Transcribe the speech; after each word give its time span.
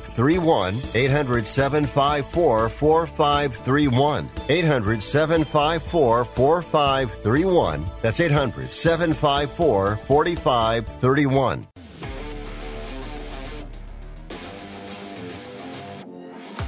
4531. 0.00 0.74
800 0.94 1.46
754 1.46 2.68
4531. 2.68 4.30
800 4.48 5.02
754 5.02 6.24
4531. 6.24 7.86
That's 8.00 8.20
800 8.20 8.70
754 8.70 9.96
4531. 9.96 11.66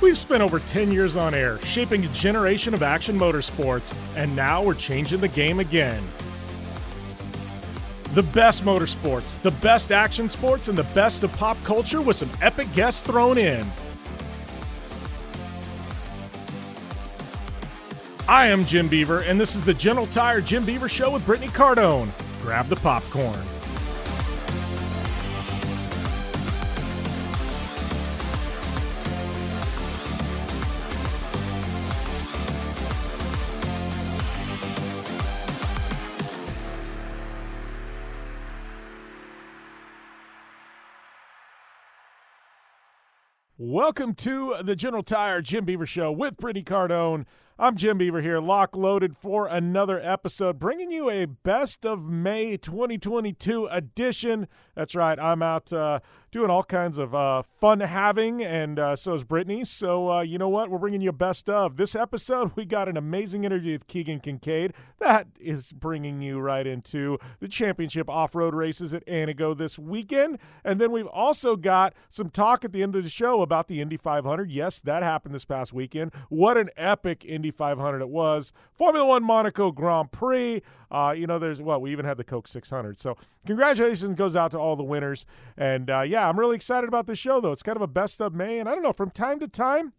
We've 0.00 0.18
spent 0.18 0.42
over 0.42 0.58
10 0.60 0.90
years 0.90 1.16
on 1.16 1.34
air, 1.34 1.58
shaping 1.62 2.04
a 2.04 2.08
generation 2.08 2.74
of 2.74 2.82
action 2.82 3.18
motorsports, 3.18 3.90
and 4.16 4.36
now 4.36 4.62
we're 4.62 4.74
changing 4.74 5.20
the 5.20 5.28
game 5.28 5.60
again. 5.60 6.06
The 8.14 8.22
best 8.22 8.64
motorsports, 8.64 9.42
the 9.42 9.50
best 9.50 9.90
action 9.90 10.28
sports, 10.28 10.68
and 10.68 10.78
the 10.78 10.84
best 10.94 11.24
of 11.24 11.32
pop 11.32 11.56
culture 11.64 12.00
with 12.00 12.14
some 12.14 12.30
epic 12.40 12.72
guests 12.72 13.00
thrown 13.00 13.38
in. 13.38 13.68
I 18.28 18.46
am 18.46 18.64
Jim 18.66 18.86
Beaver, 18.86 19.22
and 19.22 19.38
this 19.40 19.56
is 19.56 19.64
the 19.64 19.74
General 19.74 20.06
Tire 20.06 20.40
Jim 20.40 20.64
Beaver 20.64 20.88
Show 20.88 21.10
with 21.10 21.26
Brittany 21.26 21.50
Cardone. 21.50 22.08
Grab 22.40 22.68
the 22.68 22.76
popcorn. 22.76 23.42
Welcome 43.74 44.14
to 44.18 44.54
the 44.62 44.76
General 44.76 45.02
Tire 45.02 45.42
Jim 45.42 45.64
Beaver 45.64 45.84
Show 45.84 46.12
with 46.12 46.36
Brittany 46.36 46.62
Cardone. 46.62 47.24
I'm 47.58 47.76
Jim 47.76 47.98
Beaver 47.98 48.22
here, 48.22 48.38
lock 48.38 48.76
loaded 48.76 49.16
for 49.16 49.48
another 49.48 49.98
episode, 49.98 50.60
bringing 50.60 50.92
you 50.92 51.10
a 51.10 51.24
best 51.24 51.84
of 51.84 52.08
May 52.08 52.56
2022 52.56 53.66
edition. 53.66 54.46
That's 54.74 54.94
right, 54.94 55.18
I'm 55.18 55.42
out 55.42 55.72
uh, 55.72 56.00
doing 56.32 56.50
all 56.50 56.64
kinds 56.64 56.98
of 56.98 57.14
uh, 57.14 57.42
fun 57.42 57.78
having, 57.78 58.42
and 58.42 58.76
uh, 58.76 58.96
so 58.96 59.14
is 59.14 59.22
Brittany. 59.22 59.64
So, 59.64 60.10
uh, 60.10 60.20
you 60.22 60.36
know 60.36 60.48
what? 60.48 60.68
We're 60.68 60.78
bringing 60.78 61.00
you 61.00 61.12
best 61.12 61.48
of. 61.48 61.76
This 61.76 61.94
episode, 61.94 62.50
we 62.56 62.64
got 62.64 62.88
an 62.88 62.96
amazing 62.96 63.44
interview 63.44 63.74
with 63.74 63.86
Keegan 63.86 64.18
Kincaid. 64.18 64.74
That 64.98 65.28
is 65.38 65.72
bringing 65.72 66.22
you 66.22 66.40
right 66.40 66.66
into 66.66 67.18
the 67.38 67.46
championship 67.46 68.10
off 68.10 68.34
road 68.34 68.52
races 68.52 68.92
at 68.92 69.06
Antigo 69.06 69.56
this 69.56 69.78
weekend. 69.78 70.40
And 70.64 70.80
then 70.80 70.90
we've 70.90 71.06
also 71.06 71.54
got 71.54 71.94
some 72.10 72.30
talk 72.30 72.64
at 72.64 72.72
the 72.72 72.82
end 72.82 72.96
of 72.96 73.04
the 73.04 73.10
show 73.10 73.40
about 73.40 73.68
the 73.68 73.80
Indy 73.80 73.96
500. 73.96 74.50
Yes, 74.50 74.80
that 74.80 75.04
happened 75.04 75.36
this 75.36 75.44
past 75.44 75.72
weekend. 75.72 76.12
What 76.30 76.56
an 76.56 76.70
epic 76.76 77.24
Indy 77.24 77.52
500 77.52 78.00
it 78.00 78.08
was. 78.08 78.52
Formula 78.72 79.06
One 79.06 79.22
Monaco 79.22 79.70
Grand 79.70 80.10
Prix. 80.10 80.62
Uh, 80.94 81.10
you 81.10 81.26
know, 81.26 81.40
there's 81.40 81.60
well, 81.60 81.80
we 81.80 81.90
even 81.90 82.04
had 82.04 82.16
the 82.16 82.24
Coke 82.24 82.46
600. 82.46 83.00
So 83.00 83.16
congratulations 83.46 84.16
goes 84.16 84.36
out 84.36 84.52
to 84.52 84.58
all 84.58 84.76
the 84.76 84.84
winners. 84.84 85.26
And 85.56 85.90
uh, 85.90 86.02
yeah, 86.02 86.28
I'm 86.28 86.38
really 86.38 86.54
excited 86.54 86.86
about 86.86 87.06
this 87.06 87.18
show 87.18 87.40
though. 87.40 87.50
It's 87.50 87.64
kind 87.64 87.74
of 87.76 87.82
a 87.82 87.88
best 87.88 88.20
of 88.20 88.32
May, 88.32 88.60
and 88.60 88.68
I 88.68 88.74
don't 88.74 88.82
know 88.82 88.92
from 88.92 89.10
time 89.10 89.40
to 89.40 89.48
time. 89.48 89.92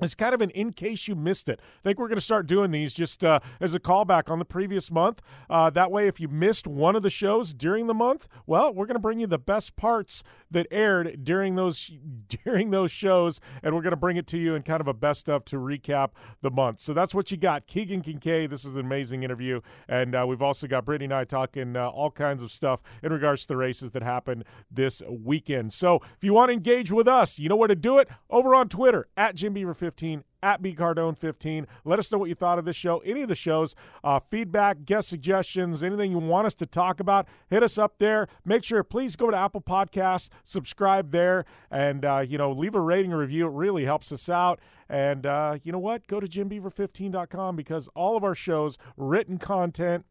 It's 0.00 0.14
kind 0.14 0.32
of 0.32 0.40
an 0.40 0.50
in 0.50 0.72
case 0.72 1.08
you 1.08 1.16
missed 1.16 1.48
it. 1.48 1.60
I 1.60 1.82
think 1.82 1.98
we're 1.98 2.06
going 2.06 2.18
to 2.18 2.24
start 2.24 2.46
doing 2.46 2.70
these 2.70 2.94
just 2.94 3.24
uh, 3.24 3.40
as 3.60 3.74
a 3.74 3.80
callback 3.80 4.30
on 4.30 4.38
the 4.38 4.44
previous 4.44 4.90
month. 4.92 5.20
Uh, 5.50 5.70
that 5.70 5.90
way, 5.90 6.06
if 6.06 6.20
you 6.20 6.28
missed 6.28 6.68
one 6.68 6.94
of 6.94 7.02
the 7.02 7.10
shows 7.10 7.52
during 7.52 7.88
the 7.88 7.94
month, 7.94 8.28
well, 8.46 8.72
we're 8.72 8.86
going 8.86 8.94
to 8.94 9.00
bring 9.00 9.18
you 9.18 9.26
the 9.26 9.38
best 9.38 9.74
parts 9.74 10.22
that 10.50 10.66
aired 10.70 11.24
during 11.24 11.56
those 11.56 11.90
during 12.44 12.70
those 12.70 12.90
shows, 12.90 13.40
and 13.62 13.74
we're 13.74 13.82
going 13.82 13.90
to 13.90 13.96
bring 13.96 14.16
it 14.16 14.26
to 14.28 14.38
you 14.38 14.54
in 14.54 14.62
kind 14.62 14.80
of 14.80 14.88
a 14.88 14.94
best 14.94 15.28
of 15.28 15.44
to 15.46 15.56
recap 15.56 16.10
the 16.42 16.50
month. 16.50 16.80
So 16.80 16.92
that's 16.92 17.14
what 17.14 17.30
you 17.30 17.36
got, 17.36 17.66
Keegan 17.66 18.02
Kincaid. 18.02 18.50
This 18.50 18.64
is 18.64 18.74
an 18.74 18.80
amazing 18.80 19.22
interview, 19.22 19.60
and 19.88 20.14
uh, 20.14 20.24
we've 20.26 20.42
also 20.42 20.66
got 20.66 20.84
Brittany 20.84 21.06
and 21.06 21.14
I 21.14 21.24
talking 21.24 21.76
uh, 21.76 21.88
all 21.88 22.10
kinds 22.10 22.42
of 22.42 22.50
stuff 22.50 22.80
in 23.02 23.12
regards 23.12 23.42
to 23.42 23.48
the 23.48 23.56
races 23.56 23.90
that 23.92 24.02
happened 24.02 24.44
this 24.70 25.02
weekend. 25.08 25.72
So 25.72 25.96
if 26.16 26.22
you 26.22 26.32
want 26.32 26.50
to 26.50 26.54
engage 26.54 26.90
with 26.90 27.08
us, 27.08 27.38
you 27.38 27.48
know 27.48 27.56
where 27.56 27.68
to 27.68 27.76
do 27.76 27.98
it 27.98 28.08
over 28.30 28.54
on 28.54 28.68
Twitter 28.68 29.08
at 29.16 29.34
Jim 29.34 29.54
Beaver 29.54 29.74
15 29.74 30.24
at 30.42 30.62
bcardone15. 30.62 31.66
Let 31.84 31.98
us 31.98 32.10
know 32.12 32.18
what 32.18 32.28
you 32.28 32.34
thought 32.34 32.58
of 32.58 32.64
this 32.64 32.76
show, 32.76 32.98
any 32.98 33.22
of 33.22 33.28
the 33.28 33.34
shows, 33.34 33.74
uh, 34.04 34.20
feedback, 34.30 34.84
guest 34.84 35.08
suggestions, 35.08 35.82
anything 35.82 36.10
you 36.10 36.18
want 36.18 36.46
us 36.46 36.54
to 36.56 36.66
talk 36.66 37.00
about. 37.00 37.26
Hit 37.48 37.62
us 37.62 37.78
up 37.78 37.98
there. 37.98 38.28
Make 38.44 38.64
sure, 38.64 38.82
please 38.82 39.16
go 39.16 39.30
to 39.30 39.36
Apple 39.36 39.60
Podcasts, 39.60 40.28
subscribe 40.44 41.10
there, 41.10 41.44
and 41.70 42.04
uh, 42.04 42.24
you 42.26 42.38
know 42.38 42.52
leave 42.52 42.74
a 42.74 42.80
rating 42.80 43.12
or 43.12 43.18
review. 43.18 43.46
It 43.46 43.52
really 43.52 43.84
helps 43.84 44.12
us 44.12 44.28
out. 44.28 44.60
And 44.88 45.26
uh, 45.26 45.58
you 45.62 45.72
know 45.72 45.78
what? 45.78 46.06
Go 46.06 46.18
to 46.20 46.26
jimbeaver15.com 46.26 47.56
because 47.56 47.88
all 47.94 48.16
of 48.16 48.24
our 48.24 48.34
shows, 48.34 48.78
written 48.96 49.38
content, 49.38 50.06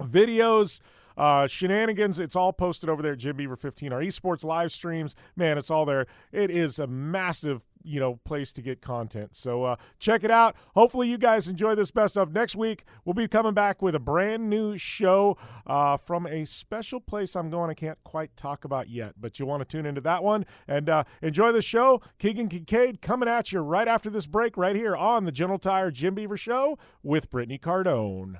videos. 0.00 0.80
Uh, 1.16 1.48
shenanigans, 1.48 2.20
it's 2.20 2.36
all 2.36 2.52
posted 2.52 2.88
over 2.88 3.02
there 3.02 3.14
at 3.14 3.18
Jim 3.18 3.36
Beaver 3.36 3.56
15. 3.56 3.92
Our 3.92 4.00
esports 4.00 4.44
live 4.44 4.70
streams, 4.70 5.16
man, 5.34 5.58
it's 5.58 5.68
all 5.68 5.84
there. 5.84 6.06
It 6.30 6.48
is 6.48 6.78
a 6.78 6.86
massive 6.86 7.62
you 7.82 8.00
know 8.00 8.16
place 8.24 8.52
to 8.52 8.62
get 8.62 8.80
content. 8.80 9.34
So 9.34 9.64
uh, 9.64 9.76
check 9.98 10.24
it 10.24 10.30
out. 10.30 10.56
Hopefully 10.74 11.08
you 11.08 11.18
guys 11.18 11.48
enjoy 11.48 11.74
this 11.74 11.90
best 11.90 12.16
of. 12.16 12.32
Next 12.32 12.56
week 12.56 12.84
we'll 13.04 13.14
be 13.14 13.28
coming 13.28 13.54
back 13.54 13.82
with 13.82 13.94
a 13.94 14.00
brand 14.00 14.48
new 14.48 14.78
show 14.78 15.36
uh, 15.66 15.96
from 15.96 16.26
a 16.26 16.44
special 16.44 17.00
place 17.00 17.36
i'm 17.36 17.50
going. 17.50 17.70
I 17.70 17.74
can't 17.74 17.98
quite 18.04 18.36
talk 18.36 18.64
about 18.64 18.88
yet 18.88 19.14
but 19.20 19.38
you'll 19.38 19.48
want 19.48 19.60
to 19.60 19.76
tune 19.76 19.86
into 19.86 20.00
that 20.02 20.22
one. 20.22 20.46
And 20.66 20.88
uh, 20.88 21.04
enjoy 21.22 21.52
the 21.52 21.62
show. 21.62 22.00
Keegan 22.18 22.48
kincaid 22.48 23.02
coming 23.02 23.28
at 23.28 23.52
you 23.52 23.60
right 23.60 23.88
after 23.88 24.10
this 24.10 24.26
break 24.26 24.56
right 24.56 24.76
here 24.76 24.96
on 24.96 25.24
the 25.24 25.32
general 25.32 25.58
tire 25.58 25.90
jim 25.90 26.14
beaver 26.14 26.36
show 26.36 26.78
with 27.02 27.30
brittany 27.30 27.58
cardone 27.58 28.38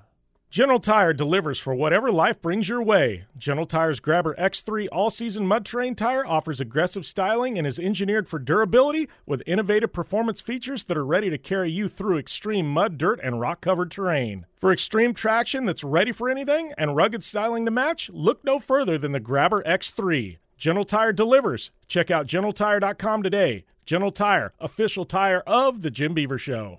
General 0.50 0.81
Tire 0.81 1.12
delivers 1.12 1.59
for 1.59 1.75
whatever 1.75 2.10
life 2.10 2.41
brings 2.41 2.70
your 2.70 2.82
way. 2.82 3.26
General 3.36 3.66
Tire's 3.66 4.00
Grabber 4.00 4.34
X3 4.36 4.88
all 4.91 5.10
season 5.10 5.47
mud 5.47 5.66
terrain 5.66 5.94
tire 5.94 6.26
offers 6.26 6.59
aggressive 6.59 7.04
styling 7.04 7.59
and 7.59 7.66
is 7.66 7.78
engineered 7.78 8.26
for 8.26 8.38
durability 8.38 9.10
with 9.26 9.42
innovative 9.44 9.92
performance 9.92 10.41
features 10.41 10.84
that 10.84 10.97
are 10.97 11.04
ready 11.04 11.28
to 11.28 11.36
carry 11.36 11.70
you 11.70 11.86
through 11.86 12.16
extreme 12.16 12.66
mud, 12.66 12.97
dirt, 12.97 13.20
and 13.22 13.41
rock 13.41 13.60
covered 13.60 13.91
terrain. 13.91 14.47
For 14.56 14.72
extreme 14.72 15.12
traction 15.12 15.66
that's 15.66 15.84
ready 15.84 16.12
for 16.12 16.31
anything 16.31 16.72
and 16.78 16.97
rugged 16.97 17.25
styling 17.25 17.66
to 17.66 17.70
match, 17.70 18.09
look 18.09 18.42
no 18.42 18.59
further 18.59 18.97
than 18.97 19.12
the 19.12 19.21
Grabber 19.21 19.62
X3. 19.65 20.39
General 20.56 20.84
Tire 20.84 21.12
delivers. 21.12 21.72
Check 21.89 22.10
out 22.10 22.27
GeneralTire.com 22.27 23.22
today. 23.22 23.66
General 23.84 24.12
Tire, 24.12 24.54
official 24.59 25.04
tire 25.04 25.41
of 25.41 25.83
The 25.83 25.91
Jim 25.91 26.15
Beaver 26.15 26.39
Show. 26.39 26.78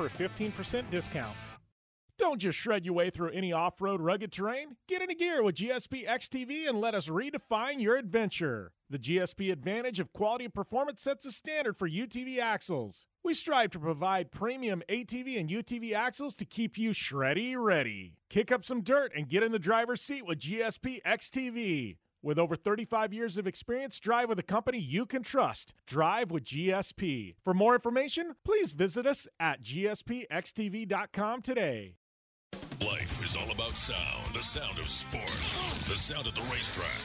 a 0.05 0.09
15% 0.09 0.89
discount. 0.89 1.35
Don't 2.21 2.39
just 2.39 2.57
shred 2.57 2.85
your 2.85 2.93
way 2.93 3.09
through 3.09 3.31
any 3.31 3.51
off 3.51 3.81
road 3.81 3.99
rugged 3.99 4.31
terrain. 4.31 4.75
Get 4.87 5.01
into 5.01 5.15
gear 5.15 5.41
with 5.41 5.55
GSP 5.55 6.07
XTV 6.07 6.69
and 6.69 6.79
let 6.79 6.93
us 6.93 7.07
redefine 7.07 7.81
your 7.81 7.97
adventure. 7.97 8.73
The 8.91 8.99
GSP 8.99 9.51
advantage 9.51 9.99
of 9.99 10.13
quality 10.13 10.45
and 10.45 10.53
performance 10.53 11.01
sets 11.01 11.25
a 11.25 11.31
standard 11.31 11.77
for 11.77 11.89
UTV 11.89 12.37
axles. 12.37 13.07
We 13.23 13.33
strive 13.33 13.71
to 13.71 13.79
provide 13.79 14.31
premium 14.31 14.83
ATV 14.87 15.39
and 15.39 15.49
UTV 15.49 15.93
axles 15.93 16.35
to 16.35 16.45
keep 16.45 16.77
you 16.77 16.91
shreddy 16.91 17.55
ready. 17.57 18.17
Kick 18.29 18.51
up 18.51 18.63
some 18.63 18.81
dirt 18.81 19.11
and 19.15 19.27
get 19.27 19.41
in 19.41 19.51
the 19.51 19.57
driver's 19.57 20.01
seat 20.01 20.25
with 20.25 20.39
GSP 20.39 21.01
XTV. 21.03 21.97
With 22.23 22.37
over 22.37 22.55
35 22.55 23.13
years 23.13 23.37
of 23.37 23.47
experience, 23.47 23.99
drive 23.99 24.29
with 24.29 24.37
a 24.37 24.43
company 24.43 24.77
you 24.77 25.07
can 25.07 25.23
trust. 25.23 25.73
Drive 25.87 26.29
with 26.29 26.43
GSP. 26.43 27.33
For 27.43 27.53
more 27.53 27.73
information, 27.73 28.35
please 28.45 28.73
visit 28.73 29.07
us 29.07 29.27
at 29.39 29.63
gspxtv.com 29.63 31.41
today. 31.41 31.95
Life 32.79 33.25
is 33.25 33.35
all 33.35 33.51
about 33.51 33.75
sound. 33.75 34.35
The 34.35 34.43
sound 34.43 34.77
of 34.77 34.87
sports. 34.87 35.67
The 35.87 35.95
sound 35.95 36.27
at 36.27 36.35
the 36.35 36.41
racetrack. 36.41 37.01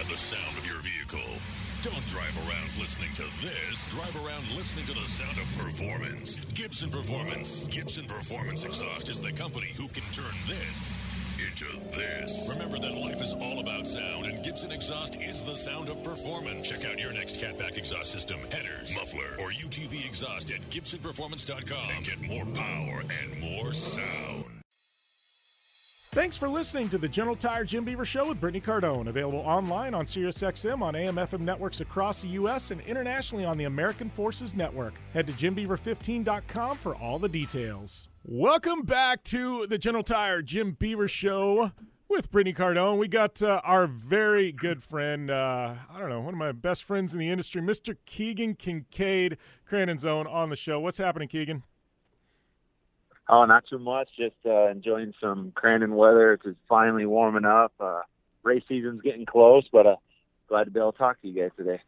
And 0.00 0.10
the 0.10 0.16
sound 0.16 0.58
of 0.58 0.66
your 0.66 0.80
vehicle. 0.82 1.38
Don't 1.84 2.06
drive 2.08 2.36
around 2.48 2.66
listening 2.80 3.12
to 3.14 3.22
this. 3.46 3.92
Drive 3.92 4.26
around 4.26 4.42
listening 4.56 4.86
to 4.86 4.94
the 4.94 5.06
sound 5.06 5.38
of 5.38 5.46
performance. 5.56 6.38
Gibson 6.54 6.90
Performance. 6.90 7.68
Gibson 7.68 8.06
Performance 8.06 8.64
Exhaust 8.64 9.08
is 9.08 9.20
the 9.20 9.32
company 9.32 9.68
who 9.76 9.86
can 9.88 10.04
turn 10.12 10.34
this 10.46 11.11
into 11.46 11.80
this. 11.96 12.48
Remember 12.52 12.78
that 12.78 12.94
life 12.94 13.20
is 13.20 13.34
all 13.34 13.60
about 13.60 13.86
sound, 13.86 14.26
and 14.26 14.42
Gibson 14.44 14.72
Exhaust 14.72 15.20
is 15.20 15.42
the 15.42 15.54
sound 15.54 15.88
of 15.88 16.02
performance. 16.02 16.68
Check 16.68 16.90
out 16.90 16.98
your 16.98 17.12
next 17.12 17.40
catback 17.40 17.76
exhaust 17.76 18.12
system, 18.12 18.38
headers, 18.50 18.94
muffler, 18.94 19.36
or 19.40 19.50
UTV 19.50 20.06
exhaust 20.06 20.50
at 20.50 20.60
GibsonPerformance.com 20.70 21.90
and 21.96 22.04
get 22.04 22.20
more 22.22 22.46
power 22.46 23.02
and 23.22 23.40
more 23.40 23.72
sound. 23.72 24.61
Thanks 26.12 26.36
for 26.36 26.46
listening 26.46 26.90
to 26.90 26.98
the 26.98 27.08
General 27.08 27.34
Tire 27.34 27.64
Jim 27.64 27.84
Beaver 27.86 28.04
Show 28.04 28.28
with 28.28 28.38
Brittany 28.38 28.60
Cardone. 28.60 29.08
Available 29.08 29.38
online 29.38 29.94
on 29.94 30.04
SiriusXM 30.04 30.82
on 30.82 30.94
AM 30.94 31.16
FM 31.16 31.40
networks 31.40 31.80
across 31.80 32.20
the 32.20 32.28
U.S. 32.28 32.70
and 32.70 32.82
internationally 32.82 33.46
on 33.46 33.56
the 33.56 33.64
American 33.64 34.10
Forces 34.10 34.52
Network. 34.52 34.92
Head 35.14 35.26
to 35.28 35.32
JimBeaver15.com 35.32 36.76
for 36.76 36.94
all 36.96 37.18
the 37.18 37.30
details. 37.30 38.10
Welcome 38.24 38.82
back 38.82 39.24
to 39.24 39.66
the 39.66 39.78
General 39.78 40.04
Tire 40.04 40.42
Jim 40.42 40.76
Beaver 40.78 41.08
Show 41.08 41.72
with 42.10 42.30
Brittany 42.30 42.52
Cardone. 42.52 42.98
We 42.98 43.08
got 43.08 43.42
uh, 43.42 43.62
our 43.64 43.86
very 43.86 44.52
good 44.52 44.84
friend, 44.84 45.30
uh, 45.30 45.76
I 45.90 45.98
don't 45.98 46.10
know, 46.10 46.20
one 46.20 46.34
of 46.34 46.38
my 46.38 46.52
best 46.52 46.84
friends 46.84 47.14
in 47.14 47.20
the 47.20 47.30
industry, 47.30 47.62
Mr. 47.62 47.96
Keegan 48.04 48.56
Kincaid, 48.56 49.38
Crandon's 49.64 50.04
Own, 50.04 50.26
on 50.26 50.50
the 50.50 50.56
show. 50.56 50.78
What's 50.78 50.98
happening, 50.98 51.28
Keegan? 51.28 51.62
Oh, 53.28 53.44
not 53.44 53.64
too 53.68 53.78
much. 53.78 54.08
Just 54.18 54.34
uh, 54.44 54.68
enjoying 54.68 55.14
some 55.20 55.52
Crandon 55.52 55.94
weather. 55.94 56.32
It's 56.32 56.58
finally 56.68 57.06
warming 57.06 57.44
up. 57.44 57.72
Uh, 57.78 58.02
race 58.42 58.64
season's 58.68 59.00
getting 59.02 59.26
close, 59.26 59.64
but 59.72 59.86
uh, 59.86 59.96
glad 60.48 60.64
to 60.64 60.70
be 60.70 60.80
able 60.80 60.92
to 60.92 60.98
talk 60.98 61.20
to 61.22 61.28
you 61.28 61.40
guys 61.40 61.50
today. 61.56 61.80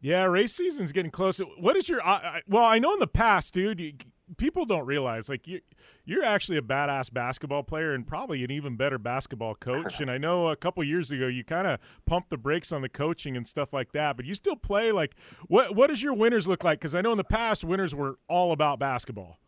Yeah, 0.00 0.24
race 0.24 0.54
season's 0.54 0.90
getting 0.90 1.12
close. 1.12 1.38
What 1.38 1.76
is 1.76 1.88
your? 1.88 2.04
Uh, 2.04 2.40
well, 2.48 2.64
I 2.64 2.78
know 2.78 2.92
in 2.92 2.98
the 2.98 3.06
past, 3.06 3.54
dude, 3.54 3.78
you, 3.78 3.92
people 4.36 4.64
don't 4.64 4.86
realize 4.86 5.28
like 5.28 5.46
you 5.46 5.60
you're 6.04 6.24
actually 6.24 6.58
a 6.58 6.62
badass 6.62 7.12
basketball 7.12 7.62
player 7.62 7.94
and 7.94 8.04
probably 8.06 8.42
an 8.42 8.50
even 8.50 8.76
better 8.76 8.98
basketball 8.98 9.54
coach. 9.54 10.00
and 10.00 10.10
I 10.10 10.18
know 10.18 10.48
a 10.48 10.56
couple 10.56 10.82
years 10.82 11.12
ago 11.12 11.28
you 11.28 11.44
kind 11.44 11.66
of 11.68 11.78
pumped 12.06 12.30
the 12.30 12.36
brakes 12.36 12.72
on 12.72 12.82
the 12.82 12.88
coaching 12.88 13.36
and 13.36 13.46
stuff 13.46 13.72
like 13.72 13.92
that, 13.92 14.16
but 14.16 14.26
you 14.26 14.34
still 14.34 14.56
play. 14.56 14.90
Like, 14.90 15.14
what 15.46 15.76
what 15.76 15.88
does 15.88 16.02
your 16.02 16.14
winners 16.14 16.48
look 16.48 16.64
like? 16.64 16.80
Because 16.80 16.94
I 16.94 17.00
know 17.00 17.12
in 17.12 17.18
the 17.18 17.24
past 17.24 17.62
winners 17.62 17.94
were 17.94 18.18
all 18.28 18.52
about 18.52 18.78
basketball. 18.78 19.38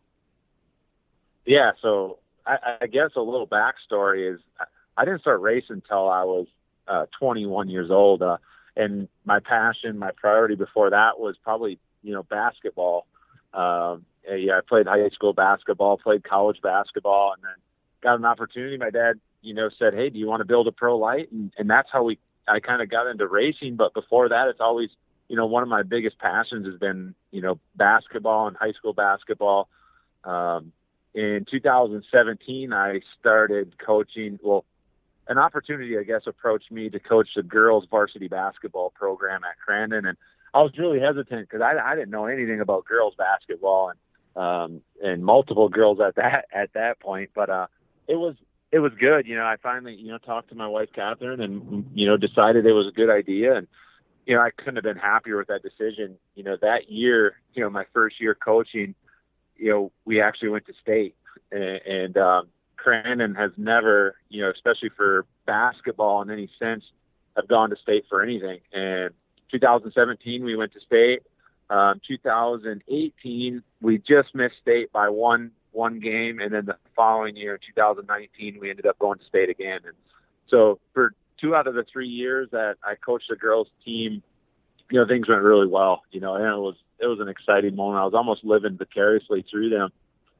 Yeah, 1.47 1.73
so 1.83 2.19
I, 2.47 2.79
I 2.83 2.87
guess 2.87 3.11
a 3.17 3.21
little 3.21 3.47
backstory 3.47 4.35
is 4.35 4.41
I 4.97 5.05
didn't 5.05 5.21
start 5.21 5.41
racing 5.41 5.77
until 5.77 6.09
I 6.09 6.25
was 6.25 6.47
uh, 6.89 7.07
21 7.19 7.69
years 7.69 7.91
old, 7.91 8.23
uh, 8.23 8.39
and 8.77 9.09
my 9.25 9.41
passion, 9.41 9.99
my 9.99 10.11
priority 10.13 10.55
before 10.55 10.91
that 10.91 11.19
was 11.19 11.37
probably 11.43 11.79
you 12.03 12.13
know 12.13 12.23
basketball. 12.23 13.07
Um, 13.53 14.05
yeah, 14.29 14.59
I 14.59 14.61
played 14.67 14.87
high 14.87 15.09
school 15.11 15.33
basketball, 15.33 15.99
played 15.99 16.25
college 16.25 16.61
basketball, 16.63 17.35
and 17.35 17.43
then 17.43 17.55
got 18.03 18.19
an 18.19 18.25
opportunity. 18.25 18.77
My 18.77 18.91
dad, 18.91 19.21
you 19.43 19.55
know, 19.55 19.69
said, 19.79 19.95
"Hey, 19.95 20.11
do 20.11 20.19
you 20.19 20.27
want 20.27 20.41
to 20.41 20.47
build 20.47 20.67
a 20.67 20.73
pro 20.73 20.97
lite?" 20.97 21.31
And, 21.31 21.53
and 21.59 21.69
that's 21.69 21.89
how 21.93 22.05
we 22.05 22.19
I 22.49 22.61
kind 22.61 22.83
of 22.83 22.91
got 22.91 23.07
into 23.07 23.27
racing. 23.27 23.77
But 23.77 23.95
before 23.95 24.29
that, 24.29 24.49
it's 24.49 24.61
always 24.61 24.91
you 25.29 25.37
know 25.37 25.47
one 25.47 25.63
of 25.63 25.69
my 25.69 25.83
biggest 25.83 26.19
passions 26.19 26.67
has 26.67 26.79
been 26.79 27.15
you 27.31 27.43
know 27.43 27.59
basketball 27.77 28.49
and 28.49 28.57
high 28.57 28.73
school 28.73 28.93
basketball. 28.93 29.69
Um, 30.25 30.73
in 31.15 31.47
2017, 31.49 32.73
I 32.73 33.01
started 33.21 33.75
coaching. 33.79 34.39
Well, 34.43 34.65
an 35.29 35.39
opportunity, 35.39 35.97
I 35.97 36.03
guess, 36.03 36.23
approached 36.27 36.71
me 36.71 36.91
to 36.91 36.99
coach 36.99 37.29
the 37.37 37.43
girls' 37.43 37.87
varsity 37.89 38.29
basketball 38.29 38.91
program 38.91 39.43
at 39.45 39.57
Crandon, 39.67 40.09
and 40.09 40.19
I 40.53 40.63
was 40.63 40.73
really 40.77 41.01
hesitant 41.01 41.49
because 41.49 41.63
I, 41.63 41.79
I 41.79 41.95
didn't 41.95 42.11
know 42.11 42.27
anything 42.27 42.61
about 42.61 42.85
girls' 42.85 43.15
basketball 43.17 43.91
and 43.91 43.99
um, 44.37 44.81
and 45.01 45.25
multiple 45.25 45.69
girls 45.69 46.01
at 46.01 46.17
that 46.17 46.47
at 46.53 46.73
that 46.75 47.01
point. 47.01 47.31
But 47.35 47.49
uh, 47.49 47.67
it 48.09 48.17
was 48.17 48.35
it 48.73 48.81
was 48.81 48.93
good. 48.99 49.27
You 49.27 49.37
know, 49.37 49.45
I 49.45 49.57
finally 49.63 49.95
you 49.95 50.09
know 50.09 50.19
talked 50.19 50.49
to 50.49 50.57
my 50.57 50.67
wife 50.67 50.89
Catherine 50.95 51.41
and 51.41 51.91
you 51.95 52.07
know 52.07 52.17
decided 52.17 52.67
it 52.67 52.73
was 52.73 52.89
a 52.89 52.93
good 52.93 53.11
idea, 53.11 53.55
and 53.55 53.69
you 54.27 54.35
know 54.35 54.43
I 54.43 54.51
couldn't 54.51 54.77
have 54.77 54.85
been 54.85 54.97
happier 54.97 55.37
with 55.37 55.47
that 55.47 55.63
decision. 55.63 56.17
You 56.35 56.43
know, 56.43 56.57
that 56.61 56.91
year, 56.91 57.37
you 57.55 57.63
know, 57.63 57.71
my 57.71 57.85
first 57.93 58.21
year 58.21 58.35
coaching 58.35 58.97
you 59.57 59.71
know, 59.71 59.93
we 60.05 60.21
actually 60.21 60.49
went 60.49 60.67
to 60.67 60.73
state, 60.83 61.15
and, 61.51 61.63
and 61.63 62.17
um, 62.17 62.49
Crandon 62.85 63.37
has 63.37 63.53
never, 63.57 64.17
you 64.29 64.43
know, 64.43 64.51
especially 64.51 64.91
for 64.97 65.27
basketball 65.47 66.23
in 66.23 66.31
any 66.31 66.51
sense, 66.59 66.85
have 67.37 67.49
gone 67.49 67.71
to 67.71 67.77
state 67.77 68.05
for 68.09 68.23
anything. 68.23 68.61
And 68.73 69.11
2017, 69.51 70.45
we 70.45 70.57
went 70.57 70.73
to 70.73 70.81
state. 70.81 71.23
Um, 71.71 72.01
2018, 72.07 73.63
we 73.81 73.99
just 73.99 74.35
missed 74.35 74.57
state 74.61 74.93
by 74.93 75.09
one 75.09 75.51
one 75.73 75.99
game, 75.99 76.39
and 76.39 76.55
then 76.55 76.67
the 76.67 76.77
following 76.95 77.37
year, 77.37 77.59
2019, 77.75 78.59
we 78.61 78.71
ended 78.71 78.87
up 78.87 78.97
going 79.01 79.19
to 79.19 79.25
state 79.25 79.51
again. 79.51 79.81
And 79.85 79.95
so 80.49 80.79
for 80.93 81.15
two 81.41 81.57
out 81.57 81.67
of 81.67 81.75
the 81.75 81.85
three 81.93 82.09
years 82.09 82.49
that 82.53 82.77
I 82.85 82.95
coached 82.95 83.27
the 83.29 83.37
girls 83.37 83.67
team, 83.85 84.23
you 84.91 85.01
know, 85.01 85.07
things 85.07 85.29
went 85.29 85.43
really 85.43 85.67
well. 85.67 86.03
You 86.13 86.21
know, 86.21 86.35
and 86.35 86.45
it 86.45 86.59
was 86.59 86.77
it 86.99 87.07
was 87.07 87.21
an 87.21 87.29
exciting 87.29 87.77
moment. 87.77 88.01
I 88.01 88.05
was 88.05 88.15
almost 88.15 88.45
living 88.45 88.77
vicariously 88.77 89.45
through 89.51 89.71
them. 89.71 89.91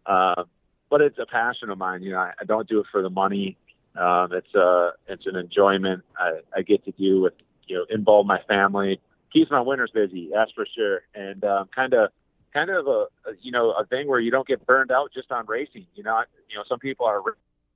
Uh, 0.07 0.45
but 0.91 1.01
it's 1.01 1.19
a 1.19 1.27
passion 1.27 1.71
of 1.71 1.79
mine. 1.79 2.03
You 2.03 2.13
know, 2.13 2.19
I, 2.19 2.33
I 2.41 2.45
don't 2.45 2.69
do 2.69 2.81
it 2.81 2.87
for 2.93 3.03
the 3.03 3.11
money. 3.11 3.57
Um, 3.97 4.33
it's 4.33 4.55
a 4.55 4.61
uh, 4.61 4.91
it's 5.07 5.27
an 5.27 5.37
enjoyment 5.37 6.03
I, 6.19 6.41
I 6.55 6.63
get 6.63 6.85
to 6.85 6.93
do 6.93 7.21
with 7.21 7.35
you 7.67 7.77
know 7.77 7.87
involve 7.91 8.27
my 8.27 8.41
family, 8.49 9.01
keeps 9.33 9.51
my 9.51 9.61
winters 9.61 9.91
busy. 9.95 10.31
That's 10.33 10.53
for 10.53 10.67
sure. 10.75 11.03
And 11.15 11.45
um, 11.45 11.69
kind 11.75 11.95
of 11.95 12.11
kind 12.53 12.71
of 12.71 12.87
a, 12.87 13.07
a 13.27 13.33
you 13.41 13.53
know 13.53 13.73
a 13.73 13.87
thing 13.87 14.09
where 14.09 14.21
you 14.21 14.31
don't 14.31 14.47
get 14.47 14.67
burned 14.67 14.91
out 14.91 15.11
just 15.13 15.31
on 15.31 15.47
racing. 15.47 15.87
You 15.95 16.03
know, 16.03 16.23
you 16.49 16.57
know 16.57 16.65
some 16.69 16.79
people 16.79 17.07
are 17.07 17.23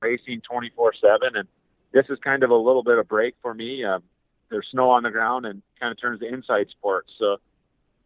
racing 0.00 0.42
24 0.48 0.94
seven, 1.00 1.36
and 1.36 1.48
this 1.92 2.06
is 2.10 2.18
kind 2.22 2.42
of 2.42 2.50
a 2.50 2.56
little 2.56 2.82
bit 2.82 2.98
of 2.98 3.08
break 3.08 3.34
for 3.42 3.54
me. 3.54 3.84
Um, 3.84 4.02
there's 4.50 4.66
snow 4.70 4.90
on 4.90 5.02
the 5.02 5.10
ground 5.10 5.46
and 5.46 5.62
kind 5.78 5.92
of 5.92 6.00
turns 6.00 6.20
to 6.20 6.26
inside 6.26 6.68
sports. 6.70 7.10
So 7.18 7.36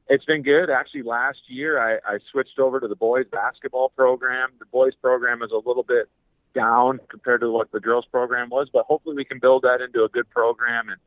it's 0.09 0.25
been 0.25 0.43
good. 0.43 0.71
Actually, 0.71 1.03
last 1.03 1.39
year 1.47 1.79
I, 1.79 2.15
I 2.15 2.19
switched 2.31 2.59
over 2.59 2.81
to 2.81 2.89
the 2.89 2.97
boys 2.97 3.27
basketball 3.31 3.91
program. 3.91 4.51
The 4.59 4.67
boys 4.67 4.95
program 5.01 5.43
is 5.43 5.51
a 5.51 5.57
little 5.69 5.85
bit 5.85 6.09
down 6.55 7.01
compared 7.09 7.41
to 7.41 7.51
what 7.51 7.71
the 7.73 7.81
girls 7.81 8.05
program 8.11 8.51
was, 8.51 8.69
but 8.73 8.85
hopefully 8.87 9.17
we 9.17 9.25
can 9.25 9.39
build 9.39 9.63
that 9.63 9.81
into 9.81 10.05
a 10.05 10.09
good 10.09 10.29
program. 10.31 10.89
And 10.89 11.01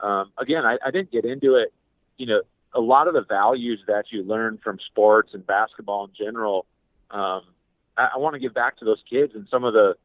um, 0.00 0.32
again, 0.38 0.64
I, 0.64 0.78
I 0.84 0.90
didn't 0.90 1.10
get 1.10 1.24
into 1.24 1.56
it. 1.56 1.72
You 2.18 2.26
know, 2.26 2.42
a 2.74 2.80
lot 2.80 3.08
of 3.08 3.14
the 3.14 3.22
values 3.22 3.80
that 3.86 4.04
you 4.10 4.22
learn 4.22 4.58
from 4.62 4.78
sports 4.86 5.30
and 5.34 5.46
basketball 5.46 6.04
in 6.04 6.10
general, 6.16 6.66
um, 7.10 7.42
I, 7.96 8.10
I 8.14 8.18
want 8.18 8.34
to 8.34 8.40
give 8.40 8.54
back 8.54 8.78
to 8.78 8.84
those 8.84 9.02
kids 9.08 9.32
and 9.34 9.46
some 9.50 9.64
of 9.64 9.72
the 9.72 9.96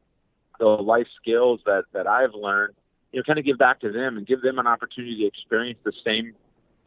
the 0.58 0.66
life 0.66 1.06
skills 1.20 1.60
that 1.66 1.84
that 1.92 2.06
I've 2.06 2.34
learned. 2.34 2.74
You 3.12 3.20
know, 3.20 3.24
kind 3.24 3.38
of 3.38 3.44
give 3.44 3.58
back 3.58 3.80
to 3.80 3.92
them 3.92 4.18
and 4.18 4.26
give 4.26 4.42
them 4.42 4.58
an 4.58 4.66
opportunity 4.66 5.16
to 5.18 5.26
experience 5.26 5.78
the 5.84 5.92
same 6.04 6.34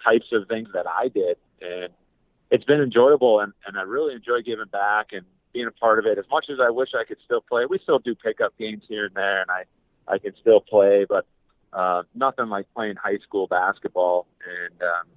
types 0.03 0.27
of 0.31 0.47
things 0.47 0.69
that 0.73 0.85
I 0.87 1.07
did. 1.07 1.37
And 1.61 1.89
it's 2.49 2.65
been 2.65 2.81
enjoyable, 2.81 3.39
and 3.39 3.53
and 3.65 3.77
I 3.77 3.83
really 3.83 4.13
enjoy 4.13 4.41
giving 4.41 4.65
back 4.71 5.07
and 5.11 5.25
being 5.53 5.67
a 5.67 5.71
part 5.71 5.99
of 5.99 6.05
it. 6.05 6.17
As 6.17 6.25
much 6.29 6.45
as 6.49 6.59
I 6.61 6.69
wish 6.69 6.89
I 6.99 7.03
could 7.05 7.17
still 7.23 7.41
play, 7.41 7.65
we 7.65 7.79
still 7.79 7.99
do 7.99 8.15
pick 8.15 8.41
up 8.41 8.57
games 8.57 8.83
here 8.87 9.05
and 9.05 9.15
there, 9.15 9.41
and 9.41 9.51
I 9.51 9.63
I 10.07 10.17
can 10.17 10.33
still 10.39 10.59
play, 10.59 11.05
but 11.07 11.25
uh, 11.73 12.03
nothing 12.13 12.47
like 12.49 12.67
playing 12.73 12.95
high 12.95 13.17
school 13.19 13.47
basketball. 13.47 14.27
And 14.45 14.81
um, 14.81 15.07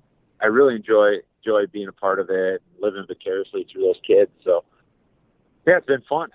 I 0.40 0.46
really 0.46 0.76
enjoy 0.76 1.16
enjoy 1.44 1.66
being 1.66 1.88
a 1.88 1.92
part 1.92 2.20
of 2.20 2.30
it, 2.30 2.62
and 2.62 2.80
living 2.82 3.04
vicariously 3.06 3.66
through 3.70 3.82
those 3.82 4.00
kids. 4.06 4.30
So 4.44 4.64
yeah, 5.66 5.78
it's 5.78 5.86
been 5.86 6.02
fun. 6.08 6.30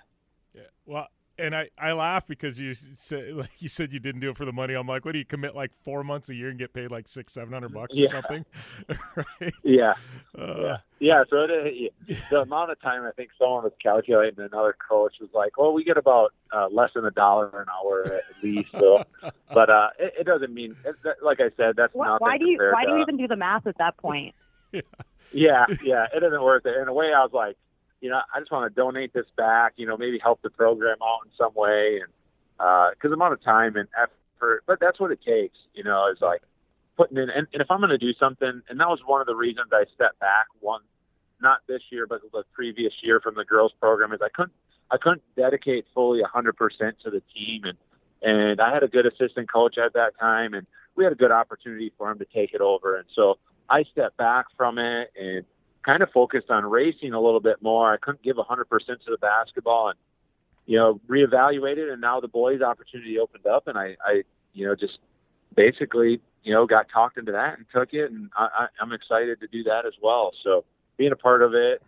Yeah. 0.54 0.62
Well, 0.86 1.08
and 1.40 1.56
I, 1.56 1.68
I 1.78 1.92
laugh 1.92 2.26
because 2.26 2.60
you 2.60 2.74
said 2.74 3.32
like 3.34 3.50
you 3.58 3.68
said 3.68 3.92
you 3.92 3.98
didn't 3.98 4.20
do 4.20 4.30
it 4.30 4.36
for 4.36 4.44
the 4.44 4.52
money. 4.52 4.74
I'm 4.74 4.86
like, 4.86 5.04
what 5.04 5.12
do 5.12 5.18
you 5.18 5.24
commit 5.24 5.54
like 5.54 5.70
four 5.82 6.04
months 6.04 6.28
a 6.28 6.34
year 6.34 6.50
and 6.50 6.58
get 6.58 6.72
paid 6.72 6.90
like 6.90 7.08
six 7.08 7.32
seven 7.32 7.52
hundred 7.52 7.72
bucks 7.72 7.96
yeah. 7.96 8.06
or 8.06 8.10
something? 8.10 8.44
right? 9.16 9.54
Yeah, 9.64 9.94
uh, 10.38 10.60
yeah, 10.60 10.76
yeah. 11.00 11.24
So 11.30 11.46
it, 11.48 11.92
the 12.30 12.40
amount 12.42 12.70
of 12.70 12.80
time 12.80 13.04
I 13.04 13.10
think 13.12 13.30
someone 13.38 13.64
was 13.64 13.72
calculating, 13.82 14.38
another 14.38 14.76
coach 14.88 15.14
was 15.20 15.30
like, 15.32 15.56
"Well, 15.58 15.72
we 15.72 15.84
get 15.84 15.96
about 15.96 16.32
uh, 16.52 16.68
less 16.70 16.90
than 16.94 17.04
a 17.04 17.10
dollar 17.10 17.48
an 17.60 17.66
hour 17.68 18.04
at 18.04 18.42
least." 18.42 18.68
So, 18.78 19.02
but 19.52 19.70
uh, 19.70 19.88
it, 19.98 20.14
it 20.20 20.26
doesn't 20.26 20.52
mean, 20.52 20.76
it, 20.84 20.96
like 21.22 21.40
I 21.40 21.50
said, 21.56 21.76
that's 21.76 21.94
why, 21.94 22.16
why 22.18 22.38
do 22.38 22.46
you 22.46 22.58
compared 22.58 22.74
why 22.74 22.84
do 22.84 22.92
you 22.92 23.02
even 23.02 23.16
do 23.16 23.26
the 23.26 23.36
math 23.36 23.66
at 23.66 23.78
that 23.78 23.96
point? 23.96 24.34
yeah. 24.72 24.80
yeah, 25.32 25.66
yeah, 25.82 26.06
it 26.14 26.22
isn't 26.22 26.42
worth 26.42 26.66
it. 26.66 26.76
In 26.76 26.88
a 26.88 26.92
way, 26.92 27.12
I 27.14 27.22
was 27.22 27.32
like, 27.32 27.56
you 28.00 28.08
know, 28.10 28.20
I 28.34 28.40
just 28.40 28.50
want 28.50 28.72
to 28.72 28.80
donate 28.80 29.12
this 29.12 29.26
back. 29.36 29.74
You 29.76 29.86
know, 29.86 29.96
maybe 29.96 30.18
help 30.18 30.42
the 30.42 30.50
program 30.50 30.96
out 31.02 31.20
in 31.24 31.30
some 31.36 31.52
way, 31.54 32.00
and 32.02 32.12
uh, 32.58 32.90
because 32.90 33.10
the 33.10 33.14
amount 33.14 33.34
of 33.34 33.42
time 33.42 33.76
and 33.76 33.88
effort, 34.00 34.64
but 34.66 34.80
that's 34.80 34.98
what 34.98 35.10
it 35.10 35.20
takes. 35.24 35.56
You 35.74 35.84
know, 35.84 36.10
is 36.10 36.20
like 36.20 36.42
putting 36.96 37.18
in. 37.18 37.30
And, 37.30 37.46
and 37.52 37.62
if 37.62 37.70
I'm 37.70 37.80
going 37.80 37.90
to 37.90 37.98
do 37.98 38.12
something, 38.14 38.62
and 38.68 38.80
that 38.80 38.88
was 38.88 39.00
one 39.04 39.20
of 39.20 39.26
the 39.26 39.34
reasons 39.34 39.68
I 39.72 39.84
stepped 39.94 40.18
back. 40.18 40.46
One, 40.60 40.80
not 41.40 41.60
this 41.68 41.82
year, 41.90 42.06
but 42.06 42.20
the 42.32 42.44
previous 42.52 42.92
year 43.02 43.20
from 43.20 43.34
the 43.34 43.44
girls 43.44 43.72
program, 43.80 44.12
is 44.12 44.20
I 44.22 44.30
couldn't 44.32 44.52
I 44.90 44.96
couldn't 44.96 45.22
dedicate 45.36 45.86
fully 45.94 46.20
100% 46.22 46.54
to 47.04 47.10
the 47.10 47.22
team, 47.34 47.64
and 47.64 47.78
and 48.22 48.60
I 48.60 48.72
had 48.72 48.82
a 48.82 48.88
good 48.88 49.06
assistant 49.06 49.50
coach 49.50 49.78
at 49.78 49.92
that 49.92 50.18
time, 50.18 50.54
and 50.54 50.66
we 50.94 51.04
had 51.04 51.12
a 51.12 51.16
good 51.16 51.30
opportunity 51.30 51.92
for 51.96 52.10
him 52.10 52.18
to 52.18 52.26
take 52.26 52.54
it 52.54 52.60
over, 52.60 52.96
and 52.96 53.06
so 53.14 53.38
I 53.68 53.84
stepped 53.84 54.16
back 54.16 54.46
from 54.56 54.78
it 54.78 55.12
and 55.18 55.44
kind 55.84 56.02
of 56.02 56.10
focused 56.10 56.50
on 56.50 56.64
racing 56.64 57.12
a 57.12 57.20
little 57.20 57.40
bit 57.40 57.62
more. 57.62 57.92
I 57.92 57.96
couldn't 57.96 58.22
give 58.22 58.36
100% 58.36 58.46
to 58.68 58.96
the 59.06 59.18
basketball 59.20 59.90
and, 59.90 59.98
you 60.66 60.78
know, 60.78 61.00
reevaluated. 61.08 61.92
And 61.92 62.00
now 62.00 62.20
the 62.20 62.28
boys' 62.28 62.62
opportunity 62.62 63.18
opened 63.18 63.46
up, 63.46 63.66
and 63.66 63.78
I, 63.78 63.96
I 64.04 64.22
you 64.52 64.66
know, 64.66 64.74
just 64.74 64.98
basically, 65.56 66.20
you 66.42 66.52
know, 66.52 66.66
got 66.66 66.86
talked 66.92 67.18
into 67.18 67.32
that 67.32 67.58
and 67.58 67.66
took 67.74 67.92
it. 67.92 68.10
And 68.10 68.30
I, 68.36 68.44
I, 68.44 68.66
I'm 68.80 68.92
excited 68.92 69.40
to 69.40 69.46
do 69.46 69.62
that 69.64 69.86
as 69.86 69.94
well. 70.02 70.32
So 70.44 70.64
being 70.96 71.12
a 71.12 71.16
part 71.16 71.42
of 71.42 71.54
it 71.54 71.82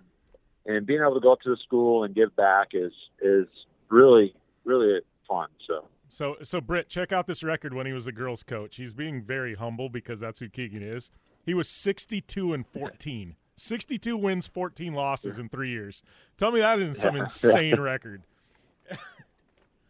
and 0.67 0.87
being 0.87 1.01
able 1.01 1.15
to 1.15 1.21
go 1.21 1.33
up 1.33 1.41
to 1.43 1.51
the 1.51 1.57
school 1.65 2.05
and 2.05 2.15
give 2.15 2.35
back 2.37 2.69
is 2.73 2.93
is 3.21 3.47
really 3.89 4.35
really 4.65 5.01
fun. 5.29 5.49
So. 5.67 5.87
So, 6.09 6.37
so 6.43 6.61
Britt, 6.61 6.91
check 6.91 7.11
out 7.11 7.27
this 7.27 7.43
record 7.43 7.73
when 7.73 7.87
he 7.87 7.95
was 7.95 8.07
a 8.07 8.13
girls' 8.13 8.43
coach. 8.43 8.77
He's 8.77 8.93
being 8.93 9.23
very 9.23 9.55
humble 9.55 9.89
because 9.89 10.21
that's 10.21 10.41
who 10.41 10.49
Keegan 10.51 10.83
is. 10.83 11.11
He 11.47 11.55
was 11.55 11.71
62 11.71 12.53
and 12.53 12.67
14. 12.67 13.35
62 13.63 14.17
wins, 14.17 14.47
14 14.47 14.93
losses 14.93 15.39
in 15.39 15.49
three 15.49 15.71
years. 15.71 16.03
Tell 16.37 16.51
me 16.51 16.61
that 16.61 16.81
isn't 16.81 16.97
some 16.97 17.17
Yeah. 17.17 17.23
insane 17.25 17.81
record. 17.81 18.23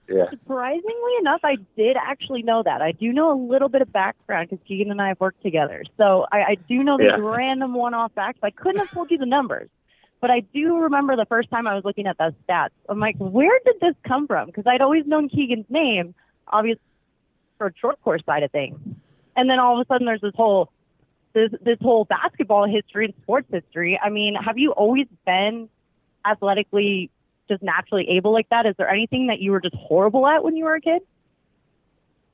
Yeah. 0.09 0.29
Surprisingly 0.31 1.13
enough, 1.21 1.41
I 1.43 1.57
did 1.77 1.97
actually 1.97 2.43
know 2.43 2.63
that. 2.65 2.83
I 2.83 2.93
do 2.93 3.13
know 3.13 3.33
a 3.33 3.39
little 3.41 3.69
bit 3.71 3.81
of 3.81 3.91
background 3.93 4.51
because 4.51 4.63
Keegan 4.67 4.91
and 4.91 5.01
I 5.01 5.09
have 5.09 5.21
worked 5.21 5.43
together. 5.43 5.85
So 5.97 6.27
I, 6.31 6.39
I 6.43 6.55
do 6.69 6.83
know 6.83 6.99
these 6.99 7.07
Yeah. 7.07 7.17
random 7.19 7.73
one-off 7.73 8.13
facts. 8.13 8.41
I 8.43 8.51
couldn't 8.51 8.81
have 8.81 8.91
told 8.91 9.11
you 9.11 9.17
the 9.17 9.25
numbers, 9.27 9.71
but 10.21 10.31
I 10.31 10.41
do 10.41 10.77
remember 10.79 11.17
the 11.17 11.25
first 11.27 11.49
time 11.51 11.67
I 11.67 11.75
was 11.75 11.85
looking 11.85 12.07
at 12.07 12.19
those 12.19 12.33
stats. 12.47 12.71
I'm 12.91 13.01
like, 13.01 13.17
where 13.19 13.59
did 13.65 13.77
this 13.81 13.95
come 14.07 14.27
from? 14.27 14.47
Because 14.47 14.67
I'd 14.67 14.83
always 14.83 15.07
known 15.07 15.31
Keegan's 15.31 15.67
name, 15.71 16.15
obviously, 16.49 16.83
for 17.57 17.69
a 17.69 17.73
short 17.81 17.99
course 18.03 18.23
side 18.27 18.43
of 18.43 18.51
things. 18.51 18.79
And 19.35 19.49
then 19.49 19.59
all 19.61 19.81
of 19.81 19.87
a 19.87 19.89
sudden, 19.91 20.05
there's 20.07 20.21
this 20.21 20.35
whole 20.35 20.71
this 21.35 21.51
this 21.63 21.79
whole 21.81 22.05
basketball 22.05 22.67
history 22.67 23.07
and 23.07 23.15
sports 23.23 23.49
history. 23.51 23.99
I 24.03 24.11
mean, 24.11 24.35
have 24.35 24.59
you 24.59 24.73
always 24.73 25.07
been 25.27 25.69
athletically 26.25 27.11
just 27.49 27.63
naturally 27.63 28.09
able 28.11 28.33
like 28.33 28.49
that? 28.51 28.67
Is 28.67 28.75
there 28.79 28.89
anything 28.89 29.27
that 29.29 29.41
you 29.41 29.51
were 29.51 29.61
just 29.61 29.75
horrible 29.75 30.27
at 30.27 30.45
when 30.45 30.57
you 30.57 30.65
were 30.65 30.75
a 30.75 30.81
kid? 30.81 31.03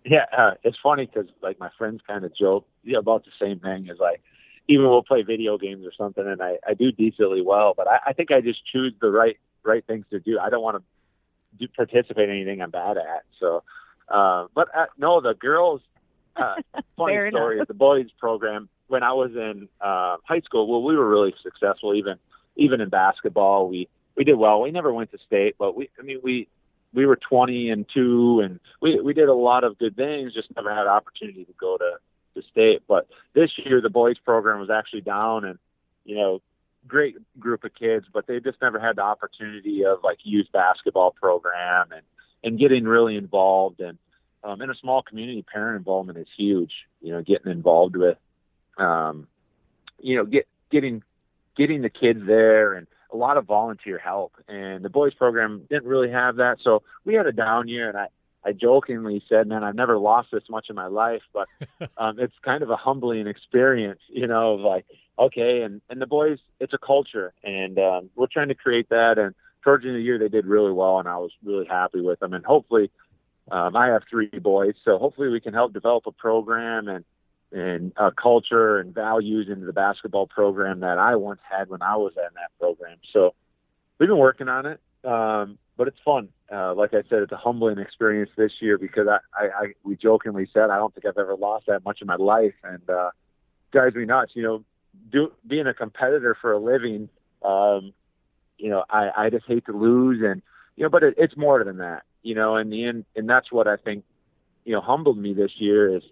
Yeah, 0.05 0.27
uh, 0.37 0.53
it's 0.63 0.79
funny 0.83 1.07
because 1.07 1.31
like 1.43 1.59
my 1.59 1.71
friends 1.77 2.01
kind 2.07 2.25
of 2.25 2.35
joke 2.35 2.67
yeah, 2.85 2.99
about 2.99 3.25
the 3.25 3.31
same 3.41 3.61
thing. 3.61 3.89
Is 3.89 3.99
like 3.99 4.23
even 4.69 4.89
we'll 4.89 5.03
play 5.03 5.23
video 5.23 5.59
games 5.59 5.85
or 5.87 5.93
something, 5.97 6.27
and 6.27 6.43
I, 6.43 6.59
I 6.67 6.75
do 6.75 6.93
decently 6.93 7.43
well, 7.43 7.75
but 7.77 7.89
I, 7.89 7.99
I 8.07 8.13
think 8.13 8.31
I 8.31 8.41
just 8.41 8.65
choose 8.67 8.95
the 9.01 9.11
right 9.11 9.37
right 9.65 9.85
things 9.87 10.07
to 10.11 10.21
do. 10.21 10.39
I 10.39 10.51
don't 10.51 10.63
want 10.63 10.77
to 10.79 10.83
do 11.59 11.69
participate 11.69 12.29
in 12.29 12.37
anything 12.37 12.63
I'm 12.63 12.71
bad 12.71 12.97
at. 12.97 13.25
So, 13.41 13.65
uh, 14.09 14.47
but 14.55 14.69
uh, 14.77 14.87
no, 14.97 15.21
the 15.21 15.35
girls. 15.35 15.83
Uh, 16.37 16.55
funny 16.97 17.15
Fair 17.15 17.31
story 17.31 17.57
enough. 17.57 17.65
is 17.65 17.69
the 17.69 17.75
boys 17.75 18.07
program 18.19 18.69
when 18.89 19.03
I 19.03 19.13
was 19.13 19.31
in 19.35 19.69
uh, 19.81 20.17
high 20.25 20.41
school. 20.41 20.67
Well, 20.67 20.83
we 20.83 20.97
were 20.97 21.09
really 21.09 21.35
successful 21.43 21.95
even 21.95 22.17
even 22.57 22.81
in 22.81 22.89
basketball. 22.89 23.69
We 23.69 23.89
we 24.17 24.25
did 24.25 24.35
well. 24.35 24.61
We 24.61 24.71
never 24.71 24.93
went 24.93 25.13
to 25.13 25.19
state, 25.19 25.57
but 25.59 25.77
we 25.77 25.89
I 25.99 26.03
mean 26.03 26.21
we 26.23 26.49
we 26.95 27.07
were 27.07 27.17
20 27.17 27.71
and 27.71 27.87
two, 27.93 28.41
and 28.41 28.61
we 28.81 29.01
we 29.01 29.15
did 29.15 29.29
a 29.29 29.35
lot 29.35 29.65
of 29.65 29.79
good 29.79 29.97
things. 29.97 30.35
Just 30.35 30.49
never 30.57 30.75
had 30.75 30.87
opportunity 30.87 31.45
to 31.45 31.53
go 31.53 31.77
to 31.77 31.99
to 32.35 32.47
state. 32.49 32.83
But 32.89 33.07
this 33.35 33.51
year 33.59 33.81
the 33.81 33.91
boys 33.91 34.19
program 34.19 34.61
was 34.61 34.71
actually 34.71 35.03
down, 35.03 35.45
and 35.45 35.59
you 36.05 36.17
know 36.17 36.43
great 36.87 37.17
group 37.39 37.65
of 37.65 37.75
kids, 37.75 38.07
but 38.13 38.27
they 38.27 38.41
just 38.41 38.61
never 38.63 38.79
had 38.79 38.97
the 38.97 39.03
opportunity 39.03 39.85
of 39.85 39.99
like 40.03 40.19
youth 40.23 40.47
basketball 40.53 41.13
program 41.13 41.93
and 41.93 42.03
and 42.45 42.59
getting 42.59 42.85
really 42.85 43.17
involved 43.17 43.81
and 43.81 43.99
um, 44.45 44.63
in 44.63 44.71
a 44.71 44.75
small 44.75 45.03
community, 45.03 45.43
parent 45.43 45.77
involvement 45.77 46.19
is 46.19 46.29
huge. 46.37 46.73
You 47.01 47.13
know, 47.13 47.23
getting 47.23 47.51
involved 47.51 47.97
with, 47.97 48.19
um, 48.79 49.27
you 50.01 50.17
know, 50.17 50.25
get 50.25 50.47
getting 50.71 51.03
getting 51.57 51.83
the 51.83 51.91
kids 51.91 52.21
there 52.27 52.75
and 52.75 52.87
a 53.13 53.17
lot 53.17 53.37
of 53.37 53.47
volunteer 53.47 53.99
help. 53.99 54.33
And 54.49 54.85
the 54.85 54.91
boys 54.91 55.15
program 55.15 55.67
didn't 55.69 55.89
really 55.89 56.11
have 56.11 56.37
that, 56.37 56.59
so 56.63 56.83
we 57.05 57.15
had 57.15 57.27
a 57.27 57.33
down 57.33 57.69
year. 57.69 57.89
And 57.89 57.99
I 57.99 58.09
I 58.45 58.53
jokingly 58.53 59.23
said, 59.29 59.47
"Man, 59.47 59.65
I've 59.65 59.75
never 59.75 59.99
lost 59.99 60.29
this 60.33 60.45
much 60.49 60.67
in 60.71 60.77
my 60.77 60.87
life," 60.87 61.23
but 61.33 61.49
um, 61.99 62.19
it's 62.19 62.35
kind 62.43 62.63
of 62.63 62.71
a 62.71 62.77
humbling 62.77 63.27
experience. 63.27 64.01
You 64.09 64.27
know, 64.27 64.55
of 64.55 64.61
like 64.61 64.87
okay, 65.19 65.63
and 65.63 65.81
and 65.91 66.01
the 66.01 66.07
boys, 66.07 66.39
it's 66.61 66.73
a 66.73 66.79
culture, 66.79 67.33
and 67.43 67.79
um, 67.79 68.11
we're 68.15 68.27
trying 68.27 68.49
to 68.49 68.55
create 68.55 68.89
that. 68.91 69.19
And 69.19 69.35
towards 69.63 69.83
the 69.83 69.89
end 69.89 69.97
of 69.97 70.01
the 70.01 70.05
year, 70.05 70.19
they 70.19 70.29
did 70.29 70.47
really 70.47 70.73
well, 70.73 70.99
and 70.99 71.09
I 71.09 71.17
was 71.17 71.33
really 71.45 71.67
happy 71.67 72.01
with 72.01 72.21
them. 72.21 72.33
And 72.33 72.45
hopefully, 72.45 72.91
um, 73.51 73.77
I 73.77 73.89
have 73.89 74.03
three 74.09 74.29
boys, 74.29 74.75
so 74.85 74.99
hopefully 74.99 75.29
we 75.29 75.41
can 75.41 75.55
help 75.55 75.73
develop 75.73 76.07
a 76.07 76.13
program 76.13 76.89
and 76.89 77.05
and 77.53 77.93
uh, 77.97 78.11
culture 78.11 78.79
and 78.79 78.95
values 78.95 79.49
into 79.51 79.65
the 79.65 79.73
basketball 79.73 80.27
program 80.27 80.81
that 80.81 80.99
I 80.99 81.17
once 81.17 81.41
had 81.49 81.69
when 81.69 81.83
I 81.83 81.97
was 81.97 82.13
in 82.17 82.35
that 82.35 82.51
program. 82.61 82.99
So 83.13 83.35
we've 83.99 84.09
been 84.09 84.19
working 84.19 84.49
on 84.49 84.67
it, 84.67 84.81
um, 85.05 85.59
but 85.77 85.89
it's 85.89 85.99
fun. 86.05 86.29
Uh, 86.53 86.75
like 86.75 86.93
I 86.93 87.03
said, 87.09 87.23
it's 87.23 87.33
a 87.33 87.37
humbling 87.37 87.79
experience 87.79 88.31
this 88.37 88.53
year 88.61 88.79
because 88.79 89.07
I, 89.09 89.19
I, 89.39 89.47
I 89.47 89.67
we 89.85 89.97
jokingly 89.97 90.49
said 90.53 90.71
I 90.71 90.77
don't 90.77 90.95
think 90.95 91.07
I've 91.07 91.19
ever 91.19 91.37
lost 91.37 91.67
that 91.67 91.85
much 91.85 92.01
in 92.01 92.07
my 92.07 92.17
life, 92.17 92.55
and 92.65 92.89
uh, 92.89 93.11
drives 93.73 93.95
me 93.95 94.05
nuts. 94.05 94.33
You 94.35 94.43
know, 94.43 94.65
do, 95.11 95.33
being 95.47 95.67
a 95.67 95.75
competitor 95.75 96.37
for 96.41 96.53
a 96.53 96.59
living, 96.59 97.09
um, 97.43 97.93
you 98.57 98.71
know, 98.71 98.85
I, 98.91 99.11
I 99.17 99.31
just 99.31 99.47
hate 99.47 99.67
to 99.67 99.73
lose, 99.73 100.23
and 100.23 100.43
you 100.77 100.85
know, 100.85 100.91
but 100.91 101.03
it, 101.03 101.15
it's 101.19 101.37
more 101.37 101.63
than 101.65 101.79
that. 101.79 102.03
You 102.23 102.35
know, 102.35 102.57
in 102.57 102.71
the 102.71 102.85
end, 102.85 103.05
and 103.15 103.29
that's 103.29 103.53
what 103.53 103.69
I 103.69 103.77
think, 103.77 104.05
you 104.65 104.73
know, 104.73 104.81
humbled 104.81 105.19
me 105.19 105.35
this 105.35 105.53
year 105.59 105.97
is 105.97 106.03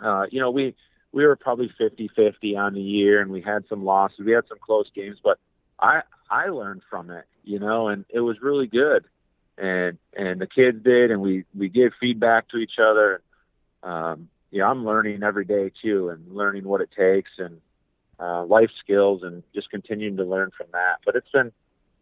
uh, 0.00 0.26
you 0.30 0.40
know, 0.40 0.50
we 0.50 0.74
we 1.12 1.24
were 1.24 1.36
probably 1.36 1.72
50-50 1.80 2.58
on 2.58 2.74
the 2.74 2.80
year, 2.80 3.20
and 3.20 3.30
we 3.30 3.40
had 3.40 3.64
some 3.68 3.84
losses. 3.84 4.18
We 4.18 4.32
had 4.32 4.48
some 4.48 4.58
close 4.58 4.90
games, 4.94 5.18
but 5.22 5.38
I 5.78 6.02
I 6.30 6.48
learned 6.48 6.82
from 6.90 7.10
it, 7.10 7.24
you 7.44 7.58
know, 7.58 7.88
and 7.88 8.04
it 8.08 8.20
was 8.20 8.40
really 8.42 8.66
good. 8.66 9.04
And 9.56 9.98
and 10.16 10.40
the 10.40 10.46
kids 10.46 10.82
did, 10.82 11.10
and 11.10 11.20
we 11.20 11.44
we 11.56 11.68
gave 11.68 11.92
feedback 12.00 12.48
to 12.48 12.58
each 12.58 12.78
other. 12.80 13.20
Um, 13.82 14.28
you 14.50 14.60
know, 14.60 14.66
I'm 14.66 14.84
learning 14.84 15.22
every 15.22 15.44
day 15.44 15.70
too, 15.82 16.08
and 16.08 16.34
learning 16.34 16.64
what 16.64 16.80
it 16.80 16.90
takes, 16.96 17.30
and 17.38 17.60
uh, 18.18 18.44
life 18.44 18.70
skills 18.82 19.22
and 19.22 19.42
just 19.54 19.70
continuing 19.70 20.16
to 20.16 20.24
learn 20.24 20.50
from 20.56 20.66
that. 20.72 20.96
But 21.04 21.16
it's 21.16 21.30
been 21.30 21.52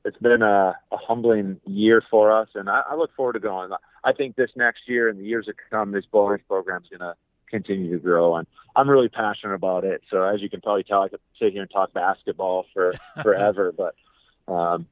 it's 0.05 0.19
been 0.19 0.43
a, 0.43 0.77
a 0.91 0.97
humbling 0.97 1.61
year 1.67 2.03
for 2.11 2.33
us, 2.33 2.49
and 2.55 2.69
I, 2.69 2.83
I 2.91 2.95
look 2.97 3.15
forward 3.15 3.35
to 3.35 3.41
going. 3.41 3.71
I 4.03 4.13
think 4.13 4.37
this 4.37 4.51
next 4.57 4.89
year 4.89 5.09
and 5.09 5.19
the 5.19 5.25
years 5.25 5.47
to 5.47 5.55
come, 5.71 5.93
this 5.93 6.07
boys 6.07 6.41
program 6.49 6.83
is 6.83 6.89
going 6.89 7.01
to 7.01 7.15
continue 7.53 7.93
to 7.93 7.99
grow, 7.99 8.35
and 8.37 8.47
I'm 8.75 8.91
really 8.91 9.09
passionate 9.09 9.55
about 9.55 9.85
it. 9.85 10.03
So 10.11 10.25
as 10.25 10.41
you 10.41 10.51
can 10.51 10.61
probably 10.61 10.83
tell, 10.83 11.03
I 11.03 11.09
could 11.09 11.21
sit 11.39 11.53
here 11.53 11.63
and 11.63 11.71
talk 11.71 11.93
basketball 11.93 12.67
for 12.75 12.95
forever, 13.23 13.73
but 13.77 13.95
um, 14.53 14.87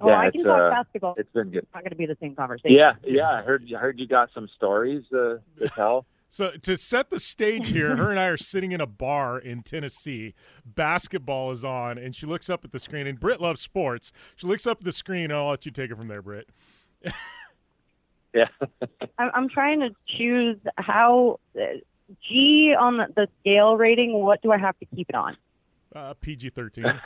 Oh, 0.00 0.08
yeah, 0.08 0.18
I 0.18 0.26
it's 0.26 0.36
can 0.36 0.44
talk 0.44 0.60
uh, 0.60 0.70
basketball. 0.70 1.14
it's 1.16 1.30
been 1.32 1.50
good. 1.50 1.62
It's 1.62 1.74
not 1.74 1.84
going 1.84 1.90
to 1.90 1.96
be 1.96 2.06
the 2.06 2.16
same 2.20 2.34
conversation. 2.34 2.76
Yeah, 2.76 2.94
yeah. 3.04 3.30
I 3.30 3.42
heard 3.42 3.64
I 3.74 3.78
heard 3.78 4.00
you 4.00 4.08
got 4.08 4.30
some 4.34 4.48
stories 4.56 5.04
uh, 5.12 5.36
to 5.60 5.68
tell. 5.76 6.06
So 6.28 6.50
to 6.62 6.76
set 6.76 7.10
the 7.10 7.20
stage 7.20 7.68
here, 7.68 7.94
her 7.94 8.10
and 8.10 8.18
I 8.18 8.24
are 8.26 8.36
sitting 8.38 8.72
in 8.72 8.80
a 8.80 8.86
bar 8.86 9.38
in 9.38 9.62
Tennessee. 9.62 10.34
Basketball 10.66 11.52
is 11.52 11.62
on, 11.64 11.98
and 11.98 12.16
she 12.16 12.26
looks 12.26 12.50
up 12.50 12.64
at 12.64 12.72
the 12.72 12.80
screen. 12.80 13.06
And 13.06 13.20
Britt 13.20 13.40
loves 13.40 13.60
sports. 13.60 14.12
She 14.34 14.46
looks 14.48 14.66
up 14.66 14.78
at 14.78 14.84
the 14.84 14.92
screen. 14.92 15.24
And 15.24 15.34
I'll 15.34 15.50
let 15.50 15.66
you 15.66 15.70
take 15.70 15.90
it 15.92 15.96
from 15.96 16.08
there, 16.08 16.22
Britt. 16.22 16.48
Yeah. 18.34 18.48
I'm, 19.18 19.30
I'm 19.34 19.48
trying 19.48 19.80
to 19.80 19.90
choose 20.18 20.58
how 20.78 21.38
uh, 21.54 21.64
G 22.28 22.74
on 22.78 22.98
the, 22.98 23.06
the 23.14 23.28
scale 23.40 23.76
rating. 23.76 24.12
What 24.14 24.42
do 24.42 24.52
I 24.52 24.58
have 24.58 24.78
to 24.78 24.86
keep 24.86 25.08
it 25.08 25.14
on? 25.14 25.36
Uh, 25.94 26.14
PG 26.20 26.50
thirteen. 26.50 26.84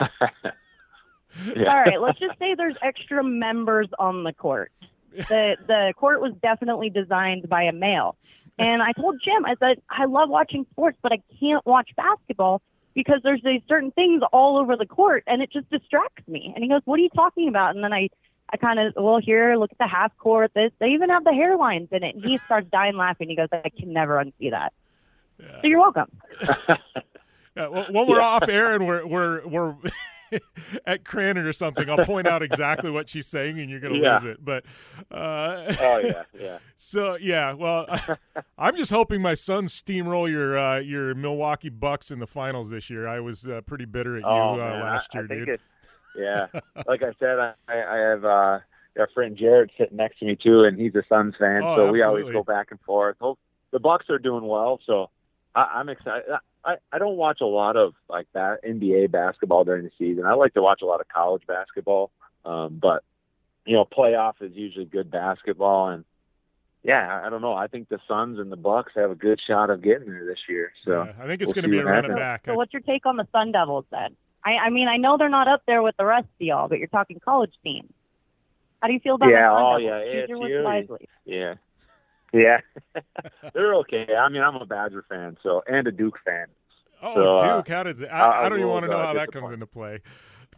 Yeah. 1.55 1.69
All 1.69 1.79
right, 1.79 2.01
let's 2.01 2.17
just 2.17 2.39
say 2.39 2.55
there's 2.55 2.77
extra 2.81 3.23
members 3.23 3.87
on 3.99 4.23
the 4.23 4.33
court. 4.33 4.71
The 5.11 5.57
the 5.67 5.93
court 5.95 6.19
was 6.21 6.33
definitely 6.41 6.89
designed 6.89 7.47
by 7.47 7.63
a 7.63 7.71
male. 7.71 8.15
And 8.57 8.81
I 8.81 8.91
told 8.93 9.21
Jim, 9.23 9.45
I 9.45 9.55
said, 9.59 9.81
I 9.89 10.05
love 10.05 10.29
watching 10.29 10.65
sports, 10.71 10.97
but 11.03 11.11
I 11.11 11.21
can't 11.39 11.63
watch 11.65 11.91
basketball 11.95 12.61
because 12.95 13.19
there's 13.23 13.43
these 13.43 13.61
certain 13.67 13.91
things 13.91 14.23
all 14.33 14.57
over 14.57 14.75
the 14.75 14.87
court 14.87 15.23
and 15.27 15.43
it 15.43 15.51
just 15.51 15.69
distracts 15.69 16.27
me. 16.27 16.51
And 16.55 16.63
he 16.63 16.69
goes, 16.69 16.81
What 16.85 16.97
are 16.97 17.03
you 17.03 17.09
talking 17.09 17.47
about? 17.47 17.75
And 17.75 17.83
then 17.83 17.93
I 17.93 18.09
I 18.49 18.57
kind 18.57 18.79
of, 18.79 18.93
well, 18.95 19.19
here, 19.19 19.57
look 19.57 19.71
at 19.71 19.77
the 19.77 19.87
half 19.87 20.15
court. 20.17 20.51
This, 20.55 20.71
they 20.79 20.87
even 20.87 21.09
have 21.09 21.25
the 21.25 21.31
hairlines 21.31 21.91
in 21.91 22.03
it. 22.03 22.15
And 22.15 22.25
he 22.25 22.37
starts 22.45 22.67
dying 22.71 22.95
laughing. 22.95 23.29
He 23.29 23.35
goes, 23.35 23.49
I 23.51 23.69
can 23.69 23.91
never 23.91 24.23
unsee 24.23 24.51
that. 24.51 24.71
So 25.39 25.59
you're 25.63 25.79
welcome. 25.79 26.11
Yeah, 27.55 27.69
well, 27.69 27.85
when 27.89 28.07
we're 28.07 28.21
off 28.21 28.47
air 28.47 28.75
and 28.75 28.85
we're 28.85 29.03
we're 29.07 29.47
we're 29.47 29.75
at 30.85 31.03
Crandon 31.03 31.43
or 31.45 31.53
something, 31.53 31.89
I'll 31.89 32.05
point 32.05 32.27
out 32.27 32.43
exactly 32.43 32.91
what 32.91 33.09
she's 33.09 33.25
saying, 33.25 33.59
and 33.59 33.67
you're 33.67 33.79
going 33.79 33.93
to 33.95 33.99
Yeah. 33.99 34.19
lose 34.19 34.25
it. 34.25 34.45
But 34.45 34.63
uh, 35.09 35.73
Oh 35.79 35.97
yeah, 35.97 36.23
yeah. 36.39 36.57
so 36.77 37.15
yeah, 37.19 37.53
well, 37.53 37.87
I'm 38.59 38.75
just 38.77 38.91
hoping 38.91 39.23
my 39.23 39.33
Suns 39.33 39.73
steamroll 39.73 40.29
your 40.29 40.55
uh, 40.55 40.77
your 40.81 41.15
Milwaukee 41.15 41.69
Bucks 41.69 42.11
in 42.11 42.19
the 42.19 42.27
finals 42.27 42.69
this 42.69 42.91
year. 42.91 43.07
I 43.07 43.21
was 43.21 43.47
uh, 43.47 43.61
pretty 43.65 43.85
bitter 43.85 44.17
at 44.17 44.21
you 44.21 44.27
Oh 44.29 44.53
uh, 44.61 44.79
last 44.83 45.09
I, 45.15 45.17
year, 45.17 45.25
I 45.25 45.27
think 45.27 45.39
dude. 45.39 45.49
it. 45.49 45.61
Yeah, 46.15 46.47
like 46.85 47.01
I 47.01 47.11
said, 47.19 47.39
I, 47.39 47.53
I 47.69 47.97
have 47.97 48.23
uh, 48.23 48.59
our 48.99 49.09
friend 49.15 49.35
Jared 49.35 49.71
sitting 49.79 49.97
next 49.97 50.19
to 50.19 50.25
me 50.25 50.35
too, 50.35 50.63
and 50.65 50.79
he's 50.79 50.93
a 50.93 51.01
Suns 51.09 51.33
fan, 51.39 51.63
Oh, 51.63 51.75
so 51.75 51.91
we 51.91 52.03
always 52.03 52.31
go 52.31 52.43
back 52.43 52.67
and 52.69 52.79
forth. 52.81 53.15
Hope 53.19 53.39
the 53.71 53.79
Bucks 53.79 54.11
are 54.11 54.19
doing 54.19 54.45
well, 54.45 54.79
so 54.85 55.09
I, 55.57 55.79
I'm 55.79 55.89
excited. 55.89 56.25
I, 56.63 56.75
I 56.91 56.97
don't 56.99 57.17
watch 57.17 57.39
a 57.41 57.45
lot 57.45 57.75
of 57.77 57.93
like 58.09 58.27
that 58.33 58.63
NBA 58.63 59.11
basketball 59.11 59.63
during 59.63 59.83
the 59.85 59.91
season. 59.97 60.25
I 60.25 60.33
like 60.33 60.53
to 60.53 60.61
watch 60.61 60.81
a 60.81 60.85
lot 60.85 61.01
of 61.01 61.07
college 61.07 61.43
basketball, 61.47 62.11
um, 62.45 62.77
but 62.81 63.03
you 63.65 63.73
know, 63.73 63.85
playoff 63.85 64.33
is 64.41 64.51
usually 64.53 64.85
good 64.85 65.09
basketball, 65.09 65.89
and 65.89 66.05
yeah, 66.83 67.21
I, 67.21 67.27
I 67.27 67.29
don't 67.29 67.41
know. 67.41 67.53
I 67.53 67.67
think 67.67 67.89
the 67.89 67.99
Suns 68.07 68.39
and 68.39 68.51
the 68.51 68.55
Bucks 68.57 68.93
have 68.95 69.11
a 69.11 69.15
good 69.15 69.39
shot 69.45 69.69
of 69.69 69.81
getting 69.81 70.09
there 70.09 70.25
this 70.25 70.39
year. 70.47 70.71
So 70.85 71.03
Yeah, 71.03 71.13
I 71.21 71.27
think 71.27 71.41
it's 71.41 71.47
we'll 71.47 71.53
going 71.53 71.63
to 71.63 71.69
be 71.69 71.79
a 71.79 71.83
what 71.83 71.91
running 71.91 72.11
happens. 72.11 72.19
back. 72.19 72.43
So 72.45 72.53
what's 72.55 72.71
your 72.71 72.81
take 72.81 73.05
on 73.05 73.17
the 73.17 73.27
Sun 73.31 73.51
Devils 73.51 73.85
then? 73.91 74.15
I, 74.45 74.51
I 74.67 74.69
mean, 74.69 74.87
I 74.87 74.95
know 74.97 75.17
they're 75.17 75.27
not 75.27 75.47
up 75.49 75.63
there 75.67 75.81
with 75.81 75.97
the 75.97 76.05
rest 76.05 76.27
of 76.39 76.41
y'all, 76.45 76.69
but 76.69 76.77
you're 76.79 76.87
talking 76.87 77.19
college 77.19 77.51
teams. 77.63 77.91
How 78.81 78.87
do 78.87 78.93
you 78.93 78.99
feel 78.99 79.15
about 79.15 79.29
Yeah, 79.29 79.49
the 79.49 79.55
Sun 79.55 79.63
oh, 79.65 79.79
Devils? 79.79 80.03
yeah, 80.13 80.25
Choose 80.27 80.29
your 80.29 80.63
words 80.63 80.89
ASU. 80.89 81.05
Yeah. 81.25 81.53
Yeah. 82.33 82.59
They're 83.53 83.75
okay. 83.75 84.07
I 84.19 84.29
mean, 84.29 84.41
I'm 84.41 84.55
a 84.55 84.65
Badger 84.65 85.05
fan, 85.09 85.37
so 85.43 85.63
and 85.67 85.87
a 85.87 85.91
Duke 85.91 86.19
fan. 86.25 86.47
Oh, 87.01 87.13
So, 87.15 87.35
uh, 87.37 87.55
Duke, 87.57 87.67
how 87.69 87.83
does 87.83 88.01
it? 88.01 88.07
I, 88.07 88.19
I- 88.19 88.45
I 88.45 88.49
don't 88.49 88.59
even 88.59 88.69
want 88.71 88.85
to 88.85 88.91
know 88.91 88.97
uh, 88.99 89.05
how 89.07 89.13
that 89.13 89.31
comes 89.31 89.49
disappoint. 89.49 89.53
into 89.53 89.67
play. 89.67 90.01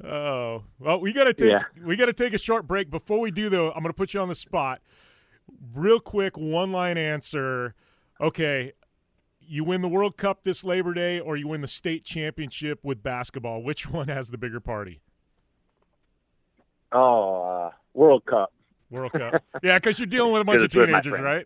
Oh 0.03 0.63
well, 0.79 0.99
we 1.01 1.11
got 1.11 1.25
to 1.25 1.33
take 1.33 1.49
Yeah. 1.51 1.63
we 1.83 1.95
got 1.97 2.05
to 2.05 2.13
take 2.13 2.33
a 2.33 2.37
short 2.37 2.65
break. 2.65 2.89
Before 2.89 3.19
we 3.19 3.31
do 3.31 3.49
though, 3.49 3.67
I'm 3.71 3.81
going 3.83 3.91
to 3.91 3.97
put 3.97 4.13
you 4.13 4.21
on 4.21 4.29
the 4.29 4.35
spot. 4.35 4.81
Real 5.73 5.99
quick, 5.99 6.37
one 6.37 6.71
line 6.71 6.97
answer. 6.97 7.75
Okay, 8.21 8.71
you 9.41 9.63
win 9.65 9.81
the 9.81 9.87
World 9.89 10.15
Cup 10.15 10.43
this 10.43 10.63
Labor 10.63 10.93
Day, 10.93 11.19
or 11.19 11.35
you 11.35 11.47
win 11.49 11.59
the 11.61 11.67
state 11.67 12.05
championship 12.05 12.79
with 12.83 13.03
basketball. 13.03 13.61
Which 13.61 13.89
one 13.91 14.07
has 14.07 14.29
the 14.29 14.37
bigger 14.37 14.59
party? 14.61 15.01
Oh, 16.91 17.43
uh, 17.43 17.71
World 17.93 18.25
Cup. 18.25 18.51
World 18.89 19.11
Cup. 19.11 19.43
yeah, 19.63 19.77
because 19.77 19.99
you're 19.99 20.05
dealing 20.07 20.33
with 20.33 20.41
a 20.41 20.45
bunch 20.45 20.61
of 20.61 20.69
Because 20.69 20.89
it's 20.89 21.05
with 21.05 21.13
teenagers, 21.13 21.21
right? 21.21 21.45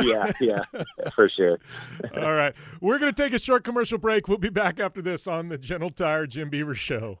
Yeah, 0.00 0.32
yeah, 0.40 0.82
for 1.14 1.28
sure. 1.28 1.58
All 2.16 2.32
right. 2.32 2.54
We're 2.80 2.98
going 2.98 3.12
to 3.12 3.22
take 3.22 3.32
a 3.32 3.38
short 3.38 3.62
commercial 3.64 3.98
break. 3.98 4.26
We'll 4.28 4.38
be 4.38 4.48
back 4.48 4.80
after 4.80 5.02
this 5.02 5.26
on 5.26 5.48
the 5.48 5.58
General 5.58 5.90
Tire 5.90 6.26
Jim 6.26 6.48
Beaver 6.50 6.74
Show. 6.74 7.20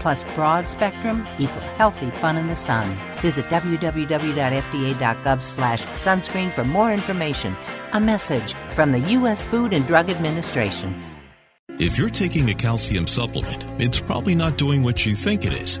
plus 0.00 0.24
broad 0.34 0.66
spectrum 0.66 1.26
equal 1.38 1.60
healthy 1.76 2.10
fun 2.12 2.36
in 2.36 2.46
the 2.46 2.56
sun. 2.56 2.86
Visit 3.22 3.44
www.fda.gov 3.46 5.40
slash 5.40 5.84
sunscreen 5.84 6.52
for 6.52 6.64
more 6.64 6.92
information. 6.92 7.56
A 7.92 8.00
message 8.00 8.54
from 8.74 8.92
the 8.92 9.00
U.S. 9.16 9.44
Food 9.44 9.72
and 9.72 9.86
Drug 9.86 10.10
Administration. 10.10 10.94
If 11.78 11.96
you're 11.96 12.10
taking 12.10 12.50
a 12.50 12.54
calcium 12.54 13.06
supplement, 13.06 13.64
it's 13.80 14.00
probably 14.00 14.34
not 14.34 14.58
doing 14.58 14.82
what 14.82 15.06
you 15.06 15.14
think 15.14 15.44
it 15.44 15.52
is. 15.52 15.80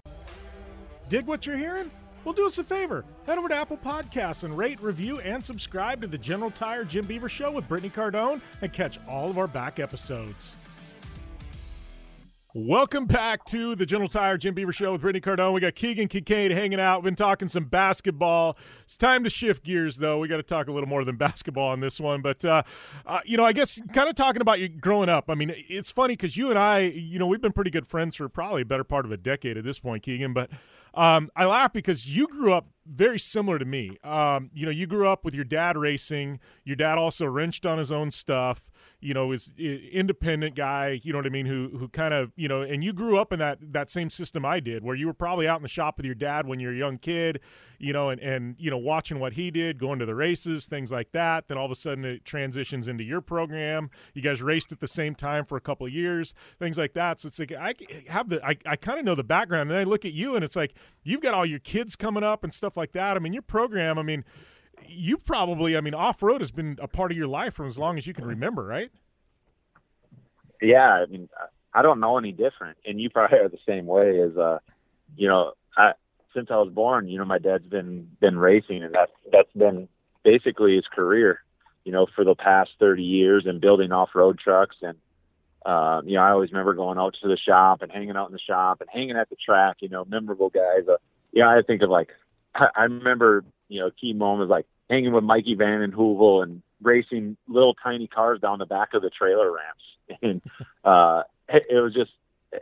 Dig 1.11 1.27
what 1.27 1.45
you're 1.45 1.57
hearing? 1.57 1.91
Well, 2.23 2.33
do 2.33 2.45
us 2.45 2.57
a 2.57 2.63
favor. 2.63 3.03
Head 3.27 3.37
over 3.37 3.49
to 3.49 3.55
Apple 3.55 3.75
Podcasts 3.75 4.45
and 4.45 4.57
rate, 4.57 4.79
review, 4.81 5.19
and 5.19 5.43
subscribe 5.43 5.99
to 5.99 6.07
the 6.07 6.17
General 6.17 6.51
Tire 6.51 6.85
Jim 6.85 7.05
Beaver 7.05 7.27
Show 7.27 7.51
with 7.51 7.67
Brittany 7.67 7.89
Cardone 7.89 8.39
and 8.61 8.71
catch 8.71 8.97
all 9.09 9.29
of 9.29 9.37
our 9.37 9.47
back 9.47 9.77
episodes. 9.77 10.55
Welcome 12.53 13.05
back 13.05 13.45
to 13.45 13.75
the 13.75 13.85
General 13.85 14.09
Tire 14.09 14.37
Jim 14.37 14.53
Beaver 14.53 14.73
Show 14.73 14.91
with 14.91 14.99
Brittany 14.99 15.21
Cardone. 15.21 15.53
We 15.53 15.61
got 15.61 15.73
Keegan 15.73 16.09
Kincaid 16.09 16.51
hanging 16.51 16.81
out. 16.81 16.97
We've 16.97 17.05
been 17.05 17.15
talking 17.15 17.47
some 17.47 17.63
basketball. 17.63 18.57
It's 18.83 18.97
time 18.97 19.23
to 19.23 19.29
shift 19.29 19.63
gears, 19.63 19.95
though. 19.95 20.19
We 20.19 20.27
got 20.27 20.35
to 20.35 20.43
talk 20.43 20.67
a 20.67 20.73
little 20.73 20.89
more 20.89 21.05
than 21.05 21.15
basketball 21.15 21.69
on 21.69 21.79
this 21.79 21.97
one. 21.97 22.21
But, 22.21 22.43
uh, 22.43 22.63
uh, 23.05 23.21
you 23.23 23.37
know, 23.37 23.45
I 23.45 23.53
guess 23.53 23.79
kind 23.93 24.09
of 24.09 24.15
talking 24.15 24.41
about 24.41 24.59
you 24.59 24.67
growing 24.67 25.07
up. 25.07 25.29
I 25.29 25.35
mean, 25.35 25.53
it's 25.55 25.93
funny 25.93 26.17
because 26.17 26.35
you 26.35 26.49
and 26.49 26.59
I, 26.59 26.79
you 26.79 27.19
know, 27.19 27.25
we've 27.25 27.39
been 27.39 27.53
pretty 27.53 27.71
good 27.71 27.87
friends 27.87 28.17
for 28.17 28.27
probably 28.27 28.63
a 28.63 28.65
better 28.65 28.83
part 28.83 29.05
of 29.05 29.13
a 29.13 29.17
decade 29.17 29.55
at 29.57 29.63
this 29.63 29.79
point, 29.79 30.03
Keegan. 30.03 30.33
But 30.33 30.49
um, 30.93 31.31
I 31.37 31.45
laugh 31.45 31.71
because 31.71 32.05
you 32.05 32.27
grew 32.27 32.51
up 32.51 32.67
very 32.85 33.17
similar 33.17 33.59
to 33.59 33.65
me. 33.65 33.97
Um, 34.03 34.51
you 34.53 34.65
know, 34.65 34.73
you 34.73 34.87
grew 34.87 35.07
up 35.07 35.23
with 35.23 35.33
your 35.33 35.45
dad 35.45 35.77
racing. 35.77 36.41
Your 36.65 36.75
dad 36.75 36.97
also 36.97 37.27
wrenched 37.27 37.65
on 37.65 37.77
his 37.77 37.93
own 37.93 38.11
stuff 38.11 38.69
you 39.01 39.13
know 39.13 39.31
is 39.31 39.51
independent 39.57 40.55
guy 40.55 40.99
you 41.03 41.11
know 41.11 41.19
what 41.19 41.25
i 41.25 41.29
mean 41.29 41.45
who 41.45 41.69
who 41.77 41.87
kind 41.89 42.13
of 42.13 42.31
you 42.35 42.47
know 42.47 42.61
and 42.61 42.83
you 42.83 42.93
grew 42.93 43.17
up 43.17 43.33
in 43.33 43.39
that 43.39 43.57
that 43.61 43.89
same 43.89 44.09
system 44.09 44.45
i 44.45 44.59
did 44.59 44.83
where 44.83 44.95
you 44.95 45.07
were 45.07 45.13
probably 45.13 45.47
out 45.47 45.57
in 45.57 45.63
the 45.63 45.69
shop 45.69 45.97
with 45.97 46.05
your 46.05 46.15
dad 46.15 46.47
when 46.47 46.59
you're 46.59 46.73
a 46.73 46.77
young 46.77 46.97
kid 46.97 47.39
you 47.81 47.91
know 47.91 48.09
and 48.09 48.21
and 48.21 48.55
you 48.59 48.69
know 48.69 48.77
watching 48.77 49.19
what 49.19 49.33
he 49.33 49.49
did 49.49 49.79
going 49.79 49.99
to 49.99 50.05
the 50.05 50.15
races 50.15 50.67
things 50.67 50.91
like 50.91 51.11
that. 51.11 51.47
Then 51.47 51.57
all 51.57 51.65
of 51.65 51.71
a 51.71 51.75
sudden 51.75 52.05
it 52.05 52.23
transitions 52.23 52.87
into 52.87 53.03
your 53.03 53.21
program. 53.21 53.89
You 54.13 54.21
guys 54.21 54.41
raced 54.41 54.71
at 54.71 54.79
the 54.79 54.87
same 54.87 55.15
time 55.15 55.45
for 55.45 55.57
a 55.57 55.61
couple 55.61 55.87
years 55.89 56.33
things 56.59 56.77
like 56.77 56.93
that. 56.93 57.19
So 57.19 57.27
it's 57.27 57.39
like 57.39 57.51
i 57.51 57.73
have 58.07 58.29
the 58.29 58.43
i, 58.45 58.55
I 58.65 58.75
kind 58.75 58.99
of 58.99 59.05
know 59.05 59.15
the 59.15 59.23
background. 59.23 59.63
And 59.63 59.71
then 59.71 59.79
i 59.79 59.83
look 59.83 60.05
at 60.05 60.13
you 60.13 60.35
and 60.35 60.45
it's 60.45 60.55
like 60.55 60.75
you've 61.03 61.21
got 61.21 61.33
all 61.33 61.45
your 61.45 61.59
kids 61.59 61.95
coming 61.95 62.23
up 62.23 62.43
and 62.43 62.53
stuff 62.53 62.77
like 62.77 62.91
that. 62.93 63.17
I 63.17 63.19
mean 63.19 63.33
your 63.33 63.41
program 63.41 63.97
i 63.97 64.03
mean 64.03 64.23
you 64.87 65.17
probably, 65.17 65.77
I 65.77 65.81
mean, 65.81 65.93
off 65.93 66.21
road 66.21 66.41
has 66.41 66.51
been 66.51 66.77
a 66.81 66.87
part 66.87 67.11
of 67.11 67.17
your 67.17 67.27
life 67.27 67.53
from 67.53 67.67
as 67.67 67.77
long 67.77 67.97
as 67.97 68.07
you 68.07 68.13
can 68.13 68.25
remember, 68.25 68.63
right? 68.63 68.91
Yeah, 70.61 70.89
I 70.89 71.05
mean, 71.07 71.29
I 71.73 71.81
don't 71.81 71.99
know 71.99 72.17
any 72.17 72.31
different, 72.31 72.77
and 72.85 72.99
you 72.99 73.09
probably 73.09 73.39
are 73.39 73.49
the 73.49 73.57
same 73.67 73.85
way. 73.85 74.19
As 74.21 74.37
uh, 74.37 74.59
you 75.15 75.27
know, 75.27 75.53
I 75.75 75.93
since 76.33 76.49
I 76.51 76.57
was 76.57 76.71
born, 76.71 77.07
you 77.07 77.17
know, 77.17 77.25
my 77.25 77.39
dad's 77.39 77.65
been 77.65 78.09
been 78.19 78.37
racing, 78.37 78.83
and 78.83 78.93
that's 78.93 79.11
that's 79.31 79.51
been 79.53 79.87
basically 80.23 80.75
his 80.75 80.85
career, 80.85 81.39
you 81.83 81.91
know, 81.91 82.05
for 82.15 82.23
the 82.23 82.35
past 82.35 82.71
thirty 82.79 83.03
years, 83.03 83.45
and 83.47 83.59
building 83.61 83.91
off 83.91 84.09
road 84.15 84.39
trucks 84.39 84.77
and. 84.81 84.97
Uh, 85.63 86.01
you 86.05 86.15
know, 86.15 86.23
I 86.23 86.31
always 86.31 86.51
remember 86.51 86.73
going 86.73 86.97
out 86.97 87.15
to 87.21 87.27
the 87.27 87.37
shop 87.37 87.83
and 87.83 87.91
hanging 87.91 88.15
out 88.15 88.25
in 88.25 88.33
the 88.33 88.39
shop 88.39 88.81
and 88.81 88.89
hanging 88.91 89.15
at 89.15 89.29
the 89.29 89.35
track. 89.35 89.77
You 89.81 89.89
know, 89.89 90.03
memorable 90.05 90.49
guys. 90.49 90.87
Uh, 90.89 90.97
yeah, 91.31 91.47
I 91.47 91.61
think 91.61 91.83
of 91.83 91.91
like 91.91 92.09
I 92.55 92.83
remember 92.85 93.43
you 93.71 93.79
know, 93.79 93.89
key 93.89 94.13
moments 94.13 94.49
like 94.49 94.65
hanging 94.89 95.13
with 95.13 95.23
Mikey 95.23 95.55
Van 95.55 95.91
Heuvel 95.91 96.43
and 96.43 96.61
racing 96.81 97.37
little 97.47 97.73
tiny 97.73 98.07
cars 98.07 98.41
down 98.41 98.59
the 98.59 98.65
back 98.65 98.93
of 98.93 99.01
the 99.01 99.09
trailer 99.09 99.51
ramps. 99.51 99.83
And 100.21 100.41
uh, 100.83 101.23
it, 101.47 101.63
it 101.69 101.79
was 101.79 101.93
just 101.93 102.11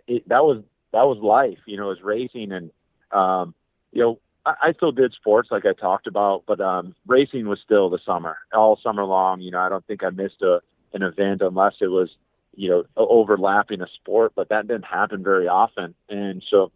it, 0.08 0.30
that 0.30 0.44
was 0.44 0.64
that 0.92 1.08
was 1.08 1.18
life. 1.18 1.58
You 1.66 1.78
know, 1.78 1.86
it 1.86 1.98
was 1.98 2.04
racing, 2.04 2.52
and 2.52 2.70
um, 3.12 3.56
you 3.92 4.04
know, 4.04 4.20
I, 4.46 4.54
I 4.62 4.74
still 4.74 4.92
did 4.92 5.14
sports 5.14 5.50
like 5.50 5.66
I 5.66 5.74
talked 5.74 6.06
about, 6.06 6.44
but 6.46 6.62
um, 6.62 6.94
racing 7.08 7.48
was 7.48 7.60
still 7.66 7.90
the 7.90 7.98
summer, 8.06 8.38
all 8.54 8.80
summer 8.84 9.04
long. 9.04 9.42
You 9.42 9.50
know, 9.50 9.60
I 9.60 9.70
don't 9.70 9.86
think 9.88 10.04
I 10.04 10.12
missed 10.12 10.44
a 10.44 10.62
an 10.94 11.02
event 11.02 11.42
unless 11.42 11.74
it 11.82 11.88
was 11.88 12.10
you 12.56 12.70
know 12.70 12.84
overlapping 12.96 13.82
a 13.82 13.88
sport, 13.96 14.34
but 14.36 14.50
that 14.50 14.68
didn't 14.68 14.86
happen 14.86 15.24
very 15.24 15.48
often, 15.48 15.96
and 16.08 16.44
so 16.52 16.72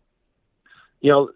you 1.02 1.12
know 1.12 1.30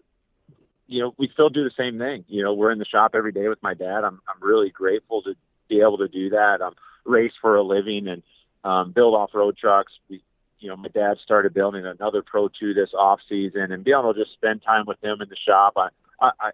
you 0.88 1.02
know, 1.02 1.14
we 1.18 1.30
still 1.34 1.50
do 1.50 1.64
the 1.64 1.72
same 1.78 1.98
thing. 1.98 2.26
You 2.28 2.44
know, 2.44 2.54
we're 2.54 2.72
in 2.72 2.80
the 2.80 2.86
shop 2.86 3.12
every 3.14 3.32
day 3.32 3.48
with 3.48 3.62
my 3.62 3.74
dad. 3.74 4.04
I'm 4.04 4.20
I'm 4.28 4.42
really 4.42 4.70
grateful 4.70 5.22
to 5.24 5.36
be 5.70 5.82
able 5.82 5.98
to 6.00 6.08
do 6.08 6.30
that. 6.30 6.62
Um, 6.62 6.74
race 7.06 7.34
for 7.42 7.56
a 7.56 7.64
living 7.64 8.08
and 8.08 8.24
um, 8.64 8.92
build 8.92 9.16
off 9.16 9.32
road 9.34 9.58
trucks. 9.58 9.94
We, 10.10 10.22
you 10.60 10.70
know, 10.70 10.76
my 10.76 10.90
dad 10.90 11.18
started 11.24 11.54
building 11.54 11.86
another 11.86 12.22
Pro 12.22 12.48
2 12.48 12.74
this 12.74 12.90
off 12.98 13.20
season, 13.30 13.72
and 13.72 13.84
being 13.84 13.98
able 13.98 14.14
to 14.14 14.20
just 14.24 14.34
spend 14.34 14.64
time 14.64 14.86
with 14.88 15.02
him 15.04 15.22
in 15.22 15.30
the 15.30 15.36
shop. 15.36 15.74
I, 15.78 15.90
I, 16.22 16.32
I 16.40 16.50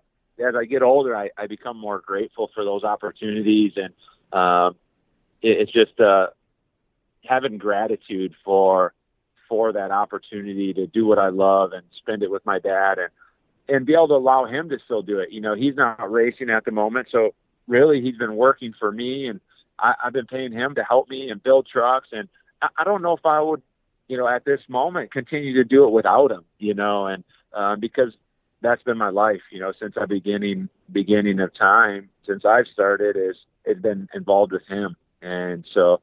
as 0.45 0.55
I 0.55 0.65
get 0.65 0.81
older, 0.81 1.15
I, 1.15 1.29
I 1.37 1.47
become 1.47 1.77
more 1.77 1.99
grateful 1.99 2.49
for 2.53 2.65
those 2.65 2.83
opportunities, 2.83 3.73
and 3.75 3.93
um, 4.37 4.75
it, 5.41 5.61
it's 5.61 5.71
just 5.71 5.99
uh, 5.99 6.27
having 7.23 7.57
gratitude 7.57 8.33
for 8.43 8.93
for 9.47 9.73
that 9.73 9.91
opportunity 9.91 10.73
to 10.73 10.87
do 10.87 11.05
what 11.05 11.19
I 11.19 11.29
love 11.29 11.73
and 11.73 11.83
spend 11.99 12.23
it 12.23 12.31
with 12.31 12.45
my 12.45 12.59
dad 12.59 12.97
and 12.97 13.09
and 13.69 13.85
be 13.85 13.93
able 13.93 14.09
to 14.09 14.15
allow 14.15 14.45
him 14.45 14.69
to 14.69 14.77
still 14.83 15.01
do 15.01 15.19
it. 15.19 15.31
You 15.31 15.41
know, 15.41 15.55
he's 15.55 15.75
not 15.75 16.11
racing 16.11 16.49
at 16.49 16.65
the 16.65 16.71
moment, 16.71 17.07
so 17.11 17.33
really 17.67 18.01
he's 18.01 18.17
been 18.17 18.35
working 18.35 18.73
for 18.77 18.91
me, 18.91 19.27
and 19.27 19.39
I, 19.79 19.93
I've 20.03 20.13
been 20.13 20.25
paying 20.25 20.51
him 20.51 20.75
to 20.75 20.83
help 20.83 21.09
me 21.09 21.29
and 21.29 21.41
build 21.41 21.67
trucks. 21.71 22.09
And 22.11 22.27
I, 22.61 22.67
I 22.77 22.83
don't 22.83 23.01
know 23.01 23.13
if 23.13 23.25
I 23.25 23.39
would, 23.39 23.61
you 24.07 24.17
know, 24.17 24.27
at 24.27 24.45
this 24.45 24.59
moment 24.67 25.11
continue 25.11 25.53
to 25.55 25.63
do 25.63 25.85
it 25.85 25.91
without 25.91 26.31
him. 26.31 26.43
You 26.59 26.73
know, 26.73 27.07
and 27.07 27.23
uh, 27.53 27.75
because 27.75 28.13
that's 28.61 28.83
been 28.83 28.97
my 28.97 29.09
life. 29.09 29.41
You 29.51 29.59
know, 29.59 29.73
since 29.79 29.95
I 29.99 30.05
beginning 30.05 30.69
beginning 30.91 31.39
of 31.39 31.53
time, 31.53 32.09
since 32.27 32.43
I've 32.45 32.67
started, 32.67 33.15
is 33.15 33.37
it's 33.65 33.81
been 33.81 34.09
involved 34.13 34.51
with 34.51 34.67
him, 34.67 34.95
and 35.21 35.65
so. 35.73 36.01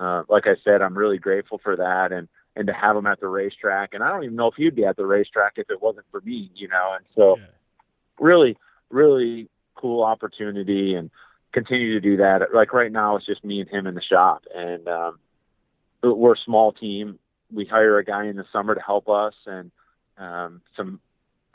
Uh, 0.00 0.22
like 0.28 0.46
I 0.46 0.54
said, 0.62 0.80
I'm 0.80 0.96
really 0.96 1.18
grateful 1.18 1.58
for 1.58 1.74
that, 1.74 2.12
and 2.12 2.28
and 2.58 2.66
to 2.66 2.72
have 2.72 2.96
him 2.96 3.06
at 3.06 3.20
the 3.20 3.28
racetrack. 3.28 3.94
And 3.94 4.02
I 4.02 4.10
don't 4.10 4.24
even 4.24 4.36
know 4.36 4.48
if 4.48 4.54
he'd 4.56 4.74
be 4.74 4.84
at 4.84 4.96
the 4.96 5.06
racetrack 5.06 5.52
if 5.56 5.70
it 5.70 5.80
wasn't 5.80 6.06
for 6.10 6.20
me, 6.20 6.50
you 6.54 6.66
know. 6.66 6.96
And 6.96 7.06
so, 7.14 7.36
yeah. 7.38 7.44
really, 8.18 8.58
really 8.90 9.48
cool 9.76 10.02
opportunity, 10.02 10.94
and 10.94 11.10
continue 11.52 11.94
to 11.94 12.00
do 12.00 12.16
that. 12.16 12.52
Like 12.52 12.72
right 12.72 12.90
now, 12.90 13.16
it's 13.16 13.24
just 13.24 13.44
me 13.44 13.60
and 13.60 13.70
him 13.70 13.86
in 13.86 13.94
the 13.94 14.02
shop, 14.02 14.42
and 14.54 14.88
um, 14.88 15.18
we're 16.02 16.34
a 16.34 16.44
small 16.44 16.72
team. 16.72 17.20
We 17.52 17.64
hire 17.64 17.96
a 17.98 18.04
guy 18.04 18.26
in 18.26 18.36
the 18.36 18.44
summer 18.52 18.74
to 18.74 18.80
help 18.80 19.08
us, 19.08 19.34
and 19.46 19.70
um, 20.18 20.60
some 20.76 21.00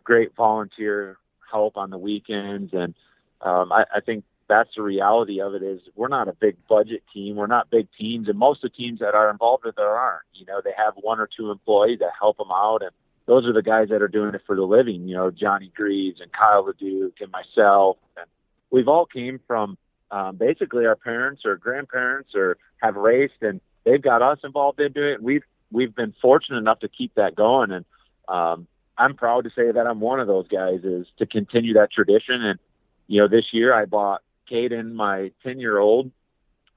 great 0.03 0.35
volunteer 0.35 1.17
help 1.51 1.77
on 1.77 1.89
the 1.89 1.97
weekends. 1.97 2.73
And 2.73 2.95
um, 3.41 3.71
I, 3.71 3.83
I 3.95 3.99
think 3.99 4.23
that's 4.47 4.69
the 4.75 4.81
reality 4.81 5.41
of 5.41 5.53
it 5.53 5.63
is 5.63 5.81
we're 5.95 6.07
not 6.07 6.27
a 6.27 6.33
big 6.33 6.55
budget 6.67 7.03
team. 7.13 7.35
We're 7.35 7.47
not 7.47 7.69
big 7.69 7.87
teams, 7.97 8.27
and 8.27 8.37
most 8.37 8.63
of 8.63 8.71
the 8.71 8.77
teams 8.77 8.99
that 8.99 9.15
are 9.15 9.29
involved 9.29 9.65
with 9.65 9.75
there 9.75 9.95
aren't. 9.95 10.23
You 10.33 10.45
know, 10.45 10.61
they 10.63 10.73
have 10.75 10.93
one 10.95 11.19
or 11.19 11.27
two 11.27 11.51
employees 11.51 11.99
that 11.99 12.11
help 12.19 12.37
them 12.37 12.51
out, 12.51 12.81
and 12.81 12.91
those 13.25 13.45
are 13.45 13.53
the 13.53 13.61
guys 13.61 13.89
that 13.89 14.01
are 14.01 14.07
doing 14.07 14.35
it 14.35 14.41
for 14.45 14.55
the 14.55 14.63
living. 14.63 15.07
You 15.07 15.15
know, 15.15 15.31
Johnny 15.31 15.71
Greaves 15.75 16.19
and 16.19 16.31
Kyle 16.31 16.65
LeDuc 16.65 17.21
and 17.21 17.31
myself, 17.31 17.97
and 18.17 18.25
we've 18.69 18.87
all 18.87 19.05
came 19.05 19.39
from 19.47 19.77
um, 20.11 20.35
basically 20.35 20.85
our 20.85 20.95
parents 20.95 21.43
or 21.45 21.55
grandparents 21.55 22.35
or 22.35 22.57
have 22.77 22.95
raced, 22.95 23.41
and 23.41 23.61
they've 23.85 24.01
got 24.01 24.21
us 24.21 24.39
involved 24.43 24.79
in 24.79 24.91
doing 24.91 25.13
it. 25.13 25.23
We've 25.23 25.43
we've 25.71 25.95
been 25.95 26.13
fortunate 26.21 26.57
enough 26.57 26.79
to 26.79 26.87
keep 26.87 27.15
that 27.15 27.35
going, 27.35 27.71
and 27.71 27.85
um, 28.27 28.67
I'm 28.97 29.15
proud 29.15 29.45
to 29.45 29.49
say 29.49 29.71
that 29.71 29.87
I'm 29.87 29.99
one 29.99 30.19
of 30.19 30.27
those 30.27 30.47
guys 30.47 30.81
is 30.83 31.07
to 31.17 31.25
continue 31.25 31.73
that 31.73 31.91
tradition. 31.91 32.43
And 32.43 32.59
you 33.07 33.21
know, 33.21 33.27
this 33.27 33.45
year 33.51 33.73
I 33.73 33.85
bought 33.85 34.21
Caden, 34.51 34.93
my 34.93 35.31
10 35.43 35.59
year 35.59 35.77
old, 35.77 36.11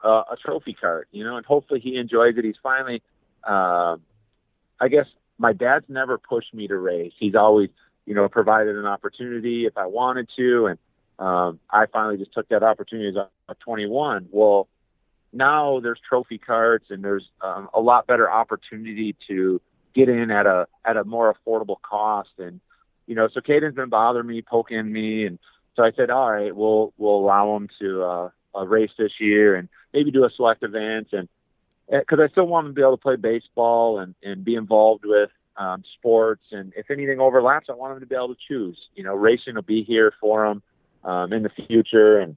uh, 0.05 0.23
a 0.31 0.37
trophy 0.37 0.77
kart, 0.81 1.05
you 1.11 1.25
know, 1.25 1.37
and 1.37 1.47
hopefully 1.47 1.81
he 1.81 1.97
enjoys 1.97 2.37
it. 2.37 2.45
He's 2.45 2.57
finally, 2.63 3.03
uh, 3.45 3.97
I 4.81 4.89
guess 4.89 5.07
my 5.39 5.53
dad's 5.53 5.87
never 5.89 6.19
pushed 6.19 6.55
me 6.55 6.69
to 6.69 6.77
race. 6.77 7.13
He's 7.19 7.35
always, 7.35 7.71
you 8.05 8.15
know, 8.15 8.29
provided 8.29 8.77
an 8.77 8.87
opportunity 8.87 9.67
if 9.67 9.77
I 9.77 9.87
wanted 9.87 10.29
to, 10.37 10.67
and 10.67 10.79
um, 11.19 11.61
I 11.71 11.87
finally 11.87 12.19
just 12.19 12.33
took 12.33 12.49
that 12.51 12.63
opportunity 12.63 13.09
as 13.09 13.17
a, 13.17 13.29
a 13.51 13.55
21. 13.57 14.29
Well, 14.31 14.69
now 15.33 15.81
there's 15.81 16.01
trophy 16.09 16.39
karts 16.39 16.91
and 16.91 17.03
there's 17.03 17.29
um, 17.41 17.69
a 17.75 17.81
lot 17.81 18.07
better 18.07 18.31
opportunity 18.31 19.17
to 19.29 19.61
get 19.95 20.09
in 20.09 20.31
at 20.31 20.47
a 20.47 20.67
at 20.85 20.97
a 20.97 21.05
more 21.05 21.35
affordable 21.35 21.81
cost, 21.83 22.31
and 22.39 22.61
you 23.07 23.15
know, 23.15 23.29
so 23.33 23.41
Caden's 23.41 23.75
been 23.75 23.89
bothering 23.89 24.27
me, 24.27 24.43
poking 24.43 24.91
me, 24.91 25.27
and 25.27 25.39
so 25.77 25.85
I 25.85 25.93
said, 25.93 26.11
all 26.11 26.33
right, 26.33 26.55
we'll 26.55 26.93
we'll 26.97 27.19
allow 27.19 27.55
him 27.57 27.69
to 27.81 28.03
uh, 28.03 28.31
uh, 28.55 28.67
race 28.67 28.91
this 28.99 29.13
year 29.21 29.55
and 29.55 29.69
maybe 29.93 30.11
do 30.11 30.25
a 30.25 30.31
select 30.31 30.63
event 30.63 31.09
and 31.13 31.29
because 31.89 32.19
I 32.19 32.29
still 32.29 32.47
want 32.47 32.67
him 32.67 32.73
to 32.73 32.75
be 32.75 32.83
able 32.83 32.97
to 32.97 33.03
play 33.03 33.17
baseball 33.17 34.01
and 34.01 34.15
and 34.23 34.45
be 34.45 34.57
involved 34.57 35.05
with 35.05 35.31
um, 35.57 35.85
sports 35.99 36.43
and 36.51 36.73
if 36.77 36.91
anything 36.91 37.21
overlaps, 37.21 37.69
I 37.69 37.75
want 37.75 37.95
him 37.95 38.01
to 38.01 38.07
be 38.07 38.15
able 38.15 38.35
to 38.35 38.41
choose. 38.49 38.79
You 38.95 39.05
know, 39.05 39.15
racing 39.15 39.55
will 39.55 39.63
be 39.63 39.85
here 39.85 40.13
for 40.21 40.47
him 40.47 40.63
um, 41.05 41.33
in 41.33 41.43
the 41.43 41.51
future 41.51 42.19
and 42.19 42.37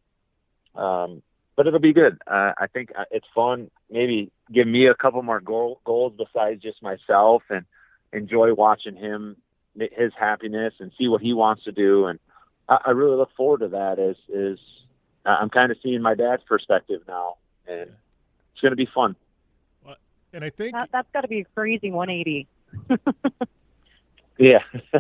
um, 0.76 1.24
but 1.56 1.68
it'll 1.68 1.80
be 1.80 1.94
good. 1.94 2.22
Uh, 2.26 2.54
I 2.58 2.68
think 2.68 2.92
uh, 2.98 3.06
it's 3.12 3.26
fun. 3.36 3.70
Maybe 3.90 4.32
give 4.52 4.68
me 4.68 4.88
a 4.88 4.96
couple 4.96 5.22
more 5.24 5.42
goal, 5.42 5.82
goals 5.84 6.14
besides 6.18 6.62
just 6.62 6.82
myself 6.82 7.44
and 7.50 7.66
enjoy 8.14 8.54
watching 8.54 8.96
him 8.96 9.36
his 9.78 10.14
happiness 10.18 10.74
and 10.80 10.92
see 10.98 11.08
what 11.08 11.22
he 11.22 11.34
wants 11.34 11.64
to 11.64 11.72
do 11.72 12.06
and 12.06 12.20
I, 12.70 12.78
I 12.86 12.90
really 12.92 13.18
look 13.18 13.32
forward 13.36 13.60
to 13.62 13.70
that. 13.70 14.00
Is 14.00 14.18
is 14.30 14.60
uh, 15.26 15.38
I'm 15.42 15.50
kind 15.50 15.72
of 15.72 15.78
seeing 15.84 16.02
my 16.02 16.16
dad's 16.16 16.44
perspective 16.44 17.02
now, 17.08 17.36
and 17.68 17.90
it's 18.52 18.62
going 18.62 18.72
to 18.72 18.78
be 18.78 18.88
fun. 18.94 19.16
Well, 19.86 19.96
and 20.34 20.44
I 20.44 20.50
think 20.50 20.74
that, 20.74 20.90
that's 20.92 21.10
got 21.12 21.22
to 21.22 21.28
be 21.28 21.42
a 21.42 21.46
crazy 21.56 21.92
180. 21.92 22.48
yeah. 24.38 24.60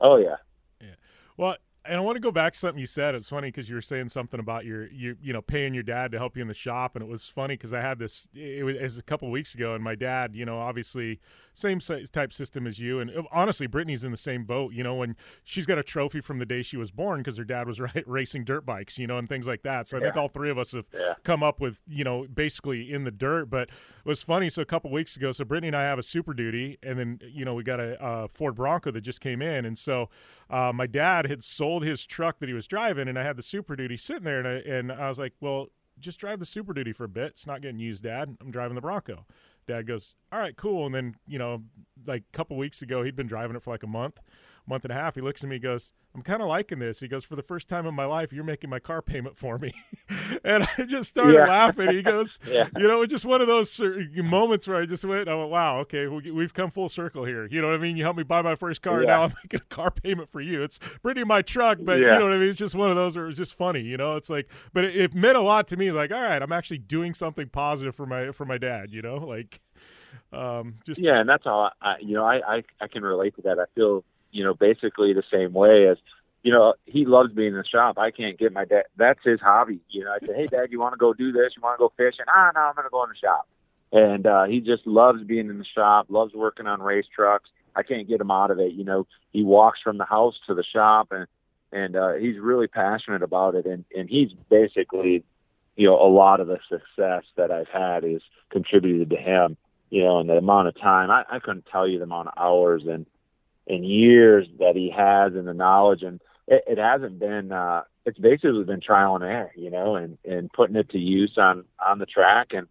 oh 0.00 0.16
yeah. 0.16 0.36
Yeah. 0.80 0.88
Well, 1.36 1.56
and 1.84 1.96
I 1.96 2.00
want 2.00 2.16
to 2.16 2.20
go 2.20 2.32
back 2.32 2.52
to 2.52 2.58
something 2.58 2.78
you 2.78 2.86
said. 2.86 3.14
It's 3.14 3.28
funny 3.28 3.48
because 3.48 3.68
you 3.68 3.74
were 3.74 3.82
saying 3.82 4.08
something 4.08 4.40
about 4.40 4.64
your 4.64 4.88
you 4.88 5.16
you 5.22 5.32
know 5.32 5.42
paying 5.42 5.74
your 5.74 5.82
dad 5.82 6.12
to 6.12 6.18
help 6.18 6.36
you 6.36 6.42
in 6.42 6.48
the 6.48 6.54
shop, 6.54 6.96
and 6.96 7.02
it 7.02 7.08
was 7.08 7.28
funny 7.28 7.54
because 7.54 7.72
I 7.72 7.80
had 7.80 7.98
this. 7.98 8.28
It 8.34 8.64
was, 8.64 8.76
it 8.76 8.82
was, 8.82 8.98
a 8.98 9.02
couple 9.02 9.30
weeks 9.30 9.54
ago, 9.54 9.74
and 9.74 9.82
my 9.82 9.94
dad, 9.94 10.34
you 10.34 10.44
know, 10.44 10.58
obviously 10.58 11.20
same 11.56 11.80
type 11.80 12.32
system 12.32 12.66
as 12.66 12.78
you, 12.78 13.00
and 13.00 13.10
uh, 13.10 13.22
honestly, 13.32 13.66
Brittany's 13.66 14.04
in 14.04 14.10
the 14.10 14.16
same 14.16 14.44
boat. 14.44 14.74
You 14.74 14.82
know, 14.82 14.94
when 14.94 15.16
she's 15.42 15.64
got 15.64 15.78
a 15.78 15.82
trophy 15.82 16.20
from 16.20 16.38
the 16.38 16.44
day 16.44 16.60
she 16.60 16.76
was 16.76 16.90
born 16.90 17.20
because 17.20 17.38
her 17.38 17.44
dad 17.44 17.66
was 17.66 17.80
right, 17.80 18.04
racing 18.06 18.44
dirt 18.44 18.66
bikes, 18.66 18.98
you 18.98 19.06
know, 19.06 19.16
and 19.16 19.28
things 19.28 19.46
like 19.46 19.62
that. 19.62 19.88
So 19.88 19.96
I 19.96 20.00
think 20.00 20.16
all 20.16 20.28
three 20.28 20.50
of 20.50 20.58
us 20.58 20.72
have 20.72 20.86
yeah. 20.92 21.14
come 21.24 21.42
up 21.42 21.60
with 21.60 21.80
you 21.88 22.04
know 22.04 22.26
basically 22.32 22.92
in 22.92 23.04
the 23.04 23.10
dirt. 23.10 23.48
But 23.48 23.68
it 23.68 24.08
was 24.08 24.22
funny. 24.22 24.50
So 24.50 24.62
a 24.62 24.66
couple 24.66 24.90
weeks 24.90 25.16
ago, 25.16 25.32
so 25.32 25.44
Brittany 25.44 25.68
and 25.68 25.76
I 25.76 25.84
have 25.84 25.98
a 25.98 26.02
Super 26.02 26.34
Duty, 26.34 26.78
and 26.82 26.98
then 26.98 27.20
you 27.32 27.44
know 27.44 27.54
we 27.54 27.62
got 27.62 27.80
a, 27.80 27.96
a 28.04 28.28
Ford 28.28 28.54
Bronco 28.54 28.90
that 28.90 29.00
just 29.00 29.20
came 29.20 29.40
in, 29.40 29.64
and 29.64 29.78
so 29.78 30.10
uh, 30.50 30.72
my 30.74 30.86
dad 30.86 31.26
had 31.26 31.42
sold 31.42 31.84
his 31.84 32.06
truck 32.06 32.38
that 32.40 32.48
he 32.48 32.54
was 32.54 32.66
driving, 32.66 33.08
and 33.08 33.18
I 33.18 33.24
had 33.24 33.36
the 33.36 33.42
Super 33.42 33.76
Duty 33.76 33.96
sitting 33.96 34.24
there, 34.24 34.38
and 34.38 34.48
I, 34.48 34.70
and 34.70 34.92
I 34.92 35.08
was 35.08 35.18
like, 35.18 35.32
well, 35.40 35.68
just 35.98 36.18
drive 36.18 36.40
the 36.40 36.46
Super 36.46 36.72
Duty 36.72 36.92
for 36.92 37.04
a 37.04 37.08
bit. 37.08 37.28
It's 37.28 37.46
not 37.46 37.62
getting 37.62 37.78
used, 37.78 38.04
Dad. 38.04 38.36
I'm 38.40 38.50
driving 38.50 38.74
the 38.74 38.80
Bronco. 38.80 39.24
Dad 39.66 39.86
goes, 39.86 40.14
all 40.32 40.38
right, 40.38 40.56
cool. 40.56 40.86
And 40.86 40.94
then, 40.94 41.14
you 41.26 41.38
know, 41.38 41.62
like 42.06 42.22
a 42.32 42.36
couple 42.36 42.56
weeks 42.56 42.82
ago, 42.82 43.02
he'd 43.02 43.16
been 43.16 43.26
driving 43.26 43.56
it 43.56 43.62
for 43.62 43.70
like 43.70 43.82
a 43.82 43.88
month 43.88 44.20
month 44.66 44.84
and 44.84 44.92
a 44.92 44.94
half, 44.94 45.14
he 45.14 45.20
looks 45.20 45.42
at 45.42 45.50
me, 45.50 45.58
goes, 45.58 45.92
"I'm 46.14 46.22
kind 46.22 46.42
of 46.42 46.48
liking 46.48 46.78
this." 46.78 47.00
He 47.00 47.08
goes, 47.08 47.24
"For 47.24 47.36
the 47.36 47.42
first 47.42 47.68
time 47.68 47.86
in 47.86 47.94
my 47.94 48.04
life, 48.04 48.32
you're 48.32 48.44
making 48.44 48.70
my 48.70 48.78
car 48.78 49.02
payment 49.02 49.36
for 49.36 49.58
me," 49.58 49.72
and 50.44 50.68
I 50.78 50.84
just 50.84 51.10
started 51.10 51.34
yeah. 51.34 51.46
laughing. 51.46 51.90
He 51.90 52.02
goes, 52.02 52.38
yeah. 52.48 52.68
"You 52.76 52.88
know, 52.88 53.02
it's 53.02 53.10
just 53.10 53.24
one 53.24 53.40
of 53.40 53.46
those 53.46 53.80
moments 54.16 54.66
where 54.68 54.78
I 54.78 54.86
just 54.86 55.04
went, 55.04 55.28
I 55.28 55.34
went, 55.34 55.50
wow, 55.50 55.78
okay, 55.80 56.06
we've 56.06 56.54
come 56.54 56.70
full 56.70 56.88
circle 56.88 57.24
here. 57.24 57.46
You 57.46 57.60
know 57.60 57.68
what 57.68 57.74
I 57.74 57.78
mean? 57.78 57.96
You 57.96 58.04
helped 58.04 58.18
me 58.18 58.24
buy 58.24 58.42
my 58.42 58.54
first 58.54 58.82
car, 58.82 59.02
yeah. 59.02 59.08
now 59.08 59.22
I'm 59.24 59.34
making 59.42 59.60
a 59.60 59.74
car 59.74 59.90
payment 59.90 60.30
for 60.30 60.40
you. 60.40 60.62
It's 60.62 60.78
pretty 61.02 61.24
my 61.24 61.42
truck, 61.42 61.78
but 61.80 61.98
you 61.98 62.06
know 62.06 62.24
what 62.24 62.32
I 62.32 62.38
mean? 62.38 62.48
It's 62.48 62.58
just 62.58 62.74
one 62.74 62.90
of 62.90 62.96
those 62.96 63.16
where 63.16 63.28
it's 63.28 63.38
just 63.38 63.54
funny. 63.54 63.80
You 63.80 63.96
know, 63.96 64.16
it's 64.16 64.30
like, 64.30 64.48
but 64.72 64.84
it, 64.84 64.96
it 64.96 65.14
meant 65.14 65.36
a 65.36 65.42
lot 65.42 65.68
to 65.68 65.76
me. 65.76 65.92
Like, 65.92 66.12
all 66.12 66.22
right, 66.22 66.42
I'm 66.42 66.52
actually 66.52 66.78
doing 66.78 67.14
something 67.14 67.48
positive 67.48 67.94
for 67.94 68.06
my 68.06 68.32
for 68.32 68.44
my 68.44 68.58
dad. 68.58 68.90
You 68.90 69.02
know, 69.02 69.16
like. 69.16 69.60
Um, 70.32 70.78
just 70.84 71.00
yeah, 71.00 71.20
and 71.20 71.28
that's 71.28 71.44
how 71.44 71.70
I, 71.80 71.96
you 72.00 72.14
know, 72.14 72.24
I, 72.24 72.56
I 72.56 72.62
I 72.80 72.88
can 72.88 73.02
relate 73.02 73.36
to 73.36 73.42
that. 73.42 73.58
I 73.58 73.64
feel 73.74 74.04
you 74.32 74.44
know, 74.44 74.54
basically 74.54 75.12
the 75.12 75.22
same 75.32 75.52
way 75.52 75.88
as, 75.88 75.98
you 76.42 76.52
know, 76.52 76.74
he 76.84 77.04
loves 77.04 77.32
being 77.32 77.48
in 77.48 77.56
the 77.56 77.64
shop. 77.64 77.98
I 77.98 78.10
can't 78.10 78.38
get 78.38 78.52
my 78.52 78.64
dad. 78.64 78.84
That's 78.96 79.18
his 79.24 79.40
hobby. 79.40 79.80
You 79.88 80.04
know, 80.04 80.12
I 80.12 80.24
say, 80.24 80.32
hey, 80.34 80.46
dad, 80.46 80.68
you 80.70 80.78
want 80.78 80.92
to 80.92 80.98
go 80.98 81.12
do 81.12 81.32
this? 81.32 81.52
You 81.56 81.62
want 81.62 81.78
to 81.78 81.82
go 81.82 81.92
fishing? 81.96 82.26
Ah, 82.28 82.52
no, 82.54 82.60
I'm 82.60 82.74
going 82.74 82.84
to 82.84 82.90
go 82.90 83.02
in 83.02 83.10
the 83.10 83.16
shop. 83.16 83.48
And 83.92 84.26
uh, 84.26 84.44
he 84.44 84.60
just 84.60 84.86
loves 84.86 85.24
being 85.24 85.48
in 85.48 85.58
the 85.58 85.64
shop, 85.64 86.06
loves 86.08 86.34
working 86.34 86.66
on 86.66 86.82
race 86.82 87.06
trucks. 87.12 87.48
I 87.74 87.82
can't 87.82 88.08
get 88.08 88.20
him 88.20 88.30
out 88.30 88.50
of 88.50 88.60
it. 88.60 88.72
You 88.72 88.84
know, 88.84 89.06
he 89.32 89.42
walks 89.42 89.80
from 89.82 89.98
the 89.98 90.04
house 90.04 90.34
to 90.46 90.54
the 90.54 90.64
shop 90.64 91.08
and, 91.10 91.26
and 91.72 91.96
uh, 91.96 92.14
he's 92.14 92.38
really 92.38 92.68
passionate 92.68 93.22
about 93.22 93.54
it. 93.54 93.66
And, 93.66 93.84
and 93.96 94.08
he's 94.08 94.30
basically, 94.48 95.24
you 95.76 95.86
know, 95.86 95.96
a 95.96 96.08
lot 96.08 96.40
of 96.40 96.46
the 96.46 96.58
success 96.68 97.24
that 97.36 97.50
I've 97.50 97.68
had 97.68 98.04
is 98.04 98.22
contributed 98.50 99.10
to 99.10 99.16
him, 99.16 99.56
you 99.90 100.04
know, 100.04 100.20
and 100.20 100.28
the 100.28 100.34
amount 100.34 100.68
of 100.68 100.80
time, 100.80 101.10
I, 101.10 101.24
I 101.28 101.38
couldn't 101.38 101.66
tell 101.70 101.88
you 101.88 101.98
the 101.98 102.04
amount 102.04 102.28
of 102.28 102.34
hours 102.36 102.82
and, 102.86 103.06
and 103.68 103.84
years 103.84 104.46
that 104.58 104.76
he 104.76 104.90
has 104.90 105.34
and 105.34 105.46
the 105.46 105.54
knowledge 105.54 106.02
and 106.02 106.20
it, 106.46 106.62
it 106.66 106.78
hasn't 106.78 107.18
been 107.18 107.52
uh 107.52 107.82
it's 108.04 108.18
basically 108.18 108.64
been 108.64 108.80
trial 108.80 109.14
and 109.16 109.24
error 109.24 109.52
you 109.56 109.70
know 109.70 109.96
and 109.96 110.18
and 110.24 110.52
putting 110.52 110.76
it 110.76 110.88
to 110.90 110.98
use 110.98 111.32
on 111.36 111.64
on 111.84 111.98
the 111.98 112.06
track 112.06 112.48
and 112.50 112.66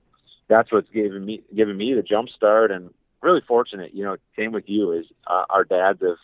that's 0.47 0.71
what's 0.71 0.89
giving 0.89 1.25
me 1.25 1.41
giving 1.55 1.77
me 1.77 1.93
the 1.93 2.01
jump 2.01 2.29
start 2.29 2.71
and 2.71 2.93
really 3.21 3.41
fortunate 3.47 3.93
you 3.93 4.03
know 4.03 4.15
same 4.37 4.51
with 4.51 4.65
you 4.67 4.91
is 4.91 5.05
uh, 5.27 5.43
our 5.49 5.63
dads 5.63 6.01
have 6.01 6.17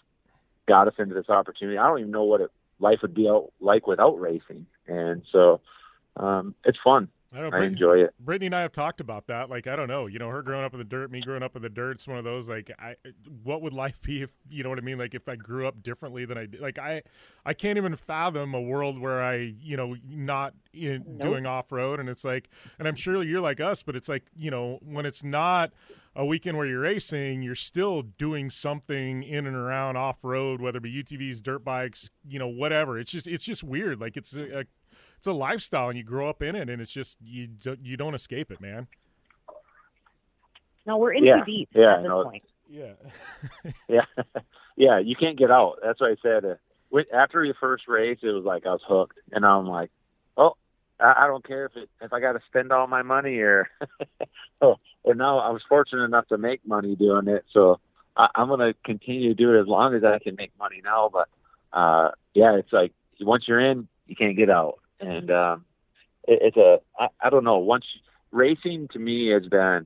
got 0.68 0.88
us 0.88 0.94
into 1.00 1.16
this 1.16 1.30
opportunity. 1.30 1.78
I 1.78 1.88
don't 1.88 2.00
even 2.00 2.12
know 2.12 2.24
what 2.24 2.40
it, 2.40 2.52
life 2.80 3.00
would 3.02 3.16
be 3.16 3.28
out, 3.28 3.52
like 3.60 3.88
without 3.88 4.20
racing 4.20 4.66
and 4.88 5.24
so 5.32 5.62
um 6.18 6.56
it's 6.66 6.80
fun 6.84 7.08
I, 7.34 7.39
know, 7.39 7.50
I 7.54 7.63
enjoy 7.63 8.00
it. 8.00 8.13
Brittany 8.20 8.48
and 8.48 8.56
I 8.56 8.62
have 8.62 8.74
talked 8.74 9.00
about 9.00 9.28
that. 9.28 9.50
Like, 9.50 9.65
I 9.65 9.78
don't 9.78 9.88
know, 9.88 10.06
you 10.08 10.20
know, 10.20 10.28
her 10.28 10.41
growing 10.41 10.65
up 10.65 10.74
in 10.74 10.80
the 10.80 10.86
dirt, 10.86 11.12
me 11.12 11.22
growing 11.22 11.44
up 11.44 11.56
in 11.56 11.62
the 11.62 11.70
dirt. 11.70 11.91
It's 11.91 12.08
one 12.08 12.17
of 12.17 12.26
those 12.26 12.50
like, 12.50 12.70
I, 12.78 12.96
what 13.44 13.62
would 13.62 13.72
life 13.72 14.02
be 14.02 14.22
if 14.22 14.32
you 14.50 14.63
know 14.63 14.70
what 14.70 14.78
I 14.78 14.82
mean? 14.82 14.98
Like, 14.98 15.15
if 15.15 15.30
I 15.30 15.38
grew 15.38 15.65
up 15.65 15.82
differently 15.82 16.26
than 16.26 16.38
I 16.38 16.46
did. 16.46 16.60
Like, 16.60 16.78
I, 16.78 17.04
I 17.46 17.54
can't 17.54 17.78
even 17.78 17.96
fathom 17.96 18.54
a 18.54 18.62
world 18.62 19.00
where 19.00 19.24
I, 19.24 19.54
you 19.62 19.78
know, 19.78 19.96
not 20.06 20.54
in, 20.74 21.06
nope. 21.08 21.22
doing 21.22 21.46
off 21.46 21.72
road. 21.72 22.02
And 22.02 22.10
it's 22.10 22.26
like, 22.26 22.50
and 22.78 22.88
I'm 22.88 22.96
sure 22.96 23.24
you're 23.24 23.41
like 23.41 23.62
us, 23.62 23.82
but 23.82 23.96
it's 23.96 24.10
like, 24.10 24.26
you 24.36 24.52
know, 24.52 24.80
when 24.82 25.06
it's 25.06 25.24
not 25.24 25.72
a 26.13 26.26
weekend 26.26 26.58
where 26.58 26.67
you're 26.67 26.82
racing, 26.82 27.41
you're 27.41 27.56
still 27.56 28.02
doing 28.02 28.50
something 28.50 29.24
in 29.24 29.48
and 29.48 29.56
around 29.56 29.96
off 29.96 30.17
road, 30.22 30.60
whether 30.60 30.80
it 30.80 30.84
be 30.84 31.02
UTVs, 31.02 31.41
dirt 31.41 31.63
bikes, 31.63 32.10
you 32.28 32.39
know, 32.39 32.50
whatever. 32.50 33.00
It's 33.00 33.12
just, 33.12 33.28
it's 33.28 33.46
just 33.46 33.63
weird. 33.63 34.02
Like, 34.02 34.17
it's 34.17 34.36
a, 34.36 34.60
a 34.60 34.63
it's 35.22 35.28
a 35.28 35.32
lifestyle 35.32 35.90
and 35.90 35.98
you 36.00 36.04
grow 36.04 36.28
up 36.32 36.42
in 36.42 36.56
it 36.56 36.68
and 36.68 36.82
it's 36.82 36.92
just 36.92 37.16
you 37.24 37.48
you 37.84 37.96
don't 37.96 38.16
escape 38.16 38.52
it, 38.52 38.60
man. 38.60 38.88
No, 40.88 40.98
we're 40.98 41.14
in 41.14 41.24
yeah. 41.24 41.44
deep 41.46 41.70
yeah, 41.76 41.98
at 41.98 42.02
this 42.02 42.10
no, 42.10 42.24
point. 42.24 42.44
Yeah. 42.68 42.94
yeah. 43.88 44.06
yeah, 44.76 44.98
you 44.98 45.16
can't 45.16 45.38
get 45.38 45.52
out. 45.52 45.76
That's 45.84 46.02
what 46.02 46.10
I 46.10 46.16
said. 46.24 46.44
Uh, 46.44 47.02
after 47.14 47.46
your 47.46 47.54
first 47.54 47.88
race, 47.88 48.18
it 48.24 48.30
was 48.30 48.46
like 48.46 48.66
I 48.66 48.72
was 48.72 48.82
hooked, 48.84 49.20
and 49.32 49.46
I'm 49.46 49.68
like, 49.68 49.92
oh, 50.38 50.54
I, 51.00 51.14
I 51.20 51.28
don't 51.28 51.46
care 51.46 51.68
if 51.68 51.76
it 51.76 51.88
if 52.02 52.12
I 52.12 52.20
got 52.20 52.32
to 52.32 52.42
spend 52.48 52.72
all 52.72 52.88
my 52.88 53.04
money 53.04 53.38
or, 53.42 53.70
oh, 54.64 54.78
or 55.04 55.14
now 55.14 55.38
I 55.38 55.52
was 55.52 55.62
fortunate 55.70 56.04
enough 56.04 56.30
to 56.30 56.40
make 56.40 56.66
money 56.66 56.96
doing 56.96 57.28
it, 57.28 57.46
so 57.54 57.80
I, 58.18 58.30
I'm 58.34 58.48
gonna 58.48 58.74
continue 58.84 59.30
to 59.30 59.36
do 59.36 59.54
it 59.54 59.62
as 59.62 59.68
long 59.68 59.94
as 59.94 60.04
I 60.04 60.18
can 60.18 60.34
make 60.36 60.52
money 60.58 60.82
now. 60.84 61.12
But 61.14 61.30
uh, 61.72 62.10
yeah, 62.34 62.56
it's 62.56 62.74
like 62.74 62.92
once 63.20 63.44
you're 63.48 63.60
in, 63.60 63.88
you 64.08 64.16
can't 64.16 64.36
get 64.36 64.50
out 64.50 64.81
and 65.02 65.32
um, 65.32 65.66
it, 66.28 66.40
it's 66.42 66.58
a 66.58 66.80
I, 66.98 67.08
I 67.22 67.30
don't 67.30 67.44
know. 67.44 67.58
Once 67.58 67.86
racing 68.32 68.88
to 68.94 69.00
me 69.00 69.30
has 69.30 69.46
been 69.48 69.86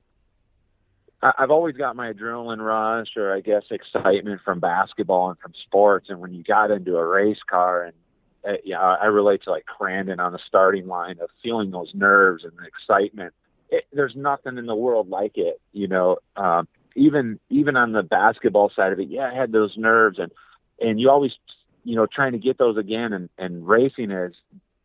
I, 1.22 1.32
I've 1.38 1.50
always 1.50 1.76
got 1.76 1.96
my 1.96 2.12
adrenaline 2.12 2.64
rush 2.64 3.16
or 3.16 3.34
I 3.34 3.40
guess 3.40 3.62
excitement 3.70 4.40
from 4.44 4.60
basketball 4.60 5.30
and 5.30 5.38
from 5.38 5.52
sports. 5.66 6.06
And 6.08 6.20
when 6.20 6.34
you 6.34 6.42
got 6.42 6.70
into 6.70 6.96
a 6.96 7.06
race 7.06 7.40
car 7.48 7.84
and 7.84 7.94
uh, 8.46 8.52
yeah, 8.64 8.80
I 8.80 9.06
relate 9.06 9.42
to 9.44 9.50
like 9.50 9.64
Crandon 9.66 10.20
on 10.20 10.32
the 10.32 10.38
starting 10.46 10.86
line 10.86 11.18
of 11.20 11.30
feeling 11.42 11.70
those 11.70 11.90
nerves 11.94 12.44
and 12.44 12.52
the 12.52 12.66
excitement. 12.66 13.34
It, 13.70 13.84
there's 13.92 14.14
nothing 14.14 14.58
in 14.58 14.66
the 14.66 14.76
world 14.76 15.08
like 15.08 15.32
it, 15.34 15.60
you 15.72 15.88
know. 15.88 16.18
Um, 16.36 16.68
even 16.94 17.40
even 17.50 17.76
on 17.76 17.92
the 17.92 18.04
basketball 18.04 18.70
side 18.74 18.92
of 18.92 19.00
it, 19.00 19.08
yeah, 19.08 19.30
I 19.32 19.34
had 19.34 19.50
those 19.50 19.74
nerves 19.76 20.18
and 20.18 20.30
and 20.80 21.00
you 21.00 21.10
always, 21.10 21.32
you 21.82 21.96
know, 21.96 22.06
trying 22.06 22.32
to 22.32 22.38
get 22.38 22.58
those 22.58 22.76
again. 22.76 23.12
And 23.12 23.28
and 23.36 23.66
racing 23.66 24.12
is 24.12 24.34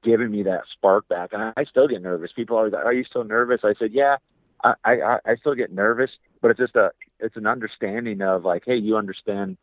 giving 0.03 0.31
me 0.31 0.43
that 0.43 0.61
spark 0.71 1.07
back. 1.07 1.33
And 1.33 1.53
I, 1.55 1.63
still 1.65 1.87
get 1.87 2.01
nervous. 2.01 2.31
People 2.35 2.57
always, 2.57 2.73
like, 2.73 2.85
are 2.85 2.93
you 2.93 3.03
still 3.03 3.23
nervous? 3.23 3.61
I 3.63 3.73
said, 3.77 3.91
yeah, 3.93 4.17
I, 4.63 4.73
I, 4.83 5.17
I 5.25 5.35
still 5.39 5.55
get 5.55 5.71
nervous, 5.71 6.11
but 6.41 6.51
it's 6.51 6.59
just 6.59 6.75
a, 6.75 6.91
it's 7.19 7.37
an 7.37 7.47
understanding 7.47 8.21
of 8.21 8.45
like, 8.45 8.63
hey, 8.65 8.75
you 8.75 8.97
understand. 8.97 9.57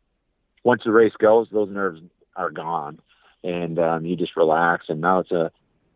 Once 0.65 0.83
the 0.85 0.93
race 0.93 1.13
goes, 1.19 1.49
those 1.53 1.71
nerves 1.71 2.01
are 2.37 2.51
gone, 2.51 3.01
and 3.45 3.79
um, 3.79 4.05
you 4.05 4.17
just 4.17 4.37
relax. 4.37 4.87
And 4.89 5.01
now 5.01 5.21
it's 5.21 5.31
a, 5.31 5.51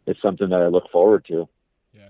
it's 0.07 0.23
something 0.23 0.49
that 0.51 0.63
I 0.63 0.69
look 0.69 0.91
forward 0.91 1.25
to. 1.29 1.49
Yeah. 1.95 2.09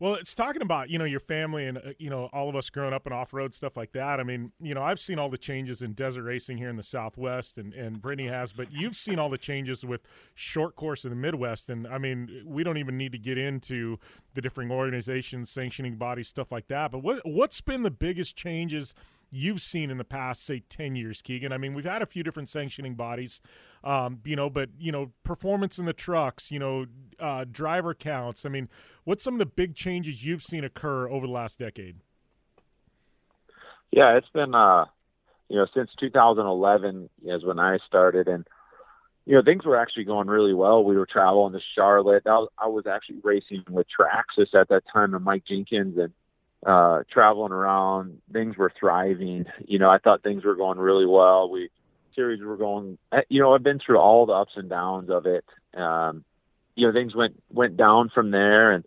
Well, 0.00 0.14
it's 0.14 0.34
talking 0.34 0.62
about 0.62 0.88
you 0.88 0.98
know 0.98 1.04
your 1.04 1.20
family 1.20 1.66
and 1.66 1.76
uh, 1.76 1.92
you 1.98 2.08
know 2.08 2.30
all 2.32 2.48
of 2.48 2.56
us 2.56 2.70
growing 2.70 2.94
up 2.94 3.06
in 3.06 3.12
off 3.12 3.34
road 3.34 3.54
stuff 3.54 3.76
like 3.76 3.92
that. 3.92 4.18
I 4.18 4.22
mean, 4.22 4.50
you 4.58 4.74
know, 4.74 4.82
I've 4.82 4.98
seen 4.98 5.18
all 5.18 5.28
the 5.28 5.38
changes 5.38 5.82
in 5.82 5.92
desert 5.92 6.22
racing 6.22 6.56
here 6.56 6.70
in 6.70 6.76
the 6.76 6.82
Southwest, 6.82 7.58
and 7.58 7.74
and 7.74 8.00
Brittany 8.00 8.28
has, 8.28 8.54
but 8.54 8.72
you've 8.72 8.96
seen 8.96 9.18
all 9.18 9.28
the 9.28 9.38
changes 9.38 9.84
with 9.84 10.00
short 10.34 10.74
course 10.74 11.04
in 11.04 11.10
the 11.10 11.16
Midwest, 11.16 11.68
and 11.68 11.86
I 11.86 11.98
mean, 11.98 12.44
we 12.46 12.64
don't 12.64 12.78
even 12.78 12.96
need 12.96 13.12
to 13.12 13.18
get 13.18 13.36
into 13.36 13.98
the 14.34 14.40
different 14.40 14.70
organizations, 14.70 15.50
sanctioning 15.50 15.96
bodies, 15.96 16.28
stuff 16.28 16.50
like 16.50 16.68
that. 16.68 16.90
But 16.90 17.02
what 17.02 17.20
what's 17.26 17.60
been 17.60 17.82
the 17.82 17.90
biggest 17.90 18.34
changes? 18.34 18.94
You've 19.30 19.60
seen 19.60 19.90
in 19.90 19.98
the 19.98 20.04
past, 20.04 20.44
say, 20.44 20.62
10 20.68 20.96
years, 20.96 21.22
Keegan? 21.22 21.52
I 21.52 21.58
mean, 21.58 21.74
we've 21.74 21.84
had 21.84 22.02
a 22.02 22.06
few 22.06 22.22
different 22.22 22.48
sanctioning 22.48 22.94
bodies, 22.94 23.40
um, 23.84 24.20
you 24.24 24.36
know, 24.36 24.50
but, 24.50 24.70
you 24.78 24.92
know, 24.92 25.12
performance 25.24 25.78
in 25.78 25.84
the 25.84 25.92
trucks, 25.92 26.50
you 26.50 26.58
know, 26.58 26.86
uh, 27.18 27.44
driver 27.50 27.94
counts. 27.94 28.44
I 28.44 28.48
mean, 28.48 28.68
what's 29.04 29.22
some 29.22 29.34
of 29.34 29.38
the 29.38 29.46
big 29.46 29.74
changes 29.74 30.24
you've 30.24 30.42
seen 30.42 30.64
occur 30.64 31.08
over 31.08 31.26
the 31.26 31.32
last 31.32 31.58
decade? 31.58 31.96
Yeah, 33.90 34.16
it's 34.16 34.28
been, 34.32 34.54
uh, 34.54 34.84
you 35.48 35.56
know, 35.56 35.66
since 35.74 35.90
2011 35.98 37.10
is 37.24 37.44
when 37.44 37.58
I 37.58 37.78
started, 37.86 38.28
and 38.28 38.46
you 39.26 39.34
know, 39.36 39.42
things 39.42 39.64
were 39.64 39.76
actually 39.76 40.04
going 40.04 40.28
really 40.28 40.54
well. 40.54 40.82
We 40.82 40.96
were 40.96 41.06
traveling 41.06 41.52
to 41.52 41.60
Charlotte. 41.74 42.22
I 42.26 42.38
was, 42.38 42.48
I 42.58 42.66
was 42.68 42.86
actually 42.86 43.20
racing 43.22 43.64
with 43.68 43.86
Traxxas 43.86 44.54
at 44.54 44.68
that 44.68 44.84
time, 44.92 45.14
and 45.14 45.24
Mike 45.24 45.44
Jenkins, 45.46 45.98
and 45.98 46.12
uh, 46.64 47.00
traveling 47.10 47.52
around. 47.52 48.20
Things 48.32 48.56
were 48.56 48.72
thriving. 48.78 49.46
You 49.66 49.78
know, 49.78 49.90
I 49.90 49.98
thought 49.98 50.22
things 50.22 50.44
were 50.44 50.56
going 50.56 50.78
really 50.78 51.06
well. 51.06 51.50
We 51.50 51.70
series 52.14 52.42
were 52.42 52.56
going. 52.56 52.98
You 53.28 53.40
know, 53.40 53.54
I've 53.54 53.62
been 53.62 53.80
through 53.84 53.98
all 53.98 54.26
the 54.26 54.32
ups 54.32 54.52
and 54.56 54.68
downs 54.68 55.10
of 55.10 55.26
it. 55.26 55.44
Um, 55.74 56.24
you 56.74 56.86
know, 56.86 56.92
things 56.92 57.14
went 57.14 57.40
went 57.50 57.76
down 57.76 58.10
from 58.14 58.30
there, 58.30 58.72
and 58.72 58.84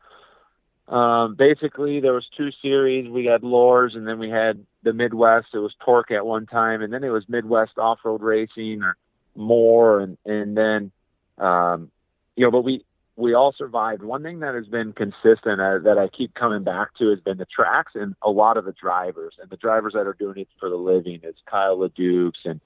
um, 0.88 1.36
basically 1.36 2.00
there 2.00 2.14
was 2.14 2.28
two 2.38 2.50
series. 2.62 3.10
We 3.10 3.26
had 3.26 3.44
Loers, 3.44 3.96
and 3.96 4.08
then 4.08 4.20
we 4.20 4.30
had 4.30 4.66
the 4.84 4.94
Midwest. 4.94 5.48
It 5.54 5.60
was 5.60 5.74
TORC 5.84 6.12
at 6.12 6.26
one 6.26 6.46
time, 6.46 6.82
and 6.82 6.94
then 6.94 7.04
it 7.04 7.10
was 7.10 7.24
Midwest 7.28 7.78
Off 7.78 8.00
Road 8.04 8.22
Racing 8.22 8.84
or 8.84 8.98
more, 9.36 10.00
and 10.02 10.18
and 10.26 10.56
then 10.56 10.92
um, 11.38 11.92
you 12.36 12.46
know, 12.46 12.52
but 12.52 12.62
we 12.62 12.86
we 13.16 13.34
all 13.34 13.54
survived. 13.56 14.02
One 14.02 14.24
thing 14.24 14.40
that 14.40 14.56
has 14.56 14.66
been 14.66 14.92
consistent 14.92 15.62
uh, 15.62 15.80
that 15.80 15.98
I 16.00 16.08
keep 16.08 16.34
coming 16.34 16.64
back 16.64 16.96
to 16.98 17.10
has 17.12 17.20
been 17.20 17.38
the 17.38 17.46
tracks 17.46 17.94
and 17.96 18.16
a 18.22 18.30
lot 18.30 18.58
of 18.58 18.66
the 18.66 18.72
drivers 18.74 19.36
and 19.40 19.50
the 19.50 19.58
drivers 19.58 19.94
that 19.94 20.08
are 20.08 20.16
doing 20.18 20.40
it 20.40 20.48
for 20.60 20.70
the 20.70 20.76
living. 20.76 21.20
It's 21.24 21.40
Kyle 21.46 21.78
LeDucs 21.78 22.46
and 22.46 22.60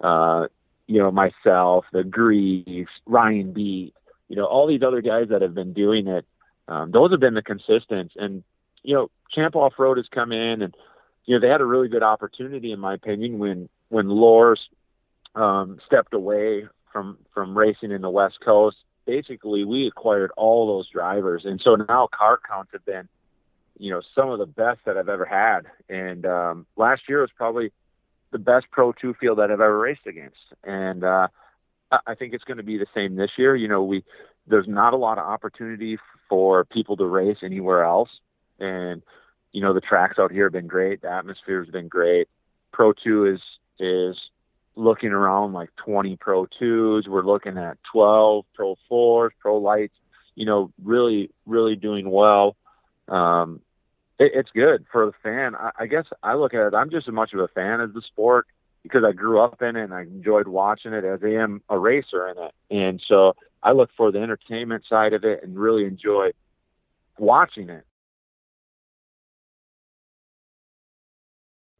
uh, 0.00 0.46
you 0.86 0.98
know 0.98 1.10
myself, 1.10 1.84
the 1.92 2.04
Greaves, 2.04 2.90
Ryan 3.06 3.52
B. 3.52 3.92
You 4.28 4.36
know 4.36 4.44
all 4.44 4.66
these 4.68 4.82
other 4.82 5.00
guys 5.00 5.28
that 5.30 5.42
have 5.42 5.54
been 5.54 5.72
doing 5.72 6.06
it. 6.06 6.24
Um, 6.68 6.90
those 6.92 7.10
have 7.10 7.20
been 7.20 7.34
the 7.34 7.42
consistents. 7.42 8.14
And 8.16 8.44
you 8.84 8.94
know 8.94 9.10
Champ 9.34 9.56
Off 9.56 9.74
Road 9.78 9.96
has 9.96 10.06
come 10.12 10.30
in 10.30 10.62
and 10.62 10.74
you 11.24 11.34
know 11.34 11.40
they 11.40 11.52
had 11.52 11.60
a 11.60 11.66
really 11.66 11.88
good 11.88 12.04
opportunity 12.04 12.70
in 12.70 12.78
my 12.78 12.94
opinion 12.94 13.38
when 13.38 13.68
when 13.88 14.08
Loers 14.08 14.60
um, 15.34 15.80
stepped 15.86 16.14
away 16.14 16.68
from 16.92 17.18
from 17.34 17.58
racing 17.58 17.90
in 17.90 18.00
the 18.00 18.10
West 18.10 18.38
Coast 18.44 18.76
basically 19.08 19.64
we 19.64 19.86
acquired 19.86 20.30
all 20.36 20.66
those 20.66 20.88
drivers, 20.90 21.42
and 21.46 21.60
so 21.64 21.74
now 21.74 22.06
car 22.12 22.38
counts 22.46 22.72
have 22.72 22.84
been, 22.84 23.08
you 23.78 23.90
know, 23.90 24.02
some 24.14 24.28
of 24.28 24.38
the 24.38 24.46
best 24.46 24.80
that 24.84 24.98
I've 24.98 25.08
ever 25.08 25.24
had. 25.24 25.62
And 25.88 26.26
um, 26.26 26.66
last 26.76 27.02
year 27.08 27.22
was 27.22 27.30
probably 27.34 27.72
the 28.32 28.38
best 28.38 28.66
Pro 28.70 28.92
Two 28.92 29.14
field 29.14 29.38
that 29.38 29.50
I've 29.50 29.62
ever 29.62 29.78
raced 29.78 30.06
against, 30.06 30.36
and 30.62 31.02
uh, 31.02 31.28
I 32.06 32.14
think 32.14 32.34
it's 32.34 32.44
going 32.44 32.58
to 32.58 32.62
be 32.62 32.76
the 32.76 32.86
same 32.94 33.16
this 33.16 33.30
year. 33.38 33.56
You 33.56 33.66
know, 33.66 33.82
we 33.82 34.04
there's 34.46 34.68
not 34.68 34.92
a 34.92 34.98
lot 34.98 35.16
of 35.16 35.24
opportunity 35.24 35.98
for 36.28 36.66
people 36.66 36.98
to 36.98 37.06
race 37.06 37.38
anywhere 37.42 37.84
else, 37.84 38.10
and 38.60 39.02
you 39.52 39.62
know 39.62 39.72
the 39.72 39.80
tracks 39.80 40.18
out 40.18 40.30
here 40.30 40.44
have 40.44 40.52
been 40.52 40.66
great. 40.66 41.00
The 41.00 41.10
atmosphere 41.10 41.64
has 41.64 41.72
been 41.72 41.88
great. 41.88 42.28
Pro 42.72 42.92
Two 42.92 43.24
is 43.24 43.40
is 43.80 44.18
looking 44.78 45.10
around 45.10 45.52
like 45.52 45.70
20 45.84 46.16
Pro 46.16 46.46
2s. 46.60 47.08
We're 47.08 47.22
looking 47.22 47.58
at 47.58 47.78
12 47.92 48.44
Pro 48.54 48.76
4s, 48.90 49.30
Pro 49.40 49.58
Lites, 49.58 49.94
you 50.34 50.46
know, 50.46 50.70
really, 50.82 51.30
really 51.46 51.76
doing 51.76 52.10
well. 52.10 52.56
Um, 53.08 53.60
it, 54.18 54.32
it's 54.34 54.50
good 54.54 54.86
for 54.90 55.06
the 55.06 55.12
fan. 55.22 55.54
I, 55.56 55.70
I 55.80 55.86
guess 55.86 56.04
I 56.22 56.34
look 56.34 56.54
at 56.54 56.68
it, 56.68 56.74
I'm 56.74 56.90
just 56.90 57.08
as 57.08 57.14
much 57.14 57.32
of 57.32 57.40
a 57.40 57.48
fan 57.48 57.80
as 57.80 57.92
the 57.92 58.02
sport 58.02 58.46
because 58.82 59.02
I 59.04 59.12
grew 59.12 59.40
up 59.40 59.60
in 59.60 59.76
it 59.76 59.84
and 59.84 59.94
I 59.94 60.02
enjoyed 60.02 60.46
watching 60.46 60.92
it 60.92 61.04
as 61.04 61.20
I 61.22 61.30
am 61.30 61.60
a 61.68 61.78
racer 61.78 62.28
in 62.28 62.38
it. 62.38 62.52
And 62.70 63.02
so 63.06 63.34
I 63.62 63.72
look 63.72 63.90
for 63.96 64.12
the 64.12 64.20
entertainment 64.20 64.84
side 64.88 65.12
of 65.12 65.24
it 65.24 65.42
and 65.42 65.58
really 65.58 65.84
enjoy 65.84 66.30
watching 67.18 67.68
it. 67.68 67.84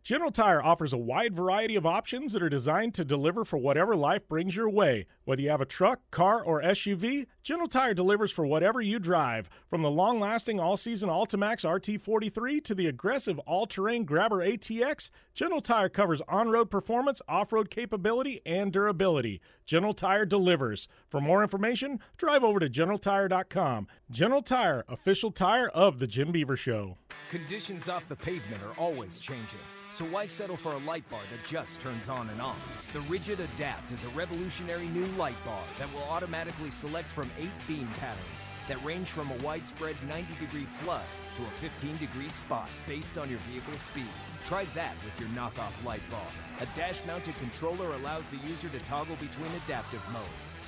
General 0.09 0.31
Tire 0.31 0.63
offers 0.63 0.95
a 0.95 0.97
wide 0.97 1.37
variety 1.37 1.77
of 1.77 1.85
options 1.85 2.33
that 2.33 2.43
are 2.43 2.49
designed 2.49 2.95
to 2.95 3.05
deliver 3.05 3.45
for 3.45 3.59
whatever 3.59 3.95
life 3.95 4.27
brings 4.27 4.57
your 4.57 4.71
way. 4.71 5.05
Whether 5.27 5.43
you 5.43 5.51
have 5.51 5.61
a 5.61 5.67
truck, 5.67 6.01
car, 6.11 6.43
or 6.43 6.63
SUV, 6.63 7.27
General 7.49 7.67
Tire 7.67 7.95
delivers 7.95 8.31
for 8.31 8.45
whatever 8.45 8.83
you 8.83 8.99
drive. 8.99 9.49
From 9.71 9.81
the 9.81 9.91
long 9.91 10.21
lasting 10.21 10.61
all 10.61 10.77
season 10.77 11.09
AltiMAX 11.09 11.65
RT43 11.65 12.63
to 12.63 12.75
the 12.75 12.89
aggressive 12.89 13.39
all 13.39 13.67
terrain 13.67 14.05
Grabber 14.05 14.47
ATX, 14.47 15.09
General 15.33 15.63
Tire 15.63 15.89
covers 15.89 16.21
on 16.29 16.51
road 16.51 16.71
performance, 16.71 17.23
off 17.27 17.51
road 17.51 17.71
capability, 17.71 18.43
and 18.45 18.71
durability. 18.71 19.41
General 19.65 19.95
Tire 19.95 20.27
delivers. 20.27 20.89
For 21.09 21.23
more 21.23 21.43
information, 21.43 22.01
drive 22.19 22.45
over 22.45 22.61
to 22.61 22.69
GeneralTire.com. 22.69 23.87
General 24.11 24.43
Tire, 24.43 24.85
official 24.87 25.31
tire 25.31 25.69
of 25.69 26.01
The 26.01 26.07
Jim 26.07 26.31
Beaver 26.33 26.59
Show. 26.59 26.99
Conditions 27.31 27.89
off 27.89 28.09
the 28.09 28.17
pavement 28.17 28.63
are 28.63 28.79
always 28.79 29.19
changing. 29.19 29.61
So 29.91 30.05
why 30.05 30.27
settle 30.27 30.57
for 30.57 30.73
a 30.73 30.79
light 30.79 31.09
bar 31.09 31.21
that 31.31 31.49
just 31.49 31.81
turns 31.81 32.11
on 32.11 32.29
and 32.29 32.43
off? 32.43 32.59
The 32.93 33.01
Rigid 33.01 33.41
Adapt 33.41 33.91
is 33.91 34.05
a 34.05 34.09
revolutionary 34.09 34.87
new 34.89 35.07
light 35.17 35.43
bar 35.47 35.63
that 35.79 35.93
will 35.95 36.03
automatically 36.03 36.71
select 36.71 37.09
from 37.11 37.31
eight 37.39 37.67
beam 37.67 37.89
patterns 37.99 38.49
that 38.67 38.83
range 38.85 39.09
from 39.09 39.31
a 39.31 39.37
widespread 39.37 39.97
90 40.09 40.35
degree 40.39 40.65
flood 40.65 41.05
to 41.37 41.43
a 41.43 41.51
15 41.61 41.97
degree 41.97 42.29
spot 42.29 42.69
based 42.87 43.17
on 43.17 43.31
your 43.31 43.39
vehicle's 43.51 43.81
speed. 43.81 44.09
Try 44.45 44.65
that 44.75 44.95
with 45.05 45.19
your 45.21 45.29
knockoff 45.31 45.85
light 45.85 46.03
bar. 46.11 46.27
A 46.61 46.67
dash 46.77 47.05
mounted 47.07 47.37
controller 47.39 47.95
allows 47.95 48.29
the 48.29 48.39
user 48.39 48.69
to 48.69 48.79
toggle 48.81 49.17
between 49.17 49.51
adaptive 49.65 50.03
mode, 50.13 50.23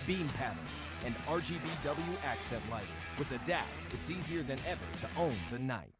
beam 0.07 0.29
patterns, 0.31 0.87
and 1.05 1.17
RGBW 1.27 2.25
accent 2.25 2.63
lighting. 2.71 2.89
With 3.19 3.33
Adapt, 3.33 3.93
it's 3.93 4.11
easier 4.11 4.43
than 4.43 4.59
ever 4.67 4.85
to 4.99 5.09
own 5.19 5.37
the 5.51 5.59
night. 5.59 6.00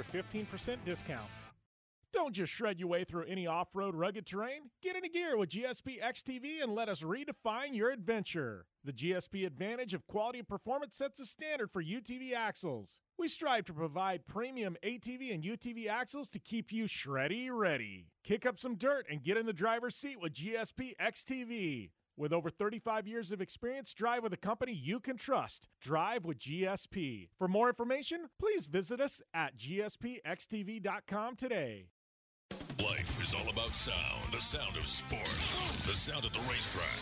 a 0.00 0.04
15% 0.04 0.76
discount. 0.84 1.30
Don't 2.12 2.32
just 2.32 2.52
shred 2.52 2.80
your 2.80 2.88
way 2.88 3.04
through 3.04 3.24
any 3.24 3.46
off 3.46 3.68
road 3.74 3.94
rugged 3.94 4.24
terrain. 4.24 4.70
Get 4.82 4.96
into 4.96 5.08
gear 5.10 5.36
with 5.36 5.50
GSP 5.50 6.00
XTV 6.02 6.62
and 6.62 6.74
let 6.74 6.88
us 6.88 7.02
redefine 7.02 7.74
your 7.74 7.90
adventure. 7.90 8.64
The 8.84 8.92
GSP 8.92 9.44
advantage 9.44 9.92
of 9.92 10.06
quality 10.06 10.38
and 10.38 10.48
performance 10.48 10.96
sets 10.96 11.20
a 11.20 11.26
standard 11.26 11.70
for 11.70 11.82
UTV 11.82 12.32
axles. 12.32 13.02
We 13.18 13.28
strive 13.28 13.64
to 13.66 13.74
provide 13.74 14.26
premium 14.26 14.76
ATV 14.82 15.34
and 15.34 15.42
UTV 15.42 15.88
axles 15.88 16.30
to 16.30 16.38
keep 16.38 16.72
you 16.72 16.84
shreddy 16.84 17.48
ready. 17.50 18.06
Kick 18.24 18.46
up 18.46 18.58
some 18.58 18.76
dirt 18.76 19.06
and 19.10 19.22
get 19.22 19.36
in 19.36 19.44
the 19.44 19.52
driver's 19.52 19.96
seat 19.96 20.20
with 20.20 20.32
GSP 20.32 20.94
XTV. 20.98 21.90
With 22.18 22.32
over 22.32 22.48
35 22.48 23.06
years 23.06 23.30
of 23.30 23.42
experience, 23.42 23.92
drive 23.92 24.22
with 24.22 24.32
a 24.32 24.38
company 24.38 24.72
you 24.72 25.00
can 25.00 25.18
trust. 25.18 25.68
Drive 25.82 26.24
with 26.24 26.38
GSP. 26.38 27.28
For 27.38 27.46
more 27.46 27.68
information, 27.68 28.30
please 28.40 28.64
visit 28.64 29.02
us 29.02 29.20
at 29.34 29.58
gspxtv.com 29.58 31.36
today. 31.36 31.88
Life 32.82 33.22
is 33.22 33.34
all 33.34 33.50
about 33.50 33.74
sound, 33.74 34.32
the 34.32 34.40
sound 34.40 34.76
of 34.76 34.86
sports, 34.86 35.66
the 35.86 35.92
sound 35.92 36.24
at 36.24 36.32
the 36.32 36.40
racetrack, 36.48 37.00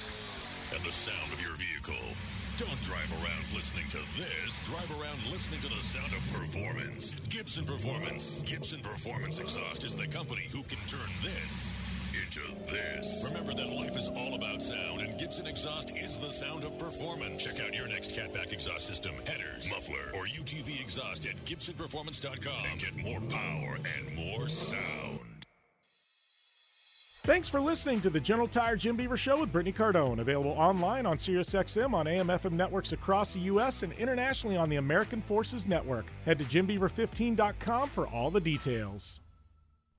and 0.75 0.85
the 0.85 0.93
sound 0.93 1.33
of 1.33 1.41
your 1.41 1.55
vehicle. 1.59 2.11
Don't 2.59 2.83
drive 2.83 3.11
around 3.23 3.43
listening 3.55 3.87
to 3.91 3.99
this. 4.19 4.67
Drive 4.67 4.91
around 5.01 5.19
listening 5.31 5.61
to 5.61 5.69
the 5.69 5.83
sound 5.83 6.13
of 6.13 6.23
performance. 6.33 7.15
Gibson 7.29 7.65
Performance. 7.65 8.43
Gibson 8.43 8.81
Performance 8.81 9.39
Exhaust 9.39 9.85
is 9.85 9.97
the 9.97 10.09
company 10.09 10.47
who 10.53 10.63
can 10.63 10.79
turn 10.89 11.11
this 11.23 11.74
into 12.23 12.55
this. 12.71 13.25
Remember 13.29 13.55
that 13.55 13.69
life 13.69 13.97
is 13.97 14.09
all 14.09 14.35
about 14.35 14.63
sound, 14.63 15.01
and 15.01 15.19
Gibson 15.19 15.47
Exhaust 15.47 15.93
is 15.97 16.19
the 16.19 16.29
sound 16.29 16.65
of 16.65 16.79
performance. 16.79 17.45
Check 17.45 17.67
out 17.67 17.75
your 17.75 17.89
next 17.89 18.15
catback 18.15 18.53
exhaust 18.53 18.87
system, 18.87 19.15
headers, 19.27 19.69
muffler, 19.71 20.13
or 20.15 20.27
UTV 20.27 20.81
exhaust 20.81 21.27
at 21.27 21.37
GibsonPerformance.com 21.45 22.65
and 22.71 22.81
get 22.81 22.97
more 22.97 23.21
power 23.31 23.79
and 23.97 24.15
more 24.15 24.49
sound. 24.49 25.21
Thanks 27.25 27.49
for 27.49 27.59
listening 27.59 28.03
to 28.03 28.11
the 28.11 28.21
General 28.21 28.47
Tire 28.47 28.77
Jim 28.77 28.97
Beaver 28.97 29.17
Show 29.17 29.41
with 29.41 29.51
Brittany 29.51 29.73
Cardone. 29.73 30.21
Available 30.21 30.51
online 30.51 31.07
on 31.07 31.17
SiriusXM 31.17 31.95
on 31.95 32.07
AM 32.07 32.29
FM 32.29 32.53
networks 32.53 32.93
across 32.93 33.33
the 33.33 33.41
U.S. 33.41 33.83
and 33.83 33.95
internationally 33.95 34.59
on 34.59 34.69
the 34.69 34.77
American 34.77 35.23
Forces 35.23 35.65
Network. 35.65 36.05
Head 36.27 36.39
to 36.39 36.45
JimBeaver15.com 36.45 37.89
for 37.89 38.07
all 38.09 38.31
the 38.31 38.43
details. 38.43 39.21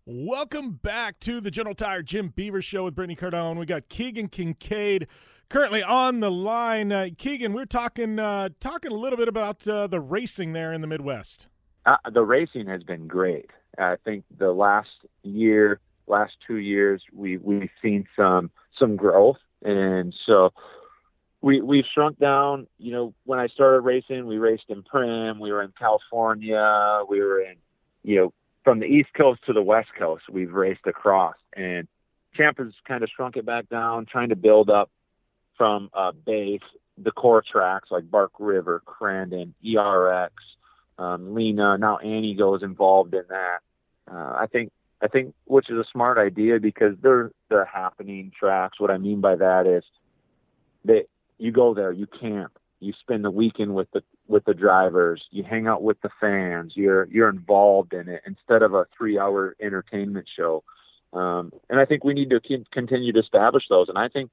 Welcome 0.07 0.73
back 0.73 1.19
to 1.21 1.41
the 1.41 1.49
General 1.49 1.73
Tire 1.73 2.03
Jim 2.03 2.27
Beaver 2.27 2.61
Show 2.61 2.83
with 2.83 2.93
Brittany 2.93 3.15
Cardone. 3.15 3.57
We 3.57 3.65
got 3.65 3.89
Keegan 3.89 4.27
Kincaid 4.27 5.07
currently 5.49 5.81
on 5.81 6.19
the 6.19 6.29
line. 6.29 6.91
Uh, 6.91 7.07
Keegan, 7.17 7.53
we're 7.53 7.65
talking 7.65 8.19
uh, 8.19 8.49
talking 8.59 8.91
a 8.91 8.95
little 8.95 9.17
bit 9.17 9.27
about 9.27 9.67
uh, 9.67 9.87
the 9.87 9.99
racing 9.99 10.53
there 10.53 10.73
in 10.73 10.81
the 10.81 10.87
Midwest. 10.87 11.47
Uh, 11.87 11.97
the 12.13 12.21
racing 12.21 12.67
has 12.67 12.83
been 12.83 13.07
great. 13.07 13.49
I 13.79 13.95
think 14.05 14.25
the 14.37 14.51
last 14.51 14.91
year 15.23 15.79
last 16.05 16.33
two 16.45 16.57
years 16.57 17.01
we 17.11 17.37
we've 17.37 17.71
seen 17.81 18.05
some 18.15 18.51
some 18.77 18.95
growth 18.95 19.39
and 19.63 20.13
so 20.27 20.53
we 21.41 21.61
we've 21.61 21.83
shrunk 21.95 22.19
down 22.19 22.67
you 22.77 22.91
know 22.91 23.11
when 23.23 23.39
i 23.39 23.47
started 23.47 23.79
racing 23.79 24.27
we 24.27 24.37
raced 24.37 24.65
in 24.69 24.83
Primm, 24.83 25.39
we 25.39 25.51
were 25.51 25.63
in 25.63 25.73
california 25.79 27.01
we 27.09 27.21
were 27.21 27.41
in 27.41 27.55
you 28.03 28.17
know 28.17 28.33
from 28.65 28.79
the 28.79 28.85
east 28.85 29.09
coast 29.15 29.39
to 29.45 29.53
the 29.53 29.61
west 29.61 29.87
coast 29.97 30.23
we've 30.29 30.51
raced 30.51 30.85
across 30.85 31.35
and 31.55 31.87
champ 32.33 32.57
has 32.57 32.73
kind 32.85 33.01
of 33.03 33.09
shrunk 33.15 33.37
it 33.37 33.45
back 33.45 33.69
down 33.69 34.05
trying 34.05 34.29
to 34.29 34.35
build 34.35 34.69
up 34.69 34.89
from 35.57 35.89
uh 35.93 36.11
base 36.11 36.59
the 36.97 37.11
core 37.11 37.41
tracks 37.49 37.89
like 37.91 38.11
bark 38.11 38.31
river 38.39 38.81
crandon 38.85 39.53
erx 39.63 40.31
um, 40.97 41.33
lena 41.33 41.77
now 41.77 41.97
Antigo's 42.03 42.63
involved 42.63 43.13
in 43.13 43.23
that 43.29 43.59
uh, 44.11 44.35
i 44.37 44.47
think 44.51 44.71
I 45.01 45.07
think, 45.07 45.35
which 45.45 45.69
is 45.69 45.77
a 45.77 45.83
smart 45.91 46.17
idea 46.17 46.59
because 46.59 46.95
they're 47.01 47.31
they're 47.49 47.65
happening 47.65 48.31
tracks. 48.37 48.79
What 48.79 48.91
I 48.91 48.97
mean 48.97 49.21
by 49.21 49.35
that 49.35 49.67
is 49.67 49.83
that 50.85 51.03
you 51.37 51.51
go 51.51 51.73
there, 51.73 51.91
you 51.91 52.07
camp, 52.07 52.57
you 52.79 52.93
spend 52.99 53.23
the 53.23 53.31
weekend 53.31 53.73
with 53.73 53.89
the 53.91 54.03
with 54.27 54.45
the 54.45 54.53
drivers, 54.53 55.23
you 55.31 55.43
hang 55.43 55.67
out 55.67 55.81
with 55.81 56.01
the 56.01 56.09
fans, 56.19 56.73
you're 56.75 57.05
you're 57.05 57.29
involved 57.29 57.93
in 57.93 58.09
it 58.09 58.21
instead 58.25 58.61
of 58.61 58.73
a 58.73 58.85
three 58.97 59.17
hour 59.17 59.55
entertainment 59.61 60.27
show. 60.35 60.63
Um, 61.13 61.53
and 61.69 61.79
I 61.79 61.85
think 61.85 62.03
we 62.03 62.13
need 62.13 62.29
to 62.31 62.41
continue 62.71 63.13
to 63.13 63.19
establish 63.19 63.63
those. 63.69 63.87
And 63.87 63.97
I 63.97 64.09
think 64.09 64.29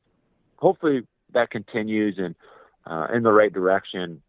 hopefully 0.57 1.03
that 1.33 1.51
continues 1.51 2.19
and 2.19 2.35
uh, 2.87 3.07
in 3.15 3.23
the 3.23 3.33
right 3.33 3.53
direction. 3.53 4.23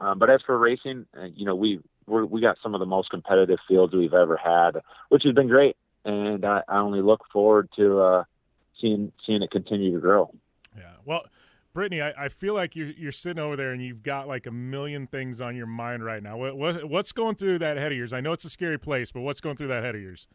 Um, 0.00 0.18
but 0.18 0.28
as 0.28 0.42
for 0.44 0.58
racing, 0.58 1.06
uh, 1.18 1.26
you 1.34 1.46
know, 1.46 1.54
we 1.54 1.80
we're, 2.06 2.24
we 2.24 2.40
got 2.40 2.58
some 2.62 2.74
of 2.74 2.80
the 2.80 2.86
most 2.86 3.10
competitive 3.10 3.58
fields 3.66 3.94
we've 3.94 4.14
ever 4.14 4.36
had, 4.36 4.82
which 5.08 5.22
has 5.24 5.34
been 5.34 5.48
great. 5.48 5.76
And 6.04 6.44
I, 6.44 6.62
I 6.68 6.78
only 6.78 7.02
look 7.02 7.22
forward 7.32 7.68
to 7.76 8.00
uh, 8.00 8.24
seeing 8.80 9.12
seeing 9.24 9.42
it 9.42 9.50
continue 9.50 9.94
to 9.94 10.00
grow. 10.00 10.30
Yeah. 10.76 10.92
Well, 11.04 11.22
Brittany, 11.76 12.00
I, 12.00 12.24
I 12.24 12.28
feel 12.30 12.54
like 12.54 12.74
you're 12.74 12.92
you're 12.92 13.12
sitting 13.12 13.38
over 13.38 13.54
there 13.54 13.70
and 13.70 13.84
you've 13.84 14.02
got 14.02 14.26
like 14.26 14.46
a 14.46 14.50
million 14.50 15.06
things 15.06 15.42
on 15.42 15.54
your 15.54 15.66
mind 15.66 16.02
right 16.02 16.22
now. 16.22 16.38
What, 16.38 16.56
what 16.56 16.88
what's 16.88 17.12
going 17.12 17.34
through 17.34 17.58
that 17.58 17.76
head 17.76 17.92
of 17.92 17.98
yours? 17.98 18.14
I 18.14 18.22
know 18.22 18.32
it's 18.32 18.46
a 18.46 18.48
scary 18.48 18.78
place, 18.78 19.12
but 19.12 19.20
what's 19.20 19.42
going 19.42 19.56
through 19.56 19.68
that 19.68 19.84
head 19.84 19.94
of 19.94 20.00
yours? 20.00 20.26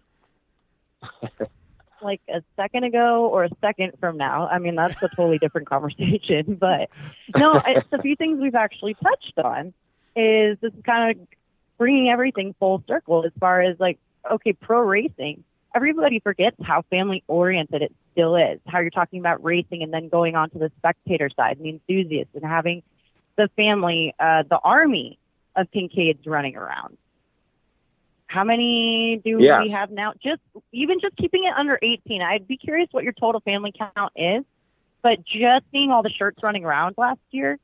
like 2.03 2.21
a 2.29 2.43
second 2.55 2.83
ago 2.83 3.25
or 3.25 3.45
a 3.45 3.49
second 3.59 3.93
from 3.99 4.17
now. 4.17 4.49
I 4.49 4.59
mean, 4.59 4.75
that's 4.75 5.01
a 5.01 5.09
totally 5.09 5.39
different 5.39 5.67
conversation. 5.67 6.55
But 6.59 6.91
no, 7.35 7.59
it's 7.65 7.87
a 7.91 7.99
few 8.03 8.15
things 8.15 8.39
we've 8.39 8.53
actually 8.53 8.93
touched 8.93 9.39
on. 9.43 9.73
Is 10.15 10.59
this 10.61 10.71
is 10.71 10.83
kind 10.85 11.09
of 11.09 11.27
bringing 11.79 12.09
everything 12.09 12.53
full 12.59 12.83
circle 12.87 13.25
as 13.25 13.31
far 13.39 13.63
as 13.63 13.79
like, 13.79 13.97
okay, 14.29 14.53
pro 14.53 14.81
racing. 14.81 15.43
Everybody 15.73 16.19
forgets 16.19 16.57
how 16.61 16.83
family 16.89 17.23
oriented 17.27 17.81
it 17.81 17.93
still 18.11 18.35
is. 18.35 18.59
How 18.67 18.79
you're 18.79 18.89
talking 18.89 19.19
about 19.19 19.43
racing 19.43 19.83
and 19.83 19.93
then 19.93 20.09
going 20.09 20.35
on 20.35 20.49
to 20.51 20.59
the 20.59 20.71
spectator 20.77 21.29
side 21.35 21.57
and 21.57 21.65
the 21.65 21.69
enthusiasts 21.69 22.33
and 22.35 22.43
having 22.43 22.83
the 23.37 23.49
family, 23.55 24.13
uh, 24.19 24.43
the 24.49 24.59
army 24.59 25.17
of 25.55 25.67
Kincaids 25.71 26.25
running 26.25 26.55
around. 26.55 26.97
How 28.27 28.43
many 28.43 29.21
do 29.23 29.37
yeah. 29.41 29.61
we 29.61 29.69
have 29.71 29.91
now? 29.91 30.13
Just 30.23 30.41
even 30.71 30.99
just 31.01 31.17
keeping 31.17 31.43
it 31.43 31.53
under 31.53 31.77
18. 31.81 32.21
I'd 32.21 32.47
be 32.47 32.57
curious 32.57 32.87
what 32.91 33.03
your 33.03 33.13
total 33.13 33.41
family 33.41 33.73
count 33.77 34.13
is. 34.15 34.45
But 35.01 35.23
just 35.25 35.65
seeing 35.71 35.91
all 35.91 36.03
the 36.03 36.11
shirts 36.11 36.41
running 36.43 36.63
around 36.63 36.95
last 36.97 37.19
year, 37.31 37.57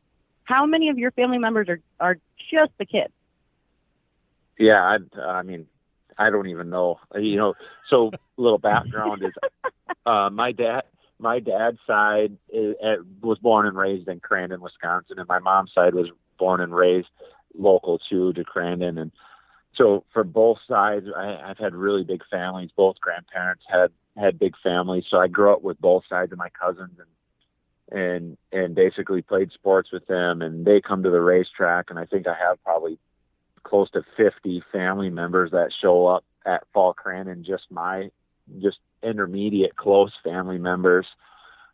how 0.43 0.65
many 0.65 0.89
of 0.89 0.97
your 0.97 1.11
family 1.11 1.37
members 1.37 1.69
are 1.69 1.79
are 1.99 2.17
just 2.51 2.71
the 2.77 2.85
kids? 2.85 3.13
Yeah, 4.57 4.81
I, 4.81 5.21
I 5.21 5.43
mean, 5.43 5.67
I 6.17 6.29
don't 6.29 6.47
even 6.47 6.69
know. 6.69 6.99
You 7.15 7.37
know, 7.37 7.53
so 7.89 8.11
little 8.37 8.57
background 8.57 9.23
is 9.23 9.33
uh, 10.05 10.29
my 10.31 10.51
dad. 10.51 10.83
My 11.19 11.39
dad's 11.39 11.79
side 11.87 12.37
is, 12.47 12.75
uh, 12.83 13.01
was 13.23 13.39
born 13.39 13.65
and 13.65 13.75
raised 13.75 14.07
in 14.07 14.19
Crandon, 14.19 14.59
Wisconsin, 14.59 15.17
and 15.17 15.27
my 15.27 15.39
mom's 15.39 15.71
side 15.73 15.95
was 15.95 16.09
born 16.37 16.61
and 16.61 16.75
raised 16.75 17.07
local 17.57 17.99
too 18.07 18.33
to 18.33 18.43
Crandon. 18.43 19.01
And 19.01 19.11
so 19.75 20.03
for 20.13 20.23
both 20.23 20.57
sides, 20.67 21.07
I, 21.15 21.37
I've 21.43 21.57
had 21.57 21.73
really 21.73 22.03
big 22.03 22.21
families. 22.29 22.69
Both 22.75 22.99
grandparents 22.99 23.63
had 23.67 23.91
had 24.15 24.39
big 24.39 24.53
families, 24.63 25.05
so 25.09 25.17
I 25.17 25.27
grew 25.27 25.53
up 25.53 25.61
with 25.61 25.79
both 25.79 26.03
sides 26.09 26.31
of 26.31 26.37
my 26.37 26.49
cousins 26.49 26.99
and 26.99 27.99
and 27.99 28.37
and 28.51 28.75
basically 28.75 29.21
played 29.21 29.51
sports 29.51 29.91
with 29.91 30.05
them. 30.07 30.41
And 30.41 30.65
they 30.65 30.81
come 30.81 31.03
to 31.03 31.09
the 31.09 31.21
racetrack, 31.21 31.89
and 31.89 31.99
I 31.99 32.05
think 32.05 32.27
I 32.27 32.35
have 32.35 32.63
probably 32.63 32.99
close 33.67 33.89
to 33.91 34.03
50 34.15 34.63
family 34.71 35.09
members 35.09 35.51
that 35.51 35.71
show 35.81 36.07
up 36.07 36.23
at 36.45 36.63
Fall 36.73 36.93
Crandon, 36.93 37.45
just 37.45 37.63
my, 37.69 38.09
just 38.61 38.77
intermediate 39.03 39.75
close 39.75 40.11
family 40.23 40.57
members. 40.57 41.05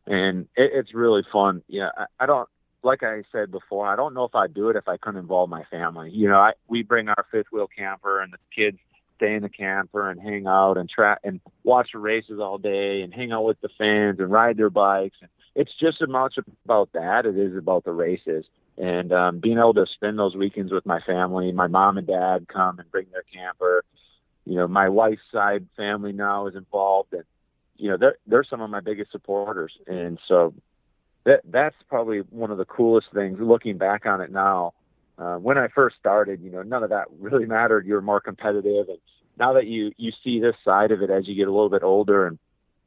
And 0.06 0.48
it, 0.56 0.72
it's 0.74 0.94
really 0.94 1.22
fun. 1.32 1.62
Yeah. 1.68 1.90
I, 1.96 2.06
I 2.22 2.26
don't, 2.26 2.50
like 2.84 3.04
I 3.04 3.24
said 3.32 3.52
before, 3.52 3.88
I 3.88 3.96
don't 3.96 4.14
know 4.14 4.26
if 4.26 4.36
I'd 4.36 4.54
do 4.54 4.70
it 4.70 4.76
if 4.76 4.88
I 4.88 4.98
couldn't 4.98 5.22
involve 5.22 5.50
my 5.50 5.64
family. 5.72 6.10
You 6.12 6.28
know, 6.28 6.40
I, 6.40 6.54
we 6.68 6.84
bring 6.84 7.08
our 7.08 7.26
fifth 7.32 7.48
wheel 7.52 7.70
camper 7.76 8.22
and 8.22 8.34
the 8.34 8.38
kids 8.54 8.78
stay 9.16 9.36
in 9.36 9.44
the 9.44 9.50
camper 9.50 10.10
and 10.10 10.20
hang 10.20 10.48
out 10.48 10.78
and 10.78 10.90
track 10.90 11.20
and 11.24 11.40
watch 11.64 11.90
the 11.94 12.00
races 12.00 12.40
all 12.40 12.58
day 12.58 13.02
and 13.02 13.14
hang 13.14 13.32
out 13.32 13.46
with 13.46 13.62
the 13.62 13.70
fans 13.78 14.20
and 14.20 14.32
ride 14.32 14.58
their 14.58 14.70
bikes. 14.70 15.16
And 15.22 15.30
it's 15.56 15.72
just 15.80 16.02
as 16.02 16.10
much 16.10 16.36
about 16.66 16.92
that 16.94 17.26
as 17.26 17.36
it 17.36 17.40
is 17.40 17.56
about 17.56 17.86
the 17.86 17.94
races 17.94 18.46
and 18.78 19.12
um, 19.14 19.40
being 19.40 19.58
able 19.58 19.74
to 19.76 19.86
spend 19.94 20.18
those 20.18 20.36
weekends 20.36 20.72
with 20.72 20.86
my 20.86 21.00
family. 21.02 21.52
My 21.52 21.68
mom 21.68 21.98
and 21.98 22.08
dad 22.08 22.48
come 22.48 22.80
and 22.80 22.90
bring 22.92 23.08
their 23.12 23.24
camper. 23.34 23.84
You 24.46 24.56
know, 24.56 24.68
my 24.68 24.90
wife's 24.90 25.22
side 25.32 25.68
family 25.78 26.12
now 26.12 26.48
is 26.48 26.56
involved, 26.56 27.14
and 27.14 27.24
you 27.78 27.90
know 27.90 27.98
they're 27.98 28.18
they're 28.28 28.44
some 28.44 28.62
of 28.62 28.70
my 28.70 28.80
biggest 28.80 29.12
supporters, 29.12 29.74
and 29.88 30.20
so 30.28 30.54
that 31.26 31.42
that's 31.46 31.76
probably 31.88 32.20
one 32.20 32.52
of 32.52 32.58
the 32.58 32.66
coolest 32.66 33.08
things. 33.14 33.38
Looking 33.40 33.78
back 33.78 34.06
on 34.06 34.22
it 34.22 34.32
now, 34.32 34.74
uh, 35.18 35.36
when 35.36 35.58
I 35.58 35.68
first 35.70 35.96
started, 36.00 36.42
you 36.42 36.52
know, 36.52 36.64
none 36.64 36.84
of 36.84 36.90
that 36.90 37.06
really 37.20 37.46
mattered. 37.46 37.86
You're 37.86 38.02
more 38.02 38.20
competitive, 38.20 38.90
and 38.90 38.98
now 39.38 39.54
that 39.54 39.68
you 39.68 39.92
you 39.98 40.12
see 40.24 40.40
this 40.40 40.56
side 40.66 40.92
of 40.92 41.02
it 41.02 41.10
as 41.10 41.28
you 41.28 41.36
get 41.36 41.48
a 41.48 41.52
little 41.52 41.70
bit 41.70 41.84
older 41.84 42.28
and 42.28 42.38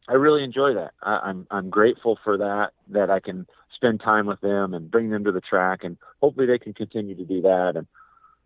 I 0.09 0.14
really 0.14 0.45
enjoy 0.45 0.74
that. 0.74 0.93
I, 1.03 1.18
I'm 1.24 1.47
I'm 1.51 1.70
grateful 1.70 2.18
for 2.22 2.39
that 2.39 2.70
that 2.89 3.11
I 3.11 3.20
can 3.20 3.47
spend 3.77 4.01
time 4.01 4.27
with 4.27 4.41
them 4.41 4.74
and 4.74 4.91
bring 4.91 5.11
them 5.11 5.24
to 5.24 5.33
the 5.33 5.41
track, 5.41 5.81
and 5.85 5.97
hopefully 6.20 6.47
they 6.47 6.59
can 6.59 6.74
continue 6.74 7.14
to 7.14 7.24
do 7.24 7.43
that. 7.43 7.74
And 7.77 7.87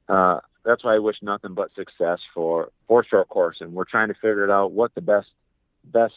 uh, 0.09 0.41
that's 0.64 0.85
why 0.85 0.97
I 0.97 0.99
wish 0.99 1.16
nothing 1.22 1.55
but 1.55 1.70
success 1.74 2.18
for 2.35 2.70
for 2.87 3.05
short 3.05 3.28
course. 3.28 3.57
And 3.61 3.72
we're 3.72 3.85
trying 3.85 4.09
to 4.09 4.14
figure 4.14 4.45
it 4.45 4.51
out 4.51 4.72
what 4.72 4.95
the 4.95 5.01
best 5.01 5.28
best 5.85 6.14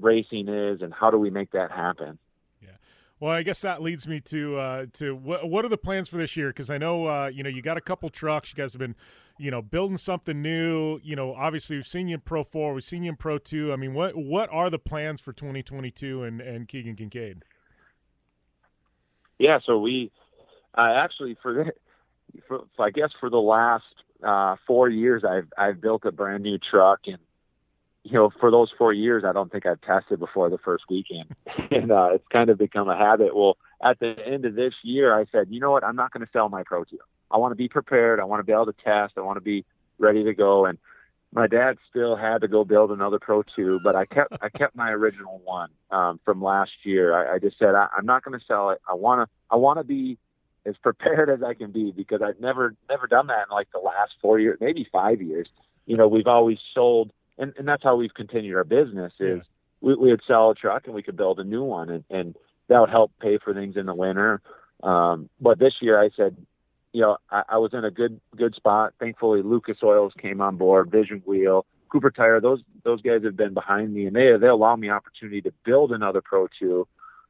racing 0.00 0.48
is 0.48 0.82
and 0.82 0.92
how 0.92 1.10
do 1.10 1.18
we 1.18 1.30
make 1.30 1.52
that 1.52 1.70
happen. 1.70 2.18
Yeah. 2.60 2.70
Well, 3.20 3.30
I 3.30 3.44
guess 3.44 3.60
that 3.60 3.80
leads 3.80 4.08
me 4.08 4.20
to 4.20 4.56
uh, 4.56 4.86
to 4.94 5.14
what 5.14 5.48
what 5.48 5.64
are 5.64 5.68
the 5.68 5.78
plans 5.78 6.08
for 6.08 6.16
this 6.16 6.36
year? 6.36 6.48
Because 6.48 6.70
I 6.70 6.78
know 6.78 7.06
uh, 7.06 7.26
you 7.28 7.42
know 7.42 7.50
you 7.50 7.62
got 7.62 7.76
a 7.76 7.82
couple 7.82 8.08
trucks. 8.08 8.50
You 8.50 8.56
guys 8.56 8.72
have 8.72 8.80
been 8.80 8.96
you 9.38 9.50
know, 9.50 9.62
building 9.62 9.96
something 9.96 10.40
new. 10.40 11.00
You 11.02 11.16
know, 11.16 11.34
obviously 11.34 11.76
we've 11.76 11.86
seen 11.86 12.08
you 12.08 12.14
in 12.14 12.20
Pro 12.20 12.44
Four, 12.44 12.74
we've 12.74 12.84
seen 12.84 13.02
you 13.02 13.10
in 13.10 13.16
Pro 13.16 13.38
Two. 13.38 13.72
I 13.72 13.76
mean, 13.76 13.94
what 13.94 14.16
what 14.16 14.48
are 14.52 14.70
the 14.70 14.78
plans 14.78 15.20
for 15.20 15.32
2022 15.32 16.22
and 16.22 16.40
and 16.40 16.68
Keegan 16.68 16.96
Kincaid? 16.96 17.44
Yeah, 19.38 19.58
so 19.64 19.78
we 19.78 20.10
uh, 20.76 20.92
actually 20.96 21.36
for 21.42 21.52
the 21.52 21.72
for, 22.48 22.64
I 22.78 22.90
guess 22.90 23.10
for 23.20 23.30
the 23.30 23.38
last 23.38 23.84
uh, 24.22 24.56
four 24.66 24.88
years, 24.88 25.22
I've 25.24 25.48
I've 25.56 25.80
built 25.80 26.04
a 26.04 26.12
brand 26.12 26.42
new 26.42 26.58
truck 26.58 27.00
and 27.06 27.18
you 28.04 28.12
know, 28.12 28.30
for 28.38 28.50
those 28.50 28.70
four 28.76 28.92
years, 28.92 29.24
I 29.26 29.32
don't 29.32 29.50
think 29.50 29.64
I've 29.64 29.80
tested 29.80 30.20
before 30.20 30.50
the 30.50 30.58
first 30.58 30.84
weekend, 30.90 31.34
and 31.70 31.90
uh, 31.90 32.10
it's 32.12 32.28
kind 32.30 32.50
of 32.50 32.58
become 32.58 32.88
a 32.88 32.96
habit. 32.96 33.34
Well, 33.34 33.56
at 33.82 33.98
the 33.98 34.14
end 34.24 34.44
of 34.44 34.54
this 34.54 34.74
year, 34.82 35.18
I 35.18 35.24
said, 35.32 35.46
you 35.48 35.58
know 35.58 35.70
what, 35.70 35.82
I'm 35.82 35.96
not 35.96 36.12
going 36.12 36.24
to 36.24 36.30
sell 36.30 36.50
my 36.50 36.62
Pro 36.64 36.84
2. 36.84 36.98
I 37.30 37.38
want 37.38 37.52
to 37.52 37.56
be 37.56 37.68
prepared. 37.68 38.20
I 38.20 38.24
want 38.24 38.40
to 38.40 38.44
be 38.44 38.52
able 38.52 38.66
to 38.66 38.74
test. 38.84 39.14
I 39.16 39.22
want 39.22 39.38
to 39.38 39.40
be 39.40 39.64
ready 39.98 40.22
to 40.22 40.34
go. 40.34 40.66
And 40.66 40.78
my 41.34 41.48
dad 41.48 41.78
still 41.90 42.14
had 42.14 42.42
to 42.42 42.48
go 42.48 42.64
build 42.64 42.92
another 42.92 43.18
Pro 43.18 43.42
2, 43.42 43.80
but 43.82 43.96
I 43.96 44.06
kept 44.06 44.34
I 44.40 44.48
kept 44.48 44.76
my 44.76 44.90
original 44.90 45.40
one 45.44 45.68
um, 45.90 46.20
from 46.24 46.40
last 46.40 46.70
year. 46.84 47.12
I, 47.12 47.34
I 47.34 47.38
just 47.40 47.58
said 47.58 47.74
I, 47.74 47.88
I'm 47.96 48.06
not 48.06 48.24
going 48.24 48.38
to 48.38 48.44
sell 48.46 48.70
it. 48.70 48.80
I 48.88 48.94
want 48.94 49.28
to 49.28 49.34
I 49.50 49.56
want 49.56 49.78
to 49.78 49.84
be 49.84 50.16
as 50.64 50.76
prepared 50.76 51.28
as 51.28 51.42
I 51.42 51.54
can 51.54 51.72
be 51.72 51.90
because 51.90 52.22
I've 52.22 52.40
never 52.40 52.74
never 52.88 53.08
done 53.08 53.26
that 53.26 53.48
in 53.48 53.54
like 53.54 53.68
the 53.72 53.80
last 53.80 54.12
four 54.22 54.38
years, 54.38 54.58
maybe 54.60 54.86
five 54.90 55.20
years. 55.20 55.48
You 55.86 55.96
know, 55.96 56.06
we've 56.06 56.28
always 56.28 56.58
sold 56.72 57.12
and, 57.36 57.52
and 57.58 57.66
that's 57.66 57.82
how 57.82 57.96
we've 57.96 58.14
continued 58.14 58.56
our 58.56 58.64
business 58.64 59.12
is 59.18 59.42
we, 59.80 59.96
we 59.96 60.10
would 60.10 60.22
sell 60.26 60.50
a 60.50 60.54
truck 60.54 60.86
and 60.86 60.94
we 60.94 61.02
could 61.02 61.16
build 61.16 61.40
a 61.40 61.44
new 61.44 61.64
one 61.64 61.90
and, 61.90 62.04
and 62.08 62.36
that 62.68 62.78
would 62.78 62.90
help 62.90 63.10
pay 63.20 63.38
for 63.38 63.52
things 63.52 63.76
in 63.76 63.86
the 63.86 63.94
winter. 63.94 64.40
Um, 64.82 65.28
but 65.40 65.58
this 65.58 65.74
year 65.82 66.00
I 66.00 66.10
said, 66.16 66.36
you 66.94 67.00
know, 67.00 67.18
I, 67.28 67.42
I 67.50 67.58
was 67.58 67.74
in 67.74 67.84
a 67.84 67.90
good, 67.90 68.20
good 68.36 68.54
spot. 68.54 68.94
Thankfully, 69.00 69.42
Lucas 69.42 69.78
Oils 69.82 70.12
came 70.16 70.40
on 70.40 70.56
board, 70.56 70.92
Vision 70.92 71.22
Wheel, 71.26 71.66
Cooper 71.90 72.12
Tire. 72.12 72.40
Those, 72.40 72.60
those 72.84 73.02
guys 73.02 73.24
have 73.24 73.36
been 73.36 73.52
behind 73.52 73.92
me 73.92 74.06
and 74.06 74.14
they, 74.14 74.36
they 74.40 74.46
allow 74.46 74.76
me 74.76 74.90
opportunity 74.90 75.42
to 75.42 75.52
build 75.64 75.90
another 75.90 76.22
Pro 76.22 76.46
2. 76.60 76.86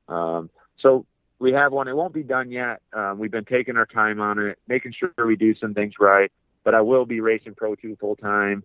Um, 0.08 0.50
so 0.78 1.06
we 1.38 1.52
have 1.52 1.72
one. 1.72 1.88
It 1.88 1.96
won't 1.96 2.12
be 2.12 2.22
done 2.22 2.52
yet. 2.52 2.82
Um, 2.92 3.18
we've 3.18 3.30
been 3.30 3.46
taking 3.46 3.78
our 3.78 3.86
time 3.86 4.20
on 4.20 4.38
it, 4.38 4.58
making 4.68 4.92
sure 4.92 5.10
we 5.26 5.34
do 5.34 5.54
some 5.54 5.72
things 5.72 5.94
right. 5.98 6.30
But 6.62 6.74
I 6.74 6.82
will 6.82 7.06
be 7.06 7.20
racing 7.20 7.54
Pro 7.54 7.74
2 7.74 7.96
full 7.98 8.16
time 8.16 8.64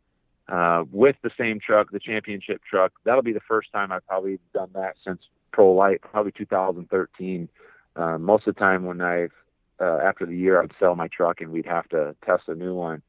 uh, 0.49 0.83
with 0.91 1.15
the 1.23 1.31
same 1.37 1.61
truck, 1.65 1.91
the 1.91 1.99
championship 1.99 2.61
truck. 2.69 2.91
That'll 3.05 3.23
be 3.23 3.33
the 3.33 3.39
first 3.47 3.71
time 3.71 3.93
I've 3.93 4.05
probably 4.05 4.37
done 4.53 4.71
that 4.73 4.95
since 5.05 5.21
Pro 5.53 5.71
Lite, 5.71 6.01
probably 6.01 6.33
2013. 6.33 7.47
Uh, 7.95 8.17
most 8.17 8.47
of 8.47 8.55
the 8.55 8.59
time 8.59 8.83
when 8.83 8.99
I've 8.99 9.31
uh, 9.79 9.99
after 10.03 10.25
the 10.25 10.35
year, 10.35 10.61
I'd 10.61 10.71
sell 10.79 10.95
my 10.95 11.07
truck 11.07 11.41
and 11.41 11.51
we'd 11.51 11.65
have 11.65 11.87
to 11.89 12.15
test 12.25 12.43
a 12.47 12.55
new 12.55 12.73
one. 12.73 13.01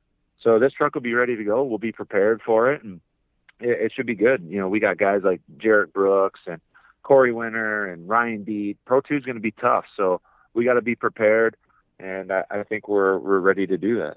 So 0.43 0.59
this 0.59 0.73
truck 0.73 0.95
will 0.95 1.03
be 1.03 1.14
ready 1.14 1.37
to 1.37 1.45
go. 1.45 1.62
We'll 1.64 1.79
be 1.79 1.93
prepared 1.93 2.41
for 2.45 2.73
it, 2.73 2.83
and 2.83 3.01
it, 3.61 3.81
it 3.81 3.93
should 3.95 4.07
be 4.07 4.14
good. 4.14 4.43
You 4.49 4.59
know, 4.59 4.68
we 4.68 4.81
got 4.81 4.99
guys 4.99 5.21
like 5.23 5.43
Jerett 5.59 5.93
Brooks 5.93 6.41
and 6.47 6.61
Corey 7.03 7.33
Winter 7.33 7.87
and 7.87 8.09
Ryan 8.09 8.43
Beat. 8.43 8.79
Pro 8.87 9.01
Two 9.01 9.16
is 9.16 9.25
going 9.25 9.37
to 9.37 9.43
be 9.43 9.53
tough, 9.53 9.85
so 9.97 10.21
we 10.55 10.64
got 10.64 10.75
to 10.75 10.83
be 10.83 10.95
prepared, 10.95 11.57
and 11.99 12.33
I, 12.33 12.45
I 12.51 12.62
think 12.62 12.89
we're 12.89 13.18
we're 13.18 13.41
ready 13.41 13.66
to 13.66 13.77
do 13.77 13.99
that. 13.99 14.16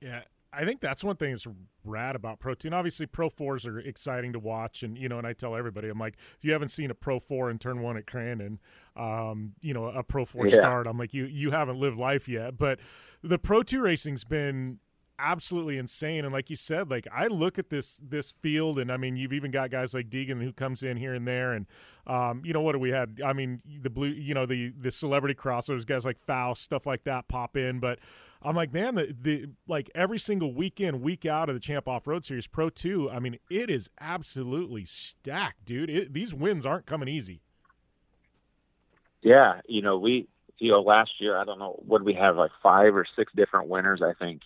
Yeah, 0.00 0.20
I 0.52 0.64
think 0.64 0.80
that's 0.80 1.02
one 1.02 1.16
thing 1.16 1.30
that's 1.30 1.46
rad 1.84 2.14
about 2.14 2.38
Pro 2.38 2.54
2. 2.54 2.68
Obviously, 2.70 3.06
Pro 3.06 3.30
4s 3.30 3.66
are 3.66 3.80
exciting 3.80 4.34
to 4.34 4.38
watch. 4.38 4.82
And, 4.82 4.98
you 4.98 5.08
know, 5.08 5.18
and 5.18 5.26
I 5.26 5.32
tell 5.32 5.56
everybody, 5.56 5.88
I'm 5.88 5.98
like, 5.98 6.14
if 6.38 6.44
you 6.44 6.52
haven't 6.52 6.68
seen 6.68 6.90
a 6.90 6.94
Pro 6.94 7.18
4 7.18 7.50
in 7.50 7.58
turn 7.58 7.80
one 7.80 7.96
at 7.96 8.06
Crandon, 8.06 8.58
um, 8.94 9.54
you 9.62 9.72
know, 9.72 9.86
a 9.86 10.02
Pro 10.02 10.26
4 10.26 10.48
yeah. 10.48 10.56
start, 10.56 10.86
I'm 10.86 10.98
like, 10.98 11.14
you, 11.14 11.24
you 11.24 11.52
haven't 11.52 11.80
lived 11.80 11.96
life 11.96 12.28
yet. 12.28 12.58
But 12.58 12.80
the 13.22 13.38
Pro 13.38 13.62
2 13.62 13.80
racing's 13.80 14.24
been 14.24 14.78
absolutely 15.22 15.78
insane. 15.78 16.24
And 16.24 16.32
like 16.32 16.50
you 16.50 16.56
said, 16.56 16.90
like 16.90 17.06
I 17.12 17.28
look 17.28 17.58
at 17.58 17.70
this 17.70 17.98
this 18.02 18.32
field, 18.42 18.78
and 18.78 18.90
I 18.90 18.96
mean, 18.96 19.16
you've 19.16 19.32
even 19.32 19.50
got 19.50 19.70
guys 19.70 19.94
like 19.94 20.10
Deegan 20.10 20.42
who 20.42 20.52
comes 20.52 20.82
in 20.82 20.96
here 20.96 21.14
and 21.14 21.26
there, 21.26 21.52
and 21.52 21.66
um, 22.06 22.42
you 22.44 22.52
know 22.52 22.60
what 22.60 22.72
do 22.72 22.78
we 22.78 22.90
had? 22.90 23.20
I 23.24 23.32
mean, 23.32 23.62
the 23.82 23.90
blue, 23.90 24.08
you 24.08 24.34
know, 24.34 24.46
the 24.46 24.72
the 24.78 24.90
celebrity 24.90 25.34
crossovers, 25.34 25.86
guys 25.86 26.04
like 26.04 26.18
Faust, 26.26 26.62
stuff 26.62 26.86
like 26.86 27.04
that 27.04 27.28
pop 27.28 27.56
in, 27.56 27.80
but. 27.80 27.98
I'm 28.44 28.56
like, 28.56 28.72
man, 28.72 28.96
the, 28.96 29.14
the 29.22 29.50
like 29.68 29.88
every 29.94 30.18
single 30.18 30.52
weekend, 30.52 31.00
week 31.00 31.24
out 31.24 31.48
of 31.48 31.54
the 31.54 31.60
Champ 31.60 31.86
Off 31.86 32.08
Road 32.08 32.24
Series 32.24 32.48
Pro 32.48 32.70
Two. 32.70 33.08
I 33.08 33.20
mean, 33.20 33.38
it 33.48 33.70
is 33.70 33.88
absolutely 34.00 34.84
stacked, 34.84 35.64
dude. 35.64 35.88
It, 35.88 36.12
these 36.12 36.34
wins 36.34 36.66
aren't 36.66 36.84
coming 36.84 37.06
easy. 37.06 37.40
Yeah, 39.22 39.60
you 39.68 39.80
know, 39.80 39.96
we 39.96 40.26
you 40.62 40.70
know 40.70 40.80
last 40.80 41.10
year 41.18 41.36
I 41.36 41.44
don't 41.44 41.58
know 41.58 41.80
what 41.86 42.04
we 42.04 42.14
have 42.14 42.36
like 42.36 42.52
five 42.62 42.94
or 42.94 43.04
six 43.16 43.32
different 43.34 43.68
winners 43.68 44.00
I 44.02 44.12
think 44.18 44.42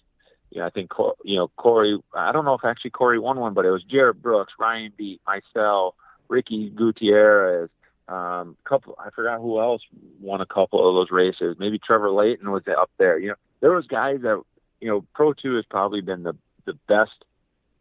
you 0.50 0.60
know, 0.60 0.66
I 0.66 0.70
think 0.70 0.90
you 1.24 1.36
know 1.36 1.48
Corey. 1.56 1.98
I 2.14 2.32
don't 2.32 2.44
know 2.44 2.54
if 2.54 2.64
actually 2.64 2.90
Corey 2.90 3.18
won 3.18 3.38
one, 3.38 3.54
but 3.54 3.64
it 3.64 3.70
was 3.70 3.82
Jerett 3.82 4.22
Brooks, 4.22 4.52
Ryan 4.58 4.92
Beat, 4.96 5.20
myself, 5.26 5.94
Ricky 6.28 6.70
Gutierrez. 6.70 7.70
Um, 8.08 8.56
couple, 8.64 8.96
I 8.98 9.10
forgot 9.10 9.40
who 9.40 9.60
else 9.60 9.82
won 10.20 10.40
a 10.40 10.46
couple 10.46 10.88
of 10.88 10.94
those 10.94 11.10
races. 11.10 11.56
Maybe 11.58 11.78
Trevor 11.78 12.10
Layton 12.10 12.50
was 12.50 12.62
up 12.68 12.90
there. 12.98 13.18
You 13.18 13.30
know, 13.30 13.34
there 13.60 13.72
was 13.72 13.86
guys 13.86 14.20
that 14.22 14.40
you 14.80 14.88
know. 14.88 15.04
Pro 15.14 15.32
Two 15.32 15.56
has 15.56 15.64
probably 15.68 16.00
been 16.00 16.22
the 16.22 16.36
the 16.64 16.74
best, 16.88 17.24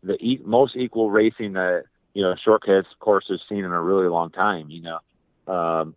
the 0.01 0.15
e- 0.15 0.41
most 0.43 0.75
equal 0.75 1.11
racing 1.11 1.53
that 1.53 1.83
you 2.13 2.23
know 2.23 2.35
shortcuts 2.43 2.87
course 2.99 3.25
has 3.29 3.39
seen 3.47 3.59
in 3.59 3.71
a 3.71 3.81
really 3.81 4.07
long 4.07 4.31
time. 4.31 4.71
You 4.71 4.81
know, 4.81 5.53
um, 5.53 5.95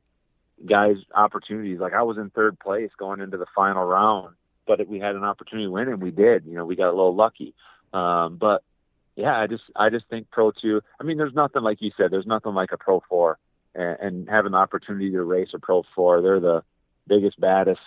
guys 0.67 0.97
opportunities 1.15 1.81
like 1.81 1.95
I 1.95 2.03
was 2.03 2.19
in 2.19 2.29
third 2.31 2.59
place 2.59 2.91
going 2.99 3.21
into 3.21 3.39
the 3.39 3.47
final 3.55 3.85
round 3.85 4.35
but 4.69 4.87
we 4.87 5.01
had 5.01 5.17
an 5.17 5.25
opportunity 5.25 5.67
to 5.67 5.73
win 5.73 5.89
and 5.89 6.01
we 6.01 6.13
did. 6.13 6.45
You 6.45 6.55
know, 6.55 6.65
we 6.65 6.77
got 6.77 6.91
a 6.91 6.97
little 6.97 7.17
lucky. 7.17 7.55
Um, 7.93 8.37
but 8.37 8.63
yeah, 9.17 9.37
I 9.37 9.49
just 9.49 9.65
I 9.75 9.91
just 9.91 10.07
think 10.09 10.31
Pro 10.31 10.53
Two. 10.53 10.81
I 11.01 11.05
mean, 11.05 11.17
there's 11.17 11.35
nothing 11.35 11.63
like 11.63 11.83
you 11.83 11.91
said. 11.97 12.13
There's 12.13 12.27
nothing 12.27 12.55
like 12.55 12.71
a 12.71 12.79
Pro 12.79 13.03
Four, 13.09 13.39
and, 13.75 13.99
and 14.01 14.29
having 14.29 14.53
the 14.53 14.59
opportunity 14.59 15.11
to 15.11 15.23
race 15.25 15.49
a 15.55 15.59
Pro 15.59 15.83
Four. 15.97 16.23
They're 16.23 16.39
the 16.39 16.63
biggest, 17.09 17.41
baddest 17.41 17.81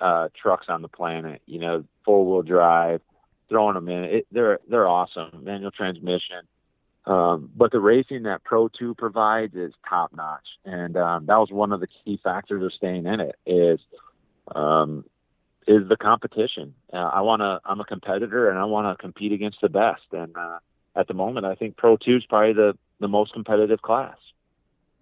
uh, 0.00 0.28
trucks 0.40 0.66
on 0.70 0.80
the 0.80 0.88
planet. 0.88 1.42
You 1.44 1.58
know, 1.58 1.84
four 2.04 2.24
wheel 2.24 2.42
drive, 2.42 3.02
throwing 3.50 3.74
them 3.74 3.88
in. 3.88 4.04
It, 4.04 4.26
they're 4.32 4.60
they're 4.66 4.88
awesome. 4.88 5.42
Manual 5.42 5.70
transmission. 5.70 6.46
Um, 7.06 7.50
but 7.54 7.70
the 7.70 7.80
racing 7.80 8.22
that 8.22 8.44
Pro 8.44 8.68
2 8.68 8.94
provides 8.94 9.54
is 9.54 9.74
top 9.86 10.12
notch. 10.16 10.46
And 10.64 10.96
um, 10.96 11.26
that 11.26 11.36
was 11.36 11.50
one 11.50 11.72
of 11.72 11.80
the 11.80 11.86
key 11.86 12.18
factors 12.22 12.62
of 12.62 12.72
staying 12.72 13.04
in 13.04 13.20
it 13.20 13.36
is 13.44 13.78
um, 14.54 15.04
is 15.66 15.88
the 15.88 15.96
competition. 15.96 16.74
Uh, 16.92 16.96
I 16.96 17.20
want 17.22 17.40
to. 17.40 17.60
I'm 17.64 17.80
a 17.80 17.84
competitor, 17.84 18.50
and 18.50 18.58
I 18.58 18.64
want 18.64 18.96
to 18.96 19.00
compete 19.00 19.32
against 19.32 19.58
the 19.62 19.68
best. 19.68 20.02
And 20.12 20.36
uh, 20.36 20.58
at 20.94 21.08
the 21.08 21.14
moment, 21.14 21.46
I 21.46 21.54
think 21.54 21.76
Pro 21.76 21.96
Two 21.96 22.16
is 22.16 22.24
probably 22.26 22.52
the 22.52 22.76
the 23.00 23.08
most 23.08 23.32
competitive 23.32 23.82
class. 23.82 24.16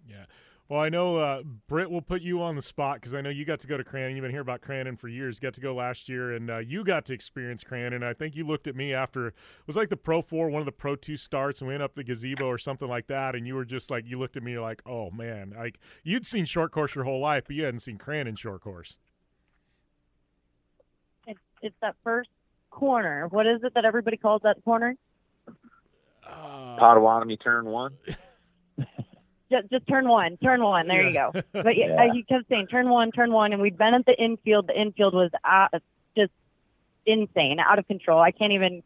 Yeah. 0.08 0.24
Well, 0.68 0.80
I 0.80 0.88
know 0.88 1.18
uh, 1.18 1.42
Britt 1.68 1.90
will 1.90 2.00
put 2.00 2.22
you 2.22 2.40
on 2.42 2.56
the 2.56 2.62
spot 2.62 2.96
because 2.96 3.12
I 3.12 3.20
know 3.20 3.28
you 3.28 3.44
got 3.44 3.60
to 3.60 3.66
go 3.66 3.76
to 3.76 3.84
Crandon. 3.84 4.14
You've 4.14 4.22
been 4.22 4.30
here 4.30 4.40
about 4.40 4.62
Crandon 4.62 4.98
for 4.98 5.08
years. 5.08 5.36
You 5.36 5.40
got 5.46 5.54
to 5.54 5.60
go 5.60 5.74
last 5.74 6.08
year, 6.08 6.32
and 6.32 6.50
uh, 6.50 6.58
you 6.58 6.82
got 6.82 7.04
to 7.06 7.12
experience 7.12 7.62
Crandon. 7.62 8.02
I 8.02 8.14
think 8.14 8.34
you 8.34 8.46
looked 8.46 8.66
at 8.66 8.74
me 8.74 8.94
after 8.94 9.28
it 9.28 9.34
was 9.66 9.76
like 9.76 9.90
the 9.90 9.96
Pro 9.96 10.22
Four, 10.22 10.48
one 10.48 10.62
of 10.62 10.66
the 10.66 10.72
Pro 10.72 10.96
Two 10.96 11.16
starts, 11.16 11.60
and 11.60 11.68
we 11.68 11.74
went 11.74 11.82
up 11.82 11.94
the 11.94 12.04
gazebo 12.04 12.46
or 12.46 12.58
something 12.58 12.88
like 12.88 13.08
that. 13.08 13.34
And 13.34 13.46
you 13.46 13.54
were 13.54 13.66
just 13.66 13.90
like, 13.90 14.04
you 14.06 14.18
looked 14.18 14.36
at 14.36 14.42
me 14.42 14.58
like, 14.58 14.80
oh 14.86 15.10
man, 15.10 15.54
like 15.56 15.78
you'd 16.04 16.24
seen 16.24 16.46
short 16.46 16.72
course 16.72 16.94
your 16.94 17.04
whole 17.04 17.20
life, 17.20 17.44
but 17.46 17.56
you 17.56 17.64
hadn't 17.64 17.80
seen 17.80 17.98
Crandon 17.98 18.38
short 18.38 18.62
course 18.62 18.98
it's 21.62 21.76
that 21.80 21.96
first 22.04 22.30
corner. 22.70 23.28
What 23.28 23.46
is 23.46 23.62
it 23.62 23.74
that 23.74 23.84
everybody 23.84 24.16
calls 24.16 24.42
that 24.42 24.62
corner? 24.64 24.96
Uh, 26.26 26.76
Potawatomi 26.78 27.36
turn 27.36 27.66
one. 27.66 27.96
just, 29.50 29.70
just 29.70 29.86
turn 29.86 30.08
one, 30.08 30.36
turn 30.38 30.62
one. 30.62 30.88
There 30.88 31.02
yeah. 31.08 31.28
you 31.28 31.32
go. 31.32 31.42
But 31.52 31.76
yeah, 31.76 32.04
yeah. 32.04 32.12
he 32.12 32.22
kept 32.24 32.48
saying 32.48 32.68
turn 32.68 32.88
one, 32.88 33.12
turn 33.12 33.32
one, 33.32 33.52
and 33.52 33.60
we'd 33.60 33.78
been 33.78 33.94
at 33.94 34.06
the 34.06 34.14
infield. 34.20 34.68
The 34.68 34.80
infield 34.80 35.14
was 35.14 35.30
out, 35.44 35.70
just 36.16 36.32
insane, 37.06 37.58
out 37.60 37.78
of 37.78 37.86
control. 37.86 38.20
I 38.20 38.30
can't 38.30 38.52
even 38.52 38.82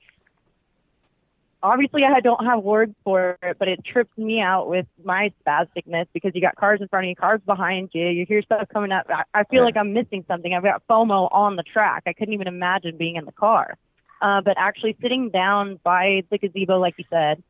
obviously 1.62 2.04
I 2.04 2.20
don't 2.20 2.44
have 2.44 2.62
words 2.62 2.94
for 3.04 3.38
it, 3.42 3.56
but 3.58 3.68
it 3.68 3.84
trips 3.84 4.16
me 4.16 4.40
out 4.40 4.68
with 4.68 4.86
my 5.02 5.32
spasticness 5.44 6.06
because 6.12 6.32
you 6.34 6.40
got 6.40 6.56
cars 6.56 6.80
in 6.80 6.88
front 6.88 7.06
of 7.06 7.08
you, 7.08 7.16
cars 7.16 7.40
behind 7.44 7.90
you, 7.92 8.06
you 8.08 8.26
hear 8.26 8.42
stuff 8.42 8.68
coming 8.72 8.92
up. 8.92 9.06
I, 9.08 9.24
I 9.34 9.44
feel 9.44 9.64
like 9.64 9.76
I'm 9.76 9.92
missing 9.92 10.24
something. 10.28 10.52
I've 10.54 10.62
got 10.62 10.86
FOMO 10.88 11.28
on 11.32 11.56
the 11.56 11.62
track. 11.62 12.04
I 12.06 12.12
couldn't 12.12 12.34
even 12.34 12.46
imagine 12.46 12.96
being 12.96 13.16
in 13.16 13.24
the 13.24 13.32
car. 13.32 13.76
Uh, 14.20 14.40
but 14.40 14.54
actually 14.56 14.96
sitting 15.02 15.30
down 15.30 15.78
by 15.82 16.22
the 16.30 16.38
gazebo, 16.38 16.78
like 16.78 16.94
you 16.96 17.04
said, 17.10 17.42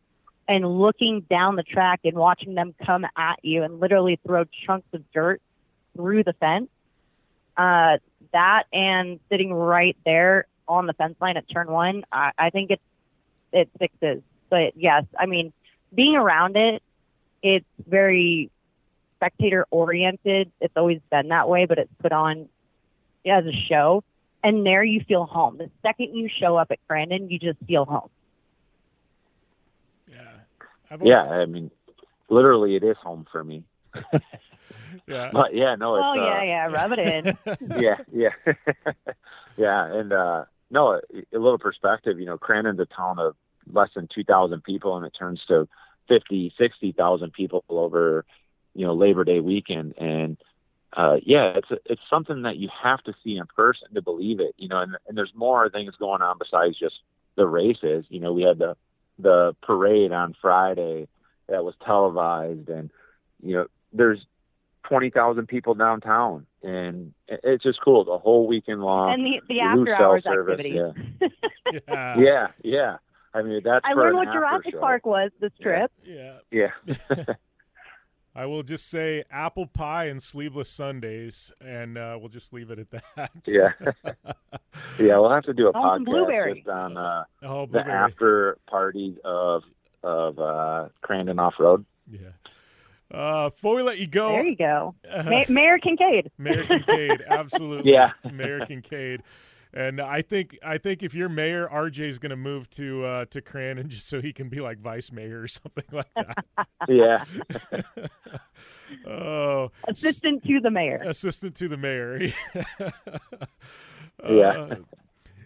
and 0.48 0.78
looking 0.78 1.20
down 1.28 1.56
the 1.56 1.62
track 1.62 2.00
and 2.04 2.16
watching 2.16 2.54
them 2.54 2.74
come 2.84 3.04
at 3.16 3.38
you 3.42 3.62
and 3.62 3.80
literally 3.80 4.18
throw 4.26 4.44
chunks 4.66 4.88
of 4.92 5.02
dirt 5.12 5.40
through 5.96 6.24
the 6.24 6.32
fence. 6.34 6.68
Uh, 7.56 7.98
that 8.32 8.64
and 8.72 9.18
sitting 9.30 9.52
right 9.52 9.96
there 10.04 10.46
on 10.68 10.86
the 10.86 10.92
fence 10.92 11.16
line 11.20 11.36
at 11.36 11.48
turn 11.48 11.68
one, 11.68 12.04
I, 12.12 12.32
I 12.36 12.50
think 12.50 12.70
it's 12.70 12.82
it 13.56 13.70
fixes. 13.78 14.22
But 14.50 14.76
yes, 14.76 15.04
I 15.18 15.26
mean, 15.26 15.52
being 15.94 16.14
around 16.14 16.56
it, 16.56 16.82
it's 17.42 17.66
very 17.86 18.50
spectator 19.16 19.66
oriented. 19.70 20.52
It's 20.60 20.76
always 20.76 21.00
been 21.10 21.28
that 21.28 21.48
way, 21.48 21.66
but 21.66 21.78
it's 21.78 21.92
put 22.00 22.12
on 22.12 22.48
as 23.26 23.44
a 23.46 23.52
show. 23.68 24.04
And 24.44 24.64
there 24.64 24.84
you 24.84 25.00
feel 25.08 25.24
home. 25.24 25.58
The 25.58 25.70
second 25.82 26.14
you 26.14 26.28
show 26.28 26.56
up 26.56 26.70
at 26.70 26.78
Crandon, 26.88 27.30
you 27.30 27.38
just 27.38 27.58
feel 27.66 27.84
home. 27.84 28.10
Yeah. 30.08 30.18
Always... 30.90 31.08
Yeah, 31.08 31.22
I 31.22 31.46
mean, 31.46 31.70
literally, 32.28 32.76
it 32.76 32.84
is 32.84 32.96
home 32.98 33.26
for 33.32 33.42
me. 33.42 33.64
yeah. 35.06 35.30
But 35.32 35.54
yeah, 35.54 35.74
no. 35.74 35.96
It's, 35.96 36.04
oh 36.04 36.14
yeah, 36.14 36.38
uh, 36.38 36.42
yeah. 36.42 36.66
Rub 36.66 36.92
it 36.92 36.98
in. 36.98 37.80
yeah, 37.80 37.96
yeah, 38.12 38.28
yeah. 39.56 39.86
And 39.86 40.12
uh, 40.12 40.44
no, 40.70 40.92
a, 40.92 41.00
a 41.32 41.38
little 41.38 41.58
perspective. 41.58 42.20
You 42.20 42.26
know, 42.26 42.38
Crandon's 42.38 42.78
a 42.78 42.86
town 42.86 43.18
of 43.18 43.34
less 43.72 43.90
than 43.94 44.08
2,000 44.14 44.62
people 44.62 44.96
and 44.96 45.06
it 45.06 45.12
turns 45.18 45.40
to 45.48 45.68
50, 46.08 46.54
60,000 46.56 47.32
people 47.32 47.64
over, 47.68 48.24
you 48.74 48.86
know, 48.86 48.94
Labor 48.94 49.24
Day 49.24 49.40
weekend. 49.40 49.94
And, 49.98 50.36
uh, 50.92 51.16
yeah, 51.22 51.56
it's, 51.56 51.68
it's 51.84 52.02
something 52.08 52.42
that 52.42 52.56
you 52.56 52.68
have 52.82 53.02
to 53.04 53.14
see 53.24 53.36
in 53.36 53.46
person 53.46 53.88
to 53.94 54.02
believe 54.02 54.40
it, 54.40 54.54
you 54.56 54.68
know, 54.68 54.80
and, 54.80 54.96
and 55.08 55.16
there's 55.16 55.32
more 55.34 55.68
things 55.68 55.94
going 55.98 56.22
on 56.22 56.38
besides 56.38 56.78
just 56.78 56.96
the 57.36 57.46
races. 57.46 58.04
You 58.08 58.20
know, 58.20 58.32
we 58.32 58.42
had 58.42 58.58
the, 58.58 58.76
the 59.18 59.56
parade 59.62 60.12
on 60.12 60.34
Friday 60.40 61.08
that 61.48 61.64
was 61.64 61.74
televised 61.84 62.68
and, 62.68 62.90
you 63.42 63.56
know, 63.56 63.66
there's 63.92 64.24
20,000 64.84 65.46
people 65.48 65.74
downtown 65.74 66.46
and 66.62 67.12
it's 67.28 67.62
just 67.62 67.80
cool 67.82 68.04
the 68.04 68.18
whole 68.18 68.46
weekend 68.46 68.82
long. 68.82 69.14
And 69.14 69.24
the, 69.24 69.40
the 69.48 69.54
You 69.54 69.60
after 69.62 69.78
lose 69.78 69.88
cell 69.88 70.10
hours 70.12 70.24
service, 70.24 70.60
activity. 70.60 70.80
Yeah. 71.88 72.16
Yeah, 72.18 72.46
yeah. 72.62 72.96
I 73.36 73.42
mean, 73.42 73.60
that's 73.64 73.84
I 73.84 73.92
for 73.92 74.00
learned 74.04 74.16
what 74.16 74.28
after 74.28 74.38
Jurassic 74.40 74.72
show. 74.72 74.80
Park 74.80 75.04
was 75.06 75.30
this 75.40 75.52
trip. 75.60 75.92
Yeah. 76.04 76.38
Yeah. 76.50 76.70
I 78.34 78.44
will 78.46 78.62
just 78.62 78.88
say 78.90 79.24
apple 79.30 79.66
pie 79.66 80.06
and 80.06 80.22
sleeveless 80.22 80.68
Sundays, 80.68 81.52
and 81.60 81.96
uh, 81.96 82.16
we'll 82.20 82.28
just 82.28 82.52
leave 82.52 82.70
it 82.70 82.78
at 82.78 82.90
that. 83.16 83.30
Yeah. 83.46 83.72
yeah, 84.98 85.18
we'll 85.18 85.30
have 85.30 85.44
to 85.44 85.54
do 85.54 85.68
a 85.68 85.70
Oh, 85.70 85.72
podcast 85.72 86.04
blueberry. 86.04 86.54
just 86.56 86.68
on 86.68 86.96
uh, 86.98 87.24
oh, 87.42 87.66
the 87.66 87.80
after 87.80 88.58
parties 88.68 89.16
of 89.24 89.62
of 90.02 90.38
uh, 90.38 90.88
Crandon 91.02 91.38
Off 91.40 91.54
Road. 91.58 91.84
Yeah. 92.10 92.28
Uh, 93.10 93.50
before 93.50 93.74
we 93.76 93.82
let 93.82 93.98
you 93.98 94.06
go, 94.06 94.30
There 94.32 94.44
you 94.46 94.56
go. 94.56 94.94
uh, 95.10 95.44
Mayor 95.48 95.78
Kincaid. 95.78 96.30
Mayor 96.38 96.64
Kincaid, 96.66 97.22
absolutely. 97.28 97.92
Yeah. 97.92 98.10
Mayor 98.30 98.66
Kincaid. 98.66 99.22
And 99.76 100.00
I 100.00 100.22
think 100.22 100.56
I 100.64 100.78
think 100.78 101.02
if 101.02 101.12
you're 101.14 101.28
mayor, 101.28 101.68
RJ 101.70 102.08
is 102.08 102.18
going 102.18 102.30
to 102.30 102.36
move 102.36 102.70
to 102.70 103.04
uh, 103.04 103.24
to 103.26 103.42
Crandon 103.42 103.88
just 103.88 104.08
so 104.08 104.22
he 104.22 104.32
can 104.32 104.48
be 104.48 104.60
like 104.60 104.78
vice 104.78 105.12
mayor 105.12 105.42
or 105.42 105.48
something 105.60 105.84
like 105.92 106.08
that. 106.16 106.44
Yeah. 106.88 107.24
oh, 109.06 109.70
Assistant 109.86 110.42
to 110.44 110.60
the 110.60 110.70
mayor. 110.70 111.02
assistant 111.06 111.54
to 111.56 111.68
the 111.68 111.76
mayor. 111.76 112.20
Yeah. 114.26 114.48
Uh, 114.48 114.76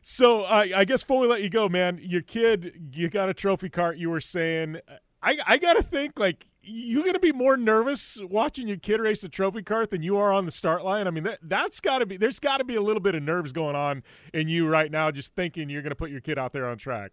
so 0.02 0.42
I 0.44 0.70
I 0.76 0.84
guess 0.84 1.02
before 1.02 1.18
we 1.20 1.26
let 1.26 1.42
you 1.42 1.50
go, 1.50 1.68
man, 1.68 1.98
your 2.00 2.22
kid, 2.22 2.92
you 2.94 3.08
got 3.10 3.28
a 3.28 3.34
trophy 3.34 3.68
kart. 3.68 3.98
You 3.98 4.10
were 4.10 4.20
saying, 4.20 4.76
I 5.20 5.38
I 5.44 5.58
gotta 5.58 5.82
think 5.82 6.20
like 6.20 6.46
you 6.62 7.04
gonna 7.04 7.18
be 7.18 7.32
more 7.32 7.56
nervous 7.56 8.18
watching 8.28 8.68
your 8.68 8.76
kid 8.76 9.00
race 9.00 9.22
the 9.22 9.28
trophy 9.28 9.62
kart 9.62 9.90
than 9.90 10.02
you 10.02 10.16
are 10.16 10.32
on 10.32 10.44
the 10.44 10.50
start 10.52 10.84
line. 10.84 11.06
I 11.06 11.10
mean 11.10 11.24
that 11.24 11.38
that's 11.42 11.80
got 11.80 11.98
to 12.00 12.06
be 12.06 12.16
there's 12.16 12.38
got 12.38 12.58
to 12.58 12.64
be 12.64 12.76
a 12.76 12.82
little 12.82 13.00
bit 13.00 13.14
of 13.14 13.22
nerves 13.22 13.52
going 13.52 13.76
on 13.76 14.02
in 14.34 14.48
you 14.48 14.66
right 14.68 14.90
now, 14.90 15.10
just 15.10 15.34
thinking 15.34 15.70
you're 15.70 15.82
gonna 15.82 15.94
put 15.94 16.10
your 16.10 16.20
kid 16.20 16.38
out 16.38 16.52
there 16.52 16.66
on 16.66 16.76
track. 16.78 17.12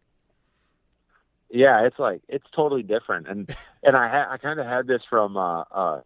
yeah, 1.50 1.86
it's 1.86 1.98
like 2.00 2.22
it's 2.28 2.46
totally 2.56 2.84
different, 2.84 3.28
and 3.28 3.56
and 3.84 3.96
I 3.96 4.08
ha- 4.10 4.28
I 4.32 4.38
kind 4.38 4.60
of 4.60 4.66
had 4.66 4.88
this 4.88 5.02
from 5.10 5.38
uh, 5.38 5.62
uh, 5.72 6.02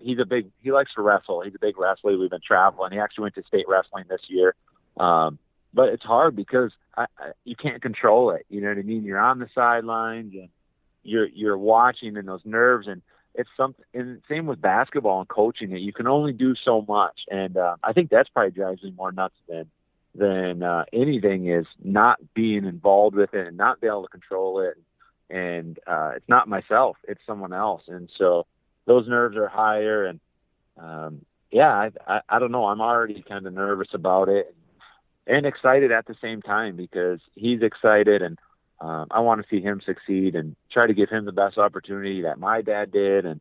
he's 0.00 0.18
a 0.18 0.24
big 0.24 0.50
he 0.62 0.72
likes 0.72 0.92
to 0.94 1.02
wrestle. 1.02 1.42
He's 1.42 1.54
a 1.54 1.58
big 1.60 1.78
wrestler. 1.78 2.16
We've 2.16 2.30
been 2.30 2.40
traveling. 2.46 2.92
He 2.92 2.98
actually 2.98 3.22
went 3.22 3.34
to 3.36 3.42
state 3.44 3.66
wrestling 3.68 4.04
this 4.08 4.22
year, 4.28 4.54
um, 4.96 5.38
but 5.74 5.90
it's 5.90 6.02
hard 6.02 6.34
because 6.34 6.72
I, 6.96 7.06
I, 7.18 7.32
you 7.44 7.56
can't 7.56 7.82
control 7.82 8.30
it. 8.30 8.46
You 8.48 8.60
know 8.62 8.68
what 8.68 8.78
I 8.78 8.82
mean? 8.82 9.04
You're 9.04 9.18
on 9.18 9.38
the 9.38 9.48
sidelines 9.54 10.32
and 10.34 10.48
you're 11.06 11.28
you're 11.28 11.58
watching 11.58 12.16
and 12.16 12.28
those 12.28 12.42
nerves 12.44 12.86
and 12.86 13.02
it's 13.36 13.50
something. 13.56 13.84
And 13.94 14.22
same 14.28 14.46
with 14.46 14.60
basketball 14.60 15.20
and 15.20 15.28
coaching 15.28 15.72
it. 15.72 15.80
You 15.80 15.92
can 15.92 16.06
only 16.06 16.32
do 16.32 16.54
so 16.64 16.84
much, 16.88 17.20
and 17.30 17.56
uh, 17.56 17.76
I 17.82 17.92
think 17.92 18.10
that's 18.10 18.28
probably 18.28 18.52
drives 18.52 18.82
me 18.82 18.92
more 18.96 19.12
nuts 19.12 19.36
than 19.48 19.66
than 20.14 20.62
uh, 20.62 20.84
anything 20.92 21.48
is 21.48 21.66
not 21.84 22.18
being 22.34 22.64
involved 22.64 23.14
with 23.14 23.34
it 23.34 23.46
and 23.46 23.56
not 23.56 23.80
being 23.80 23.92
able 23.92 24.02
to 24.04 24.08
control 24.08 24.60
it. 24.60 24.78
And 25.28 25.78
uh, 25.86 26.12
it's 26.16 26.28
not 26.28 26.48
myself; 26.48 26.96
it's 27.06 27.20
someone 27.26 27.52
else. 27.52 27.82
And 27.88 28.10
so 28.16 28.46
those 28.86 29.08
nerves 29.08 29.36
are 29.36 29.48
higher. 29.48 30.06
And 30.06 30.20
um, 30.78 31.24
yeah, 31.50 31.70
I, 31.70 31.90
I 32.06 32.20
I 32.28 32.38
don't 32.38 32.52
know. 32.52 32.66
I'm 32.66 32.80
already 32.80 33.22
kind 33.22 33.46
of 33.46 33.52
nervous 33.52 33.88
about 33.92 34.28
it 34.28 34.54
and 35.26 35.44
excited 35.44 35.90
at 35.90 36.06
the 36.06 36.14
same 36.22 36.40
time 36.40 36.76
because 36.76 37.20
he's 37.34 37.62
excited 37.62 38.22
and 38.22 38.38
um, 38.80 39.06
I 39.10 39.20
want 39.20 39.42
to 39.42 39.48
see 39.48 39.62
him 39.62 39.80
succeed 39.84 40.34
and 40.34 40.54
try 40.70 40.86
to 40.86 40.94
give 40.94 41.08
him 41.08 41.24
the 41.24 41.32
best 41.32 41.58
opportunity 41.58 42.22
that 42.22 42.38
my 42.38 42.62
dad 42.62 42.92
did. 42.92 43.24
And 43.24 43.40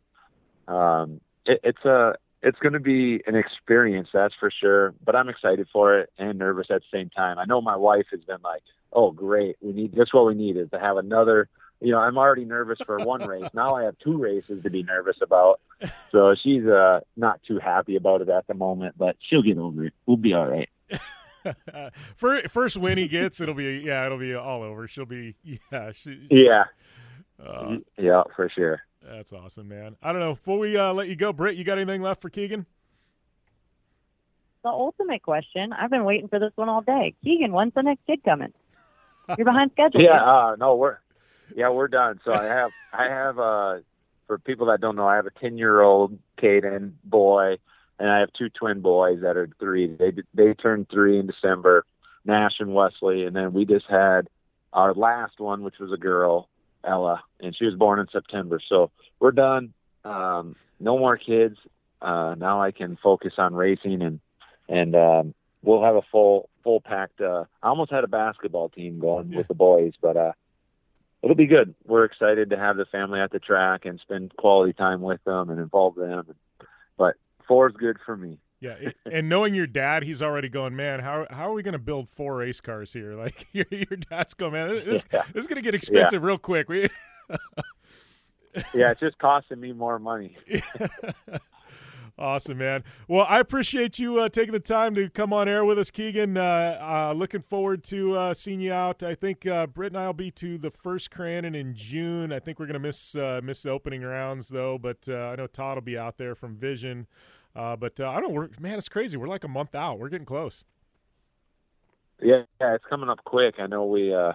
um, 0.67 1.21
it, 1.45 1.59
it's 1.63 1.85
a 1.85 2.15
it's 2.41 2.59
going 2.59 2.73
to 2.73 2.79
be 2.79 3.21
an 3.25 3.35
experience, 3.35 4.09
that's 4.13 4.35
for 4.39 4.51
sure. 4.51 4.93
But 5.03 5.15
I'm 5.15 5.29
excited 5.29 5.67
for 5.73 5.99
it 5.99 6.11
and 6.17 6.37
nervous 6.37 6.67
at 6.69 6.81
the 6.81 6.97
same 6.97 7.09
time. 7.09 7.39
I 7.39 7.45
know 7.45 7.59
my 7.61 7.75
wife 7.75 8.05
has 8.11 8.21
been 8.21 8.41
like, 8.43 8.61
"Oh, 8.93 9.11
great! 9.11 9.57
We 9.61 9.73
need 9.73 9.93
this. 9.93 10.13
What 10.13 10.27
we 10.27 10.35
need 10.35 10.57
is 10.57 10.69
to 10.71 10.79
have 10.79 10.97
another." 10.97 11.49
You 11.81 11.91
know, 11.91 11.99
I'm 11.99 12.17
already 12.17 12.45
nervous 12.45 12.79
for 12.85 12.97
one 12.99 13.27
race. 13.27 13.49
Now 13.53 13.75
I 13.75 13.83
have 13.83 13.97
two 13.99 14.17
races 14.17 14.63
to 14.63 14.69
be 14.69 14.83
nervous 14.83 15.17
about. 15.21 15.59
So 16.11 16.33
she's 16.41 16.65
uh, 16.65 17.01
not 17.17 17.41
too 17.45 17.59
happy 17.59 17.97
about 17.97 18.21
it 18.21 18.29
at 18.29 18.47
the 18.47 18.53
moment, 18.53 18.95
but 18.97 19.17
she'll 19.19 19.41
get 19.41 19.57
over 19.57 19.85
it. 19.87 19.93
We'll 20.05 20.15
be 20.15 20.33
all 20.33 20.47
right. 20.47 20.69
Fir- 22.15 22.47
First 22.49 22.77
win 22.77 22.97
he 22.97 23.07
gets, 23.07 23.39
it'll 23.41 23.55
be 23.55 23.81
yeah, 23.85 24.05
it'll 24.05 24.17
be 24.17 24.33
all 24.33 24.63
over. 24.63 24.87
She'll 24.87 25.05
be 25.05 25.35
yeah, 25.71 25.91
she, 25.91 26.27
Yeah, 26.29 26.63
uh, 27.43 27.77
yeah, 27.97 28.23
for 28.35 28.49
sure. 28.49 28.81
that's 29.03 29.33
awesome, 29.33 29.67
man. 29.67 29.95
I 30.01 30.11
don't 30.11 30.21
know. 30.21 30.33
Before 30.35 30.57
we 30.59 30.77
uh, 30.77 30.93
let 30.93 31.07
you 31.07 31.15
go, 31.15 31.31
Britt, 31.33 31.55
you 31.55 31.63
got 31.63 31.77
anything 31.77 32.01
left 32.01 32.21
for 32.21 32.29
Keegan? 32.29 32.65
The 34.63 34.69
ultimate 34.69 35.21
question. 35.21 35.73
I've 35.73 35.91
been 35.91 36.05
waiting 36.05 36.27
for 36.27 36.39
this 36.39 36.51
one 36.55 36.69
all 36.69 36.81
day. 36.81 37.13
Keegan, 37.23 37.51
when's 37.51 37.73
the 37.75 37.83
next 37.83 38.01
kid 38.07 38.23
coming? 38.23 38.51
You're 39.37 39.45
behind 39.45 39.71
schedule. 39.73 40.01
Yeah, 40.01 40.17
kid. 40.19 40.27
uh, 40.27 40.55
no, 40.57 40.75
we're 40.75 40.97
yeah, 41.55 41.69
we're 41.69 41.87
done. 41.87 42.19
So 42.25 42.33
I 42.33 42.45
have 42.45 42.71
I 42.91 43.03
have 43.05 43.37
uh 43.39 43.75
for 44.25 44.39
people 44.39 44.67
that 44.67 44.81
don't 44.81 44.95
know, 44.95 45.07
I 45.07 45.15
have 45.17 45.27
a 45.27 45.31
ten 45.39 45.57
year 45.57 45.81
old 45.81 46.17
Caden 46.39 46.93
boy, 47.03 47.57
and 47.99 48.09
I 48.09 48.19
have 48.19 48.33
two 48.33 48.49
twin 48.49 48.81
boys 48.81 49.21
that 49.21 49.37
are 49.37 49.49
three. 49.59 49.87
They 49.87 50.11
they 50.33 50.53
turned 50.53 50.87
three 50.89 51.19
in 51.19 51.27
December, 51.27 51.85
Nash 52.25 52.53
and 52.59 52.73
Wesley, 52.73 53.25
and 53.25 53.35
then 53.35 53.53
we 53.53 53.65
just 53.65 53.85
had 53.89 54.27
our 54.73 54.93
last 54.93 55.39
one, 55.39 55.63
which 55.63 55.79
was 55.79 55.91
a 55.93 55.97
girl, 55.97 56.49
Ella, 56.83 57.23
and 57.39 57.55
she 57.55 57.65
was 57.65 57.75
born 57.75 57.99
in 57.99 58.07
September. 58.11 58.59
So 58.67 58.91
we're 59.19 59.31
done. 59.31 59.73
Um, 60.03 60.55
no 60.79 60.97
more 60.97 61.17
kids. 61.17 61.57
Uh, 62.01 62.35
now 62.37 62.61
I 62.61 62.71
can 62.71 62.97
focus 63.01 63.33
on 63.37 63.55
racing 63.55 64.01
and 64.01 64.19
and 64.67 64.95
um, 64.95 65.33
we'll 65.63 65.83
have 65.83 65.95
a 65.95 66.01
full 66.11 66.49
full 66.63 66.81
packed. 66.81 67.21
Uh, 67.21 67.45
I 67.63 67.69
almost 67.69 67.91
had 67.91 68.03
a 68.03 68.07
basketball 68.07 68.69
team 68.69 68.99
going 68.99 69.33
with 69.33 69.47
the 69.47 69.53
boys, 69.53 69.93
but 70.01 70.17
uh, 70.17 70.33
it'll 71.21 71.35
be 71.35 71.47
good. 71.47 71.73
We're 71.85 72.05
excited 72.05 72.49
to 72.49 72.57
have 72.57 72.77
the 72.77 72.85
family 72.85 73.19
at 73.19 73.31
the 73.31 73.39
track 73.39 73.85
and 73.85 73.99
spend 73.99 74.35
quality 74.35 74.73
time 74.73 75.01
with 75.01 75.23
them 75.23 75.49
and 75.49 75.59
involve 75.59 75.95
them. 75.95 76.35
But 76.97 77.15
four 77.47 77.67
is 77.69 77.75
good 77.77 77.97
for 78.05 78.15
me. 78.17 78.39
Yeah, 78.61 78.75
and 79.11 79.29
knowing 79.29 79.53
your 79.53 79.67
dad, 79.67 80.03
he's 80.03 80.21
already 80.21 80.49
going, 80.49 80.75
man. 80.75 80.99
How 81.01 81.27
how 81.29 81.49
are 81.49 81.53
we 81.53 81.63
going 81.63 81.73
to 81.73 81.79
build 81.79 82.09
four 82.09 82.37
race 82.37 82.61
cars 82.61 82.93
here? 82.93 83.13
Like 83.17 83.47
your 83.53 83.65
your 83.69 83.97
dad's 84.09 84.33
going, 84.33 84.53
man. 84.53 84.69
This, 84.69 85.05
Yeah. 85.11 85.23
this 85.33 85.41
is 85.43 85.47
going 85.47 85.57
to 85.57 85.61
get 85.61 85.75
expensive 85.75 86.23
real 86.23 86.37
quick. 86.37 86.69
We, 86.69 86.89
Yeah, 88.73 88.91
it's 88.91 89.01
just 89.01 89.17
costing 89.17 89.59
me 89.59 89.73
more 89.73 89.99
money. 89.99 90.37
awesome, 92.17 92.57
man. 92.57 92.85
Well, 93.07 93.25
I 93.27 93.39
appreciate 93.39 93.99
you 93.99 94.19
uh, 94.21 94.29
taking 94.29 94.53
the 94.53 94.59
time 94.61 94.95
to 94.95 95.09
come 95.09 95.33
on 95.33 95.49
air 95.49 95.65
with 95.65 95.77
us, 95.77 95.91
Keegan. 95.91 96.37
Uh, 96.37 96.77
uh, 97.11 97.13
looking 97.13 97.41
forward 97.41 97.83
to 97.85 98.15
uh, 98.15 98.33
seeing 98.33 98.61
you 98.61 98.71
out. 98.71 99.03
I 99.03 99.13
think 99.13 99.45
uh, 99.45 99.67
Britt 99.67 99.91
and 99.91 99.99
I 99.99 100.05
will 100.05 100.13
be 100.13 100.31
to 100.31 100.57
the 100.57 100.71
first 100.71 101.11
Crandon 101.11 101.53
in 101.53 101.75
June. 101.75 102.31
I 102.31 102.39
think 102.39 102.57
we're 102.59 102.67
going 102.67 102.81
to 102.81 102.87
miss 102.87 103.13
uh, 103.15 103.41
miss 103.43 103.63
the 103.63 103.71
opening 103.71 104.03
rounds 104.03 104.47
though, 104.47 104.77
but 104.77 104.99
uh, 105.09 105.13
I 105.31 105.35
know 105.35 105.47
Todd 105.47 105.75
will 105.75 105.81
be 105.81 105.97
out 105.97 106.17
there 106.17 106.33
from 106.35 106.55
Vision. 106.55 107.07
Uh, 107.55 107.75
but 107.75 107.99
uh, 107.99 108.09
I 108.09 108.19
don't. 108.19 108.33
We're, 108.33 108.49
man, 108.59 108.77
it's 108.77 108.89
crazy. 108.89 109.17
We're 109.17 109.27
like 109.27 109.43
a 109.43 109.49
month 109.49 109.75
out. 109.75 109.99
We're 109.99 110.09
getting 110.09 110.25
close. 110.25 110.65
Yeah, 112.21 112.43
yeah, 112.59 112.75
it's 112.75 112.85
coming 112.89 113.09
up 113.09 113.23
quick. 113.23 113.55
I 113.59 113.67
know 113.67 113.85
we 113.85 114.13
uh 114.13 114.33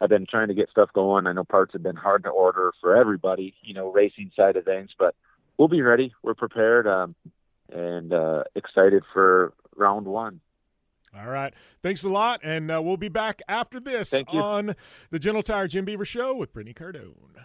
have 0.00 0.10
been 0.10 0.26
trying 0.28 0.48
to 0.48 0.54
get 0.54 0.70
stuff 0.70 0.90
going. 0.92 1.26
I 1.26 1.32
know 1.32 1.44
parts 1.44 1.72
have 1.74 1.82
been 1.82 1.96
hard 1.96 2.24
to 2.24 2.30
order 2.30 2.72
for 2.80 2.96
everybody, 2.96 3.54
you 3.62 3.74
know, 3.74 3.92
racing 3.92 4.32
side 4.36 4.56
of 4.56 4.64
things, 4.64 4.90
but 4.98 5.14
we'll 5.58 5.68
be 5.68 5.82
ready. 5.82 6.12
We're 6.22 6.34
prepared 6.34 6.86
um 6.86 7.14
and 7.72 8.12
uh 8.12 8.44
excited 8.54 9.02
for 9.12 9.54
round 9.76 10.06
1. 10.06 10.40
All 11.14 11.26
right. 11.26 11.52
Thanks 11.82 12.02
a 12.04 12.08
lot. 12.08 12.40
And 12.42 12.70
uh, 12.70 12.80
we'll 12.82 12.96
be 12.96 13.08
back 13.08 13.42
after 13.46 13.78
this 13.78 14.14
on 14.28 14.74
the 15.10 15.18
General 15.18 15.42
Tire 15.42 15.68
Jim 15.68 15.84
Beaver 15.84 16.06
Show 16.06 16.34
with 16.34 16.52
Brittany 16.52 16.74
Cardone. 16.74 17.44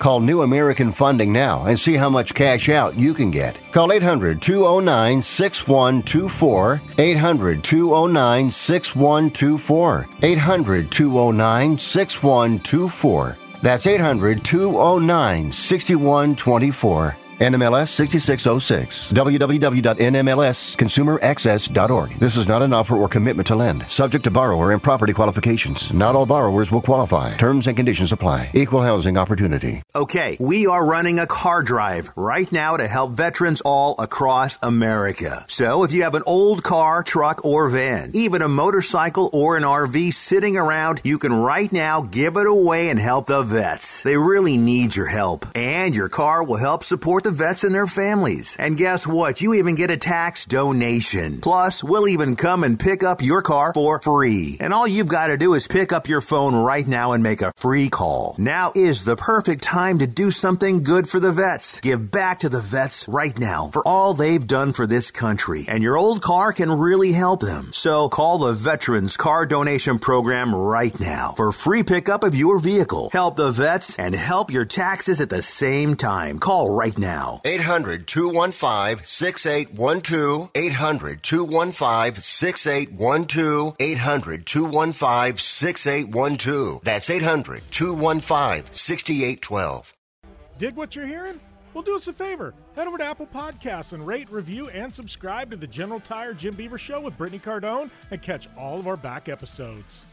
Call 0.00 0.20
New 0.20 0.40
American 0.40 0.92
Funding 0.92 1.30
now 1.30 1.66
and 1.66 1.78
see 1.78 1.94
how 1.94 2.08
much 2.08 2.32
cash 2.32 2.70
out 2.70 2.96
you 2.96 3.12
can 3.12 3.30
get. 3.30 3.58
Call 3.70 3.92
800 3.92 4.40
209 4.40 5.20
6124. 5.20 6.80
800 6.96 7.62
209 7.62 8.50
6124. 8.50 10.08
800 10.22 10.90
209 10.90 11.78
6124. 11.78 13.36
That's 13.60 13.86
800 13.86 14.42
209 14.42 15.52
6124. 15.52 17.16
NMLS 17.40 17.88
6606. 17.88 19.10
www.nmlsconsumeraccess.org. 19.12 22.10
This 22.18 22.36
is 22.36 22.46
not 22.46 22.60
an 22.60 22.74
offer 22.74 22.96
or 22.96 23.08
commitment 23.08 23.46
to 23.48 23.56
lend. 23.56 23.90
Subject 23.90 24.22
to 24.24 24.30
borrower 24.30 24.72
and 24.72 24.82
property 24.82 25.14
qualifications. 25.14 25.90
Not 25.90 26.14
all 26.14 26.26
borrowers 26.26 26.70
will 26.70 26.82
qualify. 26.82 27.34
Terms 27.38 27.66
and 27.66 27.74
conditions 27.76 28.12
apply. 28.12 28.50
Equal 28.52 28.82
housing 28.82 29.16
opportunity. 29.16 29.82
Okay, 29.94 30.36
we 30.38 30.66
are 30.66 30.84
running 30.84 31.18
a 31.18 31.26
car 31.26 31.62
drive 31.62 32.12
right 32.14 32.52
now 32.52 32.76
to 32.76 32.86
help 32.86 33.12
veterans 33.12 33.62
all 33.62 33.94
across 33.98 34.58
America. 34.62 35.46
So 35.48 35.84
if 35.84 35.92
you 35.92 36.02
have 36.02 36.14
an 36.14 36.24
old 36.26 36.62
car, 36.62 37.02
truck, 37.02 37.42
or 37.44 37.70
van, 37.70 38.10
even 38.12 38.42
a 38.42 38.48
motorcycle 38.48 39.30
or 39.32 39.56
an 39.56 39.62
RV 39.62 40.12
sitting 40.12 40.58
around, 40.58 41.00
you 41.04 41.18
can 41.18 41.32
right 41.32 41.72
now 41.72 42.02
give 42.02 42.36
it 42.36 42.46
away 42.46 42.90
and 42.90 42.98
help 42.98 43.28
the 43.28 43.42
vets. 43.42 44.02
They 44.02 44.18
really 44.18 44.58
need 44.58 44.94
your 44.94 45.06
help. 45.06 45.46
And 45.54 45.94
your 45.94 46.10
car 46.10 46.44
will 46.44 46.58
help 46.58 46.84
support 46.84 47.24
the 47.24 47.29
vets 47.30 47.64
and 47.64 47.74
their 47.74 47.86
families. 47.86 48.56
And 48.58 48.76
guess 48.76 49.06
what? 49.06 49.40
You 49.40 49.54
even 49.54 49.74
get 49.74 49.90
a 49.90 49.96
tax 49.96 50.46
donation. 50.46 51.40
Plus, 51.40 51.82
we'll 51.82 52.08
even 52.08 52.36
come 52.36 52.64
and 52.64 52.78
pick 52.78 53.02
up 53.02 53.22
your 53.22 53.42
car 53.42 53.72
for 53.74 54.00
free. 54.00 54.56
And 54.60 54.72
all 54.72 54.86
you've 54.86 55.08
got 55.08 55.28
to 55.28 55.36
do 55.36 55.54
is 55.54 55.66
pick 55.66 55.92
up 55.92 56.08
your 56.08 56.20
phone 56.20 56.54
right 56.54 56.86
now 56.86 57.12
and 57.12 57.22
make 57.22 57.42
a 57.42 57.52
free 57.56 57.88
call. 57.88 58.34
Now 58.38 58.72
is 58.74 59.04
the 59.04 59.16
perfect 59.16 59.62
time 59.62 59.98
to 60.00 60.06
do 60.06 60.30
something 60.30 60.82
good 60.82 61.08
for 61.08 61.20
the 61.20 61.32
vets. 61.32 61.80
Give 61.80 62.10
back 62.10 62.40
to 62.40 62.48
the 62.48 62.60
vets 62.60 63.06
right 63.08 63.38
now 63.38 63.70
for 63.72 63.86
all 63.86 64.14
they've 64.14 64.46
done 64.46 64.72
for 64.72 64.86
this 64.86 65.10
country. 65.10 65.66
And 65.68 65.82
your 65.82 65.96
old 65.96 66.22
car 66.22 66.52
can 66.52 66.70
really 66.72 67.12
help 67.12 67.40
them. 67.40 67.70
So 67.72 68.08
call 68.08 68.38
the 68.38 68.52
Veterans 68.52 69.16
Car 69.16 69.46
Donation 69.46 69.98
Program 69.98 70.54
right 70.54 70.98
now 70.98 71.32
for 71.36 71.52
free 71.52 71.82
pickup 71.82 72.24
of 72.24 72.34
your 72.34 72.58
vehicle. 72.58 73.10
Help 73.12 73.36
the 73.36 73.50
vets 73.50 73.98
and 73.98 74.14
help 74.14 74.50
your 74.50 74.64
taxes 74.64 75.20
at 75.20 75.30
the 75.30 75.42
same 75.42 75.96
time. 75.96 76.38
Call 76.38 76.70
right 76.70 76.96
now. 76.96 77.19
800 77.44 78.06
215 78.06 79.04
6812. 79.04 80.50
800 80.54 81.22
215 81.22 82.22
6812. 82.22 83.76
800 83.78 84.46
215 84.46 85.36
6812. 85.36 86.80
That's 86.82 87.10
800 87.10 87.62
215 87.70 88.74
6812. 88.74 89.94
Dig 90.58 90.76
what 90.76 90.94
you're 90.94 91.06
hearing? 91.06 91.40
Well, 91.72 91.82
do 91.82 91.94
us 91.94 92.08
a 92.08 92.12
favor. 92.12 92.52
Head 92.74 92.88
over 92.88 92.98
to 92.98 93.04
Apple 93.04 93.28
Podcasts 93.32 93.92
and 93.92 94.04
rate, 94.04 94.28
review, 94.30 94.68
and 94.68 94.92
subscribe 94.92 95.50
to 95.50 95.56
the 95.56 95.66
General 95.66 96.00
Tire 96.00 96.34
Jim 96.34 96.54
Beaver 96.54 96.78
Show 96.78 97.00
with 97.00 97.16
Brittany 97.16 97.38
Cardone 97.38 97.90
and 98.10 98.20
catch 98.20 98.48
all 98.56 98.78
of 98.78 98.88
our 98.88 98.96
back 98.96 99.28
episodes. 99.28 100.04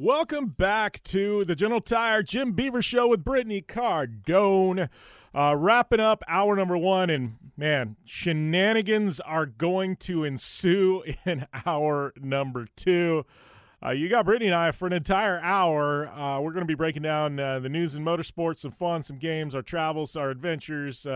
Welcome 0.00 0.50
back 0.50 1.02
to 1.02 1.44
the 1.44 1.56
General 1.56 1.80
Tire 1.80 2.22
Jim 2.22 2.52
Beaver 2.52 2.82
Show 2.82 3.08
with 3.08 3.24
Brittany 3.24 3.60
Cardone. 3.60 4.90
Uh, 5.34 5.56
wrapping 5.56 5.98
up 5.98 6.22
hour 6.28 6.54
number 6.54 6.78
one, 6.78 7.10
and 7.10 7.36
man, 7.56 7.96
shenanigans 8.04 9.18
are 9.18 9.44
going 9.44 9.96
to 9.96 10.22
ensue 10.22 11.02
in 11.26 11.48
hour 11.66 12.12
number 12.16 12.68
two. 12.76 13.26
Uh, 13.84 13.90
you 13.90 14.08
got 14.08 14.24
Brittany 14.24 14.46
and 14.46 14.54
I 14.54 14.70
for 14.70 14.86
an 14.86 14.92
entire 14.92 15.40
hour. 15.40 16.06
Uh, 16.06 16.38
we're 16.42 16.52
going 16.52 16.62
to 16.62 16.66
be 16.66 16.76
breaking 16.76 17.02
down 17.02 17.40
uh, 17.40 17.58
the 17.58 17.68
news 17.68 17.96
and 17.96 18.06
motorsports, 18.06 18.60
some 18.60 18.70
fun, 18.70 19.02
some 19.02 19.18
games, 19.18 19.52
our 19.52 19.62
travels, 19.62 20.14
our 20.14 20.30
adventures. 20.30 21.08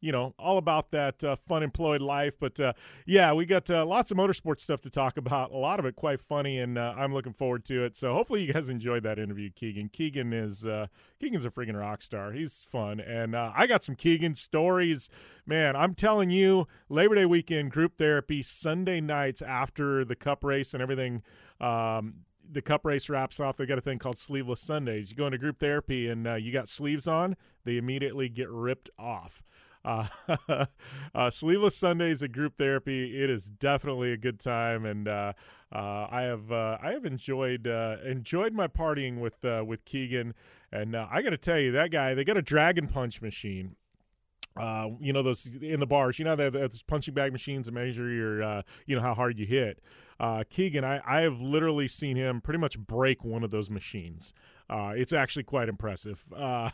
You 0.00 0.12
know, 0.12 0.34
all 0.38 0.58
about 0.58 0.90
that 0.92 1.22
uh, 1.24 1.36
fun 1.36 1.62
employed 1.62 2.00
life. 2.00 2.34
But 2.38 2.60
uh, 2.60 2.72
yeah, 3.06 3.32
we 3.32 3.46
got 3.46 3.70
uh, 3.70 3.84
lots 3.84 4.10
of 4.10 4.16
motorsports 4.16 4.60
stuff 4.60 4.80
to 4.82 4.90
talk 4.90 5.16
about. 5.16 5.50
A 5.50 5.56
lot 5.56 5.78
of 5.78 5.86
it 5.86 5.96
quite 5.96 6.20
funny, 6.20 6.58
and 6.58 6.78
uh, 6.78 6.94
I'm 6.96 7.12
looking 7.12 7.32
forward 7.32 7.64
to 7.66 7.84
it. 7.84 7.96
So 7.96 8.14
hopefully 8.14 8.42
you 8.44 8.52
guys 8.52 8.68
enjoyed 8.68 9.02
that 9.02 9.18
interview, 9.18 9.50
Keegan. 9.50 9.88
Keegan 9.88 10.32
is 10.32 10.64
uh, 10.64 10.86
Keegan's 11.20 11.44
a 11.44 11.50
freaking 11.50 11.78
rock 11.78 12.02
star. 12.02 12.32
He's 12.32 12.64
fun, 12.70 13.00
and 13.00 13.34
uh, 13.34 13.52
I 13.56 13.66
got 13.66 13.84
some 13.84 13.94
Keegan 13.94 14.34
stories. 14.34 15.08
Man, 15.46 15.76
I'm 15.76 15.94
telling 15.94 16.30
you, 16.30 16.68
Labor 16.88 17.16
Day 17.16 17.26
weekend 17.26 17.70
group 17.70 17.96
therapy 17.96 18.42
Sunday 18.42 19.00
nights 19.00 19.42
after 19.42 20.04
the 20.04 20.16
Cup 20.16 20.44
race 20.44 20.74
and 20.74 20.82
everything. 20.82 21.22
Um, 21.60 22.24
the 22.50 22.62
cup 22.62 22.84
race 22.84 23.08
wraps 23.08 23.40
off, 23.40 23.56
they 23.56 23.66
got 23.66 23.78
a 23.78 23.82
thing 23.82 23.98
called 23.98 24.18
sleeveless 24.18 24.60
Sundays. 24.60 25.10
You 25.10 25.16
go 25.16 25.26
into 25.26 25.38
group 25.38 25.58
therapy 25.58 26.08
and 26.08 26.26
uh, 26.26 26.34
you 26.34 26.52
got 26.52 26.68
sleeves 26.68 27.06
on, 27.06 27.36
they 27.64 27.76
immediately 27.76 28.28
get 28.28 28.48
ripped 28.48 28.90
off. 28.98 29.42
Uh, 29.84 30.06
uh, 31.14 31.30
sleeveless 31.30 31.76
Sundays 31.76 32.22
at 32.22 32.32
group 32.32 32.58
therapy. 32.58 33.22
It 33.22 33.30
is 33.30 33.48
definitely 33.48 34.12
a 34.12 34.16
good 34.16 34.40
time, 34.40 34.84
and 34.84 35.08
uh, 35.08 35.32
uh 35.72 36.08
I 36.10 36.22
have 36.22 36.50
uh, 36.50 36.78
I 36.82 36.92
have 36.92 37.04
enjoyed 37.04 37.66
uh, 37.66 37.96
enjoyed 38.04 38.52
my 38.52 38.66
partying 38.66 39.20
with 39.20 39.42
with 39.66 39.84
Keegan. 39.84 40.34
And 40.70 40.94
I 40.94 41.22
got 41.22 41.30
to 41.30 41.38
tell 41.38 41.58
you, 41.58 41.72
that 41.72 41.90
guy 41.90 42.14
they 42.14 42.24
got 42.24 42.36
a 42.36 42.42
dragon 42.42 42.88
punch 42.88 43.22
machine. 43.22 43.76
Uh, 44.58 44.88
you 45.00 45.12
know 45.12 45.22
those 45.22 45.48
in 45.62 45.78
the 45.80 45.86
bars. 45.86 46.18
You 46.18 46.24
know 46.24 46.34
they 46.34 46.44
have 46.44 46.52
those 46.52 46.82
punching 46.82 47.14
bag 47.14 47.32
machines 47.32 47.66
to 47.66 47.72
measure 47.72 48.10
your, 48.10 48.42
uh, 48.42 48.62
you 48.86 48.96
know 48.96 49.02
how 49.02 49.14
hard 49.14 49.38
you 49.38 49.46
hit. 49.46 49.78
Uh, 50.20 50.42
Keegan, 50.50 50.84
I, 50.84 51.00
I 51.06 51.20
have 51.20 51.40
literally 51.40 51.86
seen 51.86 52.16
him 52.16 52.40
pretty 52.40 52.58
much 52.58 52.78
break 52.78 53.24
one 53.24 53.44
of 53.44 53.50
those 53.50 53.70
machines. 53.70 54.32
Uh, 54.70 54.92
it's 54.94 55.12
actually 55.12 55.44
quite 55.44 55.68
impressive. 55.68 56.24
Uh, 56.38 56.70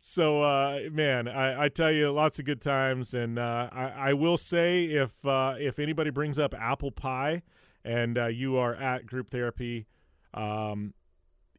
so, 0.00 0.42
uh, 0.42 0.80
man, 0.92 1.28
I, 1.28 1.64
I, 1.64 1.68
tell 1.68 1.90
you, 1.90 2.10
lots 2.12 2.38
of 2.38 2.44
good 2.44 2.60
times, 2.60 3.14
and 3.14 3.38
uh, 3.38 3.68
I, 3.72 4.10
I, 4.10 4.12
will 4.12 4.38
say 4.38 4.84
if 4.84 5.24
uh, 5.26 5.54
if 5.58 5.78
anybody 5.78 6.10
brings 6.10 6.38
up 6.38 6.54
apple 6.54 6.90
pie, 6.90 7.42
and 7.84 8.16
uh, 8.16 8.26
you 8.26 8.56
are 8.56 8.74
at 8.74 9.06
group 9.06 9.28
therapy, 9.30 9.86
um, 10.34 10.94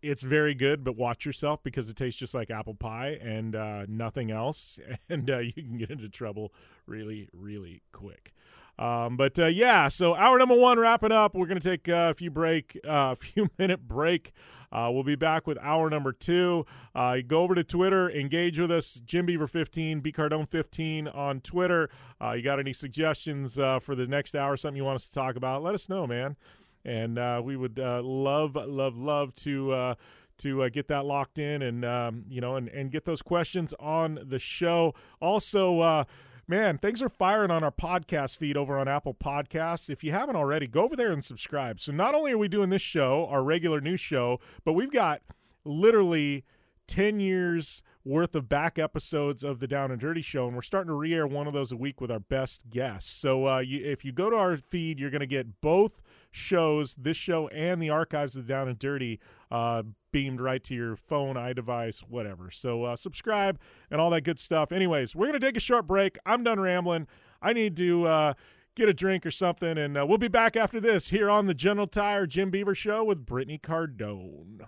it's 0.02 0.24
very 0.24 0.56
good, 0.56 0.84
but 0.84 0.96
watch 0.96 1.26
yourself 1.26 1.62
because 1.64 1.90
it 1.90 1.96
tastes 1.96 2.20
just 2.20 2.34
like 2.34 2.50
apple 2.50 2.76
pie 2.76 3.20
and 3.22 3.56
nothing 3.90 4.32
else, 4.32 4.80
and 5.10 5.28
you 5.28 5.54
can 5.54 5.78
get 5.78 5.92
into 5.92 6.10
trouble 6.10 6.54
really, 6.88 7.28
really 7.34 7.82
quick. 7.92 8.34
Um, 8.82 9.16
but 9.16 9.38
uh, 9.38 9.46
yeah, 9.46 9.90
so 9.90 10.16
hour 10.16 10.40
number 10.40 10.56
one 10.56 10.80
wrapping 10.80 11.12
up. 11.12 11.36
We're 11.36 11.46
gonna 11.46 11.60
take 11.60 11.88
uh, 11.88 12.10
a 12.12 12.14
few 12.16 12.32
break, 12.32 12.80
a 12.84 13.16
few 13.20 13.50
minute 13.60 13.88
break. 13.88 14.32
Uh, 14.72 14.90
we'll 14.92 15.04
be 15.04 15.16
back 15.16 15.46
with 15.46 15.58
hour 15.60 15.90
number 15.90 16.12
two. 16.12 16.66
Uh, 16.96 17.18
go 17.28 17.42
over 17.44 17.54
to 17.54 17.64
Twitter, 17.64 18.10
engage 18.10 18.58
with 18.58 18.72
us, 18.72 19.02
Jim 19.06 19.26
Beaver 19.26 19.46
15, 19.46 20.00
B 20.00 20.12
Cardone 20.12 20.50
15 20.50 21.10
on 21.10 21.42
Twitter. 21.42 21.90
Uh, 22.20 22.32
you 22.32 22.42
got 22.42 22.58
any 22.58 22.74
suggestions 22.74 23.60
uh, 23.60 23.80
for 23.80 23.96
the 23.96 24.08
next 24.08 24.34
hour, 24.34 24.58
something 24.58 24.78
you 24.78 24.86
want 24.86 24.96
us 24.96 25.10
to 25.10 25.12
talk 25.12 25.36
about? 25.36 25.62
Let 25.62 25.76
us 25.76 25.88
know, 25.88 26.08
man. 26.08 26.38
And 26.84 27.20
uh, 27.20 27.42
we 27.44 27.58
would 27.58 27.78
uh, 27.78 28.02
love, 28.02 28.56
love, 28.56 28.98
love 28.98 29.36
to 29.36 29.96
to 30.42 30.64
uh, 30.64 30.70
get 30.70 30.88
that 30.88 31.06
locked 31.06 31.38
in 31.38 31.62
and 31.62 31.86
um, 31.86 32.26
you 32.28 32.42
know 32.42 32.56
and, 32.56 32.68
and 32.70 32.92
get 32.92 33.06
those 33.06 33.22
questions 33.22 33.76
on 33.80 34.20
the 34.24 34.40
show. 34.40 34.96
Also, 35.22 35.80
uh, 35.82 36.04
man, 36.52 36.78
things 36.78 37.02
are 37.02 37.08
firing 37.08 37.50
on 37.50 37.64
our 37.64 37.72
podcast 37.72 38.36
feed 38.36 38.58
over 38.58 38.78
on 38.78 38.86
Apple 38.86 39.14
Podcasts. 39.14 39.90
If 39.90 40.04
you 40.04 40.12
haven't 40.12 40.36
already, 40.36 40.68
go 40.68 40.84
over 40.84 40.98
there 40.98 41.14
and 41.14 41.24
subscribe. 41.24 41.80
So 41.80 41.94
not 41.94 42.14
only 42.14 42.34
are 42.34 42.38
we 42.38 42.50
doing 42.50 42.70
this 42.70 42.82
show, 42.82 43.26
our 43.32 43.42
regular 43.42 43.80
news 43.80 44.02
show, 44.02 44.42
but 44.66 44.74
we've 44.74 44.92
got 44.92 45.22
literally 45.64 46.44
10 46.88 47.22
years 47.22 47.84
worth 48.04 48.36
of 48.36 48.50
back 48.50 48.78
episodes 48.78 49.46
of 49.46 49.62
the 49.62 49.68
Down 49.68 49.92
and 49.92 50.02
Dirty 50.02 50.22
Show, 50.22 50.46
and 50.46 50.54
we're 50.54 50.62
starting 50.62 50.90
to 50.90 50.94
re-air 50.94 51.26
one 51.26 51.48
of 51.48 51.54
those 51.54 51.72
a 51.72 51.78
week 51.78 52.02
with 52.02 52.12
our 52.12 52.20
best 52.20 52.70
guests. 52.70 53.10
So 53.10 53.48
uh, 53.48 53.60
you, 53.60 53.86
if 53.86 54.04
you 54.04 54.12
go 54.12 54.30
to 54.30 54.36
our 54.36 54.58
feed, 54.58 55.00
you're 55.00 55.10
going 55.10 55.22
to 55.22 55.28
get 55.28 55.62
both 55.62 56.02
shows, 56.32 56.96
this 56.96 57.16
show 57.16 57.48
and 57.48 57.82
the 57.82 57.92
archives 57.92 58.36
of 58.36 58.46
the 58.46 58.54
Down 58.54 58.68
and 58.68 58.78
Dirty, 58.78 59.22
uh, 59.52 59.84
beamed 60.12 60.42
right 60.42 60.64
to 60.64 60.74
your 60.74 60.96
phone, 60.96 61.36
iDevice, 61.36 62.00
whatever. 62.00 62.50
So 62.52 62.86
uh, 62.86 62.96
subscribe 62.96 63.60
and 63.90 64.00
all 64.00 64.10
that 64.12 64.22
good 64.22 64.40
stuff. 64.40 64.72
Anyways, 64.72 65.16
we're 65.16 65.28
going 65.28 65.40
to 65.40 65.46
take 65.46 65.58
a 65.58 65.62
short 65.62 65.88
break. 65.88 66.18
I'm 66.26 66.44
done 66.44 66.60
rambling. 66.60 67.08
I 67.42 67.54
need 67.54 67.76
to 67.78 68.08
uh, 68.08 68.34
get 68.76 68.90
a 68.90 68.94
drink 68.94 69.26
or 69.26 69.32
something, 69.32 69.78
and 69.78 69.98
uh, 69.98 70.06
we'll 70.08 70.18
be 70.18 70.28
back 70.28 70.56
after 70.56 70.80
this 70.80 71.10
here 71.10 71.30
on 71.30 71.48
the 71.48 71.54
General 71.54 71.88
Tire 71.88 72.26
Jim 72.26 72.50
Beaver 72.50 72.76
Show 72.76 73.04
with 73.04 73.26
Brittany 73.26 73.60
Cardone. 73.62 74.62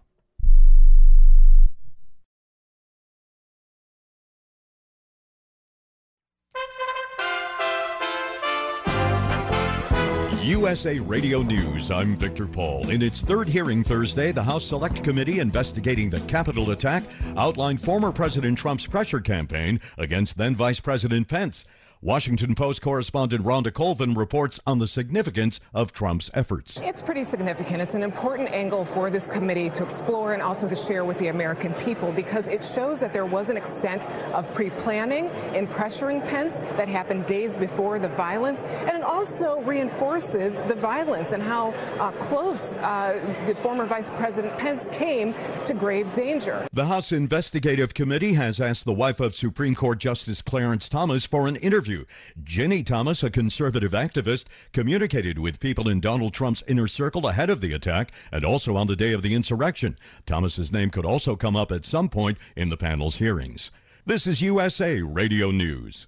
USA 10.44 11.00
Radio 11.00 11.42
News, 11.42 11.90
I'm 11.90 12.18
Victor 12.18 12.48
Paul. 12.48 12.90
In 12.90 13.02
its 13.02 13.22
third 13.22 13.48
hearing 13.48 13.82
Thursday, 13.82 14.34
the 14.34 14.44
House 14.44 14.66
Select 14.66 15.02
Committee 15.02 15.40
investigating 15.40 16.10
the 16.10 16.20
Capitol 16.22 16.72
attack 16.72 17.04
outlined 17.38 17.80
former 17.80 18.12
President 18.12 18.58
Trump's 18.58 18.86
pressure 18.86 19.22
campaign 19.22 19.80
against 19.98 20.38
then 20.38 20.54
Vice 20.54 20.82
President 20.82 21.30
Pence. 21.30 21.66
Washington 22.04 22.54
Post 22.54 22.82
correspondent 22.82 23.46
Rhonda 23.46 23.72
Colvin 23.72 24.14
reports 24.14 24.60
on 24.68 24.80
the 24.80 24.90
significance 24.90 25.62
of 25.74 25.94
Trump's 25.94 26.30
efforts. 26.34 26.78
It's 26.82 27.02
pretty 27.02 27.24
significant. 27.24 27.82
It's 27.82 27.94
an 27.94 28.04
important 28.04 28.50
angle 28.50 28.84
for 28.84 29.10
this 29.10 29.26
committee 29.26 29.70
to 29.70 29.84
explore 29.84 30.34
and 30.34 30.42
also 30.42 30.68
to 30.68 30.76
share 30.76 31.06
with 31.06 31.18
the 31.18 31.28
American 31.28 31.74
people 31.76 32.12
because 32.12 32.50
it 32.50 32.62
shows 32.62 33.00
that 33.00 33.14
there 33.14 33.26
was 33.26 33.50
an 33.50 33.56
extent 33.56 34.06
of 34.34 34.54
pre 34.54 34.70
planning 34.72 35.30
in 35.56 35.66
pressuring 35.66 36.28
Pence 36.28 36.60
that 36.76 36.90
happened 36.90 37.26
days 37.26 37.56
before 37.56 38.00
the 38.00 38.10
violence. 38.10 38.66
And 38.66 38.98
it 38.98 39.04
also 39.04 39.62
reinforces 39.62 40.60
the 40.68 40.76
violence 40.76 41.32
and 41.32 41.42
how 41.42 41.70
uh, 42.02 42.12
close 42.12 42.80
uh, 42.80 43.18
the 43.48 43.56
former 43.56 43.86
Vice 43.86 44.12
President 44.12 44.58
Pence 44.58 44.90
came 44.92 45.34
to 45.64 45.74
grave 45.74 46.12
danger. 46.12 46.68
The 46.74 46.88
House 46.88 47.14
Investigative 47.14 47.94
Committee 47.94 48.34
has 48.34 48.60
asked 48.60 48.84
the 48.84 48.92
wife 48.92 49.22
of 49.22 49.38
Supreme 49.38 49.74
Court 49.74 50.00
Justice 50.00 50.42
Clarence 50.42 50.90
Thomas 50.90 51.26
for 51.26 51.48
an 51.48 51.56
interview 51.56 51.93
interview. 51.94 52.06
Ginny 52.44 52.84
Thomas, 52.84 53.24
a 53.24 53.30
conservative 53.30 53.92
activist, 53.92 54.46
communicated 54.72 55.40
with 55.40 55.60
people 55.60 55.88
in 55.88 56.00
Donald 56.00 56.34
Trump's 56.34 56.64
inner 56.68 56.88
circle 56.88 57.28
ahead 57.28 57.50
of 57.50 57.62
the 57.62 57.74
attack 57.74 58.12
and 58.32 58.44
also 58.44 58.76
on 58.76 58.88
the 58.88 58.96
day 58.96 59.14
of 59.14 59.22
the 59.22 59.36
insurrection. 59.36 59.98
Thomas's 60.26 60.72
name 60.72 60.90
could 60.90 61.06
also 61.06 61.36
come 61.36 61.56
up 61.56 61.72
at 61.72 61.86
some 61.86 62.10
point 62.10 62.38
in 62.56 62.70
the 62.70 62.78
panel's 62.78 63.18
hearings. 63.18 63.72
This 64.06 64.28
is 64.28 64.42
USA 64.42 65.02
Radio 65.02 65.52
News. 65.52 66.08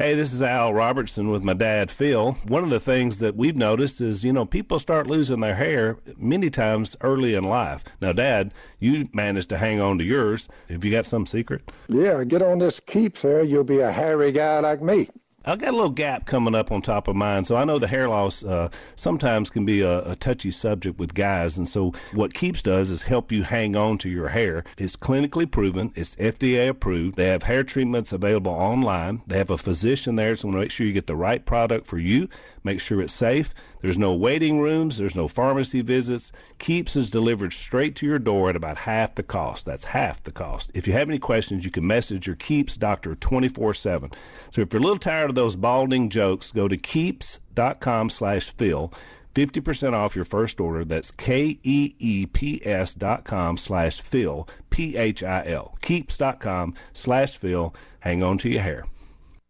Hey, 0.00 0.14
this 0.14 0.32
is 0.32 0.40
Al 0.40 0.72
Robertson 0.72 1.28
with 1.28 1.42
my 1.42 1.52
dad, 1.52 1.90
Phil. 1.90 2.32
One 2.48 2.64
of 2.64 2.70
the 2.70 2.80
things 2.80 3.18
that 3.18 3.36
we've 3.36 3.54
noticed 3.54 4.00
is, 4.00 4.24
you 4.24 4.32
know, 4.32 4.46
people 4.46 4.78
start 4.78 5.06
losing 5.06 5.40
their 5.40 5.56
hair 5.56 5.98
many 6.16 6.48
times 6.48 6.96
early 7.02 7.34
in 7.34 7.44
life. 7.44 7.84
Now, 8.00 8.12
Dad, 8.12 8.54
you 8.78 9.10
managed 9.12 9.50
to 9.50 9.58
hang 9.58 9.78
on 9.78 9.98
to 9.98 10.04
yours. 10.04 10.48
Have 10.70 10.86
you 10.86 10.90
got 10.90 11.04
some 11.04 11.26
secret? 11.26 11.70
Yeah, 11.86 12.24
get 12.24 12.40
on 12.40 12.60
this 12.60 12.80
keeps 12.80 13.20
hair. 13.20 13.42
You'll 13.42 13.62
be 13.62 13.80
a 13.80 13.92
hairy 13.92 14.32
guy 14.32 14.60
like 14.60 14.80
me. 14.80 15.10
I've 15.42 15.58
got 15.58 15.70
a 15.70 15.76
little 15.76 15.88
gap 15.88 16.26
coming 16.26 16.54
up 16.54 16.70
on 16.70 16.82
top 16.82 17.08
of 17.08 17.16
mine, 17.16 17.46
so 17.46 17.56
I 17.56 17.64
know 17.64 17.78
the 17.78 17.88
hair 17.88 18.10
loss 18.10 18.44
uh, 18.44 18.68
sometimes 18.94 19.48
can 19.48 19.64
be 19.64 19.80
a, 19.80 20.10
a, 20.10 20.14
touchy 20.14 20.50
subject 20.50 20.98
with 20.98 21.14
guys. 21.14 21.56
And 21.56 21.66
so, 21.66 21.94
what 22.12 22.34
Keeps 22.34 22.60
does 22.60 22.90
is 22.90 23.04
help 23.04 23.32
you 23.32 23.42
hang 23.42 23.74
on 23.74 23.96
to 23.98 24.10
your 24.10 24.28
hair. 24.28 24.64
It's 24.76 24.96
clinically 24.96 25.50
proven, 25.50 25.92
it's 25.94 26.14
FDA 26.16 26.68
approved. 26.68 27.16
They 27.16 27.28
have 27.28 27.44
hair 27.44 27.64
treatments 27.64 28.12
available 28.12 28.52
online. 28.52 29.22
They 29.26 29.38
have 29.38 29.48
a 29.48 29.56
physician 29.56 30.16
there, 30.16 30.36
so 30.36 30.48
want 30.48 30.56
to 30.56 30.60
make 30.60 30.70
sure 30.70 30.86
you 30.86 30.92
get 30.92 31.06
the 31.06 31.16
right 31.16 31.42
product 31.42 31.86
for 31.86 31.98
you. 31.98 32.28
Make 32.62 32.78
sure 32.78 33.00
it's 33.00 33.14
safe. 33.14 33.54
There's 33.80 33.96
no 33.96 34.14
waiting 34.14 34.60
rooms, 34.60 34.98
there's 34.98 35.14
no 35.14 35.26
pharmacy 35.26 35.80
visits. 35.80 36.32
Keeps 36.58 36.96
is 36.96 37.08
delivered 37.08 37.54
straight 37.54 37.96
to 37.96 38.06
your 38.06 38.18
door 38.18 38.50
at 38.50 38.56
about 38.56 38.76
half 38.76 39.14
the 39.14 39.22
cost. 39.22 39.64
That's 39.64 39.86
half 39.86 40.22
the 40.22 40.32
cost. 40.32 40.70
If 40.74 40.86
you 40.86 40.92
have 40.92 41.08
any 41.08 41.18
questions, 41.18 41.64
you 41.64 41.70
can 41.70 41.86
message 41.86 42.26
your 42.26 42.36
Keeps 42.36 42.76
doctor 42.76 43.14
24 43.14 43.72
7. 43.72 44.10
So 44.50 44.62
if 44.62 44.72
you're 44.72 44.80
a 44.80 44.84
little 44.84 44.98
tired 44.98 45.30
of 45.30 45.36
those 45.36 45.56
balding 45.56 46.10
jokes, 46.10 46.52
go 46.52 46.68
to 46.68 46.76
keeps.com 46.76 48.10
slash 48.10 48.50
Phil. 48.56 48.92
50% 49.34 49.92
off 49.92 50.16
your 50.16 50.24
first 50.24 50.60
order. 50.60 50.84
That's 50.84 51.12
K-E-E-P-S 51.12 52.94
dot 52.94 53.24
com 53.24 53.56
slash 53.56 54.00
Phil, 54.00 54.48
P-H-I-L. 54.70 55.78
Keeps.com 55.80 56.74
slash 56.92 57.36
Phil. 57.36 57.74
Hang 58.00 58.22
on 58.22 58.38
to 58.38 58.48
your 58.48 58.62
hair. 58.62 58.84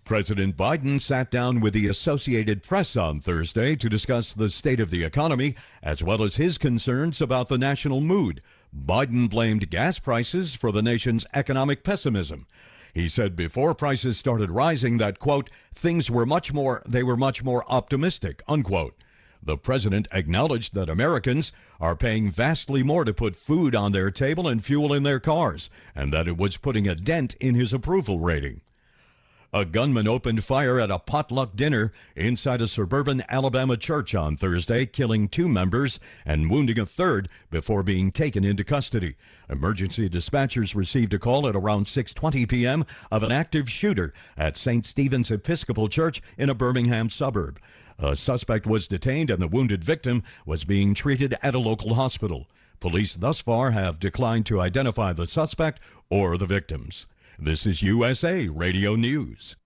President 0.05 0.57
Biden 0.57 1.01
sat 1.01 1.31
down 1.31 1.61
with 1.61 1.73
the 1.73 1.87
Associated 1.87 2.65
Press 2.65 2.97
on 2.97 3.21
Thursday 3.21 3.77
to 3.77 3.89
discuss 3.89 4.35
the 4.35 4.49
state 4.49 4.81
of 4.81 4.91
the 4.91 5.05
economy 5.05 5.55
as 5.85 6.03
well 6.03 6.25
as 6.25 6.35
his 6.35 6.59
concerns 6.59 7.21
about 7.21 7.49
the 7.49 7.59
national 7.59 8.01
mood. 8.01 8.43
Biden 8.77 9.31
blamed 9.31 9.71
gas 9.71 9.99
prices 10.01 10.55
for 10.55 10.73
the 10.73 10.83
nation's 10.83 11.25
economic 11.33 11.85
pessimism. 11.85 12.47
He 12.93 13.09
said 13.09 13.37
before 13.37 13.75
prices 13.75 14.19
started 14.19 14.51
rising 14.51 14.97
that, 14.99 15.19
quote, 15.19 15.51
things 15.75 16.11
were 16.11 16.27
much 16.27 16.53
more, 16.53 16.83
they 16.87 17.03
were 17.03 17.17
much 17.17 17.43
more 17.43 17.65
optimistic, 17.69 18.43
unquote. 18.49 18.97
The 19.43 19.57
president 19.57 20.07
acknowledged 20.13 20.75
that 20.75 20.91
Americans 20.91 21.51
are 21.81 21.97
paying 21.97 22.31
vastly 22.31 22.83
more 22.83 23.05
to 23.05 23.15
put 23.15 23.37
food 23.37 23.75
on 23.75 23.93
their 23.93 24.11
table 24.11 24.47
and 24.47 24.63
fuel 24.63 24.93
in 24.93 25.03
their 25.03 25.21
cars, 25.21 25.71
and 25.95 26.13
that 26.13 26.29
it 26.29 26.37
was 26.37 26.59
putting 26.59 26.87
a 26.87 26.95
dent 26.95 27.35
in 27.41 27.55
his 27.55 27.73
approval 27.73 28.19
rating. 28.19 28.61
A 29.53 29.65
gunman 29.65 30.07
opened 30.07 30.45
fire 30.45 30.79
at 30.79 30.93
a 30.93 31.01
potluck 31.01 31.57
dinner 31.57 31.93
inside 32.15 32.63
a 32.63 32.69
suburban 32.69 33.25
Alabama 33.29 33.77
church 33.77 34.15
on 34.15 34.37
Thursday, 34.37 34.87
killing 34.87 35.27
two 35.27 35.49
members 35.49 35.99
and 36.25 36.49
wounding 36.49 36.79
a 36.79 36.87
third 36.87 37.29
before 37.51 37.83
being 37.83 38.13
taken 38.13 38.45
into 38.45 38.63
custody. 38.63 39.17
Emergency 39.49 40.09
dispatchers 40.09 40.77
received 40.77 41.15
a 41.15 41.19
call 41.19 41.49
at 41.49 41.57
around 41.57 41.87
6:20 41.87 42.49
p.m. 42.49 42.87
of 43.11 43.25
an 43.25 43.33
active 43.33 43.69
shooter 43.69 44.15
at 44.37 44.57
St. 44.57 44.87
Stephen's 44.87 45.33
Episcopal 45.33 45.89
Church 45.89 46.23
in 46.39 46.49
a 46.49 46.55
Birmingham 46.55 47.11
suburb. 47.11 47.59
A 47.99 48.15
suspect 48.15 48.69
was 48.69 48.87
detained 48.87 49.31
and 49.31 49.43
the 49.43 49.49
wounded 49.49 49.83
victim 49.83 50.23
was 50.47 50.63
being 50.63 50.95
treated 50.95 51.35
at 51.43 51.57
a 51.57 51.59
local 51.59 51.95
hospital. 51.95 52.47
Police 52.79 53.15
thus 53.15 53.41
far 53.41 53.73
have 53.73 53.99
declined 53.99 54.47
to 54.47 54.61
identify 54.61 55.13
the 55.13 55.27
suspect 55.27 55.81
or 56.09 56.39
the 56.39 56.47
victims. 56.47 57.07
This 57.43 57.65
is 57.65 57.81
USA 57.81 58.49
Radio 58.49 58.97
News. 58.97 59.57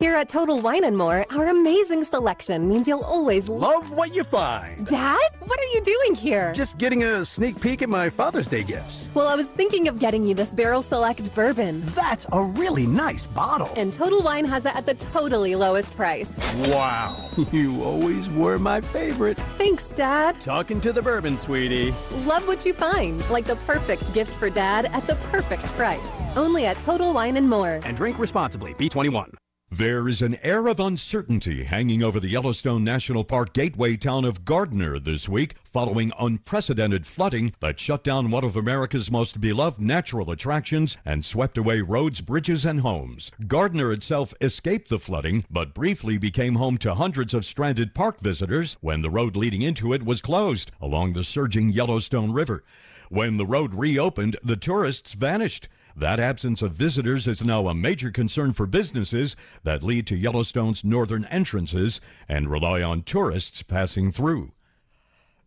Here 0.00 0.14
at 0.14 0.30
Total 0.30 0.58
Wine 0.58 0.84
and 0.84 0.96
More, 0.96 1.26
our 1.28 1.48
amazing 1.48 2.04
selection 2.04 2.66
means 2.66 2.88
you'll 2.88 3.04
always 3.04 3.50
love 3.50 3.90
what 3.90 4.14
you 4.14 4.24
find. 4.24 4.86
Dad, 4.86 5.28
what 5.40 5.60
are 5.60 5.70
you 5.74 5.82
doing 5.82 6.14
here? 6.14 6.54
Just 6.54 6.78
getting 6.78 7.04
a 7.04 7.22
sneak 7.22 7.60
peek 7.60 7.82
at 7.82 7.90
my 7.90 8.08
Father's 8.08 8.46
Day 8.46 8.62
gifts. 8.62 9.10
Well, 9.12 9.28
I 9.28 9.34
was 9.34 9.44
thinking 9.48 9.88
of 9.88 9.98
getting 9.98 10.22
you 10.22 10.32
this 10.34 10.54
Barrel 10.54 10.80
Select 10.80 11.34
bourbon. 11.34 11.82
That's 11.88 12.24
a 12.32 12.42
really 12.42 12.86
nice 12.86 13.26
bottle. 13.26 13.70
And 13.76 13.92
Total 13.92 14.22
Wine 14.22 14.46
has 14.46 14.64
it 14.64 14.74
at 14.74 14.86
the 14.86 14.94
totally 14.94 15.54
lowest 15.54 15.94
price. 15.94 16.34
Wow, 16.56 17.22
you 17.52 17.84
always 17.84 18.26
were 18.30 18.58
my 18.58 18.80
favorite. 18.80 19.36
Thanks, 19.58 19.84
Dad. 19.88 20.40
Talking 20.40 20.80
to 20.80 20.94
the 20.94 21.02
bourbon, 21.02 21.36
sweetie. 21.36 21.92
Love 22.24 22.46
what 22.46 22.64
you 22.64 22.72
find, 22.72 23.28
like 23.28 23.44
the 23.44 23.56
perfect 23.66 24.14
gift 24.14 24.32
for 24.36 24.48
Dad 24.48 24.86
at 24.86 25.06
the 25.06 25.16
perfect 25.30 25.66
price. 25.76 26.22
Only 26.38 26.64
at 26.64 26.78
Total 26.84 27.12
Wine 27.12 27.36
and 27.36 27.50
More. 27.50 27.80
And 27.84 27.94
drink 27.94 28.18
responsibly. 28.18 28.72
B21. 28.72 29.34
There 29.72 30.08
is 30.08 30.20
an 30.20 30.36
air 30.42 30.66
of 30.66 30.80
uncertainty 30.80 31.62
hanging 31.62 32.02
over 32.02 32.18
the 32.18 32.28
Yellowstone 32.28 32.82
National 32.82 33.22
Park 33.22 33.52
gateway 33.52 33.96
town 33.96 34.24
of 34.24 34.44
Gardiner 34.44 34.98
this 34.98 35.28
week 35.28 35.54
following 35.62 36.10
unprecedented 36.18 37.06
flooding 37.06 37.52
that 37.60 37.78
shut 37.78 38.02
down 38.02 38.32
one 38.32 38.42
of 38.42 38.56
America's 38.56 39.12
most 39.12 39.40
beloved 39.40 39.80
natural 39.80 40.32
attractions 40.32 40.96
and 41.04 41.24
swept 41.24 41.56
away 41.56 41.82
roads, 41.82 42.20
bridges, 42.20 42.64
and 42.64 42.80
homes. 42.80 43.30
Gardiner 43.46 43.92
itself 43.92 44.34
escaped 44.40 44.88
the 44.88 44.98
flooding, 44.98 45.44
but 45.48 45.72
briefly 45.72 46.18
became 46.18 46.56
home 46.56 46.76
to 46.78 46.94
hundreds 46.96 47.32
of 47.32 47.46
stranded 47.46 47.94
park 47.94 48.18
visitors 48.18 48.76
when 48.80 49.02
the 49.02 49.10
road 49.10 49.36
leading 49.36 49.62
into 49.62 49.92
it 49.92 50.02
was 50.02 50.20
closed 50.20 50.72
along 50.80 51.12
the 51.12 51.22
surging 51.22 51.70
Yellowstone 51.70 52.32
River. 52.32 52.64
When 53.08 53.36
the 53.36 53.46
road 53.46 53.74
reopened, 53.74 54.36
the 54.42 54.56
tourists 54.56 55.12
vanished. 55.12 55.68
That 55.96 56.20
absence 56.20 56.62
of 56.62 56.72
visitors 56.72 57.26
is 57.26 57.44
now 57.44 57.68
a 57.68 57.74
major 57.74 58.10
concern 58.10 58.52
for 58.52 58.66
businesses 58.66 59.36
that 59.64 59.82
lead 59.82 60.06
to 60.08 60.16
Yellowstone's 60.16 60.84
northern 60.84 61.24
entrances 61.26 62.00
and 62.28 62.50
rely 62.50 62.82
on 62.82 63.02
tourists 63.02 63.62
passing 63.62 64.12
through. 64.12 64.52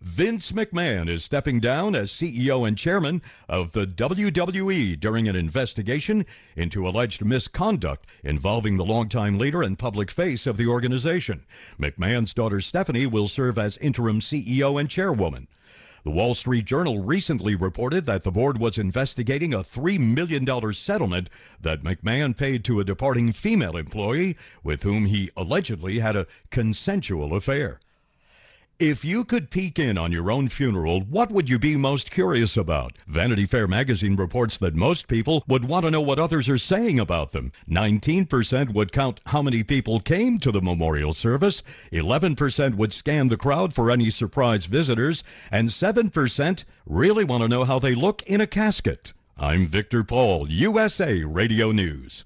Vince 0.04 0.52
McMahon 0.52 1.10
is 1.10 1.24
stepping 1.24 1.62
down 1.62 1.96
as 1.96 2.12
CEO 2.12 2.68
and 2.68 2.78
chairman 2.78 3.22
of 3.48 3.72
the 3.72 3.88
WWE 3.88 5.00
during 5.00 5.30
an 5.30 5.36
investigation 5.36 6.26
into 6.58 6.86
alleged 6.86 7.24
misconduct 7.24 8.06
involving 8.22 8.76
the 8.76 8.84
longtime 8.84 9.38
leader 9.38 9.64
and 9.64 9.80
public 9.80 10.12
face 10.12 10.46
of 10.46 10.58
the 10.58 10.68
organization. 10.68 11.46
McMahon's 11.80 12.34
daughter 12.34 12.60
Stephanie 12.60 13.06
will 13.06 13.30
serve 13.30 13.58
as 13.58 13.78
interim 13.78 14.20
CEO 14.20 14.78
and 14.78 14.90
chairwoman. 14.90 15.48
The 16.04 16.12
Wall 16.12 16.36
Street 16.36 16.66
Journal 16.66 17.02
recently 17.02 17.56
reported 17.56 18.06
that 18.08 18.24
the 18.24 18.32
board 18.32 18.58
was 18.58 18.78
investigating 18.78 19.54
a 19.54 19.64
$3 19.64 19.98
million 20.00 20.74
settlement 20.74 21.30
that 21.62 21.82
McMahon 21.82 22.36
paid 22.36 22.66
to 22.66 22.82
a 22.82 22.84
departing 22.84 23.32
female 23.32 23.78
employee 23.78 24.36
with 24.64 24.84
whom 24.84 25.06
he 25.06 25.32
allegedly 25.38 26.00
had 26.00 26.18
a 26.18 26.28
consensual 26.52 27.34
affair. 27.34 27.80
If 28.80 29.06
you 29.06 29.24
could 29.24 29.52
peek 29.52 29.78
in 29.78 30.00
on 30.00 30.12
your 30.12 30.32
own 30.32 30.50
funeral, 30.50 31.02
what 31.02 31.30
would 31.30 31.48
you 31.48 31.60
be 31.60 31.76
most 31.76 32.10
curious 32.10 32.58
about? 32.58 32.94
Vanity 33.08 33.46
Fair 33.46 33.68
magazine 33.68 34.16
reports 34.16 34.58
that 34.58 34.74
most 34.74 35.08
people 35.08 35.44
would 35.48 35.66
want 35.66 35.86
to 35.86 35.92
know 35.92 36.02
what 36.02 36.18
others 36.18 36.50
are 36.50 36.58
saying 36.58 37.00
about 37.00 37.34
them. 37.34 37.52
19% 37.70 38.74
would 38.74 38.92
count 38.92 39.20
how 39.28 39.44
many 39.44 39.62
people 39.62 40.00
came 40.00 40.40
to 40.40 40.52
the 40.52 40.60
memorial 40.60 41.14
service, 41.14 41.62
11% 41.92 42.76
would 42.76 42.92
scan 42.92 43.28
the 43.28 43.38
crowd 43.38 43.76
for 43.76 43.92
any 43.92 44.10
surprise 44.10 44.66
visitors, 44.66 45.24
and 45.52 45.70
7% 45.70 46.64
really 46.88 47.24
want 47.24 47.44
to 47.44 47.48
know 47.48 47.66
how 47.66 47.78
they 47.78 47.94
look 47.94 48.24
in 48.24 48.42
a 48.42 48.48
casket. 48.48 49.14
I'm 49.38 49.68
Victor 49.68 50.04
Paul, 50.04 50.50
USA 50.50 51.24
Radio 51.24 51.72
News. 51.72 52.26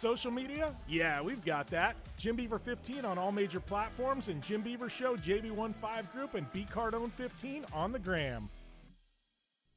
Social 0.00 0.30
media? 0.30 0.74
Yeah, 0.88 1.20
we've 1.20 1.44
got 1.44 1.66
that. 1.66 1.94
Jim 2.18 2.34
Beaver 2.34 2.58
15 2.58 3.04
on 3.04 3.18
all 3.18 3.30
major 3.30 3.60
platforms 3.60 4.28
and 4.28 4.42
Jim 4.42 4.62
Beaver 4.62 4.88
Show, 4.88 5.14
JB15 5.14 6.10
Group, 6.10 6.34
and 6.36 6.50
B 6.54 6.66
Cardone 6.72 7.10
15 7.10 7.66
on 7.74 7.92
the 7.92 7.98
gram. 7.98 8.48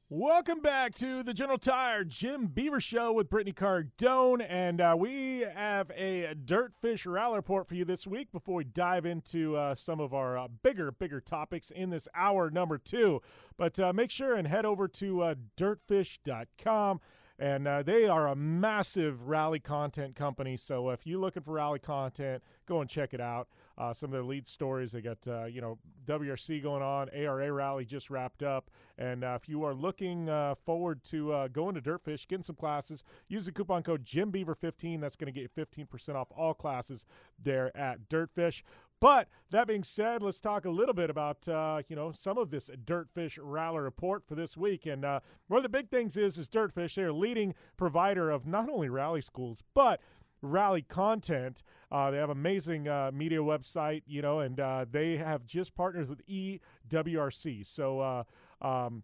Welcome 0.07 0.61
back 0.61 0.95
to 0.99 1.23
the 1.23 1.33
General 1.33 1.57
Tire 1.57 2.05
Jim 2.05 2.47
Beaver 2.47 2.79
Show 2.79 3.11
with 3.11 3.29
Brittany 3.29 3.51
Cardone, 3.51 4.45
and 4.47 4.79
uh, 4.79 4.95
we 4.97 5.39
have 5.39 5.91
a 5.93 6.33
Dirtfish 6.45 7.05
Rally 7.05 7.35
report 7.35 7.67
for 7.67 7.75
you 7.75 7.83
this 7.83 8.07
week. 8.07 8.31
Before 8.31 8.55
we 8.55 8.63
dive 8.63 9.05
into 9.05 9.57
uh, 9.57 9.75
some 9.75 9.99
of 9.99 10.13
our 10.13 10.37
uh, 10.37 10.47
bigger, 10.61 10.93
bigger 10.93 11.19
topics 11.19 11.69
in 11.69 11.89
this 11.89 12.07
hour 12.15 12.49
number 12.49 12.77
two, 12.77 13.21
but 13.57 13.77
uh, 13.77 13.91
make 13.91 14.09
sure 14.09 14.35
and 14.35 14.47
head 14.47 14.65
over 14.65 14.87
to 14.87 15.21
uh, 15.21 15.35
dirtfish.com. 15.57 17.01
And 17.39 17.67
uh, 17.67 17.81
they 17.81 18.07
are 18.07 18.27
a 18.27 18.35
massive 18.35 19.27
rally 19.27 19.59
content 19.59 20.15
company. 20.15 20.55
So 20.55 20.91
if 20.91 21.07
you're 21.07 21.19
looking 21.19 21.41
for 21.43 21.53
rally 21.53 21.79
content, 21.79 22.43
go 22.67 22.79
and 22.79 22.89
check 22.89 23.13
it 23.13 23.21
out. 23.21 23.47
Uh, 23.75 23.91
some 23.91 24.09
of 24.09 24.11
their 24.11 24.23
lead 24.23 24.47
stories, 24.47 24.91
they 24.91 25.01
got, 25.01 25.17
uh, 25.27 25.45
you 25.45 25.59
know, 25.59 25.79
WRC 26.05 26.61
going 26.61 26.83
on, 26.83 27.09
ARA 27.09 27.51
rally 27.51 27.85
just 27.85 28.11
wrapped 28.11 28.43
up. 28.43 28.69
And 28.99 29.23
uh, 29.23 29.37
if 29.41 29.49
you 29.49 29.63
are 29.63 29.73
looking 29.73 30.29
uh, 30.29 30.53
forward 30.63 31.03
to 31.05 31.33
uh, 31.33 31.47
going 31.47 31.73
to 31.73 31.81
Dirtfish, 31.81 32.27
getting 32.27 32.43
some 32.43 32.55
classes, 32.55 33.03
use 33.27 33.45
the 33.45 33.51
coupon 33.51 33.81
code 33.81 34.05
JimBeaver15. 34.05 35.01
That's 35.01 35.15
going 35.15 35.33
to 35.33 35.39
get 35.39 35.49
you 35.57 35.65
15% 35.65 36.15
off 36.15 36.27
all 36.37 36.53
classes 36.53 37.05
there 37.43 37.75
at 37.75 38.09
Dirtfish. 38.09 38.61
But 39.03 39.27
that 39.49 39.67
being 39.67 39.83
said, 39.83 40.21
let's 40.21 40.39
talk 40.39 40.63
a 40.63 40.69
little 40.69 40.93
bit 40.93 41.09
about 41.09 41.45
uh, 41.49 41.81
you 41.89 41.95
know 41.97 42.13
some 42.13 42.37
of 42.37 42.51
this 42.51 42.69
Dirtfish 42.85 43.37
Rally 43.37 43.79
report 43.79 44.23
for 44.25 44.35
this 44.35 44.55
week. 44.55 44.85
And 44.85 45.03
uh, 45.03 45.19
one 45.49 45.57
of 45.57 45.63
the 45.63 45.67
big 45.67 45.89
things 45.89 46.15
is 46.15 46.37
is 46.37 46.47
Dirtfish. 46.47 46.95
They're 46.95 47.09
a 47.09 47.13
leading 47.13 47.53
provider 47.75 48.29
of 48.31 48.47
not 48.47 48.69
only 48.69 48.87
rally 48.87 49.21
schools 49.21 49.61
but 49.73 49.99
rally 50.41 50.83
content. 50.83 51.63
Uh, 51.91 52.11
they 52.11 52.17
have 52.17 52.29
amazing 52.29 52.87
uh, 52.87 53.11
media 53.13 53.39
website, 53.39 54.03
you 54.07 54.21
know, 54.21 54.39
and 54.39 54.61
uh, 54.61 54.85
they 54.89 55.17
have 55.17 55.45
just 55.45 55.75
partnered 55.75 56.07
with 56.07 56.25
EWRC. 56.25 57.67
So. 57.67 57.99
Uh, 57.99 58.23
um, 58.61 59.03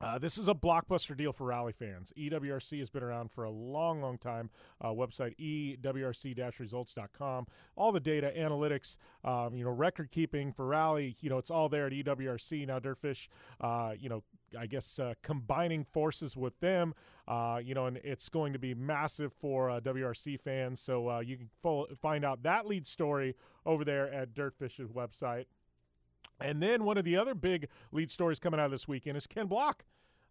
uh, 0.00 0.18
this 0.18 0.36
is 0.36 0.48
a 0.48 0.54
blockbuster 0.54 1.16
deal 1.16 1.32
for 1.32 1.44
rally 1.44 1.72
fans. 1.72 2.12
EWRC 2.18 2.80
has 2.80 2.90
been 2.90 3.02
around 3.02 3.30
for 3.30 3.44
a 3.44 3.50
long, 3.50 4.02
long 4.02 4.18
time. 4.18 4.50
Uh, 4.80 4.88
website 4.88 5.34
ewrc-results.com. 5.38 7.46
All 7.76 7.92
the 7.92 8.00
data, 8.00 8.32
analytics, 8.36 8.98
um, 9.24 9.56
you 9.56 9.64
know, 9.64 9.70
record 9.70 10.10
keeping 10.10 10.52
for 10.52 10.66
rally. 10.66 11.16
You 11.20 11.30
know, 11.30 11.38
it's 11.38 11.50
all 11.50 11.70
there 11.70 11.86
at 11.86 11.92
EWRC 11.92 12.66
now. 12.66 12.78
Dirtfish, 12.78 13.28
uh, 13.60 13.92
you 13.98 14.10
know, 14.10 14.22
I 14.58 14.66
guess 14.66 14.98
uh, 14.98 15.14
combining 15.22 15.84
forces 15.84 16.36
with 16.36 16.58
them. 16.60 16.94
Uh, 17.26 17.58
you 17.62 17.74
know, 17.74 17.86
and 17.86 17.96
it's 18.04 18.28
going 18.28 18.52
to 18.52 18.58
be 18.58 18.74
massive 18.74 19.32
for 19.40 19.70
uh, 19.70 19.80
WRC 19.80 20.38
fans. 20.40 20.78
So 20.80 21.20
you 21.20 21.38
can 21.38 21.48
find 22.00 22.24
out 22.24 22.42
that 22.42 22.66
lead 22.66 22.86
story 22.86 23.34
over 23.64 23.84
there 23.84 24.12
at 24.12 24.34
Dirtfish's 24.34 24.90
website. 24.92 25.46
And 26.40 26.62
then 26.62 26.84
one 26.84 26.98
of 26.98 27.04
the 27.04 27.16
other 27.16 27.34
big 27.34 27.68
lead 27.92 28.10
stories 28.10 28.38
coming 28.38 28.60
out 28.60 28.66
of 28.66 28.72
this 28.72 28.86
weekend 28.88 29.16
is 29.16 29.26
Ken 29.26 29.46
Block. 29.46 29.84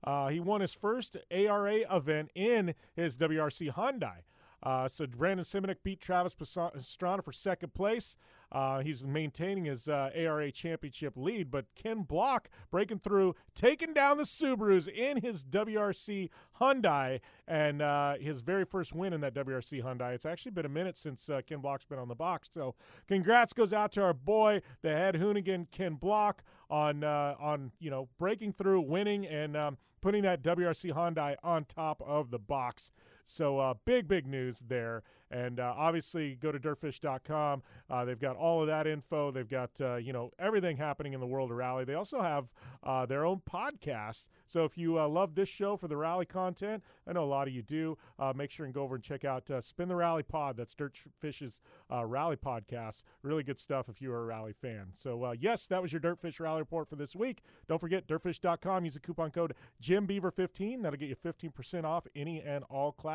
Uh, 0.04 0.28
he 0.28 0.40
won 0.40 0.62
his 0.62 0.74
first 0.74 1.18
ARA 1.32 1.78
event 1.92 2.30
in 2.36 2.76
his 2.96 3.18
WRC 3.18 3.74
Hyundai. 3.74 4.18
Uh, 4.62 4.88
so 4.88 5.06
Brandon 5.06 5.44
Semenuk 5.44 5.78
beat 5.84 6.02
Travis 6.02 6.36
Pastrana 6.36 7.24
for 7.24 7.32
second 7.32 7.74
place. 7.74 8.16
Uh, 8.56 8.80
he's 8.80 9.04
maintaining 9.04 9.66
his 9.66 9.90
uh, 9.90 10.10
ARA 10.16 10.50
championship 10.50 11.18
lead, 11.18 11.52
but 11.52 11.66
Ken 11.76 12.04
Block 12.04 12.50
breaking 12.72 13.00
through, 13.00 13.36
taking 13.54 13.94
down 13.94 14.16
the 14.16 14.24
Subarus 14.24 14.88
in 14.88 15.18
his 15.18 15.44
WRC 15.44 16.30
Hyundai, 16.62 17.20
and 17.50 17.82
uh, 17.82 18.14
his 18.18 18.40
very 18.40 18.64
first 18.64 18.96
win 18.96 19.12
in 19.12 19.20
that 19.20 19.34
WRC 19.34 19.84
Hyundai. 19.84 20.14
It's 20.14 20.26
actually 20.26 20.54
been 20.54 20.66
a 20.66 20.70
minute 20.70 20.98
since 20.98 21.28
uh, 21.28 21.42
Ken 21.46 21.60
Block's 21.60 21.84
been 21.84 22.00
on 22.00 22.08
the 22.08 22.16
box, 22.16 22.48
so 22.50 22.76
congrats 23.10 23.52
goes 23.52 23.74
out 23.74 23.92
to 23.92 24.02
our 24.02 24.14
boy, 24.14 24.62
the 24.82 24.94
head 24.94 25.16
Hoonigan 25.16 25.70
Ken 25.72 25.96
Block, 25.96 26.42
on 26.70 27.04
uh, 27.04 27.36
on 27.38 27.74
you 27.80 27.92
know 27.92 28.08
breaking 28.18 28.54
through, 28.54 28.80
winning, 28.80 29.26
and 29.28 29.58
um, 29.58 29.78
putting 30.00 30.24
that 30.24 30.42
WRC 30.42 30.94
Hyundai 30.94 31.36
on 31.44 31.66
top 31.66 32.02
of 32.06 32.32
the 32.32 32.40
box. 32.40 32.92
So 33.26 33.60
uh, 33.60 33.74
big, 33.86 34.08
big 34.08 34.28
news 34.28 34.62
there. 34.68 35.04
And 35.32 35.60
uh, 35.60 35.74
obviously, 35.76 36.36
go 36.36 36.52
to 36.52 36.60
dirtfish.com. 36.60 37.64
Uh, 37.90 38.06
they've 38.06 38.20
got 38.20 38.36
all 38.38 38.62
of 38.62 38.68
that 38.68 38.86
info. 38.86 39.32
They've 39.32 39.50
got 39.50 39.72
uh, 39.82 39.96
you 39.96 40.14
know 40.14 40.32
everything 40.38 40.78
happening 40.78 41.14
in 41.14 41.20
the 41.20 41.26
world 41.26 41.50
of 41.50 41.58
rally. 41.58 41.84
They 41.84 41.96
also 41.96 42.22
have 42.22 42.46
uh, 42.84 43.08
their 43.08 43.26
own 43.26 43.42
podcast. 43.50 44.26
So 44.46 44.66
if 44.66 44.78
you 44.78 45.00
uh, 45.00 45.08
love 45.08 45.34
this 45.34 45.50
show 45.50 45.78
for 45.78 45.88
the 45.88 45.98
rally 45.98 46.28
content, 46.28 46.84
I 47.08 47.14
know 47.14 47.24
a 47.24 47.26
lot 47.26 47.48
of 47.48 47.54
you 47.54 47.64
do. 47.64 47.98
Make 48.36 48.52
sure 48.52 48.66
and 48.66 48.74
go 48.74 48.84
over 48.84 48.96
and 48.96 49.04
check 49.04 49.26
out 49.26 49.50
Spin 49.62 49.90
the 49.90 49.96
Rally 49.96 50.24
Pod. 50.24 50.58
That's 50.58 50.76
Dirtfish's 50.76 51.62
rally 51.90 52.36
podcast. 52.36 53.04
Really 53.24 53.44
good 53.44 53.58
stuff 53.58 53.90
if 53.90 54.02
you 54.02 54.12
are 54.12 54.22
a 54.22 54.26
rally 54.26 54.54
fan. 54.54 54.90
So 54.94 55.34
yes, 55.40 55.66
that 55.68 55.82
was 55.82 55.92
your 55.92 56.02
Dirtfish 56.02 56.40
Rally 56.40 56.60
Report 56.62 56.88
for 56.88 56.96
this 56.96 57.16
week. 57.16 57.42
Don't 57.68 57.82
forget 57.82 58.08
dirtfish.com. 58.08 58.86
Use 58.86 58.94
the 58.94 59.00
coupon 59.00 59.32
code 59.32 59.56
JimBeaver15. 59.82 60.84
That'll 60.84 61.00
get 61.00 61.10
you 61.10 61.16
15% 61.16 61.84
off 61.84 62.06
any 62.16 62.42
and 62.42 62.64
all 62.70 62.92
classes. 62.92 63.15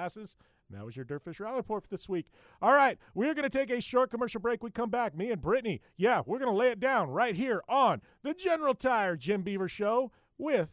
And 0.70 0.78
that 0.78 0.86
was 0.86 0.94
your 0.94 1.04
Dirtfish 1.04 1.40
Rally 1.40 1.56
Report 1.56 1.82
for 1.82 1.88
this 1.88 2.08
week. 2.08 2.26
All 2.62 2.72
right, 2.72 2.96
we're 3.14 3.34
going 3.34 3.48
to 3.48 3.58
take 3.58 3.70
a 3.70 3.80
short 3.80 4.10
commercial 4.10 4.40
break. 4.40 4.62
We 4.62 4.70
come 4.70 4.90
back, 4.90 5.16
me 5.16 5.30
and 5.30 5.40
Brittany. 5.40 5.80
Yeah, 5.96 6.22
we're 6.24 6.38
going 6.38 6.50
to 6.50 6.56
lay 6.56 6.68
it 6.68 6.78
down 6.78 7.10
right 7.10 7.34
here 7.34 7.62
on 7.68 8.00
the 8.22 8.34
General 8.34 8.74
Tire 8.74 9.16
Jim 9.16 9.42
Beaver 9.42 9.68
Show 9.68 10.12
with 10.38 10.68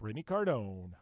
Brittany 0.00 0.22
Cardone. 0.22 0.92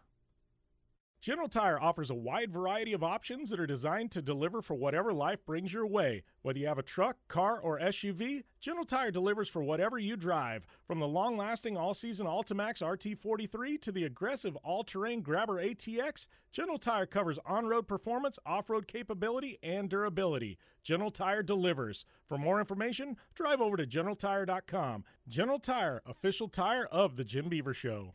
General 1.20 1.48
Tire 1.48 1.78
offers 1.78 2.08
a 2.08 2.14
wide 2.14 2.50
variety 2.50 2.94
of 2.94 3.04
options 3.04 3.50
that 3.50 3.60
are 3.60 3.66
designed 3.66 4.10
to 4.12 4.22
deliver 4.22 4.62
for 4.62 4.72
whatever 4.72 5.12
life 5.12 5.44
brings 5.44 5.70
your 5.70 5.86
way. 5.86 6.22
Whether 6.40 6.60
you 6.60 6.66
have 6.66 6.78
a 6.78 6.82
truck, 6.82 7.18
car, 7.28 7.60
or 7.60 7.78
SUV, 7.78 8.44
General 8.58 8.86
Tire 8.86 9.10
delivers 9.10 9.50
for 9.50 9.62
whatever 9.62 9.98
you 9.98 10.16
drive. 10.16 10.66
From 10.86 10.98
the 10.98 11.06
long 11.06 11.36
lasting 11.36 11.76
all 11.76 11.92
season 11.92 12.26
AltiMAX 12.26 12.80
RT43 12.80 13.78
to 13.82 13.92
the 13.92 14.04
aggressive 14.04 14.56
all 14.64 14.82
terrain 14.82 15.20
Grabber 15.20 15.62
ATX, 15.62 16.26
General 16.52 16.78
Tire 16.78 17.04
covers 17.04 17.38
on 17.44 17.66
road 17.66 17.86
performance, 17.86 18.38
off 18.46 18.70
road 18.70 18.88
capability, 18.88 19.58
and 19.62 19.90
durability. 19.90 20.56
General 20.82 21.10
Tire 21.10 21.42
delivers. 21.42 22.06
For 22.28 22.38
more 22.38 22.60
information, 22.60 23.18
drive 23.34 23.60
over 23.60 23.76
to 23.76 23.86
GeneralTire.com. 23.86 25.04
General 25.28 25.58
Tire, 25.58 26.00
official 26.06 26.48
tire 26.48 26.86
of 26.86 27.16
The 27.16 27.24
Jim 27.24 27.50
Beaver 27.50 27.74
Show. 27.74 28.14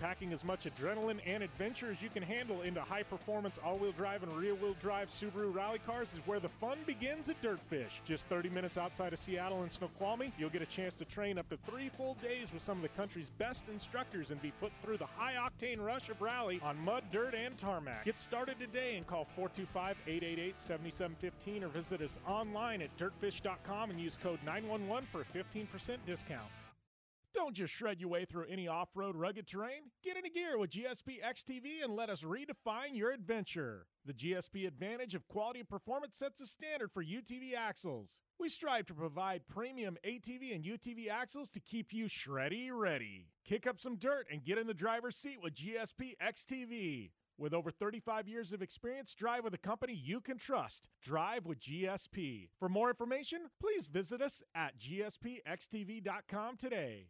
Packing 0.00 0.32
as 0.32 0.44
much 0.44 0.66
adrenaline 0.66 1.20
and 1.24 1.42
adventure 1.42 1.90
as 1.90 2.02
you 2.02 2.10
can 2.10 2.22
handle 2.22 2.62
into 2.62 2.80
high 2.82 3.02
performance 3.02 3.58
all 3.64 3.78
wheel 3.78 3.92
drive 3.92 4.22
and 4.22 4.32
rear 4.36 4.54
wheel 4.54 4.76
drive 4.80 5.08
Subaru 5.08 5.54
rally 5.54 5.78
cars 5.86 6.12
is 6.12 6.20
where 6.26 6.38
the 6.38 6.48
fun 6.48 6.78
begins 6.86 7.28
at 7.28 7.40
Dirtfish. 7.40 8.02
Just 8.04 8.26
30 8.26 8.50
minutes 8.50 8.76
outside 8.76 9.12
of 9.12 9.18
Seattle 9.18 9.62
and 9.62 9.72
Snoqualmie, 9.72 10.32
you'll 10.38 10.50
get 10.50 10.60
a 10.60 10.66
chance 10.66 10.92
to 10.94 11.04
train 11.06 11.38
up 11.38 11.48
to 11.48 11.56
three 11.68 11.88
full 11.88 12.14
days 12.22 12.52
with 12.52 12.62
some 12.62 12.76
of 12.76 12.82
the 12.82 12.88
country's 12.90 13.30
best 13.38 13.64
instructors 13.72 14.30
and 14.30 14.40
be 14.42 14.52
put 14.60 14.72
through 14.82 14.98
the 14.98 15.06
high 15.06 15.34
octane 15.34 15.80
rush 15.80 16.10
of 16.10 16.20
rally 16.20 16.60
on 16.62 16.78
mud, 16.78 17.04
dirt, 17.10 17.34
and 17.34 17.56
tarmac. 17.56 18.04
Get 18.04 18.20
started 18.20 18.58
today 18.58 18.96
and 18.96 19.06
call 19.06 19.24
425 19.34 19.96
888 20.06 20.60
7715 20.60 21.64
or 21.64 21.68
visit 21.68 22.02
us 22.02 22.18
online 22.26 22.82
at 22.82 22.94
dirtfish.com 22.98 23.90
and 23.90 24.00
use 24.00 24.18
code 24.22 24.40
911 24.44 25.08
for 25.10 25.22
a 25.22 25.24
15% 25.24 25.96
discount. 26.04 26.50
Don't 27.36 27.54
just 27.54 27.74
shred 27.74 28.00
your 28.00 28.08
way 28.08 28.24
through 28.24 28.46
any 28.48 28.66
off 28.66 28.88
road 28.94 29.14
rugged 29.14 29.46
terrain. 29.46 29.90
Get 30.02 30.16
into 30.16 30.30
gear 30.30 30.56
with 30.58 30.70
GSP 30.70 31.22
XTV 31.22 31.84
and 31.84 31.94
let 31.94 32.08
us 32.08 32.22
redefine 32.22 32.94
your 32.94 33.12
adventure. 33.12 33.86
The 34.06 34.14
GSP 34.14 34.66
advantage 34.66 35.14
of 35.14 35.28
quality 35.28 35.60
and 35.60 35.68
performance 35.68 36.16
sets 36.16 36.40
a 36.40 36.46
standard 36.46 36.90
for 36.90 37.04
UTV 37.04 37.54
axles. 37.54 38.16
We 38.40 38.48
strive 38.48 38.86
to 38.86 38.94
provide 38.94 39.46
premium 39.48 39.98
ATV 40.02 40.54
and 40.54 40.64
UTV 40.64 41.10
axles 41.10 41.50
to 41.50 41.60
keep 41.60 41.92
you 41.92 42.06
shreddy 42.06 42.70
ready. 42.72 43.26
Kick 43.44 43.66
up 43.66 43.80
some 43.80 43.96
dirt 43.96 44.26
and 44.32 44.42
get 44.42 44.56
in 44.56 44.66
the 44.66 44.72
driver's 44.72 45.16
seat 45.16 45.38
with 45.42 45.54
GSP 45.54 46.14
XTV. 46.20 47.10
With 47.38 47.52
over 47.52 47.70
35 47.70 48.28
years 48.28 48.54
of 48.54 48.62
experience, 48.62 49.14
drive 49.14 49.44
with 49.44 49.52
a 49.52 49.58
company 49.58 49.92
you 49.92 50.22
can 50.22 50.38
trust. 50.38 50.88
Drive 51.02 51.44
with 51.44 51.60
GSP. 51.60 52.48
For 52.58 52.70
more 52.70 52.88
information, 52.88 53.50
please 53.60 53.88
visit 53.88 54.22
us 54.22 54.42
at 54.54 54.78
gspxtv.com 54.78 56.56
today. 56.56 57.08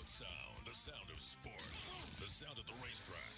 About 0.00 0.08
sound, 0.08 0.64
the 0.64 0.72
sound 0.72 1.08
of 1.12 1.20
sports, 1.20 1.84
the 2.24 2.32
sound 2.32 2.56
of 2.56 2.64
the 2.64 2.72
racetrack, 2.80 3.36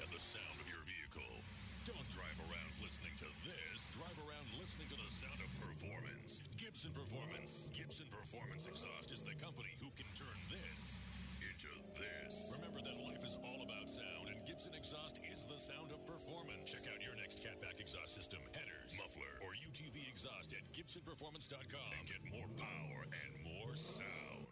and 0.00 0.08
the 0.08 0.24
sound 0.24 0.56
of 0.56 0.64
your 0.64 0.80
vehicle. 0.88 1.36
Don't 1.84 2.08
drive 2.16 2.32
around 2.48 2.72
listening 2.80 3.12
to 3.20 3.28
this. 3.44 3.92
Drive 4.00 4.16
around 4.24 4.48
listening 4.56 4.88
to 4.88 4.96
the 4.96 5.12
sound 5.12 5.36
of 5.44 5.52
performance. 5.60 6.40
Gibson 6.56 6.96
Performance. 6.96 7.68
Gibson 7.76 8.08
Performance 8.08 8.64
Exhaust 8.64 9.12
is 9.12 9.20
the 9.20 9.36
company 9.36 9.68
who 9.84 9.92
can 9.92 10.08
turn 10.16 10.32
this 10.48 10.96
into 11.44 11.68
this. 12.00 12.56
Remember 12.56 12.80
that 12.80 12.96
life 13.04 13.20
is 13.20 13.36
all 13.44 13.60
about 13.60 13.92
sound, 13.92 14.32
and 14.32 14.40
Gibson 14.48 14.72
Exhaust 14.72 15.20
is 15.28 15.44
the 15.44 15.60
sound 15.60 15.92
of 15.92 16.00
performance. 16.08 16.72
Check 16.72 16.88
out 16.88 17.04
your 17.04 17.20
next 17.20 17.44
catback 17.44 17.76
exhaust 17.84 18.16
system, 18.16 18.40
headers, 18.56 18.96
muffler, 18.96 19.44
or 19.44 19.52
UTV 19.60 20.08
exhaust 20.08 20.56
at 20.56 20.64
GibsonPerformance.com 20.72 21.88
and 22.00 22.04
get 22.08 22.24
more 22.32 22.48
power 22.56 23.04
and 23.12 23.32
more 23.44 23.76
sound. 23.76 24.51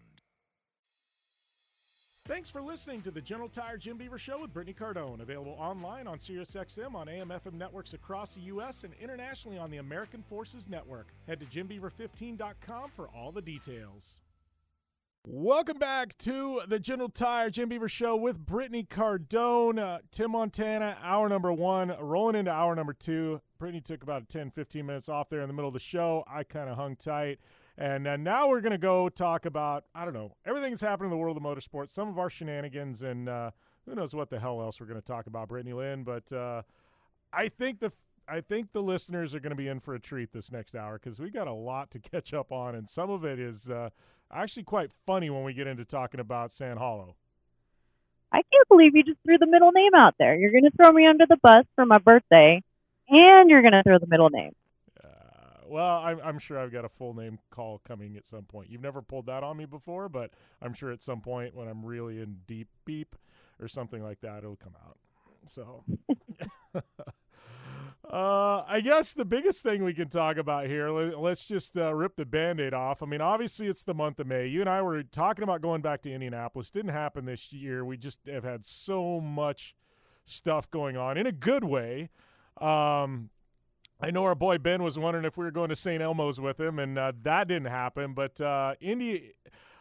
Thanks 2.30 2.48
for 2.48 2.62
listening 2.62 3.02
to 3.02 3.10
the 3.10 3.20
General 3.20 3.48
Tire 3.48 3.76
Jim 3.76 3.96
Beaver 3.96 4.16
Show 4.16 4.40
with 4.40 4.52
Brittany 4.52 4.72
Cardone. 4.72 5.20
Available 5.20 5.56
online 5.58 6.06
on 6.06 6.16
SiriusXM 6.16 6.94
on 6.94 7.08
AM 7.08 7.30
FM 7.30 7.54
networks 7.54 7.92
across 7.92 8.36
the 8.36 8.42
U.S. 8.42 8.84
and 8.84 8.94
internationally 9.02 9.58
on 9.58 9.68
the 9.68 9.78
American 9.78 10.22
Forces 10.22 10.68
Network. 10.68 11.08
Head 11.26 11.40
to 11.40 11.46
JimBeaver15.com 11.46 12.92
for 12.94 13.08
all 13.08 13.32
the 13.32 13.42
details. 13.42 14.20
Welcome 15.26 15.78
back 15.78 16.16
to 16.18 16.62
the 16.68 16.78
General 16.78 17.08
Tire 17.08 17.50
Jim 17.50 17.68
Beaver 17.68 17.88
Show 17.88 18.14
with 18.14 18.46
Brittany 18.46 18.86
Cardone. 18.88 19.80
Uh, 19.80 19.98
Tim 20.12 20.30
Montana, 20.30 20.98
hour 21.02 21.28
number 21.28 21.52
one, 21.52 21.96
rolling 22.00 22.36
into 22.36 22.52
hour 22.52 22.76
number 22.76 22.92
two. 22.92 23.40
Brittany 23.58 23.80
took 23.80 24.04
about 24.04 24.28
10, 24.28 24.52
15 24.52 24.86
minutes 24.86 25.08
off 25.08 25.30
there 25.30 25.40
in 25.40 25.48
the 25.48 25.52
middle 25.52 25.68
of 25.68 25.74
the 25.74 25.80
show. 25.80 26.22
I 26.32 26.44
kind 26.44 26.70
of 26.70 26.76
hung 26.76 26.94
tight. 26.94 27.40
And 27.80 28.06
uh, 28.06 28.16
now 28.18 28.46
we're 28.46 28.60
going 28.60 28.72
to 28.72 28.78
go 28.78 29.08
talk 29.08 29.46
about, 29.46 29.84
I 29.94 30.04
don't 30.04 30.12
know, 30.12 30.36
everything 30.44 30.70
that's 30.70 30.82
happening 30.82 31.10
in 31.10 31.16
the 31.16 31.16
world 31.16 31.38
of 31.38 31.42
motorsports, 31.42 31.92
some 31.92 32.08
of 32.08 32.18
our 32.18 32.28
shenanigans, 32.28 33.00
and 33.00 33.26
uh, 33.26 33.52
who 33.86 33.94
knows 33.94 34.12
what 34.14 34.28
the 34.28 34.38
hell 34.38 34.60
else 34.60 34.78
we're 34.78 34.86
going 34.86 35.00
to 35.00 35.06
talk 35.06 35.26
about, 35.26 35.48
Brittany 35.48 35.72
Lynn. 35.72 36.04
But 36.04 36.30
uh, 36.30 36.60
I 37.32 37.48
think 37.48 37.80
the 37.80 37.90
I 38.28 38.42
think 38.42 38.72
the 38.72 38.82
listeners 38.82 39.34
are 39.34 39.40
going 39.40 39.50
to 39.50 39.56
be 39.56 39.66
in 39.66 39.80
for 39.80 39.94
a 39.94 39.98
treat 39.98 40.30
this 40.32 40.52
next 40.52 40.76
hour 40.76 41.00
because 41.02 41.18
we 41.18 41.30
got 41.30 41.48
a 41.48 41.54
lot 41.54 41.90
to 41.92 41.98
catch 42.12 42.34
up 42.34 42.52
on, 42.52 42.74
and 42.74 42.86
some 42.86 43.08
of 43.08 43.24
it 43.24 43.40
is 43.40 43.70
uh, 43.70 43.88
actually 44.30 44.64
quite 44.64 44.90
funny 45.06 45.30
when 45.30 45.42
we 45.42 45.54
get 45.54 45.66
into 45.66 45.86
talking 45.86 46.20
about 46.20 46.52
Sand 46.52 46.78
Hollow. 46.78 47.16
I 48.30 48.42
can't 48.52 48.68
believe 48.68 48.94
you 48.94 49.04
just 49.04 49.18
threw 49.24 49.38
the 49.38 49.46
middle 49.46 49.72
name 49.72 49.94
out 49.96 50.16
there. 50.18 50.36
You're 50.36 50.52
going 50.52 50.64
to 50.64 50.70
throw 50.76 50.92
me 50.92 51.06
under 51.06 51.24
the 51.26 51.38
bus 51.42 51.64
for 51.76 51.86
my 51.86 51.98
birthday, 51.98 52.62
and 53.08 53.48
you're 53.48 53.62
going 53.62 53.72
to 53.72 53.82
throw 53.82 53.98
the 53.98 54.06
middle 54.06 54.28
name. 54.28 54.52
Well, 55.70 55.98
I'm, 55.98 56.18
I'm 56.24 56.38
sure 56.40 56.58
I've 56.58 56.72
got 56.72 56.84
a 56.84 56.88
full 56.88 57.14
name 57.14 57.38
call 57.50 57.80
coming 57.86 58.16
at 58.16 58.26
some 58.26 58.42
point. 58.42 58.70
You've 58.70 58.80
never 58.80 59.00
pulled 59.00 59.26
that 59.26 59.44
on 59.44 59.56
me 59.56 59.66
before, 59.66 60.08
but 60.08 60.32
I'm 60.60 60.74
sure 60.74 60.90
at 60.90 61.00
some 61.00 61.20
point 61.20 61.54
when 61.54 61.68
I'm 61.68 61.84
really 61.84 62.20
in 62.20 62.38
deep 62.48 62.66
beep 62.84 63.14
or 63.60 63.68
something 63.68 64.02
like 64.02 64.20
that, 64.22 64.38
it'll 64.38 64.56
come 64.56 64.74
out. 64.84 64.98
So, 65.46 65.84
uh, 68.12 68.64
I 68.66 68.80
guess 68.82 69.12
the 69.12 69.24
biggest 69.24 69.62
thing 69.62 69.84
we 69.84 69.94
can 69.94 70.08
talk 70.08 70.38
about 70.38 70.66
here, 70.66 70.90
let, 70.90 71.32
us 71.32 71.44
just 71.44 71.76
uh, 71.76 71.94
rip 71.94 72.16
the 72.16 72.24
band 72.24 72.58
aid 72.58 72.74
off. 72.74 73.00
I 73.00 73.06
mean, 73.06 73.20
obviously, 73.20 73.68
it's 73.68 73.84
the 73.84 73.94
month 73.94 74.18
of 74.18 74.26
May. 74.26 74.48
You 74.48 74.62
and 74.62 74.68
I 74.68 74.82
were 74.82 75.04
talking 75.04 75.44
about 75.44 75.62
going 75.62 75.82
back 75.82 76.02
to 76.02 76.12
Indianapolis. 76.12 76.70
Didn't 76.70 76.90
happen 76.90 77.26
this 77.26 77.52
year. 77.52 77.84
We 77.84 77.96
just 77.96 78.18
have 78.26 78.42
had 78.42 78.64
so 78.64 79.20
much 79.20 79.76
stuff 80.24 80.68
going 80.68 80.96
on 80.96 81.16
in 81.16 81.28
a 81.28 81.32
good 81.32 81.62
way. 81.62 82.10
Um, 82.60 83.30
I 84.02 84.10
know 84.10 84.24
our 84.24 84.34
boy 84.34 84.56
Ben 84.56 84.82
was 84.82 84.98
wondering 84.98 85.26
if 85.26 85.36
we 85.36 85.44
were 85.44 85.50
going 85.50 85.68
to 85.68 85.76
St. 85.76 86.02
Elmo's 86.02 86.40
with 86.40 86.58
him, 86.58 86.78
and 86.78 86.98
uh, 86.98 87.12
that 87.22 87.48
didn't 87.48 87.68
happen. 87.68 88.14
But 88.14 88.40
uh, 88.40 88.74
Indy, 88.80 89.34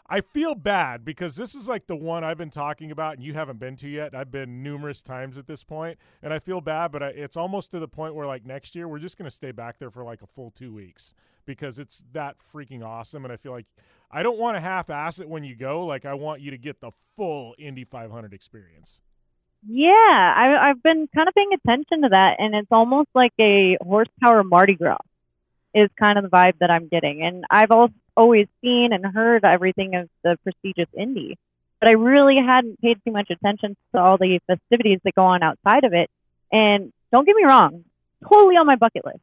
I 0.10 0.20
feel 0.20 0.56
bad 0.56 1.06
because 1.06 1.38
this 1.38 1.56
is 1.56 1.70
like 1.70 1.88
the 1.88 1.96
one 1.96 2.24
I've 2.26 2.38
been 2.38 2.50
talking 2.50 2.92
about, 2.92 3.14
and 3.16 3.24
you 3.24 3.34
haven't 3.34 3.60
been 3.60 3.78
to 3.78 3.88
yet. 3.88 4.14
I've 4.14 4.32
been 4.32 4.62
numerous 4.62 5.02
times 5.02 5.38
at 5.38 5.48
this 5.48 5.64
point, 5.64 5.98
and 6.22 6.34
I 6.34 6.40
feel 6.40 6.60
bad, 6.60 6.92
but 6.92 7.02
I, 7.02 7.08
it's 7.10 7.38
almost 7.38 7.72
to 7.72 7.80
the 7.80 7.88
point 7.88 8.14
where 8.14 8.28
like 8.28 8.46
next 8.46 8.76
year 8.76 8.90
we're 8.90 9.00
just 9.00 9.18
going 9.18 9.30
to 9.30 9.36
stay 9.36 9.52
back 9.52 9.80
there 9.80 9.90
for 9.90 10.04
like 10.04 10.22
a 10.22 10.28
full 10.28 10.52
two 10.52 10.74
weeks 10.74 11.14
because 11.46 11.80
it's 11.80 12.04
that 12.12 12.36
freaking 12.54 12.84
awesome, 12.84 13.24
and 13.24 13.32
I 13.32 13.38
feel 13.38 13.54
like 13.54 13.68
I 14.12 14.22
don't 14.22 14.38
want 14.38 14.58
to 14.58 14.62
half-ass 14.62 15.20
it 15.20 15.30
when 15.30 15.46
you 15.46 15.56
go. 15.56 15.86
Like 15.86 16.04
I 16.06 16.14
want 16.14 16.42
you 16.42 16.52
to 16.52 16.58
get 16.58 16.82
the 16.82 16.92
full 17.16 17.56
Indy 17.58 17.86
500 17.86 18.34
experience. 18.34 19.00
Yeah, 19.68 19.92
I, 19.92 20.70
I've 20.70 20.82
been 20.82 21.08
kind 21.14 21.28
of 21.28 21.36
paying 21.36 21.54
attention 21.54 22.04
to 22.04 22.10
that, 22.10 22.36
and 22.40 22.56
it's 22.56 22.72
almost 22.72 23.10
like 23.14 23.34
a 23.40 23.78
horsepower 23.82 24.44
Mardi 24.44 24.76
Gras 24.76 24.98
is 25.76 25.90
kind 26.00 26.18
of 26.18 26.24
the 26.24 26.30
vibe 26.30 26.58
that 26.60 26.72
I'm 26.72 26.88
getting. 26.88 27.22
And 27.24 27.46
I've 27.50 27.72
also 27.72 27.94
always 28.16 28.48
seen 28.62 28.94
and 28.94 29.06
heard 29.06 29.46
everything 29.46 29.96
of 29.96 30.10
the 30.24 30.38
prestigious 30.44 30.90
Indy, 30.98 31.38
but 31.80 31.90
I 31.90 31.94
really 31.94 32.38
hadn't 32.38 32.82
paid 32.82 33.00
too 33.06 33.12
much 33.12 33.30
attention 33.30 33.76
to 33.94 34.02
all 34.02 34.18
the 34.18 34.40
festivities 34.48 35.00
that 35.04 35.16
go 35.16 35.24
on 35.24 35.44
outside 35.44 35.84
of 35.84 35.94
it. 35.94 36.10
And 36.52 36.92
don't 37.14 37.26
get 37.26 37.36
me 37.36 37.44
wrong, 37.46 37.84
totally 38.28 38.56
on 38.56 38.66
my 38.66 38.76
bucket 38.76 39.06
list. 39.06 39.20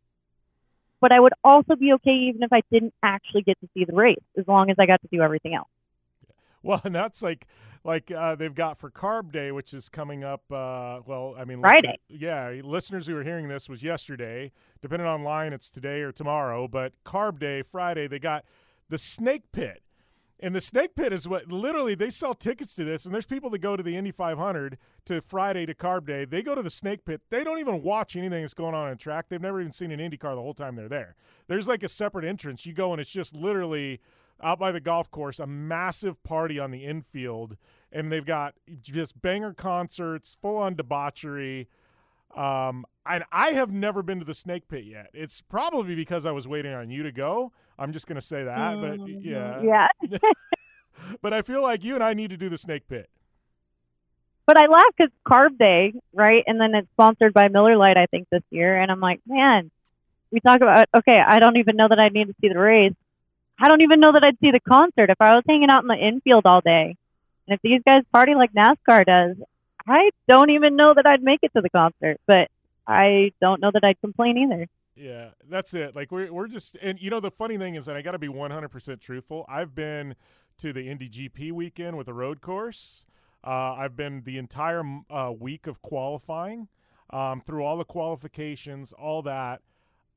But 1.00 1.12
I 1.12 1.20
would 1.20 1.34
also 1.44 1.76
be 1.76 1.92
okay 1.94 2.28
even 2.28 2.42
if 2.42 2.52
I 2.52 2.62
didn't 2.70 2.94
actually 3.02 3.42
get 3.42 3.60
to 3.60 3.68
see 3.74 3.84
the 3.84 3.94
race, 3.94 4.22
as 4.38 4.46
long 4.46 4.70
as 4.70 4.76
I 4.78 4.86
got 4.86 5.00
to 5.02 5.08
do 5.10 5.22
everything 5.22 5.54
else. 5.54 5.68
Well, 6.66 6.80
and 6.82 6.94
that's 6.94 7.22
like 7.22 7.47
like 7.84 8.10
uh, 8.10 8.34
they've 8.34 8.55
got 8.55 8.78
for 8.78 8.90
Carb 8.90 9.30
Day, 9.30 9.52
which 9.52 9.72
is 9.72 9.88
coming 9.88 10.24
up. 10.24 10.43
Uh, 10.51 11.01
well, 11.06 11.36
I 11.38 11.44
mean, 11.44 11.60
Friday. 11.60 11.98
Yeah, 12.09 12.60
listeners 12.64 13.06
who 13.06 13.16
are 13.16 13.22
hearing 13.22 13.47
this 13.47 13.68
was 13.68 13.84
yesterday. 13.84 14.51
Depending 14.82 15.06
online, 15.06 15.52
it's 15.52 15.70
today 15.70 16.01
or 16.01 16.10
tomorrow. 16.10 16.66
But 16.66 16.93
Carb 17.05 17.38
Day, 17.38 17.62
Friday, 17.62 18.09
they 18.09 18.18
got 18.18 18.44
the 18.88 18.98
Snake 18.98 19.52
Pit. 19.52 19.82
And 20.38 20.55
the 20.55 20.60
Snake 20.60 20.94
Pit 20.97 21.14
is 21.14 21.26
what 21.26 21.51
literally 21.51 21.94
they 21.94 22.10
sell 22.10 22.34
tickets 22.34 22.74
to 22.74 22.84
this, 22.84 23.06
and 23.06 23.14
there's 23.14 23.24
people 23.24 23.48
that 23.51 23.60
go 23.60 23.74
to 23.74 23.82
the 23.82 23.97
Indy 23.97 24.10
500 24.10 24.76
to 25.06 25.22
Friday 25.22 25.64
to 25.64 25.72
Carb 25.72 26.06
Day. 26.06 26.26
They 26.26 26.43
go 26.43 26.55
to 26.55 26.62
the 26.62 26.68
Snake 26.68 27.06
Pit. 27.06 27.22
They 27.30 27.43
don't 27.43 27.59
even 27.59 27.82
watch 27.82 28.16
anything 28.16 28.43
that's 28.43 28.52
going 28.52 28.74
on 28.74 28.90
in 28.90 28.98
track. 28.98 29.26
They've 29.30 29.40
never 29.40 29.60
even 29.60 29.72
seen 29.72 29.93
an 29.93 30.01
Indy 30.01 30.18
car 30.18 30.34
the 30.34 30.43
whole 30.43 30.52
time 30.52 30.76
they're 30.76 30.90
there. 30.90 31.14
There's 31.47 31.68
like 31.68 31.82
a 31.82 31.88
separate 31.88 32.26
entrance. 32.26 32.66
You 32.66 32.74
go 32.74 32.93
and 32.93 33.01
it's 33.01 33.09
just 33.09 33.34
literally 33.34 34.01
out 34.42 34.58
by 34.58 34.72
the 34.72 34.80
golf 34.80 35.10
course, 35.10 35.38
a 35.38 35.46
massive 35.46 36.22
party 36.22 36.58
on 36.58 36.70
the 36.70 36.84
infield, 36.84 37.56
and 37.90 38.12
they've 38.12 38.24
got 38.24 38.54
just 38.82 39.20
banger 39.20 39.52
concerts, 39.52 40.36
full 40.40 40.56
on 40.56 40.74
debauchery. 40.74 41.68
Um, 42.36 42.84
and 43.06 43.24
I 43.32 43.52
have 43.52 43.70
never 43.70 44.02
been 44.02 44.18
to 44.18 44.24
the 44.24 44.34
Snake 44.34 44.68
Pit 44.68 44.84
yet. 44.84 45.08
It's 45.14 45.40
probably 45.40 45.94
because 45.94 46.26
I 46.26 46.32
was 46.32 46.46
waiting 46.46 46.72
on 46.72 46.90
you 46.90 47.02
to 47.02 47.12
go. 47.12 47.52
I'm 47.78 47.92
just 47.92 48.06
going 48.06 48.20
to 48.20 48.26
say 48.26 48.44
that, 48.44 48.80
but 48.80 49.08
yeah, 49.22 49.62
Yeah. 49.62 50.18
but 51.22 51.32
I 51.32 51.42
feel 51.42 51.62
like 51.62 51.84
you 51.84 51.94
and 51.94 52.04
I 52.04 52.14
need 52.14 52.30
to 52.30 52.36
do 52.36 52.48
the 52.48 52.58
Snake 52.58 52.88
Pit. 52.88 53.08
But 54.46 54.60
I 54.60 54.66
laugh 54.66 54.84
because 54.96 55.12
Carb 55.26 55.58
Day, 55.58 55.92
right? 56.14 56.44
And 56.46 56.60
then 56.60 56.74
it's 56.74 56.88
sponsored 56.92 57.34
by 57.34 57.48
Miller 57.48 57.76
Lite, 57.76 57.96
I 57.96 58.06
think, 58.06 58.28
this 58.30 58.44
year. 58.50 58.80
And 58.80 58.92
I'm 58.92 59.00
like, 59.00 59.20
man, 59.26 59.72
we 60.30 60.40
talk 60.40 60.58
about, 60.58 60.86
okay, 60.96 61.18
I 61.26 61.40
don't 61.40 61.56
even 61.56 61.76
know 61.76 61.88
that 61.88 61.98
I 61.98 62.08
need 62.10 62.28
to 62.28 62.34
see 62.40 62.48
the 62.48 62.58
race. 62.58 62.94
I 63.59 63.69
don't 63.69 63.81
even 63.81 64.01
know 64.01 64.12
that 64.12 64.23
I'd 64.23 64.39
see 64.41 64.51
the 64.51 64.61
concert 64.61 65.11
if 65.11 65.20
I 65.20 65.35
was 65.35 65.45
hanging 65.49 65.70
out 65.70 65.83
in 65.83 65.89
the 65.89 65.97
infield 65.97 66.45
all 66.45 66.61
day. 66.61 66.97
And 67.49 67.55
if 67.55 67.61
these 67.62 67.81
guys 67.87 68.03
party 68.12 68.35
like 68.35 68.53
NASCAR 68.53 69.05
does, 69.05 69.37
I 69.89 70.11
don't 70.28 70.51
even 70.51 70.77
know 70.77 70.93
that 70.95 71.07
I'd 71.07 71.23
make 71.23 71.41
it 71.43 71.53
to 71.55 71.62
the 71.62 71.70
concert. 71.70 72.20
But 72.27 72.51
I 72.87 73.33
don't 73.41 73.61
know 73.61 73.70
that 73.73 73.85
I'd 73.85 74.01
complain 74.01 74.39
either. 74.39 74.66
Yeah, 74.95 75.31
that's 75.49 75.74
it. 75.74 75.95
Like 75.95 76.11
we're 76.11 76.33
we're 76.33 76.49
just 76.49 76.77
and 76.81 77.01
you 77.01 77.11
know 77.11 77.20
the 77.20 77.31
funny 77.31 77.59
thing 77.59 77.74
is 77.74 77.87
that 77.87 77.97
I 77.97 78.03
got 78.03 78.12
to 78.12 78.19
be 78.19 78.28
100% 78.28 79.01
truthful. 79.01 79.45
I've 79.49 79.74
been 79.74 80.15
to 80.59 80.73
the 80.73 80.89
Indy 80.89 81.09
GP 81.09 81.53
weekend 81.53 81.99
with 81.99 82.09
a 82.09 82.15
road 82.15 82.41
course. 82.41 83.05
Uh, 83.47 83.74
I've 83.74 83.97
been 83.97 84.23
the 84.24 84.39
entire 84.39 84.83
uh, 85.11 85.33
week 85.39 85.66
of 85.66 85.83
qualifying 85.83 86.69
um, 87.11 87.43
through 87.47 87.62
all 87.62 87.77
the 87.77 87.85
qualifications, 87.85 88.93
all 88.93 89.23
that. 89.23 89.61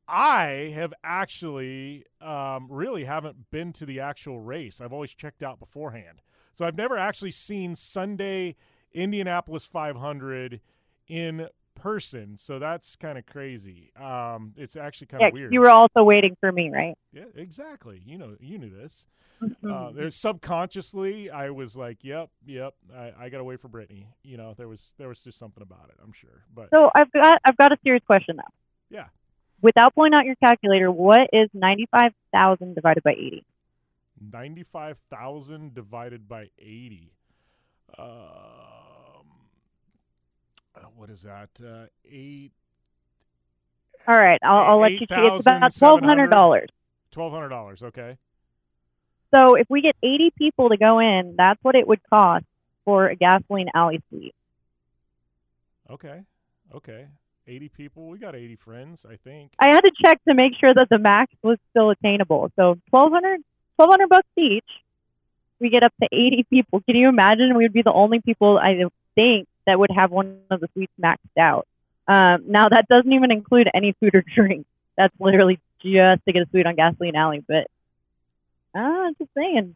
I 0.09 0.71
have 0.75 0.93
actually 1.03 2.05
um, 2.21 2.67
really 2.69 3.05
haven't 3.05 3.51
been 3.51 3.73
to 3.73 3.85
the 3.85 3.99
actual 3.99 4.39
race. 4.39 4.81
I've 4.81 4.93
always 4.93 5.13
checked 5.13 5.43
out 5.43 5.59
beforehand, 5.59 6.21
so 6.53 6.65
I've 6.65 6.75
never 6.77 6.97
actually 6.97 7.31
seen 7.31 7.75
Sunday 7.75 8.55
Indianapolis 8.93 9.65
500 9.65 10.61
in 11.07 11.47
person. 11.75 12.37
So 12.37 12.59
that's 12.59 12.95
kind 12.95 13.17
of 13.17 13.25
crazy. 13.25 13.91
Um, 13.95 14.53
it's 14.57 14.75
actually 14.75 15.07
kind 15.07 15.21
Yeah, 15.21 15.27
of 15.27 15.33
weird. 15.33 15.53
you 15.53 15.59
were 15.61 15.69
also 15.69 16.03
waiting 16.03 16.35
for 16.39 16.51
me, 16.51 16.69
right? 16.69 16.95
Yeah, 17.13 17.25
exactly. 17.35 18.01
You 18.05 18.17
know, 18.17 18.35
you 18.39 18.57
knew 18.57 18.69
this. 18.69 19.05
Mm-hmm. 19.41 19.71
Uh, 19.71 19.91
there's 19.91 20.15
subconsciously, 20.15 21.29
I 21.29 21.49
was 21.51 21.75
like, 21.75 22.03
"Yep, 22.03 22.29
yep, 22.45 22.73
I, 22.93 23.13
I 23.17 23.29
got 23.29 23.37
to 23.37 23.43
wait 23.45 23.61
for 23.61 23.69
Brittany." 23.69 24.07
You 24.21 24.35
know, 24.37 24.53
there 24.57 24.67
was 24.67 24.93
there 24.97 25.07
was 25.07 25.21
just 25.21 25.39
something 25.39 25.63
about 25.63 25.89
it. 25.89 25.95
I'm 26.03 26.11
sure, 26.11 26.43
but 26.53 26.73
So 26.73 26.89
I've 26.93 27.11
got 27.13 27.39
I've 27.45 27.55
got 27.57 27.71
a 27.71 27.77
serious 27.83 28.03
question 28.05 28.35
though. 28.35 28.53
yeah, 28.89 29.05
Without 29.61 29.93
pulling 29.93 30.13
out 30.13 30.25
your 30.25 30.35
calculator, 30.35 30.91
what 30.91 31.29
is 31.33 31.49
ninety 31.53 31.87
five 31.91 32.13
thousand 32.31 32.75
divided 32.75 33.03
by 33.03 33.11
eighty? 33.11 33.43
ninety-five 34.33 34.97
thousand 35.09 35.73
divided 35.73 36.27
by 36.27 36.49
eighty. 36.59 37.11
Um, 37.97 39.25
what 40.95 41.09
is 41.09 41.23
that? 41.23 41.49
Uh, 41.63 41.85
eight. 42.09 42.51
All 44.07 44.17
right, 44.17 44.39
I'll, 44.43 44.71
I'll 44.71 44.79
let 44.79 44.91
you 44.91 44.99
see. 44.99 45.05
It's 45.09 45.41
about 45.41 45.75
twelve 45.75 46.01
hundred 46.01 46.29
dollars. 46.29 46.69
Twelve 47.11 47.31
hundred 47.33 47.49
dollars. 47.49 47.81
Okay. 47.83 48.17
So 49.33 49.55
if 49.55 49.67
we 49.69 49.81
get 49.81 49.95
eighty 50.03 50.31
people 50.37 50.69
to 50.69 50.77
go 50.77 50.99
in, 50.99 51.35
that's 51.37 51.59
what 51.63 51.75
it 51.75 51.87
would 51.87 52.01
cost 52.09 52.45
for 52.85 53.07
a 53.07 53.15
gasoline 53.15 53.69
alley 53.73 54.01
suite. 54.09 54.35
Okay. 55.89 56.21
Okay. 56.73 57.07
80 57.49 57.69
people. 57.69 58.07
We 58.07 58.19
got 58.19 58.35
80 58.35 58.55
friends, 58.57 59.05
I 59.09 59.15
think. 59.15 59.51
I 59.59 59.69
had 59.69 59.81
to 59.81 59.91
check 60.05 60.23
to 60.27 60.33
make 60.35 60.53
sure 60.59 60.73
that 60.73 60.87
the 60.89 60.99
max 60.99 61.33
was 61.41 61.57
still 61.71 61.89
attainable. 61.89 62.51
So 62.55 62.77
1200 62.91 63.43
1200 63.75 64.09
bucks 64.09 64.27
each. 64.37 64.69
We 65.59 65.69
get 65.69 65.83
up 65.83 65.93
to 66.01 66.07
80 66.11 66.45
people. 66.49 66.81
Can 66.81 66.95
you 66.95 67.09
imagine? 67.09 67.55
We 67.57 67.65
would 67.65 67.73
be 67.73 67.81
the 67.81 67.93
only 67.93 68.21
people 68.21 68.57
I 68.57 68.83
think 69.15 69.47
that 69.65 69.79
would 69.79 69.89
have 69.93 70.11
one 70.11 70.41
of 70.49 70.59
the 70.59 70.69
suites 70.73 70.93
maxed 71.01 71.17
out. 71.39 71.67
Um, 72.07 72.43
now 72.47 72.69
that 72.69 72.87
doesn't 72.89 73.11
even 73.11 73.31
include 73.31 73.69
any 73.73 73.93
food 73.99 74.15
or 74.15 74.23
drink. 74.35 74.65
That's 74.97 75.13
literally 75.19 75.59
just 75.81 76.25
to 76.25 76.33
get 76.33 76.43
a 76.43 76.49
suite 76.49 76.65
on 76.65 76.75
Gasoline 76.75 77.15
Alley. 77.15 77.43
But 77.45 77.67
uh, 78.75 79.11
just 79.17 79.31
saying. 79.35 79.75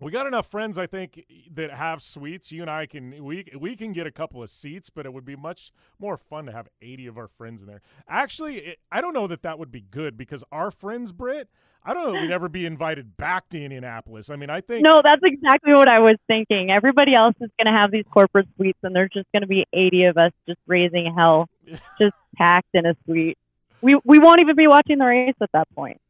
We 0.00 0.10
got 0.10 0.26
enough 0.26 0.50
friends, 0.50 0.78
I 0.78 0.86
think, 0.86 1.26
that 1.52 1.70
have 1.70 2.02
suites. 2.02 2.50
You 2.50 2.62
and 2.62 2.70
I 2.70 2.86
can 2.86 3.22
we 3.22 3.44
we 3.58 3.76
can 3.76 3.92
get 3.92 4.06
a 4.06 4.10
couple 4.10 4.42
of 4.42 4.50
seats, 4.50 4.88
but 4.88 5.04
it 5.04 5.12
would 5.12 5.26
be 5.26 5.36
much 5.36 5.72
more 5.98 6.16
fun 6.16 6.46
to 6.46 6.52
have 6.52 6.68
80 6.80 7.06
of 7.06 7.18
our 7.18 7.28
friends 7.28 7.60
in 7.60 7.68
there. 7.68 7.82
Actually, 8.08 8.56
it, 8.58 8.78
I 8.90 9.02
don't 9.02 9.12
know 9.12 9.26
that 9.26 9.42
that 9.42 9.58
would 9.58 9.70
be 9.70 9.82
good 9.82 10.16
because 10.16 10.42
our 10.50 10.70
friends, 10.70 11.12
Brit, 11.12 11.48
I 11.84 11.92
don't 11.92 12.04
know 12.04 12.12
that 12.12 12.20
we'd 12.22 12.30
ever 12.30 12.48
be 12.48 12.64
invited 12.64 13.16
back 13.18 13.50
to 13.50 13.62
Indianapolis. 13.62 14.30
I 14.30 14.36
mean, 14.36 14.48
I 14.48 14.62
think 14.62 14.84
No, 14.86 15.02
that's 15.04 15.22
exactly 15.22 15.72
what 15.72 15.88
I 15.88 15.98
was 15.98 16.16
thinking. 16.26 16.70
Everybody 16.70 17.14
else 17.14 17.34
is 17.40 17.50
going 17.58 17.72
to 17.72 17.78
have 17.78 17.90
these 17.90 18.04
corporate 18.10 18.48
suites, 18.56 18.78
and 18.82 18.96
there's 18.96 19.10
just 19.12 19.26
going 19.32 19.42
to 19.42 19.48
be 19.48 19.66
80 19.72 20.04
of 20.04 20.16
us 20.16 20.32
just 20.48 20.60
raising 20.66 21.14
hell, 21.14 21.48
just 21.98 22.14
packed 22.36 22.68
in 22.72 22.86
a 22.86 22.94
suite. 23.04 23.36
We 23.82 23.98
we 24.04 24.18
won't 24.18 24.40
even 24.40 24.56
be 24.56 24.66
watching 24.66 24.98
the 24.98 25.06
race 25.06 25.34
at 25.42 25.52
that 25.52 25.68
point. 25.74 26.00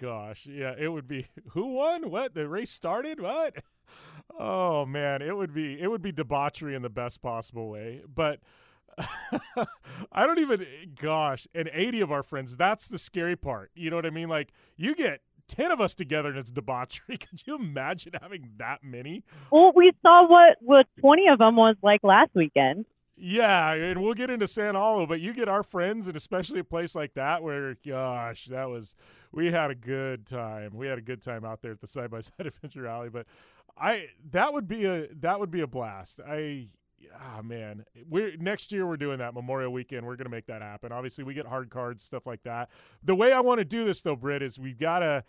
Gosh, 0.00 0.46
yeah, 0.46 0.74
it 0.78 0.88
would 0.88 1.08
be 1.08 1.26
who 1.50 1.74
won? 1.74 2.10
What? 2.10 2.34
The 2.34 2.48
race 2.48 2.70
started? 2.70 3.20
What? 3.20 3.56
Oh 4.38 4.84
man, 4.86 5.22
it 5.22 5.36
would 5.36 5.54
be 5.54 5.80
it 5.80 5.88
would 5.88 6.02
be 6.02 6.12
debauchery 6.12 6.74
in 6.74 6.82
the 6.82 6.90
best 6.90 7.22
possible 7.22 7.68
way. 7.68 8.02
But 8.12 8.40
I 10.12 10.26
don't 10.26 10.38
even 10.38 10.66
gosh, 11.00 11.46
and 11.54 11.70
80 11.72 12.00
of 12.00 12.12
our 12.12 12.22
friends, 12.22 12.56
that's 12.56 12.88
the 12.88 12.98
scary 12.98 13.36
part. 13.36 13.70
You 13.74 13.90
know 13.90 13.96
what 13.96 14.06
I 14.06 14.10
mean? 14.10 14.28
Like 14.28 14.52
you 14.76 14.94
get 14.94 15.20
10 15.48 15.70
of 15.70 15.80
us 15.80 15.94
together 15.94 16.28
and 16.28 16.38
it's 16.38 16.50
debauchery. 16.50 17.16
Could 17.18 17.42
you 17.46 17.56
imagine 17.56 18.12
having 18.20 18.50
that 18.58 18.82
many? 18.82 19.24
Well, 19.50 19.72
we 19.74 19.92
saw 20.02 20.26
what 20.28 20.58
what 20.60 20.86
20 21.00 21.28
of 21.28 21.38
them 21.38 21.56
was 21.56 21.76
like 21.82 22.00
last 22.02 22.30
weekend. 22.34 22.84
Yeah, 23.20 23.72
and 23.72 24.00
we'll 24.00 24.14
get 24.14 24.30
into 24.30 24.46
Sand 24.46 24.76
Hollow, 24.76 25.04
but 25.06 25.20
you 25.20 25.32
get 25.32 25.48
our 25.48 25.64
friends, 25.64 26.06
and 26.06 26.16
especially 26.16 26.60
a 26.60 26.64
place 26.64 26.94
like 26.94 27.14
that 27.14 27.42
where, 27.42 27.76
gosh, 27.84 28.46
that 28.46 28.68
was 28.68 28.94
we 29.32 29.50
had 29.50 29.70
a 29.70 29.74
good 29.74 30.24
time. 30.24 30.76
We 30.76 30.86
had 30.86 30.98
a 30.98 31.02
good 31.02 31.20
time 31.20 31.44
out 31.44 31.60
there 31.60 31.72
at 31.72 31.80
the 31.80 31.86
side 31.86 32.10
by 32.10 32.20
side 32.20 32.46
adventure 32.46 32.86
alley. 32.86 33.08
But 33.08 33.26
I 33.76 34.06
that 34.30 34.52
would 34.52 34.68
be 34.68 34.84
a 34.84 35.08
that 35.20 35.40
would 35.40 35.50
be 35.50 35.60
a 35.60 35.66
blast. 35.66 36.20
I 36.26 36.68
ah 37.14 37.42
man, 37.42 37.84
we 38.08 38.36
next 38.38 38.70
year 38.70 38.86
we're 38.86 38.96
doing 38.96 39.18
that 39.18 39.34
Memorial 39.34 39.72
Weekend. 39.72 40.06
We're 40.06 40.16
gonna 40.16 40.30
make 40.30 40.46
that 40.46 40.62
happen. 40.62 40.92
Obviously, 40.92 41.24
we 41.24 41.34
get 41.34 41.46
hard 41.46 41.70
cards, 41.70 42.04
stuff 42.04 42.24
like 42.24 42.44
that. 42.44 42.70
The 43.02 43.16
way 43.16 43.32
I 43.32 43.40
want 43.40 43.58
to 43.58 43.64
do 43.64 43.84
this 43.84 44.00
though, 44.00 44.16
Britt, 44.16 44.42
is 44.42 44.58
we've 44.60 44.78
got 44.78 45.00
to 45.00 45.24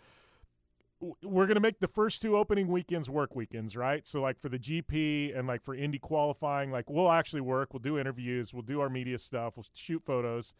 we're 1.00 1.46
going 1.46 1.56
to 1.56 1.60
make 1.60 1.80
the 1.80 1.88
first 1.88 2.20
two 2.20 2.36
opening 2.36 2.68
weekends 2.68 3.08
work 3.08 3.34
weekends, 3.34 3.76
right? 3.76 4.06
So 4.06 4.20
like 4.20 4.38
for 4.38 4.48
the 4.48 4.58
GP 4.58 5.36
and 5.36 5.48
like 5.48 5.62
for 5.62 5.74
Indy 5.74 5.98
qualifying, 5.98 6.70
like 6.70 6.90
we'll 6.90 7.10
actually 7.10 7.40
work, 7.40 7.72
we'll 7.72 7.80
do 7.80 7.98
interviews, 7.98 8.52
we'll 8.52 8.62
do 8.62 8.80
our 8.80 8.88
media 8.88 9.18
stuff, 9.18 9.54
we'll 9.56 9.66
shoot 9.74 10.02
photos. 10.04 10.52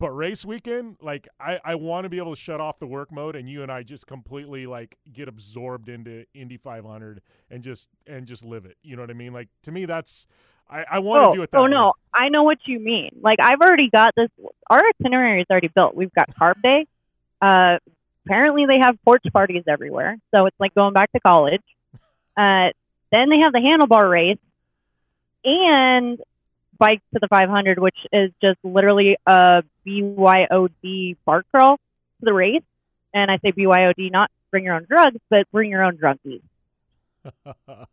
But 0.00 0.10
race 0.10 0.44
weekend, 0.44 0.96
like 1.00 1.28
I, 1.38 1.58
I 1.64 1.74
want 1.76 2.04
to 2.04 2.08
be 2.08 2.18
able 2.18 2.34
to 2.34 2.40
shut 2.40 2.60
off 2.60 2.80
the 2.80 2.86
work 2.86 3.12
mode 3.12 3.36
and 3.36 3.48
you 3.48 3.62
and 3.62 3.70
I 3.70 3.84
just 3.84 4.06
completely 4.08 4.66
like 4.66 4.96
get 5.12 5.28
absorbed 5.28 5.88
into 5.88 6.24
Indy 6.34 6.56
500 6.56 7.20
and 7.48 7.62
just 7.62 7.88
and 8.06 8.26
just 8.26 8.44
live 8.44 8.64
it. 8.64 8.76
You 8.82 8.96
know 8.96 9.02
what 9.02 9.10
I 9.10 9.14
mean? 9.14 9.32
Like 9.32 9.48
to 9.62 9.70
me, 9.70 9.86
that's 9.86 10.26
I, 10.68 10.84
I 10.90 10.98
want 10.98 11.24
to 11.24 11.30
oh, 11.30 11.34
do 11.34 11.42
it 11.42 11.50
that 11.52 11.58
oh 11.58 11.64
way. 11.64 11.70
no, 11.70 11.92
I 12.12 12.28
know 12.28 12.42
what 12.42 12.58
you 12.66 12.80
mean. 12.80 13.20
Like 13.22 13.38
I've 13.40 13.60
already 13.60 13.88
got 13.88 14.14
this. 14.16 14.28
Our 14.68 14.82
itinerary 15.00 15.42
is 15.42 15.46
already 15.48 15.68
built. 15.68 15.94
We've 15.94 16.12
got 16.12 16.34
carb 16.36 16.60
day. 16.60 16.86
Uh, 17.40 17.78
apparently 18.24 18.66
they 18.66 18.78
have 18.80 18.96
porch 19.04 19.24
parties 19.32 19.64
everywhere, 19.68 20.16
so 20.34 20.46
it's 20.46 20.58
like 20.58 20.74
going 20.74 20.92
back 20.92 21.12
to 21.12 21.20
college. 21.20 21.62
Uh, 22.36 22.70
then 23.12 23.28
they 23.28 23.38
have 23.38 23.52
the 23.52 23.60
handlebar 23.60 24.10
race 24.10 24.38
and 25.44 26.18
bike 26.78 27.02
to 27.12 27.20
the 27.20 27.28
500, 27.28 27.78
which 27.78 27.96
is 28.12 28.32
just 28.42 28.58
literally 28.64 29.16
a 29.26 29.62
BYOD 29.86 31.16
bar 31.24 31.44
crawl 31.50 31.76
to 31.76 32.22
the 32.22 32.32
race. 32.32 32.62
And 33.12 33.30
I 33.30 33.38
say 33.38 33.52
BYOD, 33.52 34.10
not 34.10 34.30
bring 34.50 34.64
your 34.64 34.74
own 34.74 34.86
drugs, 34.88 35.18
but 35.30 35.50
bring 35.52 35.70
your 35.70 35.84
own 35.84 35.96
drunkies. 35.96 36.42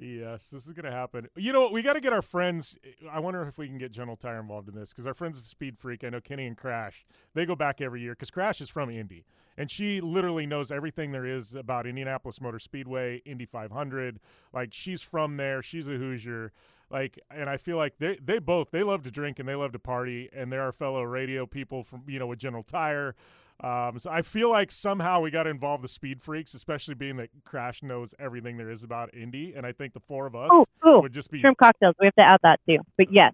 yes, 0.00 0.48
this 0.48 0.66
is 0.66 0.72
going 0.72 0.84
to 0.84 0.90
happen. 0.90 1.28
You 1.36 1.52
know 1.52 1.60
what? 1.60 1.72
We 1.72 1.82
got 1.82 1.94
to 1.94 2.00
get 2.00 2.12
our 2.12 2.22
friends. 2.22 2.78
I 3.10 3.20
wonder 3.20 3.46
if 3.46 3.58
we 3.58 3.66
can 3.66 3.78
get 3.78 3.92
General 3.92 4.16
Tire 4.16 4.40
involved 4.40 4.68
in 4.68 4.74
this 4.74 4.90
because 4.90 5.06
our 5.06 5.14
friends 5.14 5.38
at 5.38 5.44
Speed 5.44 5.78
Freak, 5.78 6.04
I 6.04 6.10
know 6.10 6.20
Kenny 6.20 6.46
and 6.46 6.56
Crash, 6.56 7.06
they 7.34 7.46
go 7.46 7.54
back 7.54 7.80
every 7.80 8.00
year 8.00 8.12
because 8.12 8.30
Crash 8.30 8.60
is 8.60 8.68
from 8.68 8.90
Indy. 8.90 9.24
And 9.56 9.70
she 9.70 10.00
literally 10.00 10.46
knows 10.46 10.70
everything 10.70 11.10
there 11.10 11.26
is 11.26 11.54
about 11.54 11.86
Indianapolis 11.86 12.40
Motor 12.40 12.60
Speedway, 12.60 13.22
Indy 13.26 13.44
500. 13.44 14.20
Like, 14.54 14.72
she's 14.72 15.02
from 15.02 15.36
there. 15.36 15.62
She's 15.62 15.88
a 15.88 15.92
Hoosier. 15.92 16.52
Like, 16.90 17.18
and 17.30 17.50
I 17.50 17.56
feel 17.56 17.76
like 17.76 17.98
they, 17.98 18.18
they 18.24 18.38
both, 18.38 18.70
they 18.70 18.84
love 18.84 19.02
to 19.02 19.10
drink 19.10 19.38
and 19.38 19.48
they 19.48 19.56
love 19.56 19.72
to 19.72 19.78
party. 19.78 20.28
And 20.32 20.52
they're 20.52 20.62
our 20.62 20.72
fellow 20.72 21.02
radio 21.02 21.44
people 21.44 21.82
from, 21.82 22.04
you 22.06 22.20
know, 22.20 22.28
with 22.28 22.38
General 22.38 22.62
Tire. 22.62 23.16
Um, 23.62 23.98
so 23.98 24.08
I 24.10 24.22
feel 24.22 24.50
like 24.50 24.70
somehow 24.70 25.20
we 25.20 25.32
got 25.32 25.42
to 25.42 25.50
involve 25.50 25.82
the 25.82 25.88
speed 25.88 26.22
freaks, 26.22 26.54
especially 26.54 26.94
being 26.94 27.16
that 27.16 27.30
Crash 27.44 27.82
knows 27.82 28.14
everything 28.18 28.56
there 28.56 28.70
is 28.70 28.84
about 28.84 29.12
Indy, 29.12 29.52
and 29.56 29.66
I 29.66 29.72
think 29.72 29.94
the 29.94 30.00
four 30.00 30.26
of 30.26 30.36
us 30.36 30.48
Oh, 30.52 30.64
oh, 30.84 31.00
would 31.00 31.12
just 31.12 31.28
be 31.30 31.40
shrimp 31.40 31.58
cocktails. 31.58 31.96
We 31.98 32.06
have 32.06 32.14
to 32.16 32.24
add 32.24 32.38
that 32.44 32.60
too. 32.68 32.78
But 32.96 33.12
yes, 33.12 33.32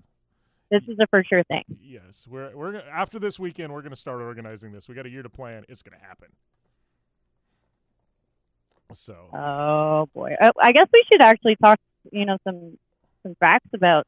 this 0.71 0.83
is 0.89 0.97
a 0.99 1.07
for 1.09 1.23
sure 1.25 1.45
thing. 1.45 1.65
yes. 1.83 2.27
We're 2.27 2.57
we're 2.57 2.77
after 2.77 3.19
this 3.19 3.39
weekend 3.39 3.71
we're 3.73 3.83
going 3.83 3.91
to 3.95 4.01
start 4.01 4.23
organizing 4.23 4.73
this. 4.73 4.89
We 4.89 4.95
got 4.95 5.05
a 5.05 5.11
year 5.11 5.23
to 5.23 5.29
plan. 5.29 5.65
It's 5.69 5.83
going 5.83 5.99
to 6.01 6.07
happen. 6.07 6.29
So 8.93 9.15
Oh 9.33 10.09
boy, 10.15 10.35
I, 10.41 10.51
I 10.63 10.73
guess 10.73 10.87
we 10.93 11.05
should 11.13 11.23
actually 11.23 11.57
talk. 11.57 11.79
You 12.13 12.25
know, 12.27 12.37
some 12.45 12.79
some 13.23 13.35
facts 13.41 13.69
about 13.75 14.07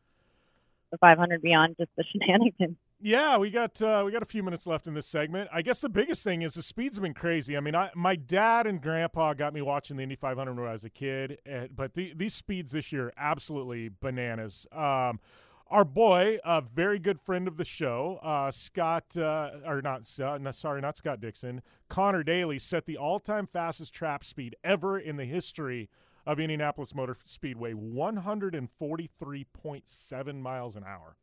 the 0.92 0.98
500 0.98 1.42
beyond 1.42 1.76
just 1.78 1.90
the 1.96 2.04
shenanigans. 2.10 2.76
Yeah, 2.98 3.36
we 3.36 3.50
got 3.50 3.82
uh, 3.82 4.04
we 4.06 4.12
got 4.12 4.22
a 4.22 4.26
few 4.26 4.42
minutes 4.42 4.66
left 4.66 4.86
in 4.86 4.94
this 4.94 5.06
segment. 5.06 5.50
I 5.52 5.60
guess 5.60 5.82
the 5.82 5.90
biggest 5.90 6.24
thing 6.24 6.40
is 6.40 6.54
the 6.54 6.62
speeds 6.62 6.96
have 6.96 7.02
been 7.02 7.12
crazy. 7.12 7.54
I 7.54 7.60
mean, 7.60 7.74
I, 7.74 7.90
my 7.94 8.16
dad 8.16 8.66
and 8.66 8.80
grandpa 8.80 9.34
got 9.34 9.52
me 9.52 9.60
watching 9.60 9.98
the 9.98 10.02
Indy 10.02 10.16
500 10.16 10.54
when 10.54 10.66
I 10.66 10.72
was 10.72 10.84
a 10.84 10.90
kid, 10.90 11.36
and, 11.44 11.76
but 11.76 11.92
the, 11.92 12.14
these 12.16 12.32
speeds 12.32 12.72
this 12.72 12.92
year 12.92 13.12
absolutely 13.18 13.90
bananas. 14.00 14.66
Um, 14.72 15.20
our 15.68 15.84
boy, 15.84 16.38
a 16.44 16.62
very 16.62 16.98
good 16.98 17.20
friend 17.20 17.46
of 17.48 17.58
the 17.58 17.64
show, 17.64 18.18
uh, 18.22 18.50
Scott, 18.50 19.16
uh, 19.16 19.50
or 19.66 19.82
not, 19.82 20.08
uh, 20.18 20.38
no, 20.38 20.50
sorry, 20.52 20.80
not 20.80 20.96
Scott 20.96 21.20
Dixon, 21.20 21.60
Connor 21.88 22.22
Daly 22.22 22.58
set 22.58 22.86
the 22.86 22.96
all-time 22.96 23.46
fastest 23.46 23.92
trap 23.92 24.24
speed 24.24 24.56
ever 24.62 24.98
in 24.98 25.16
the 25.16 25.24
history 25.24 25.90
of 26.24 26.40
Indianapolis 26.40 26.94
Motor 26.94 27.16
Speedway, 27.24 27.72
143.7 27.72 30.40
miles 30.40 30.76
an 30.76 30.84
hour. 30.84 31.16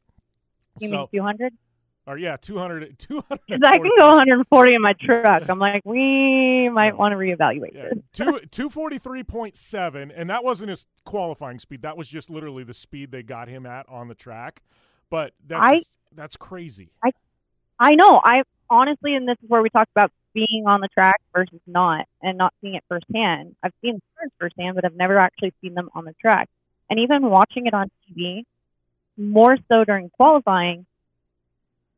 You 0.79 0.89
So- 0.89 0.95
mean 0.97 1.07
200? 1.13 1.53
or 2.05 2.17
yeah, 2.17 2.35
200, 2.35 2.99
200 2.99 3.39
Because 3.47 3.61
I 3.65 3.77
can 3.77 3.89
go 3.97 4.09
140 4.09 4.75
in 4.75 4.81
my 4.81 4.93
truck. 4.99 5.43
I'm 5.47 5.59
like, 5.59 5.81
we 5.85 6.67
might 6.69 6.97
want 6.97 7.13
to 7.13 7.17
reevaluate 7.17 7.73
Yeah, 7.73 7.89
this. 7.93 8.03
two 8.13 8.39
two 8.51 8.69
forty 8.69 8.97
three 8.99 9.23
point 9.23 9.55
seven, 9.55 10.11
and 10.11 10.29
that 10.29 10.43
wasn't 10.43 10.69
his 10.69 10.85
qualifying 11.05 11.59
speed. 11.59 11.81
That 11.83 11.95
was 11.95 12.07
just 12.09 12.29
literally 12.29 12.63
the 12.65 12.73
speed 12.73 13.11
they 13.11 13.23
got 13.23 13.47
him 13.47 13.65
at 13.65 13.87
on 13.87 14.07
the 14.09 14.15
track. 14.15 14.61
But 15.09 15.33
that's 15.47 15.61
I- 15.65 15.83
that's 16.15 16.35
crazy. 16.35 16.91
I 17.03 17.11
I 17.79 17.95
know. 17.95 18.19
I 18.23 18.43
honestly, 18.69 19.15
and 19.15 19.27
this 19.27 19.37
is 19.41 19.49
where 19.49 19.61
we 19.61 19.69
talked 19.69 19.91
about 19.95 20.11
being 20.33 20.63
on 20.67 20.81
the 20.81 20.87
track 20.89 21.21
versus 21.33 21.59
not, 21.67 22.05
and 22.21 22.37
not 22.37 22.53
seeing 22.59 22.75
it 22.75 22.83
firsthand. 22.89 23.55
I've 23.63 23.71
seen 23.81 24.01
cars 24.17 24.31
firsthand, 24.39 24.75
but 24.75 24.83
I've 24.83 24.95
never 24.95 25.17
actually 25.19 25.53
seen 25.61 25.73
them 25.75 25.89
on 25.95 26.05
the 26.05 26.13
track. 26.19 26.49
And 26.89 26.99
even 26.99 27.29
watching 27.29 27.65
it 27.67 27.73
on 27.73 27.89
TV, 28.09 28.43
more 29.17 29.57
so 29.69 29.83
during 29.83 30.09
qualifying 30.09 30.85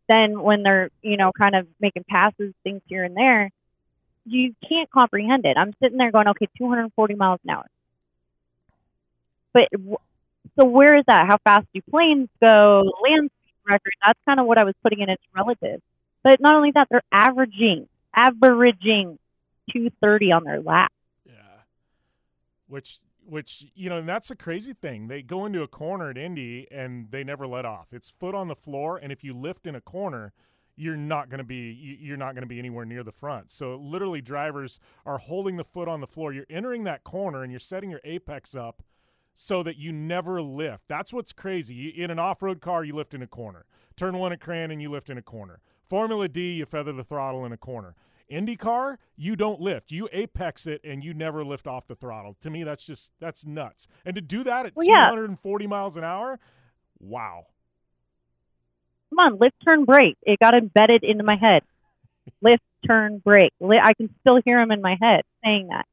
than 0.07 0.41
when 0.41 0.63
they're 0.63 0.89
you 1.01 1.17
know 1.17 1.31
kind 1.31 1.55
of 1.55 1.67
making 1.79 2.05
passes, 2.07 2.53
things 2.63 2.81
here 2.87 3.03
and 3.03 3.15
there. 3.15 3.51
You 4.25 4.55
can't 4.67 4.89
comprehend 4.89 5.45
it. 5.45 5.55
I'm 5.55 5.73
sitting 5.81 5.97
there 5.97 6.11
going, 6.11 6.27
okay, 6.29 6.47
240 6.57 7.15
miles 7.15 7.39
an 7.43 7.51
hour. 7.51 7.65
But 9.53 9.69
so 10.59 10.65
where 10.65 10.97
is 10.97 11.03
that? 11.07 11.27
How 11.27 11.37
fast 11.43 11.67
do 11.73 11.81
planes 11.89 12.29
go? 12.41 12.83
Land 13.03 13.29
speed 13.29 13.71
record. 13.71 13.93
That's 14.05 14.19
kind 14.25 14.39
of 14.39 14.47
what 14.47 14.57
I 14.57 14.63
was 14.63 14.73
putting 14.81 15.01
in 15.01 15.09
its 15.09 15.21
relative. 15.35 15.81
But 16.23 16.41
not 16.41 16.55
only 16.55 16.71
that, 16.71 16.87
they're 16.89 17.03
averaging 17.11 17.87
averaging 18.15 19.19
230 19.71 20.31
on 20.31 20.43
their 20.43 20.61
lap. 20.61 20.91
Yeah. 21.25 21.33
Which 22.67 22.99
which 23.25 23.65
you 23.75 23.89
know, 23.89 23.97
and 23.97 24.07
that's 24.07 24.27
the 24.27 24.35
crazy 24.35 24.73
thing. 24.73 25.07
They 25.07 25.21
go 25.21 25.45
into 25.45 25.61
a 25.61 25.67
corner 25.67 26.09
at 26.09 26.17
Indy 26.17 26.67
and 26.71 27.09
they 27.11 27.23
never 27.23 27.47
let 27.47 27.65
off. 27.65 27.87
It's 27.91 28.09
foot 28.09 28.35
on 28.35 28.47
the 28.47 28.55
floor, 28.55 28.97
and 28.97 29.11
if 29.11 29.23
you 29.23 29.33
lift 29.33 29.67
in 29.67 29.75
a 29.75 29.81
corner, 29.81 30.33
you're 30.75 30.97
not 30.97 31.29
going 31.29 31.37
to 31.39 31.43
be 31.45 31.71
you- 31.71 31.97
you're 31.99 32.17
not 32.17 32.33
going 32.33 32.43
to 32.43 32.47
be 32.47 32.59
anywhere 32.59 32.85
near 32.85 33.03
the 33.03 33.11
front. 33.11 33.51
So 33.51 33.75
literally, 33.75 34.21
drivers 34.21 34.79
are 35.05 35.17
holding 35.17 35.57
the 35.57 35.63
foot 35.63 35.87
on 35.87 36.01
the 36.01 36.07
floor. 36.07 36.33
You're 36.33 36.45
entering 36.49 36.83
that 36.83 37.03
corner 37.03 37.43
and 37.43 37.51
you're 37.51 37.59
setting 37.59 37.89
your 37.89 38.01
apex 38.03 38.55
up 38.55 38.83
so 39.35 39.63
that 39.63 39.77
you 39.77 39.91
never 39.91 40.41
lift. 40.41 40.87
That's 40.87 41.11
what's 41.11 41.33
crazy. 41.33 41.89
In 41.89 42.09
an 42.09 42.19
off-road 42.19 42.61
car, 42.61 42.83
you 42.85 42.95
lift 42.95 43.13
in 43.13 43.21
a 43.21 43.27
corner. 43.27 43.65
Turn 43.97 44.17
one 44.17 44.31
at 44.31 44.39
Crandon 44.39 44.81
you 44.81 44.89
lift 44.89 45.09
in 45.09 45.17
a 45.17 45.21
corner. 45.21 45.59
Formula 45.89 46.27
D, 46.27 46.53
you 46.53 46.65
feather 46.65 46.93
the 46.93 47.03
throttle 47.03 47.45
in 47.45 47.51
a 47.51 47.57
corner. 47.57 47.95
IndyCar, 48.31 48.97
you 49.15 49.35
don't 49.35 49.61
lift. 49.61 49.91
You 49.91 50.09
apex 50.11 50.67
it 50.67 50.81
and 50.83 51.03
you 51.03 51.13
never 51.13 51.45
lift 51.45 51.67
off 51.67 51.87
the 51.87 51.95
throttle. 51.95 52.35
To 52.41 52.49
me, 52.49 52.63
that's 52.63 52.83
just 52.83 53.11
that's 53.19 53.45
nuts. 53.45 53.87
And 54.05 54.15
to 54.15 54.21
do 54.21 54.43
that 54.43 54.65
at 54.65 54.75
Well, 54.75 54.85
yeah. 54.87 55.09
240 55.11 55.67
miles 55.67 55.97
an 55.97 56.03
hour, 56.03 56.39
wow. 56.99 57.45
Come 59.09 59.19
on, 59.19 59.37
lift, 59.39 59.55
turn, 59.63 59.85
brake. 59.85 60.17
It 60.23 60.39
got 60.39 60.53
embedded 60.53 61.03
into 61.03 61.23
my 61.23 61.35
head. 61.35 61.63
lift, 62.41 62.63
turn, 62.87 63.19
brake. 63.19 63.53
I 63.61 63.93
can 63.93 64.13
still 64.21 64.41
hear 64.43 64.59
him 64.59 64.71
in 64.71 64.81
my 64.81 64.97
head 64.99 65.23
saying 65.43 65.67
that. 65.67 65.85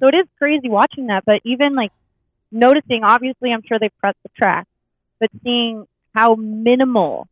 So 0.00 0.08
it 0.08 0.14
is 0.14 0.26
crazy 0.36 0.68
watching 0.68 1.06
that, 1.06 1.24
but 1.24 1.40
even 1.44 1.76
like 1.76 1.92
noticing, 2.50 3.04
obviously, 3.04 3.52
I'm 3.52 3.62
sure 3.66 3.78
they 3.78 3.90
pressed 4.00 4.18
the 4.24 4.30
track, 4.36 4.66
but 5.20 5.30
seeing 5.44 5.86
how 6.12 6.34
minimal 6.34 7.28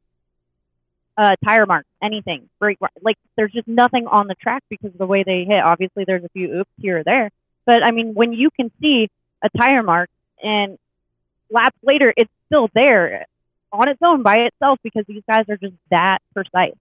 uh, 1.17 1.37
tire 1.47 1.67
marks, 1.67 1.89
anything, 2.03 2.49
brake, 2.59 2.79
like 3.03 3.17
there's 3.37 3.53
just 3.53 3.69
nothing 3.69 4.07
on 4.07 4.27
the 4.27 4.35
track 4.35 4.63
because 4.69 4.93
of 4.93 4.99
the 4.99 5.07
way 5.07 5.23
they 5.25 5.45
hit. 5.45 5.63
Obviously, 5.63 6.05
there's 6.07 6.25
a 6.25 6.29
few 6.31 6.61
oops 6.61 6.71
here 6.79 6.99
or 6.99 7.05
there, 7.05 7.31
but 7.67 7.83
I 7.85 7.91
mean, 7.91 8.15
when 8.15 8.33
you 8.33 8.51
can 8.51 8.71
see 8.81 9.09
a 9.43 9.49
tire 9.59 9.83
mark 9.83 10.09
and 10.43 10.79
laps 11.51 11.77
later, 11.83 12.13
it's 12.17 12.31
still 12.47 12.69
there 12.75 13.27
on 13.73 13.89
its 13.89 14.01
own 14.03 14.23
by 14.23 14.37
itself 14.37 14.79
because 14.83 15.05
these 15.07 15.23
guys 15.31 15.45
are 15.49 15.57
just 15.57 15.75
that 15.91 16.19
precise. 16.35 16.77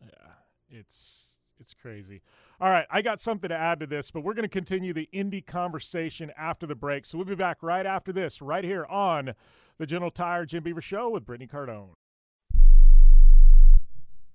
Yeah, 0.00 0.32
it's 0.70 1.34
it's 1.60 1.74
crazy. 1.74 2.22
All 2.60 2.68
right, 2.68 2.86
I 2.90 3.00
got 3.00 3.20
something 3.20 3.48
to 3.48 3.56
add 3.56 3.80
to 3.80 3.86
this, 3.86 4.10
but 4.10 4.22
we're 4.22 4.34
going 4.34 4.42
to 4.42 4.48
continue 4.48 4.92
the 4.92 5.08
Indy 5.12 5.40
conversation 5.40 6.30
after 6.36 6.66
the 6.66 6.74
break. 6.74 7.06
So 7.06 7.16
we'll 7.16 7.26
be 7.26 7.34
back 7.34 7.62
right 7.62 7.86
after 7.86 8.12
this, 8.12 8.42
right 8.42 8.64
here 8.64 8.84
on 8.84 9.34
the 9.78 9.86
General 9.86 10.10
Tire 10.10 10.44
Jim 10.44 10.62
Beaver 10.62 10.82
Show 10.82 11.08
with 11.08 11.24
Brittany 11.24 11.48
Cardone. 11.50 11.94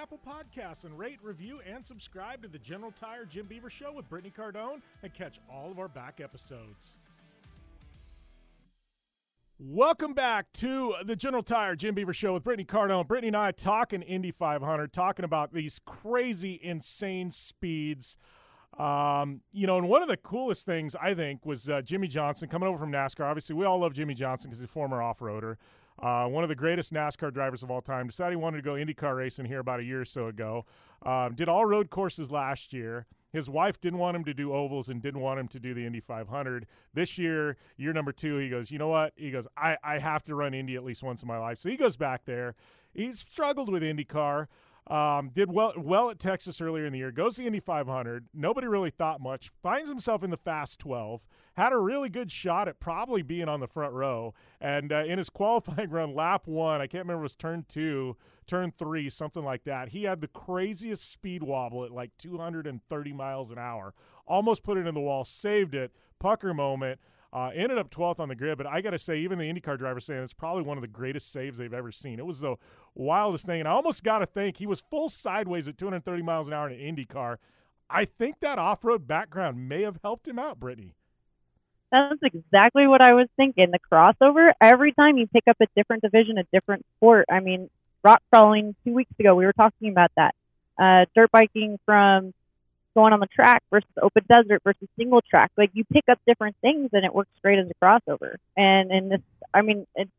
Apple 0.00 0.20
Podcasts 0.24 0.84
and 0.84 0.96
rate, 0.96 1.18
review, 1.24 1.60
and 1.68 1.84
subscribe 1.84 2.40
to 2.42 2.48
the 2.48 2.58
General 2.58 2.92
Tire 2.92 3.24
Jim 3.24 3.46
Beaver 3.46 3.68
Show 3.68 3.90
with 3.90 4.08
Brittany 4.08 4.32
Cardone 4.36 4.80
and 5.02 5.12
catch 5.12 5.40
all 5.52 5.72
of 5.72 5.80
our 5.80 5.88
back 5.88 6.20
episodes. 6.22 6.96
Welcome 9.58 10.14
back 10.14 10.52
to 10.54 10.94
the 11.04 11.16
General 11.16 11.42
Tire 11.42 11.74
Jim 11.74 11.96
Beaver 11.96 12.12
Show 12.12 12.34
with 12.34 12.44
Brittany 12.44 12.64
Cardone. 12.64 13.08
Brittany 13.08 13.28
and 13.28 13.36
I 13.36 13.50
talking 13.50 14.02
Indy 14.02 14.30
500, 14.30 14.92
talking 14.92 15.24
about 15.24 15.52
these 15.52 15.80
crazy, 15.84 16.60
insane 16.62 17.32
speeds. 17.32 18.16
Um, 18.78 19.40
you 19.50 19.66
know, 19.66 19.78
and 19.78 19.88
one 19.88 20.02
of 20.02 20.08
the 20.08 20.16
coolest 20.16 20.64
things 20.64 20.94
I 20.94 21.14
think 21.14 21.44
was 21.44 21.68
uh, 21.68 21.82
Jimmie 21.82 22.06
Johnson 22.06 22.48
coming 22.48 22.68
over 22.68 22.78
from 22.78 22.92
NASCAR. 22.92 23.24
Obviously, 23.24 23.56
we 23.56 23.64
all 23.64 23.80
love 23.80 23.94
Jimmie 23.94 24.14
Johnson 24.14 24.48
because 24.48 24.60
he's 24.60 24.68
a 24.68 24.72
former 24.72 25.02
off-roader. 25.02 25.56
Uh, 26.00 26.26
one 26.26 26.44
of 26.44 26.48
the 26.48 26.54
greatest 26.54 26.92
NASCAR 26.92 27.32
drivers 27.32 27.62
of 27.62 27.70
all 27.70 27.80
time. 27.80 28.06
Decided 28.06 28.32
he 28.32 28.36
wanted 28.36 28.58
to 28.58 28.62
go 28.62 28.74
IndyCar 28.74 29.16
racing 29.16 29.46
here 29.46 29.58
about 29.58 29.80
a 29.80 29.84
year 29.84 30.00
or 30.00 30.04
so 30.04 30.26
ago. 30.28 30.64
Um, 31.04 31.34
did 31.34 31.48
all 31.48 31.64
road 31.66 31.90
courses 31.90 32.30
last 32.30 32.72
year. 32.72 33.06
His 33.32 33.50
wife 33.50 33.80
didn't 33.80 33.98
want 33.98 34.16
him 34.16 34.24
to 34.24 34.32
do 34.32 34.52
ovals 34.52 34.88
and 34.88 35.02
didn't 35.02 35.20
want 35.20 35.38
him 35.38 35.48
to 35.48 35.60
do 35.60 35.74
the 35.74 35.84
Indy 35.84 36.00
500. 36.00 36.66
This 36.94 37.18
year, 37.18 37.56
year 37.76 37.92
number 37.92 38.12
two, 38.12 38.38
he 38.38 38.48
goes, 38.48 38.70
you 38.70 38.78
know 38.78 38.88
what? 38.88 39.12
He 39.16 39.30
goes, 39.30 39.46
I, 39.56 39.76
I 39.84 39.98
have 39.98 40.22
to 40.24 40.34
run 40.34 40.54
Indy 40.54 40.76
at 40.76 40.84
least 40.84 41.02
once 41.02 41.20
in 41.20 41.28
my 41.28 41.38
life. 41.38 41.58
So 41.58 41.68
he 41.68 41.76
goes 41.76 41.96
back 41.96 42.24
there. 42.24 42.54
He's 42.94 43.18
struggled 43.18 43.70
with 43.70 43.82
IndyCar. 43.82 44.46
Um, 44.86 45.30
did 45.34 45.52
well 45.52 45.74
well 45.76 46.08
at 46.08 46.18
Texas 46.18 46.62
earlier 46.62 46.86
in 46.86 46.94
the 46.94 46.98
year. 46.98 47.12
Goes 47.12 47.34
to 47.34 47.42
the 47.42 47.46
Indy 47.46 47.60
500. 47.60 48.28
Nobody 48.32 48.66
really 48.66 48.90
thought 48.90 49.20
much. 49.20 49.50
Finds 49.62 49.90
himself 49.90 50.24
in 50.24 50.30
the 50.30 50.38
Fast 50.38 50.78
12. 50.78 51.20
Had 51.58 51.72
a 51.72 51.76
really 51.76 52.08
good 52.08 52.30
shot 52.30 52.68
at 52.68 52.78
probably 52.78 53.20
being 53.20 53.48
on 53.48 53.58
the 53.58 53.66
front 53.66 53.92
row. 53.92 54.32
And 54.60 54.92
uh, 54.92 55.02
in 55.02 55.18
his 55.18 55.28
qualifying 55.28 55.90
run, 55.90 56.14
lap 56.14 56.46
one, 56.46 56.80
I 56.80 56.86
can't 56.86 57.02
remember, 57.02 57.22
it 57.22 57.24
was 57.24 57.34
turn 57.34 57.66
two, 57.68 58.16
turn 58.46 58.72
three, 58.78 59.10
something 59.10 59.42
like 59.42 59.64
that. 59.64 59.88
He 59.88 60.04
had 60.04 60.20
the 60.20 60.28
craziest 60.28 61.10
speed 61.10 61.42
wobble 61.42 61.84
at 61.84 61.90
like 61.90 62.12
230 62.16 63.12
miles 63.12 63.50
an 63.50 63.58
hour. 63.58 63.92
Almost 64.24 64.62
put 64.62 64.78
it 64.78 64.86
in 64.86 64.94
the 64.94 65.00
wall, 65.00 65.24
saved 65.24 65.74
it. 65.74 65.90
Pucker 66.20 66.54
moment. 66.54 67.00
Uh, 67.32 67.50
ended 67.52 67.76
up 67.76 67.90
12th 67.90 68.20
on 68.20 68.28
the 68.28 68.36
grid, 68.36 68.56
but 68.56 68.68
I 68.68 68.80
got 68.80 68.90
to 68.90 68.98
say, 68.98 69.18
even 69.18 69.36
the 69.38 69.52
IndyCar 69.52 69.78
driver 69.78 69.98
saying 69.98 70.22
it's 70.22 70.32
probably 70.32 70.62
one 70.62 70.78
of 70.78 70.82
the 70.82 70.86
greatest 70.86 71.32
saves 71.32 71.58
they've 71.58 71.74
ever 71.74 71.90
seen. 71.90 72.20
It 72.20 72.24
was 72.24 72.38
the 72.38 72.54
wildest 72.94 73.46
thing, 73.46 73.58
and 73.58 73.68
I 73.68 73.72
almost 73.72 74.04
got 74.04 74.20
to 74.20 74.26
think 74.26 74.58
he 74.58 74.66
was 74.66 74.84
full 74.88 75.08
sideways 75.08 75.66
at 75.66 75.76
230 75.76 76.22
miles 76.22 76.46
an 76.46 76.54
hour 76.54 76.70
in 76.70 76.80
an 76.80 76.96
IndyCar. 76.96 77.38
I 77.90 78.04
think 78.04 78.38
that 78.40 78.60
off-road 78.60 79.08
background 79.08 79.68
may 79.68 79.82
have 79.82 79.98
helped 80.04 80.28
him 80.28 80.38
out, 80.38 80.60
Brittany. 80.60 80.94
That's 81.90 82.20
exactly 82.22 82.86
what 82.86 83.00
I 83.00 83.14
was 83.14 83.28
thinking. 83.36 83.70
The 83.70 83.78
crossover, 83.78 84.52
every 84.60 84.92
time 84.92 85.16
you 85.16 85.26
pick 85.26 85.44
up 85.48 85.56
a 85.60 85.66
different 85.74 86.02
division, 86.02 86.36
a 86.38 86.44
different 86.52 86.84
sport. 86.96 87.26
I 87.30 87.40
mean, 87.40 87.70
rock 88.02 88.22
crawling 88.30 88.74
two 88.84 88.92
weeks 88.92 89.12
ago, 89.18 89.34
we 89.34 89.46
were 89.46 89.54
talking 89.54 89.90
about 89.90 90.10
that. 90.16 90.34
Uh, 90.78 91.06
dirt 91.14 91.30
biking 91.32 91.78
from 91.86 92.32
going 92.94 93.12
on 93.12 93.20
the 93.20 93.26
track 93.26 93.62
versus 93.70 93.88
open 94.02 94.24
desert 94.32 94.60
versus 94.64 94.88
single 94.98 95.22
track. 95.22 95.50
Like 95.56 95.70
you 95.72 95.84
pick 95.84 96.04
up 96.10 96.18
different 96.26 96.56
things 96.60 96.90
and 96.92 97.04
it 97.04 97.14
works 97.14 97.30
great 97.42 97.58
as 97.58 97.66
a 97.70 97.84
crossover. 97.84 98.36
And 98.56 98.90
and 98.90 99.10
this, 99.12 99.20
I 99.54 99.62
mean, 99.62 99.86
it's 99.94 100.10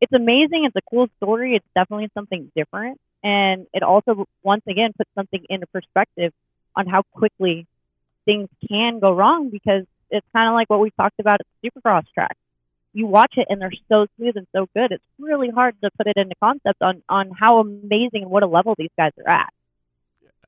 it's 0.00 0.12
amazing. 0.12 0.64
It's 0.64 0.76
a 0.76 0.90
cool 0.90 1.08
story. 1.16 1.54
It's 1.54 1.66
definitely 1.74 2.10
something 2.14 2.52
different, 2.54 3.00
and 3.24 3.66
it 3.72 3.82
also 3.82 4.26
once 4.42 4.62
again 4.68 4.92
puts 4.96 5.10
something 5.14 5.44
into 5.48 5.66
perspective 5.68 6.32
on 6.74 6.86
how 6.86 7.02
quickly 7.14 7.66
things 8.26 8.48
can 8.68 8.98
go 8.98 9.12
wrong 9.12 9.48
because 9.48 9.86
it's 10.10 10.26
kind 10.34 10.48
of 10.48 10.54
like 10.54 10.68
what 10.70 10.80
we 10.80 10.90
talked 10.90 11.18
about 11.20 11.40
at 11.40 11.46
the 11.62 11.70
Supercross 11.70 12.04
track. 12.14 12.36
You 12.92 13.06
watch 13.06 13.34
it 13.36 13.46
and 13.50 13.60
they're 13.60 13.72
so 13.88 14.06
smooth 14.16 14.36
and 14.36 14.46
so 14.54 14.68
good. 14.74 14.90
It's 14.90 15.04
really 15.18 15.50
hard 15.50 15.76
to 15.82 15.90
put 15.98 16.06
it 16.06 16.16
into 16.16 16.34
concept 16.42 16.80
on 16.80 17.02
on 17.08 17.30
how 17.38 17.58
amazing 17.60 18.22
and 18.22 18.30
what 18.30 18.42
a 18.42 18.46
level 18.46 18.74
these 18.78 18.90
guys 18.96 19.12
are 19.18 19.30
at. 19.30 19.52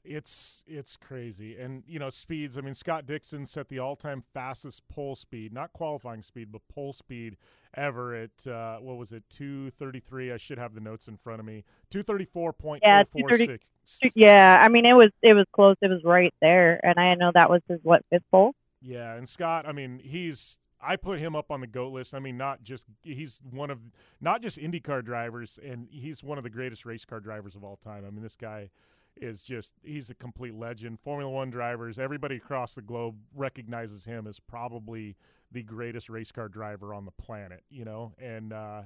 It's 0.09 0.63
it's 0.67 0.97
crazy. 0.97 1.59
And 1.59 1.83
you 1.87 1.99
know 1.99 2.09
speeds 2.09 2.57
i 2.57 2.63
mean 2.63 2.75
scott 2.75 3.07
dixon 3.07 3.45
set 3.45 3.69
the 3.69 3.79
all-time 3.79 4.23
fastest 4.23 4.83
pole 4.89 5.15
speed 5.15 5.53
not 5.53 5.73
qualifying 5.73 6.23
speed 6.23 6.51
but 6.51 6.63
pole 6.69 6.93
speed 6.95 7.37
ever 7.75 8.15
at 8.15 8.47
uh, 8.47 8.79
what 8.79 8.97
was 8.97 9.13
it 9.13 9.23
233 9.29 10.33
i 10.33 10.37
should 10.39 10.59
have 10.59 10.75
the 10.75 10.81
notes 10.81 11.07
in 11.09 11.19
front 11.19 11.41
of 11.41 11.47
me. 11.47 11.65
234.046 11.93 13.59
yeah, 14.03 14.11
yeah 14.15 14.59
i 14.63 14.69
mean 14.71 14.87
it 14.87 14.95
was 14.95 15.11
it 15.23 15.35
was 15.35 15.45
close. 15.53 15.77
It 15.83 15.91
was 15.91 16.03
right 16.03 16.33
there. 16.41 16.81
And 16.83 16.99
i 16.99 17.15
know 17.15 17.31
that 17.35 17.51
was 17.51 17.61
his 17.69 17.81
what 17.83 18.03
fifth 18.11 18.25
pole 18.31 18.55
yeah 18.81 19.15
and 19.15 19.29
scott 19.29 19.67
i 19.67 19.73
mean 19.73 20.01
he's 20.03 20.59
I 20.81 20.97
put 20.97 21.19
him 21.19 21.35
up 21.35 21.51
on 21.51 21.61
the 21.61 21.67
GOAT 21.67 21.93
list. 21.93 22.15
I 22.15 22.21
mean, 22.21 22.37
not 22.37 22.63
just 22.63 22.87
he's 23.03 23.41
one 23.51 23.71
of 23.71 23.79
not 24.21 24.43
just 24.43 24.59
IndyCar 24.59 25.05
drivers, 25.05 25.59
and 25.65 25.89
he's 25.91 26.23
one 26.23 26.39
of 26.39 26.45
the 26.45 26.51
greatest 26.51 26.85
race 26.87 27.05
car 27.05 27.21
drivers 27.21 27.57
of 27.57 27.65
all 27.65 27.77
time. 27.77 28.05
I 28.07 28.11
mean, 28.11 28.23
this 28.23 28.37
guy 28.37 28.71
is 29.17 29.43
just 29.43 29.73
he's 29.83 30.11
a 30.11 30.15
complete 30.15 30.55
legend. 30.55 31.01
Formula 31.01 31.31
One 31.31 31.51
drivers, 31.51 31.99
everybody 31.99 32.37
across 32.37 32.75
the 32.75 32.83
globe 32.83 33.17
recognizes 33.35 34.05
him 34.05 34.27
as 34.27 34.39
probably 34.39 35.17
the 35.51 35.63
greatest 35.63 36.09
race 36.09 36.31
car 36.31 36.49
driver 36.49 36.95
on 36.95 37.05
the 37.05 37.11
planet. 37.11 37.65
You 37.71 37.85
know, 37.85 38.13
and 38.21 38.53
uh, 38.53 38.83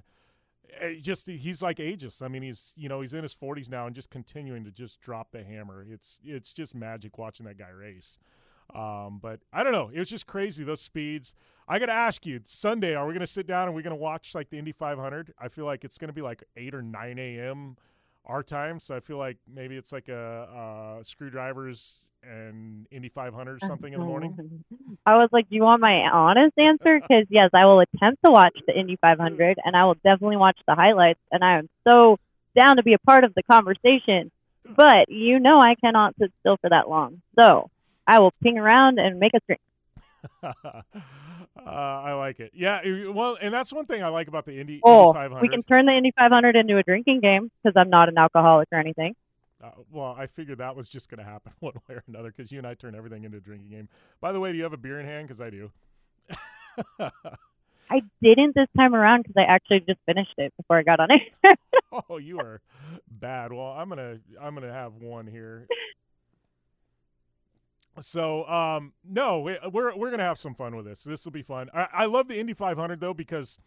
eh, 0.81 0.94
just 1.01 1.27
he's 1.27 1.60
like 1.60 1.78
ages. 1.78 2.23
I 2.23 2.28
mean, 2.28 2.43
he's 2.43 2.73
you 2.74 2.89
know 2.89 3.02
he's 3.02 3.12
in 3.12 3.23
his 3.23 3.35
40s 3.35 3.69
now 3.69 3.86
and 3.86 3.94
just 3.94 4.09
continuing 4.09 4.64
to 4.64 4.70
just 4.70 4.98
drop 5.01 5.32
the 5.32 5.44
hammer. 5.44 5.85
It's 5.86 6.19
it's 6.24 6.55
just 6.55 6.74
magic 6.74 7.19
watching 7.19 7.44
that 7.44 7.59
guy 7.59 7.70
race. 7.70 8.19
Um, 8.74 9.18
but 9.22 9.40
I 9.52 9.62
don't 9.62 9.72
know. 9.72 9.90
It 9.93 9.98
was 9.98 10.09
just 10.09 10.26
crazy 10.26 10.64
those 10.64 10.80
speeds. 10.80 11.34
I 11.68 11.78
got 11.78 11.86
to 11.86 11.93
ask 11.93 12.26
you, 12.26 12.40
Sunday, 12.47 12.94
are 12.94 13.06
we 13.06 13.12
going 13.12 13.20
to 13.20 13.32
sit 13.32 13.47
down 13.47 13.66
and 13.68 13.74
we're 13.74 13.82
going 13.82 13.97
to 13.97 14.01
watch 14.02 14.34
like 14.34 14.51
the 14.51 14.59
Indy 14.59 14.72
500? 14.72 15.34
I 15.39 15.48
feel 15.48 15.64
like 15.64 15.84
it's 15.84 15.98
going 15.98 16.09
to 16.09 16.14
be 16.14 16.22
like 16.22 16.43
eight 16.56 16.74
or 16.74 16.82
nine 16.82 17.18
a.m. 17.18 17.76
our 18.26 18.43
time, 18.43 18.80
so 18.80 18.97
I 18.97 19.01
feel 19.01 19.18
like 19.18 19.36
maybe 19.52 19.76
it's 19.76 19.93
like 19.93 20.09
a, 20.09 21.01
a 21.01 21.05
screwdrivers 21.05 22.01
and 22.22 22.86
Indy 22.90 23.09
500 23.09 23.55
or 23.62 23.66
something 23.66 23.93
in 23.93 24.01
the 24.01 24.06
morning. 24.06 24.64
I 25.06 25.16
was 25.16 25.28
like, 25.32 25.48
do 25.48 25.56
you 25.56 25.62
want 25.62 25.80
my 25.80 26.02
honest 26.12 26.56
answer? 26.56 27.01
Because 27.01 27.26
yes, 27.30 27.51
I 27.52 27.64
will 27.66 27.80
attempt 27.80 28.22
to 28.24 28.30
watch 28.30 28.56
the 28.66 28.78
Indy 28.78 28.97
500, 29.01 29.59
and 29.64 29.76
I 29.76 29.84
will 29.84 29.94
definitely 29.94 30.36
watch 30.36 30.59
the 30.66 30.74
highlights, 30.74 31.20
and 31.30 31.43
I 31.43 31.59
am 31.59 31.68
so 31.84 32.18
down 32.59 32.76
to 32.76 32.82
be 32.82 32.93
a 32.93 32.98
part 32.98 33.24
of 33.24 33.34
the 33.34 33.43
conversation. 33.43 34.30
But 34.64 35.09
you 35.09 35.40
know, 35.40 35.59
I 35.59 35.74
cannot 35.74 36.14
sit 36.20 36.32
still 36.40 36.56
for 36.59 36.70
that 36.70 36.89
long, 36.89 37.22
so 37.39 37.70
I 38.07 38.19
will 38.19 38.33
ping 38.43 38.59
around 38.59 38.99
and 38.99 39.19
make 39.19 39.33
a 39.35 39.41
drink. 39.47 39.61
Uh, 41.55 41.69
I 41.69 42.15
like 42.15 42.41
it. 42.41 42.53
Yeah, 42.55 42.81
well, 43.11 43.37
and 43.41 43.53
that's 43.53 43.73
one 43.73 43.87
thing 43.87 44.03
I 44.03 44.09
like 44.09 44.27
about 44.27 44.47
the 44.47 44.59
Indy, 44.59 44.81
oh, 44.83 45.09
Indy 45.09 45.19
500. 45.19 45.43
we 45.43 45.49
can 45.49 45.62
turn 45.62 45.87
the 45.87 45.93
Indy 45.93 46.12
500 46.16 46.57
into 46.57 46.79
a 46.79 46.83
drinking 46.83 47.20
game 47.20 47.51
because 47.62 47.77
I'm 47.79 47.91
not 47.91 48.09
an 48.09 48.19
alcoholic 48.19 48.69
or 48.73 48.79
anything. 48.79 49.15
Uh, 49.62 49.70
well, 49.93 50.16
I 50.19 50.27
figured 50.27 50.59
that 50.59 50.74
was 50.74 50.89
just 50.89 51.09
going 51.09 51.19
to 51.19 51.24
happen 51.24 51.53
one 51.61 51.74
way 51.89 51.97
or 51.97 52.05
another 52.09 52.33
because 52.37 52.51
you 52.51 52.59
and 52.59 52.66
I 52.66 52.74
turn 52.74 52.95
everything 52.95 53.24
into 53.24 53.37
a 53.37 53.41
drinking 53.41 53.70
game. 53.70 53.89
By 54.20 54.33
the 54.33 54.41
way, 54.41 54.51
do 54.51 54.59
you 54.59 54.65
have 54.65 54.73
a 54.73 54.79
beer 54.79 54.99
in 54.99 55.07
hand? 55.07 55.29
Because 55.29 55.41
I 55.41 55.51
do. 55.51 55.70
I 57.91 58.03
didn't 58.23 58.55
this 58.55 58.69
time 58.77 58.95
around 58.95 59.23
because 59.23 59.35
I 59.37 59.43
actually 59.43 59.81
just 59.81 60.01
finished 60.07 60.35
it 60.39 60.53
before 60.57 60.79
I 60.79 60.83
got 60.83 61.01
on 61.01 61.09
it. 61.11 61.59
oh, 62.09 62.16
you 62.16 62.41
are 62.41 62.61
bad. 63.11 63.53
Well, 63.53 63.66
I'm 63.66 63.91
gonna 63.91 64.19
I'm 64.41 64.55
gonna 64.55 64.73
have 64.73 64.95
one 64.95 65.27
here. 65.27 65.66
So, 68.01 68.47
um, 68.47 68.93
no, 69.05 69.40
we, 69.40 69.59
we're 69.70 69.94
we're 69.97 70.10
gonna 70.10 70.23
have 70.23 70.39
some 70.39 70.55
fun 70.55 70.74
with 70.74 70.86
this. 70.86 71.02
This 71.02 71.24
will 71.24 71.32
be 71.32 71.43
fun. 71.43 71.69
I, 71.74 71.86
I 71.93 72.06
love 72.06 72.28
the 72.28 72.39
Indy 72.39 72.55
500 72.55 73.01
though 73.01 73.14
because 73.14 73.59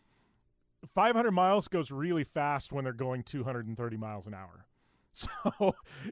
500 0.93 1.31
miles 1.31 1.67
goes 1.67 1.91
really 1.91 2.23
fast 2.23 2.71
when 2.71 2.83
they're 2.83 2.93
going 2.93 3.23
230 3.23 3.97
miles 3.97 4.27
an 4.27 4.33
hour. 4.33 4.65
So, 5.17 5.29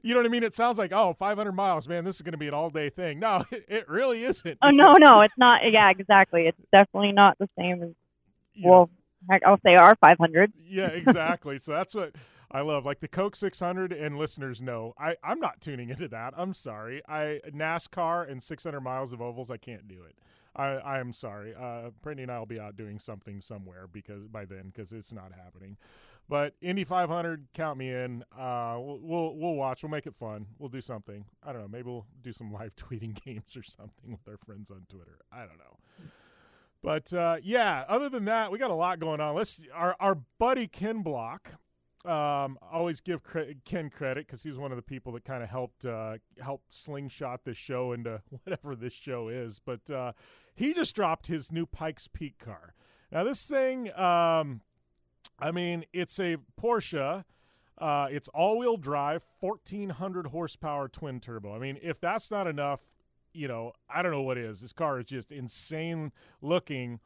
you 0.02 0.14
know 0.14 0.20
what 0.20 0.24
I 0.24 0.30
mean? 0.30 0.42
It 0.42 0.54
sounds 0.54 0.78
like, 0.78 0.90
oh, 0.90 1.12
500 1.18 1.52
miles, 1.52 1.86
man, 1.86 2.04
this 2.04 2.16
is 2.16 2.22
going 2.22 2.32
to 2.32 2.38
be 2.38 2.48
an 2.48 2.54
all 2.54 2.70
day 2.70 2.88
thing. 2.88 3.20
No, 3.20 3.44
it, 3.50 3.66
it, 3.68 3.86
really 3.86 4.24
isn't. 4.24 4.56
Oh, 4.62 4.70
no, 4.70 4.94
no, 4.98 5.20
it's 5.20 5.36
not. 5.36 5.60
Yeah, 5.70 5.90
exactly. 5.90 6.46
It's 6.46 6.58
definitely 6.72 7.12
not 7.12 7.36
the 7.38 7.46
same 7.58 7.82
as, 7.82 7.90
yeah. 8.54 8.70
well, 8.70 8.90
heck, 9.28 9.42
I'll 9.44 9.60
say 9.62 9.74
our 9.74 9.94
500. 9.96 10.54
Yeah, 10.66 10.86
exactly. 10.86 11.58
so 11.58 11.72
that's 11.72 11.94
what 11.94 12.14
I 12.54 12.60
love. 12.60 12.86
Like 12.86 13.00
the 13.00 13.08
Coke 13.08 13.34
600, 13.34 13.92
and 13.92 14.16
listeners 14.16 14.62
know, 14.62 14.94
I, 14.96 15.16
I'm 15.24 15.40
not 15.40 15.60
tuning 15.60 15.90
into 15.90 16.06
that. 16.08 16.34
I'm 16.36 16.54
sorry. 16.54 17.02
I 17.08 17.40
NASCAR 17.52 18.30
and 18.30 18.40
600 18.40 18.80
miles 18.80 19.12
of 19.12 19.20
ovals, 19.20 19.50
I 19.50 19.56
can't 19.56 19.88
do 19.88 20.04
it. 20.08 20.14
I, 20.54 20.66
I 20.66 21.00
am 21.00 21.12
sorry. 21.12 21.52
Uh, 21.52 21.90
Brittany 22.00 22.22
and 22.22 22.30
I 22.30 22.38
will 22.38 22.46
be 22.46 22.60
out 22.60 22.76
doing 22.76 23.00
something 23.00 23.40
somewhere 23.40 23.88
because 23.90 24.28
by 24.28 24.44
then 24.44 24.70
because 24.72 24.92
it's 24.92 25.12
not 25.12 25.32
happening. 25.32 25.76
But 26.28 26.54
Indy 26.62 26.84
500, 26.84 27.48
count 27.54 27.76
me 27.76 27.90
in. 27.90 28.22
Uh, 28.32 28.76
we'll, 28.78 29.00
we'll, 29.02 29.34
we'll 29.34 29.54
watch. 29.54 29.82
We'll 29.82 29.90
make 29.90 30.06
it 30.06 30.14
fun. 30.14 30.46
We'll 30.58 30.70
do 30.70 30.80
something. 30.80 31.24
I 31.42 31.52
don't 31.52 31.60
know. 31.60 31.68
Maybe 31.68 31.90
we'll 31.90 32.06
do 32.22 32.32
some 32.32 32.52
live 32.52 32.76
tweeting 32.76 33.20
games 33.24 33.56
or 33.56 33.64
something 33.64 34.12
with 34.12 34.28
our 34.28 34.38
friends 34.46 34.70
on 34.70 34.86
Twitter. 34.88 35.18
I 35.32 35.40
don't 35.40 35.58
know. 35.58 36.06
But 36.84 37.12
uh, 37.12 37.36
yeah, 37.42 37.84
other 37.88 38.08
than 38.08 38.26
that, 38.26 38.52
we 38.52 38.58
got 38.58 38.70
a 38.70 38.74
lot 38.74 39.00
going 39.00 39.20
on. 39.20 39.34
Let's 39.34 39.60
our 39.74 39.96
our 39.98 40.14
buddy 40.38 40.68
Ken 40.68 41.02
Block. 41.02 41.48
Um, 42.04 42.58
always 42.70 43.00
give 43.00 43.22
Ken 43.64 43.88
credit 43.88 44.26
because 44.26 44.42
he's 44.42 44.56
one 44.56 44.72
of 44.72 44.76
the 44.76 44.82
people 44.82 45.12
that 45.12 45.24
kind 45.24 45.42
of 45.42 45.48
helped 45.48 45.86
uh, 45.86 46.18
help 46.38 46.62
slingshot 46.68 47.44
this 47.44 47.56
show 47.56 47.92
into 47.92 48.20
whatever 48.44 48.76
this 48.76 48.92
show 48.92 49.28
is. 49.28 49.60
But 49.64 49.88
uh, 49.90 50.12
he 50.54 50.74
just 50.74 50.94
dropped 50.94 51.28
his 51.28 51.50
new 51.50 51.64
Pikes 51.64 52.08
Peak 52.08 52.38
car. 52.38 52.74
Now 53.10 53.24
this 53.24 53.42
thing, 53.46 53.88
um, 53.96 54.60
I 55.38 55.50
mean, 55.52 55.84
it's 55.92 56.18
a 56.18 56.36
Porsche. 56.60 57.24
Uh, 57.76 58.06
it's 58.10 58.28
all-wheel 58.28 58.76
drive, 58.76 59.22
1400 59.40 60.28
horsepower 60.28 60.88
twin 60.88 61.20
turbo. 61.20 61.54
I 61.54 61.58
mean, 61.58 61.78
if 61.82 62.00
that's 62.00 62.30
not 62.30 62.46
enough, 62.46 62.80
you 63.32 63.48
know, 63.48 63.72
I 63.92 64.00
don't 64.02 64.12
know 64.12 64.22
what 64.22 64.38
is. 64.38 64.60
This 64.60 64.72
car 64.72 65.00
is 65.00 65.06
just 65.06 65.32
insane 65.32 66.12
looking. 66.40 67.00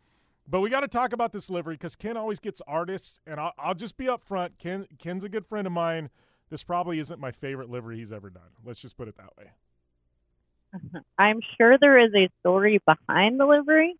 But 0.50 0.60
we 0.60 0.70
got 0.70 0.80
to 0.80 0.88
talk 0.88 1.12
about 1.12 1.32
this 1.32 1.50
livery 1.50 1.74
because 1.74 1.94
Ken 1.94 2.16
always 2.16 2.40
gets 2.40 2.62
artists, 2.66 3.20
and 3.26 3.38
I'll, 3.38 3.52
I'll 3.58 3.74
just 3.74 3.98
be 3.98 4.06
upfront. 4.06 4.52
Ken 4.58 4.86
Ken's 4.98 5.22
a 5.22 5.28
good 5.28 5.44
friend 5.44 5.66
of 5.66 5.72
mine. 5.72 6.08
This 6.48 6.64
probably 6.64 6.98
isn't 7.00 7.20
my 7.20 7.32
favorite 7.32 7.68
livery 7.68 7.98
he's 7.98 8.12
ever 8.12 8.30
done. 8.30 8.50
Let's 8.64 8.80
just 8.80 8.96
put 8.96 9.08
it 9.08 9.16
that 9.18 9.36
way. 9.36 11.00
I'm 11.18 11.40
sure 11.58 11.76
there 11.78 11.98
is 11.98 12.12
a 12.14 12.30
story 12.40 12.80
behind 12.86 13.38
the 13.38 13.44
livery, 13.44 13.94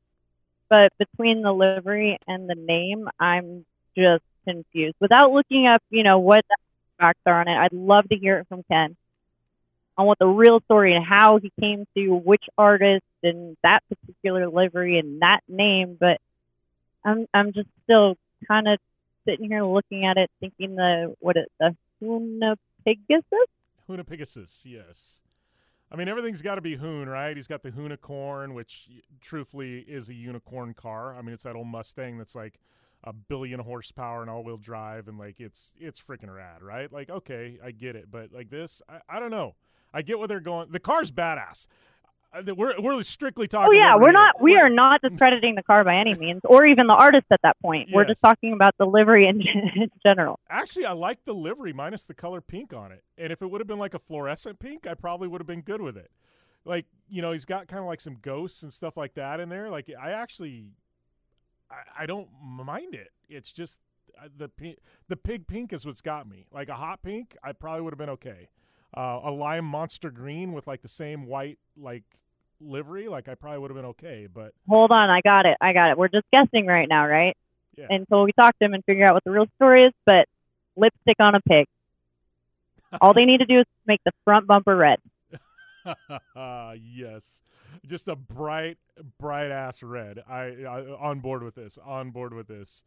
but 0.71 0.91
between 0.99 1.43
the 1.43 1.53
livery 1.53 2.19
and 2.27 2.49
the 2.49 2.55
name, 2.55 3.09
I'm 3.21 3.67
just 3.95 4.25
confused. 4.47 4.97
Without 5.01 5.31
looking 5.31 5.67
up, 5.67 5.83
you 5.91 6.03
know, 6.03 6.19
what 6.19 6.47
the 6.49 6.57
facts 6.99 7.21
are 7.27 7.41
on 7.41 7.49
it, 7.49 7.59
I'd 7.59 7.75
love 7.75 8.09
to 8.09 8.17
hear 8.17 8.39
it 8.39 8.49
from 8.49 8.63
Ken 8.71 8.97
on 9.99 10.07
what 10.07 10.19
the 10.19 10.27
real 10.27 10.61
story 10.61 10.95
and 10.95 11.05
how 11.05 11.39
he 11.39 11.53
came 11.61 11.85
to 11.95 12.15
which 12.15 12.45
artist 12.57 13.05
and 13.23 13.57
that 13.63 13.83
particular 13.91 14.49
livery 14.49 14.99
and 14.99 15.21
that 15.21 15.41
name. 15.47 15.99
But 16.01 16.21
I'm 17.05 17.27
I'm 17.35 17.53
just 17.53 17.69
still 17.85 18.17
kind 18.47 18.69
of 18.69 18.79
sitting 19.27 19.49
here 19.49 19.65
looking 19.65 20.07
at 20.07 20.17
it, 20.17 20.31
thinking 20.41 20.77
the 20.77 21.15
what 21.21 21.37
it 21.37 21.51
the 21.59 21.77
Hoonipigasus. 22.03 23.23
Hoonipigasus, 23.89 24.61
yes. 24.65 25.21
I 25.91 25.97
mean, 25.97 26.09
everything's 26.09 26.43
got 26.43 26.57
to 26.57 26.61
be 26.61 26.77
Hoon, 26.77 27.09
right? 27.09 27.35
He's 27.35 27.47
got 27.47 27.63
the 27.63 27.71
Hoonicorn, 27.71 28.53
which 28.53 28.89
truthfully 29.23 29.79
is 29.89 30.11
a 30.11 30.15
unicorn 30.15 30.75
car. 30.75 31.17
I 31.17 31.23
mean, 31.23 31.33
it's 31.33 31.45
that 31.45 31.57
old 31.57 31.67
Mustang 31.67 32.19
that's 32.19 32.35
like 32.35 32.61
a 33.05 33.13
billion 33.13 33.61
horsepower 33.61 34.21
and 34.21 34.31
all-wheel 34.31 34.59
drive, 34.59 35.09
and 35.09 35.19
like 35.19 35.41
it's 35.41 35.73
it's 35.79 36.01
freaking 36.01 36.35
rad, 36.35 36.63
right? 36.63 36.93
Like, 36.93 37.09
okay, 37.09 37.59
I 37.65 37.71
get 37.71 37.97
it, 37.97 38.11
but 38.11 38.33
like 38.33 38.51
this, 38.51 38.83
I, 38.89 39.17
I 39.17 39.21
don't 39.21 39.31
know. 39.31 39.55
I 39.95 40.03
get 40.03 40.19
where 40.19 40.29
they're 40.29 40.41
going. 40.41 40.71
The 40.71 40.81
car's 40.81 41.11
badass. 41.11 41.67
Uh, 42.33 42.55
we're 42.55 42.75
we're 42.79 43.03
strictly 43.03 43.49
talking. 43.49 43.69
Oh 43.71 43.73
yeah, 43.73 43.97
we're 43.97 44.13
not. 44.13 44.41
We 44.41 44.57
are 44.57 44.69
not 44.69 45.01
discrediting 45.01 45.55
the 45.55 45.63
car 45.63 45.83
by 45.83 45.97
any 45.97 46.15
means, 46.15 46.43
or 46.45 46.67
even 46.67 46.87
the 46.87 46.93
artist 46.93 47.27
at 47.31 47.41
that 47.43 47.57
point. 47.63 47.89
Yes. 47.89 47.95
We're 47.95 48.05
just 48.05 48.21
talking 48.21 48.53
about 48.53 48.75
the 48.79 48.85
livery 48.85 49.27
in, 49.27 49.41
in 49.77 49.91
general. 50.03 50.39
Actually, 50.51 50.85
I 50.85 50.93
like 50.93 51.25
the 51.25 51.33
livery 51.33 51.73
minus 51.73 52.05
the 52.05 52.15
color 52.15 52.43
pink 52.43 52.75
on 52.75 52.93
it. 52.93 53.03
And 53.17 53.33
if 53.33 53.41
it 53.41 53.51
would 53.51 53.61
have 53.61 53.69
been 53.69 53.79
like 53.79 53.95
a 53.95 53.99
fluorescent 53.99 54.59
pink, 54.59 54.87
I 54.87 54.95
probably 54.95 55.27
would 55.27 55.41
have 55.41 55.47
been 55.47 55.63
good 55.63 55.81
with 55.81 55.97
it. 55.97 56.11
Like 56.67 56.85
you 57.09 57.23
know, 57.23 57.33
he's 57.33 57.47
got 57.47 57.67
kind 57.67 57.81
of 57.81 57.87
like 57.87 58.01
some 58.01 58.19
ghosts 58.21 58.63
and 58.63 58.71
stuff 58.71 58.99
like 58.99 59.15
that 59.15 59.41
in 59.41 59.49
there. 59.49 59.71
Like 59.71 59.91
I 60.01 60.11
actually, 60.11 60.67
I, 61.71 62.03
I 62.03 62.07
don't 62.07 62.29
mind 62.43 62.95
it. 62.95 63.11
It's 63.31 63.53
just 63.53 63.79
uh, 64.23 64.29
the 64.37 64.51
the 65.09 65.17
pig 65.17 65.47
pink 65.47 65.73
is 65.73 65.87
what's 65.87 66.03
got 66.03 66.29
me. 66.29 66.47
Like 66.53 66.69
a 66.69 66.75
hot 66.75 67.03
pink, 67.03 67.39
I 67.43 67.53
probably 67.53 67.81
would 67.81 67.95
have 67.95 67.99
been 67.99 68.11
okay 68.11 68.49
uh, 68.97 69.21
a 69.25 69.31
lime 69.31 69.65
monster 69.65 70.11
green 70.11 70.53
with 70.53 70.67
like 70.67 70.83
the 70.83 70.89
same 70.89 71.27
white 71.27 71.59
like 71.77 72.05
livery, 72.61 73.09
like 73.09 73.29
I 73.29 73.35
probably 73.35 73.59
would 73.59 73.71
have 73.71 73.77
been 73.77 73.87
okay. 73.87 74.29
But 74.33 74.53
hold 74.69 74.91
on, 74.91 75.11
I 75.11 75.21
got 75.21 75.47
it. 75.47 75.57
I 75.61 75.73
got 75.73 75.91
it. 75.91 75.99
We're 75.99 76.09
just 76.09 76.27
guessing 76.33 76.67
right 76.67 76.89
now, 76.89 77.07
right? 77.07 77.37
Yeah. 77.77 77.87
Until 77.91 78.25
we 78.25 78.33
talk 78.33 78.59
to 78.59 78.65
him 78.65 78.75
and 78.75 78.85
figure 78.85 79.07
out 79.07 79.15
what 79.15 79.25
the 79.25 79.31
real 79.31 79.47
story 79.57 79.83
is. 79.83 79.93
But 80.05 80.27
lipstick 80.77 81.17
on 81.21 81.35
a 81.35 81.41
pig. 81.41 81.67
All 83.01 83.13
they 83.13 83.25
need 83.25 83.39
to 83.39 83.47
do 83.47 83.61
is 83.61 83.67
make 83.87 84.01
the 84.05 84.13
front 84.25 84.47
bumper 84.47 84.75
red. 84.75 84.99
yes, 86.37 87.43
just 87.87 88.09
a 88.09 88.17
bright, 88.17 88.79
bright 89.19 89.51
ass 89.51 89.83
red. 89.83 90.23
I, 90.29 90.65
I 90.69 90.81
on 90.99 91.21
board 91.21 91.43
with 91.43 91.55
this. 91.55 91.79
On 91.85 92.11
board 92.11 92.35
with 92.35 92.49
this. 92.49 92.83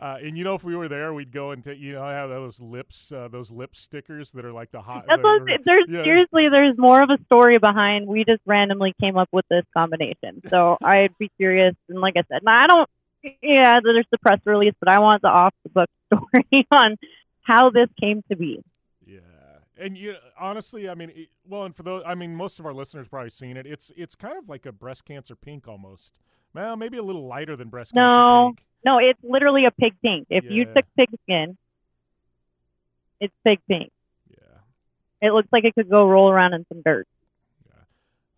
Uh, 0.00 0.16
and 0.22 0.38
you 0.38 0.44
know, 0.44 0.54
if 0.54 0.64
we 0.64 0.74
were 0.74 0.88
there, 0.88 1.12
we'd 1.12 1.32
go 1.32 1.50
and 1.50 1.62
take. 1.62 1.78
You 1.78 1.92
know, 1.92 2.02
have 2.02 2.30
those 2.30 2.58
lips, 2.60 3.12
uh, 3.12 3.28
those 3.28 3.50
lip 3.50 3.76
stickers 3.76 4.30
that 4.32 4.44
are 4.44 4.52
like 4.52 4.70
the 4.72 4.80
hot. 4.80 5.04
What, 5.06 5.42
there's 5.64 5.84
yeah. 5.88 6.02
seriously, 6.02 6.48
there's 6.50 6.76
more 6.78 7.02
of 7.02 7.10
a 7.10 7.22
story 7.26 7.58
behind. 7.58 8.06
We 8.06 8.24
just 8.24 8.40
randomly 8.46 8.94
came 9.00 9.18
up 9.18 9.28
with 9.32 9.44
this 9.50 9.64
combination. 9.76 10.40
So 10.48 10.78
I'd 10.82 11.16
be 11.18 11.30
curious. 11.36 11.74
And 11.88 12.00
like 12.00 12.14
I 12.16 12.22
said, 12.28 12.40
I 12.46 12.66
don't. 12.66 12.88
Yeah, 13.42 13.78
there's 13.84 14.06
the 14.10 14.18
press 14.18 14.40
release, 14.46 14.74
but 14.80 14.88
I 14.88 14.98
want 14.98 15.22
the 15.22 15.28
off 15.28 15.54
the 15.62 15.68
book 15.70 15.90
story 16.06 16.66
on 16.72 16.96
how 17.42 17.70
this 17.70 17.88
came 18.00 18.24
to 18.30 18.36
be. 18.36 18.64
Yeah, 19.06 19.20
and 19.76 19.96
you 19.96 20.14
honestly, 20.40 20.88
I 20.88 20.94
mean, 20.94 21.10
it, 21.10 21.28
well, 21.46 21.64
and 21.64 21.76
for 21.76 21.82
those, 21.82 22.02
I 22.06 22.14
mean, 22.14 22.34
most 22.34 22.58
of 22.58 22.66
our 22.66 22.74
listeners 22.74 23.08
probably 23.08 23.30
seen 23.30 23.56
it. 23.58 23.66
It's 23.66 23.92
it's 23.94 24.14
kind 24.14 24.38
of 24.38 24.48
like 24.48 24.64
a 24.64 24.72
breast 24.72 25.04
cancer 25.04 25.36
pink 25.36 25.68
almost. 25.68 26.18
Well, 26.54 26.76
maybe 26.76 26.98
a 26.98 27.02
little 27.02 27.26
lighter 27.26 27.56
than 27.56 27.68
breast 27.68 27.94
no, 27.94 28.00
cancer 28.00 28.46
pink. 28.48 28.66
No, 28.84 28.98
it's 28.98 29.18
literally 29.22 29.64
a 29.64 29.70
pig 29.70 29.94
pink. 30.02 30.26
If 30.30 30.44
yeah. 30.44 30.50
you 30.50 30.64
took 30.66 30.84
pig 30.96 31.08
skin, 31.22 31.56
it's 33.20 33.34
pig 33.44 33.60
pink. 33.68 33.90
Yeah. 34.30 35.28
It 35.28 35.32
looks 35.32 35.48
like 35.52 35.64
it 35.64 35.74
could 35.74 35.88
go 35.88 36.06
roll 36.06 36.30
around 36.30 36.54
in 36.54 36.66
some 36.68 36.82
dirt. 36.84 37.06
Yeah. 37.66 37.84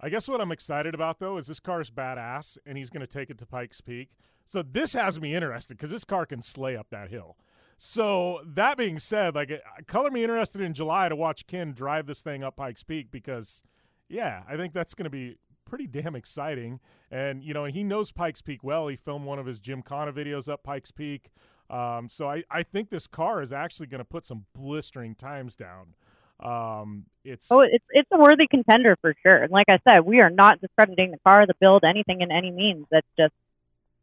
I 0.01 0.09
guess 0.11 0.28
what 0.28 0.41
I'm 0.41 0.53
excited 0.53 0.95
about 0.95 1.19
though 1.19 1.39
is 1.39 1.47
this 1.47 1.61
car's 1.61 1.91
badass, 1.91 2.59
and 2.66 2.78
he's 2.78 2.91
going 2.91 3.01
to 3.01 3.12
take 3.12 3.31
it 3.31 3.39
to 3.39 3.47
Pikes 3.47 3.81
Peak. 3.81 4.11
So 4.47 4.62
this 4.62 4.93
has 4.93 5.20
me 5.20 5.35
interested 5.35 5.77
because 5.77 5.91
this 5.91 6.05
car 6.05 6.27
can 6.27 6.43
slay 6.43 6.77
up 6.77 6.89
that 6.91 7.11
hill. 7.11 7.36
So 7.77 8.41
that 8.47 8.77
being 8.77 8.99
said, 8.99 9.35
like, 9.35 9.51
uh, 9.51 9.59
color 9.86 10.11
me 10.11 10.23
interested 10.23 10.61
in 10.61 10.74
July 10.74 11.09
to 11.09 11.16
watch 11.16 11.47
Ken 11.47 11.73
drive 11.73 12.07
this 12.07 12.23
thing 12.23 12.45
up 12.45 12.57
Pikes 12.57 12.85
Peak 12.85 13.11
because, 13.11 13.62
yeah, 14.09 14.43
I 14.49 14.57
think 14.57 14.73
that's 14.73 14.95
going 14.95 15.05
to 15.05 15.11
be 15.11 15.39
pretty 15.74 16.02
damn 16.02 16.14
exciting. 16.14 16.78
And 17.10 17.42
you 17.42 17.52
know, 17.52 17.64
he 17.64 17.82
knows 17.82 18.12
Pikes 18.12 18.40
Peak 18.40 18.62
well. 18.62 18.86
He 18.86 18.94
filmed 18.94 19.26
one 19.26 19.40
of 19.40 19.46
his 19.46 19.59
Gymkhana 19.59 20.12
videos 20.12 20.48
up 20.48 20.62
Pikes 20.62 20.92
Peak. 20.92 21.32
Um, 21.68 22.09
so 22.09 22.28
I, 22.28 22.44
I 22.48 22.62
think 22.62 22.90
this 22.90 23.09
car 23.09 23.42
is 23.42 23.52
actually 23.52 23.88
going 23.88 23.98
to 23.98 24.05
put 24.05 24.24
some 24.24 24.44
blistering 24.55 25.16
times 25.16 25.56
down. 25.56 25.94
Um, 26.38 27.06
it's 27.24 27.48
oh, 27.51 27.62
it's 27.62 27.84
it's 27.90 28.09
a 28.12 28.18
worthy 28.18 28.46
contender 28.46 28.96
for 29.01 29.16
sure. 29.24 29.42
And 29.42 29.51
like 29.51 29.66
I 29.68 29.80
said, 29.88 30.01
we 30.01 30.20
are 30.20 30.30
not 30.30 30.60
discrediting 30.60 31.10
the 31.10 31.18
car, 31.26 31.44
the 31.44 31.55
build, 31.59 31.82
anything 31.82 32.20
in 32.20 32.30
any 32.30 32.52
means. 32.52 32.86
That's 32.92 33.06
just 33.18 33.34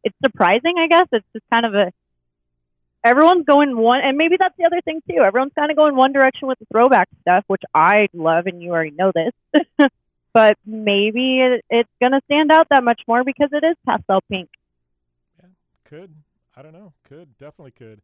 it's 0.03 0.15
surprising, 0.26 0.73
I 0.77 0.88
guess. 0.88 1.07
It's 1.14 1.27
just 1.31 1.45
kind 1.53 1.65
of 1.65 1.73
a 1.73 1.93
everyone's 3.02 3.45
going 3.45 3.77
one, 3.77 4.02
and 4.03 4.18
maybe 4.18 4.35
that's 4.38 4.57
the 4.57 4.65
other 4.65 4.81
thing 4.81 5.02
too. 5.10 5.22
Everyone's 5.23 5.53
kind 5.57 5.72
of 5.72 5.77
going 5.77 5.95
one 5.95 6.11
direction 6.11 6.49
with 6.49 6.60
the 6.60 6.65
throwback 6.65 7.07
stuff, 7.22 7.45
which 7.48 7.64
I 7.73 8.10
love, 8.14 8.48
and 8.48 8.61
you 8.61 8.72
already 8.72 8.91
know 8.91 9.14
this. 9.15 9.89
but 10.34 10.58
maybe 10.66 11.40
it, 11.40 11.66
it's 11.70 11.90
going 11.99 12.14
to 12.14 12.22
stand 12.26 12.52
out 12.52 12.68
that 12.70 12.84
much 12.84 13.02
more 13.08 13.24
because 13.24 13.49
it 13.52 13.64
is 13.66 13.76
pastel 13.86 14.22
pink. 14.30 14.49
Yeah, 15.40 15.49
could. 15.86 16.16
I 16.56 16.62
don't 16.62 16.74
know. 16.74 16.94
Could 17.08 17.38
definitely 17.38 17.72
could. 17.72 18.02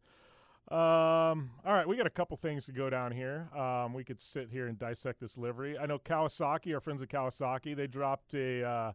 Um, 0.70 1.52
all 1.66 1.74
right, 1.74 1.88
we 1.88 1.96
got 1.96 2.08
a 2.08 2.12
couple 2.12 2.36
things 2.36 2.66
to 2.66 2.74
go 2.74 2.90
down 2.90 3.14
here. 3.14 3.48
Um, 3.58 3.94
we 3.94 4.04
could 4.04 4.20
sit 4.20 4.50
here 4.50 4.68
and 4.68 4.78
dissect 4.78 5.22
this 5.22 5.38
livery. 5.38 5.78
I 5.78 5.86
know 5.86 5.98
Kawasaki, 5.98 6.74
our 6.74 6.82
friends 6.82 7.02
at 7.02 7.08
Kawasaki, 7.08 7.74
they 7.74 7.88
dropped 7.88 8.34
a 8.34 8.66
uh, 8.66 8.92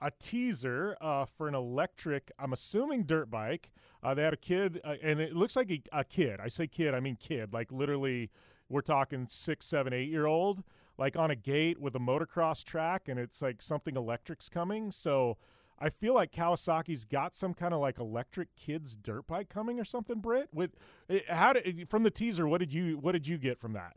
a 0.00 0.10
teaser 0.18 0.96
uh, 1.00 1.26
for 1.26 1.48
an 1.48 1.54
electric. 1.54 2.32
I'm 2.38 2.52
assuming 2.52 3.04
dirt 3.04 3.30
bike. 3.30 3.70
Uh, 4.02 4.14
they 4.14 4.22
had 4.22 4.32
a 4.32 4.38
kid, 4.38 4.80
uh, 4.84 4.94
and 5.02 5.20
it 5.20 5.36
looks 5.36 5.54
like 5.54 5.70
a, 5.70 5.82
a, 5.92 6.04
kid. 6.04 6.40
I 6.42 6.48
say 6.48 6.66
kid, 6.66 6.92
I 6.92 7.00
mean 7.00 7.16
kid. 7.16 7.52
Like 7.52 7.70
literally, 7.70 8.30
we're 8.68 8.80
talking 8.80 9.26
six, 9.30 9.66
seven, 9.66 9.92
eight 9.92 10.08
year 10.08 10.26
old, 10.26 10.64
like 11.02 11.16
on 11.16 11.32
a 11.32 11.34
gate 11.34 11.80
with 11.80 11.96
a 11.96 11.98
motocross 11.98 12.62
track, 12.62 13.08
and 13.08 13.18
it's 13.18 13.42
like 13.42 13.60
something 13.60 13.96
electric's 13.96 14.48
coming. 14.48 14.92
So 14.92 15.36
I 15.76 15.88
feel 15.88 16.14
like 16.14 16.30
Kawasaki's 16.30 17.04
got 17.04 17.34
some 17.34 17.54
kind 17.54 17.74
of 17.74 17.80
like 17.80 17.98
electric 17.98 18.54
kids 18.54 18.94
dirt 18.94 19.26
bike 19.26 19.48
coming 19.48 19.80
or 19.80 19.84
something. 19.84 20.20
Britt, 20.20 20.50
what? 20.52 20.70
Eh, 21.10 21.18
how 21.28 21.54
did 21.54 21.88
from 21.88 22.04
the 22.04 22.10
teaser? 22.10 22.46
What 22.46 22.58
did 22.58 22.72
you 22.72 22.98
What 22.98 23.12
did 23.12 23.26
you 23.26 23.36
get 23.36 23.58
from 23.58 23.72
that? 23.72 23.96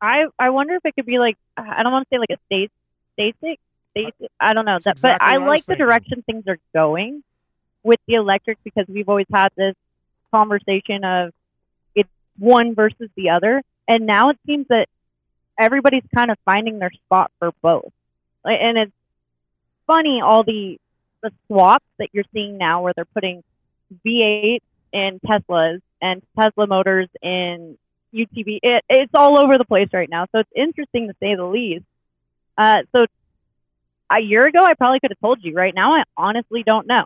I 0.00 0.26
I 0.38 0.50
wonder 0.50 0.76
if 0.76 0.84
it 0.84 0.94
could 0.94 1.04
be 1.04 1.18
like 1.18 1.36
I 1.56 1.82
don't 1.82 1.90
want 1.90 2.08
to 2.08 2.14
say 2.14 2.20
like 2.20 2.30
a 2.30 2.38
state 2.46 2.70
basic 3.16 3.58
basic. 3.92 4.30
I 4.38 4.52
don't 4.52 4.66
know 4.66 4.78
that, 4.84 4.92
exactly 4.92 5.18
but 5.18 5.20
I 5.20 5.44
like 5.44 5.64
the 5.66 5.74
direction 5.74 6.22
things 6.22 6.44
are 6.46 6.58
going 6.72 7.24
with 7.82 7.98
the 8.06 8.14
electric 8.14 8.58
because 8.62 8.86
we've 8.86 9.08
always 9.08 9.26
had 9.34 9.48
this 9.56 9.74
conversation 10.32 11.02
of 11.02 11.32
it's 11.96 12.08
one 12.38 12.76
versus 12.76 13.10
the 13.16 13.30
other, 13.30 13.62
and 13.88 14.06
now 14.06 14.30
it 14.30 14.38
seems 14.46 14.68
that 14.68 14.86
everybody's 15.58 16.04
kind 16.14 16.30
of 16.30 16.38
finding 16.44 16.78
their 16.78 16.92
spot 17.06 17.30
for 17.38 17.52
both. 17.62 17.92
And 18.44 18.78
it's 18.78 18.92
funny 19.86 20.20
all 20.22 20.44
the 20.44 20.78
the 21.22 21.32
swaps 21.46 21.86
that 21.98 22.08
you're 22.12 22.24
seeing 22.34 22.58
now 22.58 22.82
where 22.82 22.92
they're 22.94 23.06
putting 23.06 23.42
V8 24.04 24.60
in 24.92 25.20
Teslas 25.26 25.80
and 26.02 26.22
Tesla 26.38 26.66
motors 26.66 27.08
in 27.22 27.78
UTV. 28.14 28.58
It, 28.62 28.84
it's 28.90 29.12
all 29.14 29.42
over 29.42 29.56
the 29.56 29.64
place 29.64 29.88
right 29.92 30.08
now, 30.08 30.26
so 30.32 30.40
it's 30.40 30.50
interesting 30.54 31.08
to 31.08 31.14
say 31.20 31.34
the 31.34 31.44
least. 31.44 31.84
Uh, 32.58 32.82
so 32.92 33.06
a 34.10 34.20
year 34.20 34.46
ago, 34.46 34.60
I 34.62 34.74
probably 34.74 35.00
could 35.00 35.10
have 35.10 35.20
told 35.20 35.42
you. 35.42 35.54
Right 35.54 35.74
now, 35.74 35.94
I 35.94 36.04
honestly 36.16 36.62
don't 36.62 36.86
know, 36.86 37.04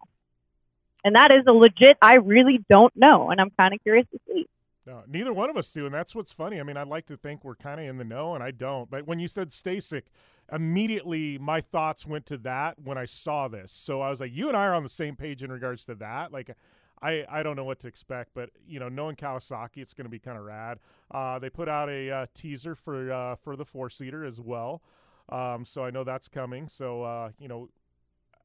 and 1.05 1.15
that 1.15 1.33
is 1.33 1.45
a 1.47 1.53
legit. 1.53 1.97
I 2.03 2.17
really 2.17 2.63
don't 2.69 2.95
know, 2.97 3.31
and 3.31 3.41
I'm 3.41 3.51
kind 3.51 3.73
of 3.73 3.83
curious 3.83 4.07
to 4.13 4.21
see. 4.27 4.49
No, 4.89 5.03
neither 5.07 5.35
one 5.35 5.51
of 5.51 5.57
us 5.59 5.71
do, 5.71 5.85
and 5.85 5.95
that's 5.95 6.15
what's 6.15 6.33
funny. 6.33 6.59
I 6.59 6.63
mean, 6.63 6.79
I'd 6.79 6.89
like 6.89 7.05
to 7.09 7.17
think 7.19 7.45
we're 7.45 7.55
kind 7.57 7.79
of 7.79 7.87
in 7.87 7.99
the 7.99 8.05
know, 8.05 8.35
and 8.35 8.43
I 8.43 8.53
don't. 8.53 8.91
But 8.91 9.07
when 9.07 9.19
you 9.19 9.29
said 9.29 9.51
Stacyc, 9.51 10.05
immediately 10.51 11.37
my 11.37 11.61
thoughts 11.61 12.07
went 12.07 12.25
to 12.27 12.39
that 12.39 12.79
when 12.83 12.97
I 12.97 13.05
saw 13.05 13.49
this. 13.49 13.71
So 13.71 14.01
I 14.01 14.09
was 14.09 14.19
like, 14.19 14.33
you 14.33 14.49
and 14.49 14.57
I 14.57 14.65
are 14.65 14.75
on 14.75 14.83
the 14.83 14.89
same 14.89 15.15
page 15.15 15.43
in 15.43 15.53
regards 15.53 15.85
to 15.85 15.95
that. 15.97 16.33
Like, 16.33 16.57
I, 17.03 17.27
I 17.29 17.43
don't 17.43 17.55
know 17.55 17.65
what 17.65 17.81
to 17.81 17.89
expect, 17.89 18.31
but 18.33 18.49
you 18.67 18.81
know, 18.81 18.89
knowing 18.89 19.15
Kawasaki, 19.15 19.77
it's 19.77 19.93
going 19.93 20.07
to 20.07 20.11
be 20.11 20.19
kind 20.19 20.39
of 20.39 20.45
rad. 20.45 20.79
Uh, 21.11 21.39
they 21.39 21.51
put 21.51 21.69
out 21.69 21.91
a 21.91 22.11
uh, 22.11 22.27
teaser 22.35 22.75
for 22.75 23.13
uh, 23.13 23.37
for 23.37 23.57
the 23.57 23.67
four 23.67 23.91
seater 23.91 24.25
as 24.25 24.41
well, 24.41 24.81
um, 25.29 25.67
so 25.67 25.85
I 25.85 25.91
know 25.91 26.03
that's 26.03 26.29
coming. 26.29 26.67
So 26.67 27.03
uh, 27.03 27.31
you 27.39 27.47
know, 27.47 27.69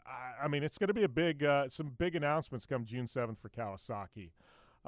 I, 0.05 0.43
I 0.43 0.47
mean, 0.49 0.61
it's 0.61 0.77
going 0.77 0.89
to 0.89 0.93
be 0.93 1.03
a 1.03 1.09
big 1.09 1.41
uh, 1.41 1.69
some 1.69 1.93
big 1.97 2.15
announcements 2.15 2.65
come 2.65 2.83
June 2.83 3.07
seventh 3.07 3.39
for 3.39 3.47
Kawasaki. 3.47 4.31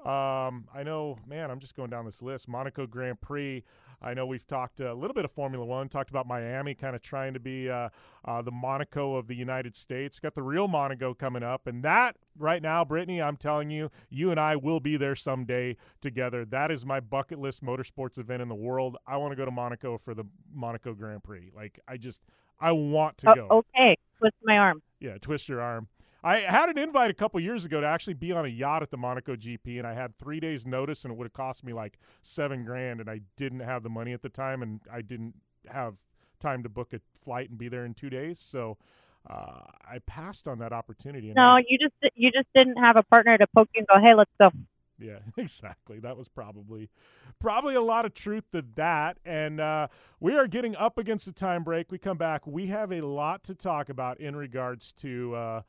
Um, 0.04 0.68
I 0.74 0.84
know, 0.84 1.18
man, 1.28 1.50
I'm 1.50 1.60
just 1.60 1.76
going 1.76 1.90
down 1.90 2.06
this 2.06 2.22
list. 2.22 2.48
Monaco 2.48 2.86
Grand 2.86 3.22
Prix. 3.22 3.64
I 4.02 4.14
know 4.14 4.26
we've 4.26 4.46
talked 4.46 4.82
a 4.82 4.94
little 4.94 5.14
bit 5.14 5.24
of 5.24 5.32
Formula 5.32 5.66
One, 5.66 5.88
talked 5.88 6.10
about 6.10 6.28
Miami 6.28 6.76
kind 6.76 6.96
of 6.96 7.02
trying 7.02 7.34
to 7.34 7.40
be 7.40 7.70
uh, 7.70 7.90
uh, 8.26 8.42
the 8.42 8.52
Monaco 8.52 9.16
of 9.16 9.28
the 9.28 9.36
United 9.36 9.74
States. 9.76 10.20
Got 10.20 10.36
the 10.36 10.44
real 10.44 10.68
Monaco 10.68 11.14
coming 11.14 11.44
up. 11.44 11.66
And 11.66 11.82
that, 11.84 12.18
right 12.38 12.62
now, 12.62 12.84
Brittany, 12.84 13.22
I'm 13.22 13.38
telling 13.38 13.70
you, 13.70 13.90
you 14.10 14.32
and 14.32 14.40
I 14.40 14.58
will 14.58 14.82
be 14.82 14.98
there 14.98 15.16
someday 15.16 15.78
together. 16.02 16.44
That 16.44 16.72
is 16.72 16.86
my 16.86 17.00
bucket 17.00 17.40
list 17.40 17.64
motorsports 17.64 18.18
event 18.20 18.42
in 18.42 18.50
the 18.50 18.54
world. 18.54 18.98
I 19.08 19.16
want 19.18 19.32
to 19.32 19.38
go 19.38 19.46
to 19.46 19.52
Monaco 19.52 19.98
for 19.98 20.14
the 20.14 20.26
Monaco 20.54 20.94
Grand 20.94 21.24
Prix. 21.24 21.52
Like, 21.56 21.80
I 21.88 21.96
just, 21.96 22.20
I 22.60 22.74
want 22.74 23.18
to 23.20 23.32
Oh, 23.32 23.36
go. 23.36 23.48
okay, 23.76 23.98
twist 24.20 24.36
my 24.44 24.58
arm. 24.58 24.82
Yeah, 25.00 25.18
twist 25.20 25.48
your 25.48 25.62
arm. 25.62 25.88
I 26.26 26.40
had 26.40 26.70
an 26.70 26.78
invite 26.80 27.12
a 27.12 27.14
couple 27.14 27.40
years 27.40 27.66
ago 27.66 27.80
to 27.82 27.86
actually 27.86 28.16
be 28.16 28.32
on 28.32 28.46
a 28.46 28.48
yacht 28.48 28.82
at 28.82 28.90
the 28.90 28.98
Monaco 28.98 29.36
GP, 29.36 29.78
and 29.78 29.86
I 29.86 29.94
had 29.94 30.18
three 30.18 30.40
days' 30.40 30.66
notice, 30.66 31.06
and 31.06 31.14
it 31.14 31.18
would 31.18 31.26
have 31.26 31.34
cost 31.34 31.64
me 31.64 31.72
like 31.72 32.00
seven 32.24 32.66
grand, 32.66 33.00
and 33.00 33.08
I 33.08 33.22
didn't 33.38 33.60
have 33.60 33.84
the 33.84 33.90
money 33.90 34.12
at 34.12 34.24
the 34.24 34.30
time, 34.30 34.64
and 34.64 34.82
I 34.92 35.02
didn't 35.02 35.36
have 35.68 35.94
time 36.40 36.64
to 36.64 36.70
book 36.70 36.94
a 36.94 37.00
flight 37.24 37.52
and 37.52 37.60
be 37.60 37.70
there 37.70 37.86
in 37.86 37.94
two 37.94 38.10
days, 38.10 38.40
so 38.40 38.76
uh, 39.30 39.62
I 39.88 40.00
passed 40.08 40.48
on 40.48 40.58
that 40.60 40.74
opportunity. 40.74 41.32
No, 41.36 41.44
I- 41.44 41.64
you 41.68 41.78
just 41.78 41.94
you 42.16 42.32
just 42.32 42.48
didn't 42.56 42.78
have 42.78 42.98
a 42.98 43.04
partner 43.04 43.38
to 43.38 43.46
poke 43.56 43.70
you 43.76 43.82
and 43.82 43.88
go, 43.88 44.04
"Hey, 44.04 44.16
let's 44.16 44.32
go." 44.40 44.50
yeah, 45.00 45.20
exactly. 45.38 46.00
That 46.00 46.18
was 46.18 46.28
probably 46.28 46.90
probably 47.40 47.76
a 47.76 47.82
lot 47.82 48.06
of 48.06 48.16
truth 48.16 48.46
to 48.54 48.64
that. 48.76 49.18
And 49.26 49.60
uh, 49.60 49.90
we 50.20 50.36
are 50.36 50.48
getting 50.48 50.76
up 50.76 50.98
against 50.98 51.28
the 51.28 51.32
time 51.34 51.64
break. 51.64 51.92
We 51.92 52.00
come 52.00 52.18
back. 52.18 52.48
We 52.48 52.68
have 52.68 52.92
a 52.92 53.02
lot 53.02 53.44
to 53.46 53.54
talk 53.56 53.90
about 53.90 54.20
in 54.20 54.36
regards 54.36 54.92
to 55.02 55.36
uh, 55.36 55.62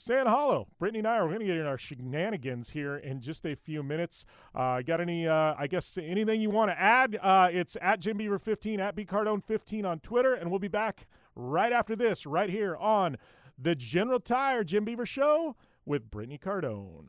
Sand 0.00 0.28
Hollow. 0.28 0.68
Brittany 0.78 1.00
and 1.00 1.08
I 1.08 1.16
are 1.16 1.26
going 1.26 1.40
to 1.40 1.44
get 1.44 1.56
in 1.56 1.66
our 1.66 1.76
shenanigans 1.76 2.70
here 2.70 2.98
in 2.98 3.20
just 3.20 3.44
a 3.44 3.56
few 3.56 3.82
minutes. 3.82 4.24
Uh, 4.54 4.80
got 4.80 5.00
any? 5.00 5.26
Uh, 5.26 5.56
I 5.58 5.66
guess 5.66 5.98
anything 6.00 6.40
you 6.40 6.50
want 6.50 6.70
to 6.70 6.80
add? 6.80 7.18
Uh, 7.20 7.48
it's 7.50 7.76
at 7.82 7.98
Jim 7.98 8.16
Beaver 8.16 8.38
15 8.38 8.78
at 8.78 8.94
B 8.94 9.04
Cardone 9.04 9.42
15 9.42 9.84
on 9.84 9.98
Twitter, 9.98 10.34
and 10.34 10.50
we'll 10.50 10.60
be 10.60 10.68
back 10.68 11.08
right 11.34 11.72
after 11.72 11.96
this, 11.96 12.26
right 12.26 12.48
here 12.48 12.76
on 12.76 13.16
the 13.58 13.74
General 13.74 14.20
Tire 14.20 14.62
Jim 14.62 14.84
Beaver 14.84 15.04
Show 15.04 15.56
with 15.84 16.08
Brittany 16.08 16.38
Cardone. 16.38 17.08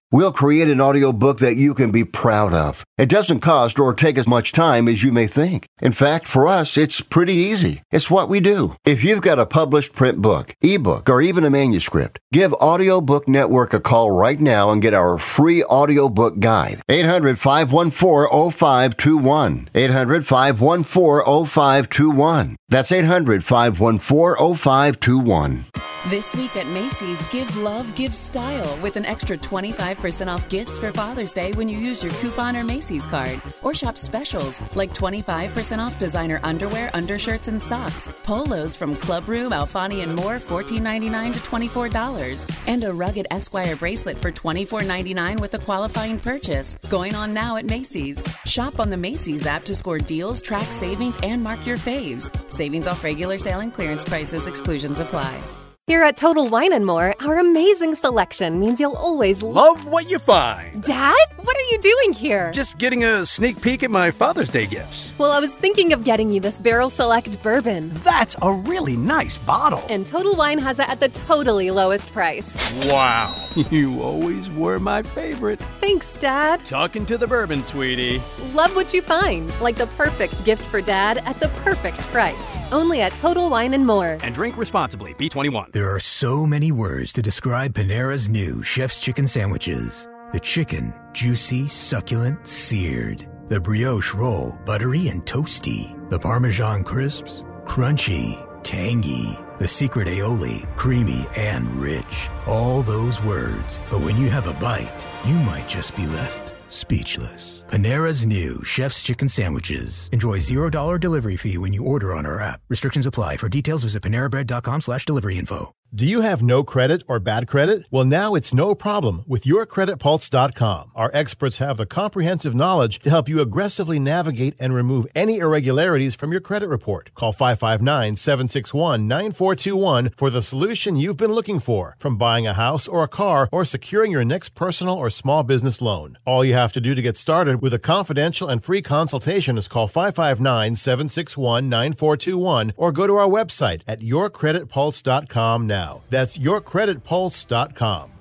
We'll 0.13 0.33
create 0.33 0.67
an 0.67 0.81
audiobook 0.81 1.37
that 1.37 1.55
you 1.55 1.73
can 1.73 1.89
be 1.89 2.03
proud 2.03 2.51
of. 2.53 2.83
It 2.97 3.07
doesn't 3.07 3.39
cost 3.39 3.79
or 3.79 3.93
take 3.93 4.17
as 4.17 4.27
much 4.27 4.51
time 4.51 4.89
as 4.89 5.03
you 5.03 5.13
may 5.13 5.25
think. 5.25 5.67
In 5.81 5.93
fact, 5.93 6.27
for 6.27 6.49
us, 6.49 6.75
it's 6.75 6.99
pretty 6.99 7.33
easy. 7.33 7.81
It's 7.91 8.11
what 8.11 8.27
we 8.27 8.41
do. 8.41 8.75
If 8.83 9.05
you've 9.05 9.21
got 9.21 9.39
a 9.39 9.45
published 9.45 9.93
print 9.93 10.21
book, 10.21 10.53
ebook, 10.61 11.07
or 11.07 11.21
even 11.21 11.45
a 11.45 11.49
manuscript, 11.49 12.19
give 12.33 12.51
Audiobook 12.55 13.29
Network 13.29 13.73
a 13.73 13.79
call 13.79 14.11
right 14.11 14.39
now 14.39 14.69
and 14.69 14.81
get 14.81 14.93
our 14.93 15.17
free 15.17 15.63
audiobook 15.63 16.39
guide. 16.39 16.81
800 16.89 17.39
514 17.39 18.51
0521. 18.51 19.69
800 19.73 20.25
514 20.25 21.45
0521. 21.45 22.57
That's 22.67 22.91
800 22.91 23.45
514 23.45 24.55
0521. 24.55 25.65
This 26.09 26.35
week 26.35 26.57
at 26.57 26.67
Macy's, 26.67 27.21
give 27.29 27.55
love, 27.57 27.93
give 27.95 28.13
style 28.13 28.77
with 28.81 28.95
an 28.95 29.05
extra 29.05 29.37
25% 29.37 30.00
off 30.01 30.49
gifts 30.49 30.79
for 30.79 30.91
Father's 30.91 31.31
Day 31.31 31.51
when 31.51 31.69
you 31.69 31.77
use 31.77 32.01
your 32.01 32.11
coupon 32.13 32.55
or 32.55 32.63
Macy's 32.63 33.05
card. 33.05 33.39
Or 33.61 33.71
shop 33.75 33.99
specials 33.99 34.59
like 34.75 34.95
25% 34.95 35.77
off 35.77 35.99
designer 35.99 36.39
underwear, 36.43 36.89
undershirts, 36.95 37.47
and 37.47 37.61
socks, 37.61 38.09
polos 38.23 38.75
from 38.75 38.95
Club 38.95 39.29
Room, 39.29 39.51
Alfani, 39.51 40.01
and 40.01 40.15
more, 40.15 40.35
$14.99 40.37 41.33
to 41.33 41.39
$24, 41.39 42.57
and 42.65 42.83
a 42.83 42.91
rugged 42.91 43.27
Esquire 43.29 43.75
bracelet 43.75 44.17
for 44.17 44.31
$24.99 44.31 45.39
with 45.39 45.53
a 45.53 45.59
qualifying 45.59 46.19
purchase. 46.19 46.75
Going 46.89 47.13
on 47.13 47.31
now 47.31 47.57
at 47.57 47.69
Macy's. 47.69 48.19
Shop 48.47 48.79
on 48.79 48.89
the 48.89 48.97
Macy's 48.97 49.45
app 49.45 49.63
to 49.65 49.75
score 49.75 49.99
deals, 49.99 50.41
track 50.41 50.71
savings, 50.71 51.15
and 51.21 51.43
mark 51.43 51.67
your 51.67 51.77
faves. 51.77 52.31
Savings 52.51 52.87
off 52.87 53.03
regular 53.03 53.37
sale 53.37 53.59
and 53.59 53.71
clearance 53.71 54.03
prices, 54.03 54.47
exclusions 54.47 54.99
apply. 54.99 55.60
Here 55.87 56.03
at 56.03 56.15
Total 56.15 56.47
Wine 56.47 56.73
and 56.73 56.85
More, 56.85 57.15
our 57.21 57.39
amazing 57.39 57.95
selection 57.95 58.59
means 58.59 58.79
you'll 58.79 58.93
always 58.95 59.41
love 59.41 59.87
what 59.87 60.09
you 60.11 60.19
find. 60.19 60.83
Dad, 60.83 61.15
what 61.37 61.57
are 61.57 61.67
you 61.71 61.79
doing 61.79 62.13
here? 62.13 62.51
Just 62.51 62.77
getting 62.77 63.03
a 63.03 63.25
sneak 63.25 63.59
peek 63.59 63.81
at 63.81 63.89
my 63.89 64.11
Father's 64.11 64.47
Day 64.49 64.67
gifts. 64.67 65.11
Well, 65.17 65.31
I 65.31 65.39
was 65.39 65.49
thinking 65.55 65.91
of 65.91 66.03
getting 66.03 66.29
you 66.29 66.39
this 66.39 66.61
Barrel 66.61 66.91
Select 66.91 67.41
bourbon. 67.41 67.89
That's 68.05 68.35
a 68.43 68.53
really 68.53 68.95
nice 68.95 69.39
bottle. 69.39 69.83
And 69.89 70.05
Total 70.05 70.35
Wine 70.35 70.59
has 70.59 70.77
it 70.77 70.87
at 70.87 70.99
the 70.99 71.09
totally 71.09 71.71
lowest 71.71 72.13
price. 72.13 72.55
Wow. 72.85 73.35
You 73.69 74.01
always 74.01 74.49
were 74.49 74.79
my 74.79 75.03
favorite. 75.03 75.59
Thanks, 75.81 76.15
Dad. 76.15 76.63
Talking 76.65 77.05
to 77.07 77.17
the 77.17 77.27
bourbon, 77.27 77.65
sweetie. 77.65 78.21
Love 78.53 78.73
what 78.75 78.93
you 78.93 79.01
find, 79.01 79.53
like 79.59 79.75
the 79.75 79.87
perfect 79.87 80.45
gift 80.45 80.61
for 80.63 80.79
Dad 80.79 81.17
at 81.25 81.37
the 81.41 81.49
perfect 81.65 81.97
price. 82.13 82.71
Only 82.71 83.01
at 83.01 83.11
Total 83.15 83.49
Wine 83.49 83.73
and 83.73 83.85
More. 83.85 84.17
And 84.23 84.33
drink 84.33 84.55
responsibly. 84.55 85.13
B21. 85.15 85.70
There 85.71 85.95
are 85.95 86.01
so 86.01 86.45
many 86.45 86.73
words 86.73 87.13
to 87.13 87.21
describe 87.21 87.73
Panera's 87.73 88.27
new 88.27 88.61
Chef's 88.61 88.99
Chicken 88.99 89.25
Sandwiches. 89.25 90.05
The 90.33 90.39
chicken, 90.41 90.93
juicy, 91.13 91.69
succulent, 91.69 92.45
seared. 92.45 93.25
The 93.47 93.61
brioche 93.61 94.13
roll, 94.13 94.59
buttery 94.65 95.07
and 95.07 95.25
toasty. 95.25 96.09
The 96.09 96.19
Parmesan 96.19 96.83
crisps, 96.83 97.45
crunchy, 97.63 98.35
tangy. 98.63 99.37
The 99.59 99.67
secret 99.67 100.09
aioli, 100.09 100.67
creamy 100.75 101.25
and 101.37 101.73
rich. 101.77 102.27
All 102.47 102.83
those 102.83 103.23
words. 103.23 103.79
But 103.89 104.01
when 104.01 104.17
you 104.17 104.29
have 104.29 104.49
a 104.49 104.59
bite, 104.59 105.07
you 105.25 105.35
might 105.35 105.69
just 105.69 105.95
be 105.95 106.05
left 106.05 106.51
speechless. 106.71 107.60
Panera's 107.71 108.25
new 108.25 108.61
Chef's 108.65 109.01
Chicken 109.01 109.29
Sandwiches. 109.29 110.09
Enjoy 110.11 110.39
$0 110.39 110.99
delivery 110.99 111.37
fee 111.37 111.57
when 111.57 111.71
you 111.71 111.83
order 111.83 112.13
on 112.13 112.25
our 112.25 112.41
app. 112.41 112.59
Restrictions 112.69 113.05
apply. 113.05 113.37
For 113.37 113.47
details, 113.47 113.83
visit 113.83 114.03
panerabread.com 114.03 114.81
slash 114.81 115.05
delivery 115.05 115.37
info. 115.37 115.73
Do 115.93 116.05
you 116.05 116.21
have 116.21 116.41
no 116.41 116.63
credit 116.63 117.03
or 117.05 117.19
bad 117.19 117.49
credit? 117.49 117.83
Well, 117.91 118.05
now 118.05 118.33
it's 118.33 118.53
no 118.53 118.73
problem 118.73 119.25
with 119.27 119.43
yourcreditpulse.com. 119.43 120.93
Our 120.95 121.11
experts 121.13 121.57
have 121.57 121.75
the 121.75 121.85
comprehensive 121.85 122.55
knowledge 122.55 122.99
to 122.99 123.09
help 123.09 123.27
you 123.27 123.41
aggressively 123.41 123.99
navigate 123.99 124.55
and 124.57 124.73
remove 124.73 125.05
any 125.13 125.39
irregularities 125.39 126.15
from 126.15 126.31
your 126.31 126.39
credit 126.39 126.69
report. 126.69 127.13
Call 127.13 127.33
559 127.33 128.15
761 128.15 129.05
9421 129.05 130.11
for 130.15 130.29
the 130.29 130.41
solution 130.41 130.95
you've 130.95 131.17
been 131.17 131.33
looking 131.33 131.59
for 131.59 131.97
from 131.99 132.15
buying 132.17 132.47
a 132.47 132.53
house 132.53 132.87
or 132.87 133.03
a 133.03 133.09
car 133.09 133.49
or 133.51 133.65
securing 133.65 134.13
your 134.13 134.23
next 134.23 134.55
personal 134.55 134.95
or 134.95 135.09
small 135.09 135.43
business 135.43 135.81
loan. 135.81 136.17
All 136.25 136.45
you 136.45 136.53
have 136.53 136.71
to 136.71 136.79
do 136.79 136.95
to 136.95 137.01
get 137.01 137.17
started 137.17 137.61
with 137.61 137.73
a 137.73 137.79
confidential 137.79 138.47
and 138.47 138.63
free 138.63 138.81
consultation 138.81 139.57
is 139.57 139.67
call 139.67 139.89
559 139.89 140.77
761 140.77 141.67
9421 141.67 142.71
or 142.77 142.93
go 142.93 143.07
to 143.07 143.17
our 143.17 143.27
website 143.27 143.81
at 143.85 143.99
yourcreditpulse.com 143.99 145.67
now 145.67 145.80
now. 145.81 146.01
That's 146.09 146.37
yourcreditpulse.com. 146.37 148.11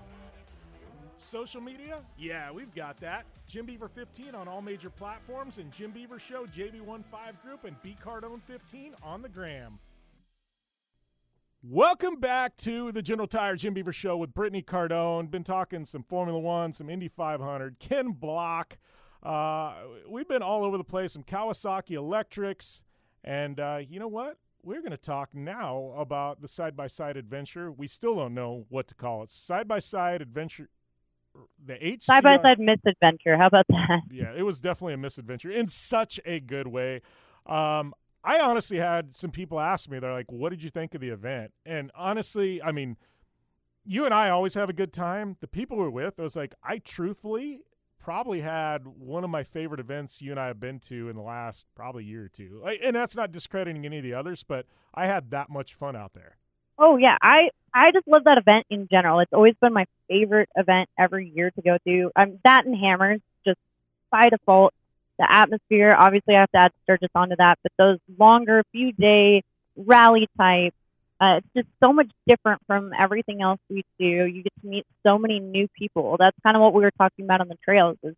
Social 1.18 1.60
media? 1.60 2.00
Yeah, 2.18 2.50
we've 2.50 2.74
got 2.74 2.96
that. 3.00 3.24
Jim 3.46 3.66
Beaver 3.66 3.88
15 3.88 4.34
on 4.34 4.48
all 4.48 4.62
major 4.62 4.90
platforms 4.90 5.58
and 5.58 5.70
Jim 5.72 5.90
Beaver 5.90 6.18
Show, 6.18 6.46
JB15 6.46 7.42
Group, 7.42 7.64
and 7.64 7.80
B 7.82 7.96
Cardone 8.04 8.40
15 8.46 8.94
on 9.02 9.22
the 9.22 9.28
gram. 9.28 9.78
Welcome 11.62 12.16
back 12.16 12.56
to 12.58 12.90
the 12.90 13.02
General 13.02 13.28
Tire 13.28 13.54
Jim 13.54 13.74
Beaver 13.74 13.92
Show 13.92 14.16
with 14.16 14.32
Brittany 14.32 14.62
Cardone. 14.62 15.30
Been 15.30 15.44
talking 15.44 15.84
some 15.84 16.02
Formula 16.04 16.38
One, 16.38 16.72
some 16.72 16.88
Indy 16.88 17.08
500, 17.08 17.78
Ken 17.78 18.12
Block. 18.12 18.78
Uh, 19.22 19.74
we've 20.08 20.28
been 20.28 20.42
all 20.42 20.64
over 20.64 20.78
the 20.78 20.84
place, 20.84 21.12
some 21.12 21.22
Kawasaki 21.22 21.92
Electrics. 21.92 22.82
And 23.22 23.60
uh, 23.60 23.80
you 23.86 24.00
know 24.00 24.08
what? 24.08 24.38
We're 24.62 24.80
going 24.80 24.90
to 24.92 24.96
talk 24.96 25.34
now 25.34 25.92
about 25.96 26.42
the 26.42 26.48
side 26.48 26.76
by 26.76 26.86
side 26.86 27.16
adventure. 27.16 27.70
We 27.70 27.86
still 27.86 28.16
don't 28.16 28.34
know 28.34 28.66
what 28.68 28.88
to 28.88 28.94
call 28.94 29.22
it. 29.22 29.30
Side 29.30 29.68
by 29.68 29.78
side 29.78 30.22
adventure. 30.22 30.68
The 31.64 31.84
H 31.84 32.04
side 32.04 32.24
by 32.24 32.38
side 32.42 32.58
misadventure. 32.58 33.36
How 33.36 33.46
about 33.46 33.66
that? 33.68 34.00
Yeah, 34.10 34.32
it 34.36 34.42
was 34.42 34.60
definitely 34.60 34.94
a 34.94 34.98
misadventure 34.98 35.50
in 35.50 35.68
such 35.68 36.18
a 36.24 36.40
good 36.40 36.66
way. 36.66 37.02
Um, 37.46 37.94
I 38.22 38.40
honestly 38.40 38.78
had 38.78 39.14
some 39.14 39.30
people 39.30 39.60
ask 39.60 39.88
me, 39.88 39.98
they're 39.98 40.12
like, 40.12 40.30
"What 40.30 40.50
did 40.50 40.62
you 40.62 40.70
think 40.70 40.94
of 40.94 41.00
the 41.00 41.08
event?" 41.08 41.52
And 41.64 41.90
honestly, 41.94 42.60
I 42.62 42.72
mean, 42.72 42.96
you 43.84 44.04
and 44.04 44.12
I 44.12 44.28
always 44.28 44.54
have 44.54 44.68
a 44.68 44.74
good 44.74 44.92
time. 44.92 45.36
The 45.40 45.46
people 45.46 45.76
we're 45.78 45.88
with, 45.88 46.18
I 46.18 46.22
was 46.22 46.36
like, 46.36 46.54
I 46.62 46.78
truthfully 46.78 47.60
probably 48.00 48.40
had 48.40 48.86
one 48.86 49.24
of 49.24 49.30
my 49.30 49.44
favorite 49.44 49.78
events 49.78 50.20
you 50.20 50.30
and 50.30 50.40
I 50.40 50.46
have 50.46 50.58
been 50.58 50.80
to 50.80 51.08
in 51.08 51.16
the 51.16 51.22
last 51.22 51.66
probably 51.74 52.04
year 52.04 52.24
or 52.24 52.28
two. 52.28 52.64
And 52.82 52.96
that's 52.96 53.14
not 53.14 53.30
discrediting 53.30 53.84
any 53.84 53.98
of 53.98 54.02
the 54.02 54.14
others, 54.14 54.44
but 54.46 54.66
I 54.94 55.06
had 55.06 55.30
that 55.30 55.50
much 55.50 55.74
fun 55.74 55.94
out 55.94 56.14
there. 56.14 56.36
Oh 56.78 56.96
yeah, 56.96 57.18
I 57.20 57.50
I 57.74 57.92
just 57.92 58.08
love 58.08 58.24
that 58.24 58.38
event 58.38 58.66
in 58.70 58.88
general. 58.90 59.20
It's 59.20 59.32
always 59.34 59.54
been 59.60 59.74
my 59.74 59.84
favorite 60.08 60.48
event 60.56 60.88
every 60.98 61.28
year 61.28 61.50
to 61.50 61.62
go 61.62 61.76
to. 61.86 62.10
Um, 62.16 62.38
that 62.44 62.64
and 62.64 62.74
Hammers 62.74 63.20
just 63.44 63.58
by 64.10 64.30
default. 64.30 64.72
The 65.18 65.26
atmosphere, 65.30 65.92
obviously, 65.94 66.34
I 66.34 66.40
have 66.40 66.50
to 66.52 66.58
add 66.58 66.72
Sturgis 66.84 67.10
onto 67.14 67.36
that, 67.36 67.58
but 67.62 67.72
those 67.76 67.98
longer 68.18 68.62
few 68.72 68.92
day 68.92 69.42
rally 69.76 70.26
type 70.38 70.72
uh, 71.20 71.36
it's 71.36 71.46
just 71.54 71.68
so 71.80 71.92
much 71.92 72.10
different 72.26 72.62
from 72.66 72.92
everything 72.98 73.42
else 73.42 73.60
we 73.68 73.84
do. 73.98 74.06
You 74.06 74.42
get 74.42 74.52
to 74.62 74.66
meet 74.66 74.86
so 75.02 75.18
many 75.18 75.38
new 75.38 75.68
people. 75.68 76.16
That's 76.18 76.36
kind 76.42 76.56
of 76.56 76.62
what 76.62 76.72
we 76.72 76.82
were 76.82 76.92
talking 76.92 77.26
about 77.26 77.42
on 77.42 77.48
the 77.48 77.58
trails. 77.62 77.98
Is 78.02 78.14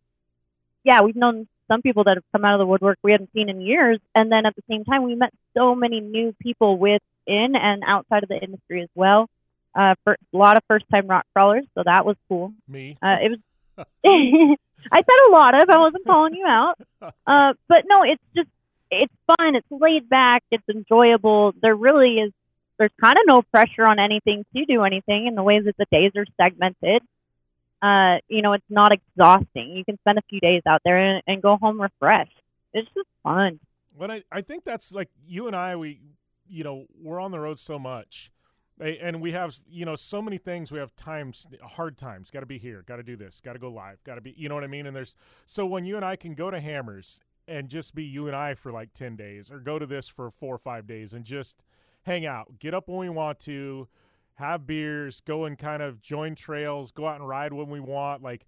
yeah, 0.84 1.02
we've 1.02 1.16
known 1.16 1.48
some 1.66 1.82
people 1.82 2.04
that 2.04 2.16
have 2.16 2.24
come 2.30 2.44
out 2.44 2.54
of 2.54 2.60
the 2.60 2.66
woodwork 2.66 2.98
we 3.02 3.10
hadn't 3.10 3.30
seen 3.34 3.48
in 3.48 3.60
years, 3.60 3.98
and 4.14 4.30
then 4.30 4.46
at 4.46 4.54
the 4.54 4.62
same 4.70 4.84
time, 4.84 5.02
we 5.02 5.16
met 5.16 5.32
so 5.56 5.74
many 5.74 6.00
new 6.00 6.32
people 6.40 6.78
within 6.78 7.56
and 7.56 7.82
outside 7.84 8.22
of 8.22 8.28
the 8.28 8.38
industry 8.38 8.82
as 8.82 8.88
well. 8.94 9.28
Uh, 9.74 9.94
for 10.04 10.12
a 10.12 10.36
lot 10.36 10.56
of 10.58 10.62
first-time 10.68 11.06
rock 11.06 11.24
crawlers, 11.32 11.64
so 11.74 11.82
that 11.82 12.04
was 12.04 12.14
cool. 12.28 12.52
Me, 12.68 12.96
uh, 13.02 13.16
it 13.22 13.30
was. 13.30 13.86
I 14.92 14.96
said 14.98 15.28
a 15.28 15.32
lot 15.32 15.60
of. 15.60 15.70
I 15.70 15.78
wasn't 15.78 16.06
calling 16.06 16.34
you 16.34 16.46
out, 16.46 16.74
uh, 17.02 17.54
but 17.68 17.84
no, 17.88 18.02
it's 18.02 18.22
just 18.36 18.48
it's 18.90 19.14
fun. 19.26 19.56
It's 19.56 19.66
laid 19.70 20.08
back. 20.08 20.44
It's 20.50 20.68
enjoyable. 20.68 21.54
There 21.62 21.74
really 21.74 22.18
is 22.18 22.32
there's 22.82 22.90
kind 23.00 23.16
of 23.16 23.24
no 23.28 23.42
pressure 23.42 23.88
on 23.88 24.00
anything 24.00 24.44
to 24.56 24.64
do 24.64 24.82
anything 24.82 25.28
in 25.28 25.36
the 25.36 25.42
way 25.44 25.60
that 25.60 25.76
the 25.78 25.86
days 25.92 26.10
are 26.16 26.26
segmented. 26.36 27.00
Uh, 27.80 28.18
you 28.26 28.42
know, 28.42 28.54
it's 28.54 28.64
not 28.68 28.90
exhausting. 28.90 29.76
You 29.76 29.84
can 29.84 29.98
spend 29.98 30.18
a 30.18 30.22
few 30.28 30.40
days 30.40 30.62
out 30.66 30.80
there 30.84 30.96
and, 30.96 31.22
and 31.28 31.40
go 31.40 31.56
home 31.56 31.80
refreshed. 31.80 32.34
It's 32.72 32.88
just 32.92 33.06
fun. 33.22 33.60
But 33.96 34.10
I, 34.10 34.22
I 34.32 34.40
think 34.40 34.64
that's 34.64 34.90
like 34.90 35.10
you 35.24 35.46
and 35.46 35.54
I, 35.54 35.76
we, 35.76 36.00
you 36.48 36.64
know, 36.64 36.86
we're 37.00 37.20
on 37.20 37.30
the 37.30 37.38
road 37.38 37.60
so 37.60 37.78
much. 37.78 38.32
And 38.80 39.20
we 39.20 39.30
have, 39.30 39.60
you 39.70 39.84
know, 39.84 39.94
so 39.94 40.20
many 40.20 40.38
things. 40.38 40.72
We 40.72 40.80
have 40.80 40.96
times, 40.96 41.46
hard 41.62 41.96
times. 41.96 42.32
Got 42.32 42.40
to 42.40 42.46
be 42.46 42.58
here. 42.58 42.82
Got 42.84 42.96
to 42.96 43.04
do 43.04 43.14
this. 43.14 43.40
Got 43.40 43.52
to 43.52 43.60
go 43.60 43.68
live. 43.68 44.02
Got 44.02 44.16
to 44.16 44.20
be, 44.20 44.34
you 44.36 44.48
know 44.48 44.56
what 44.56 44.64
I 44.64 44.68
mean? 44.68 44.86
And 44.86 44.96
there's, 44.96 45.14
so 45.46 45.64
when 45.66 45.84
you 45.84 45.94
and 45.94 46.04
I 46.04 46.16
can 46.16 46.34
go 46.34 46.50
to 46.50 46.58
Hammers 46.58 47.20
and 47.46 47.68
just 47.68 47.94
be 47.94 48.02
you 48.02 48.26
and 48.26 48.34
I 48.34 48.54
for 48.54 48.72
like 48.72 48.92
10 48.92 49.14
days 49.14 49.52
or 49.52 49.60
go 49.60 49.78
to 49.78 49.86
this 49.86 50.08
for 50.08 50.32
four 50.32 50.56
or 50.56 50.58
five 50.58 50.88
days 50.88 51.12
and 51.12 51.24
just, 51.24 51.62
hang 52.02 52.26
out, 52.26 52.58
get 52.58 52.74
up 52.74 52.88
when 52.88 52.98
we 52.98 53.08
want 53.08 53.40
to, 53.40 53.88
have 54.34 54.66
beers, 54.66 55.20
go 55.24 55.44
and 55.44 55.58
kind 55.58 55.82
of 55.82 56.00
join 56.02 56.34
trails, 56.34 56.90
go 56.90 57.06
out 57.06 57.20
and 57.20 57.28
ride 57.28 57.52
when 57.52 57.68
we 57.68 57.80
want, 57.80 58.22
like 58.22 58.46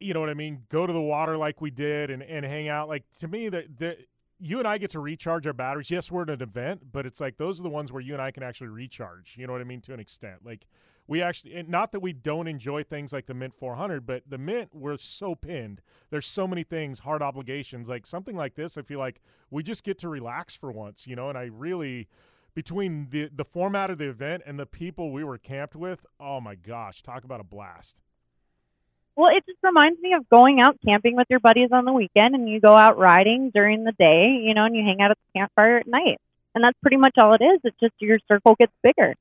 you 0.00 0.14
know 0.14 0.20
what 0.20 0.30
I 0.30 0.34
mean, 0.34 0.62
go 0.70 0.86
to 0.86 0.92
the 0.92 1.00
water 1.00 1.36
like 1.36 1.60
we 1.60 1.70
did 1.70 2.10
and, 2.10 2.22
and 2.22 2.44
hang 2.44 2.68
out. 2.68 2.88
Like 2.88 3.04
to 3.20 3.28
me 3.28 3.48
that 3.50 3.78
the 3.78 3.96
you 4.42 4.58
and 4.58 4.66
I 4.66 4.78
get 4.78 4.90
to 4.92 5.00
recharge 5.00 5.46
our 5.46 5.52
batteries. 5.52 5.90
Yes, 5.90 6.10
we're 6.10 6.22
at 6.22 6.30
an 6.30 6.40
event, 6.40 6.90
but 6.90 7.04
it's 7.04 7.20
like 7.20 7.36
those 7.36 7.60
are 7.60 7.62
the 7.62 7.68
ones 7.68 7.92
where 7.92 8.00
you 8.00 8.14
and 8.14 8.22
I 8.22 8.30
can 8.30 8.42
actually 8.42 8.68
recharge. 8.68 9.34
You 9.36 9.46
know 9.46 9.52
what 9.52 9.60
I 9.60 9.64
mean 9.64 9.82
to 9.82 9.92
an 9.92 10.00
extent. 10.00 10.38
Like 10.44 10.66
we 11.06 11.20
actually 11.20 11.62
not 11.68 11.92
that 11.92 12.00
we 12.00 12.14
don't 12.14 12.46
enjoy 12.48 12.82
things 12.82 13.12
like 13.12 13.26
the 13.26 13.34
Mint 13.34 13.54
400, 13.54 14.06
but 14.06 14.22
the 14.28 14.38
Mint 14.38 14.70
we're 14.72 14.96
so 14.96 15.34
pinned. 15.34 15.82
There's 16.08 16.26
so 16.26 16.48
many 16.48 16.64
things, 16.64 17.00
hard 17.00 17.20
obligations. 17.20 17.88
Like 17.88 18.06
something 18.06 18.36
like 18.36 18.54
this, 18.54 18.78
I 18.78 18.82
feel 18.82 18.98
like 18.98 19.20
we 19.50 19.62
just 19.62 19.84
get 19.84 19.98
to 19.98 20.08
relax 20.08 20.56
for 20.56 20.72
once, 20.72 21.06
you 21.06 21.14
know. 21.14 21.28
And 21.28 21.36
I 21.36 21.50
really 21.52 22.08
between 22.60 23.06
the 23.08 23.30
the 23.34 23.42
format 23.44 23.88
of 23.88 23.96
the 23.96 24.06
event 24.06 24.42
and 24.44 24.58
the 24.58 24.66
people 24.66 25.10
we 25.10 25.24
were 25.24 25.38
camped 25.38 25.74
with, 25.74 26.04
oh 26.20 26.42
my 26.42 26.54
gosh, 26.54 27.00
talk 27.00 27.24
about 27.24 27.40
a 27.40 27.42
blast. 27.42 28.02
Well, 29.16 29.30
it 29.34 29.42
just 29.46 29.60
reminds 29.62 29.98
me 29.98 30.12
of 30.12 30.28
going 30.28 30.60
out 30.60 30.76
camping 30.84 31.16
with 31.16 31.26
your 31.30 31.40
buddies 31.40 31.70
on 31.72 31.86
the 31.86 31.92
weekend 31.94 32.34
and 32.34 32.46
you 32.46 32.60
go 32.60 32.76
out 32.76 32.98
riding 32.98 33.48
during 33.48 33.84
the 33.84 33.92
day, 33.92 34.42
you 34.44 34.52
know, 34.52 34.66
and 34.66 34.76
you 34.76 34.82
hang 34.84 35.00
out 35.00 35.10
at 35.10 35.16
the 35.16 35.38
campfire 35.38 35.78
at 35.78 35.86
night. 35.86 36.20
And 36.54 36.62
that's 36.62 36.76
pretty 36.82 36.98
much 36.98 37.14
all 37.16 37.32
it 37.32 37.42
is. 37.42 37.60
It's 37.64 37.80
just 37.80 37.94
your 37.98 38.18
circle 38.28 38.54
gets 38.60 38.72
bigger. 38.82 39.14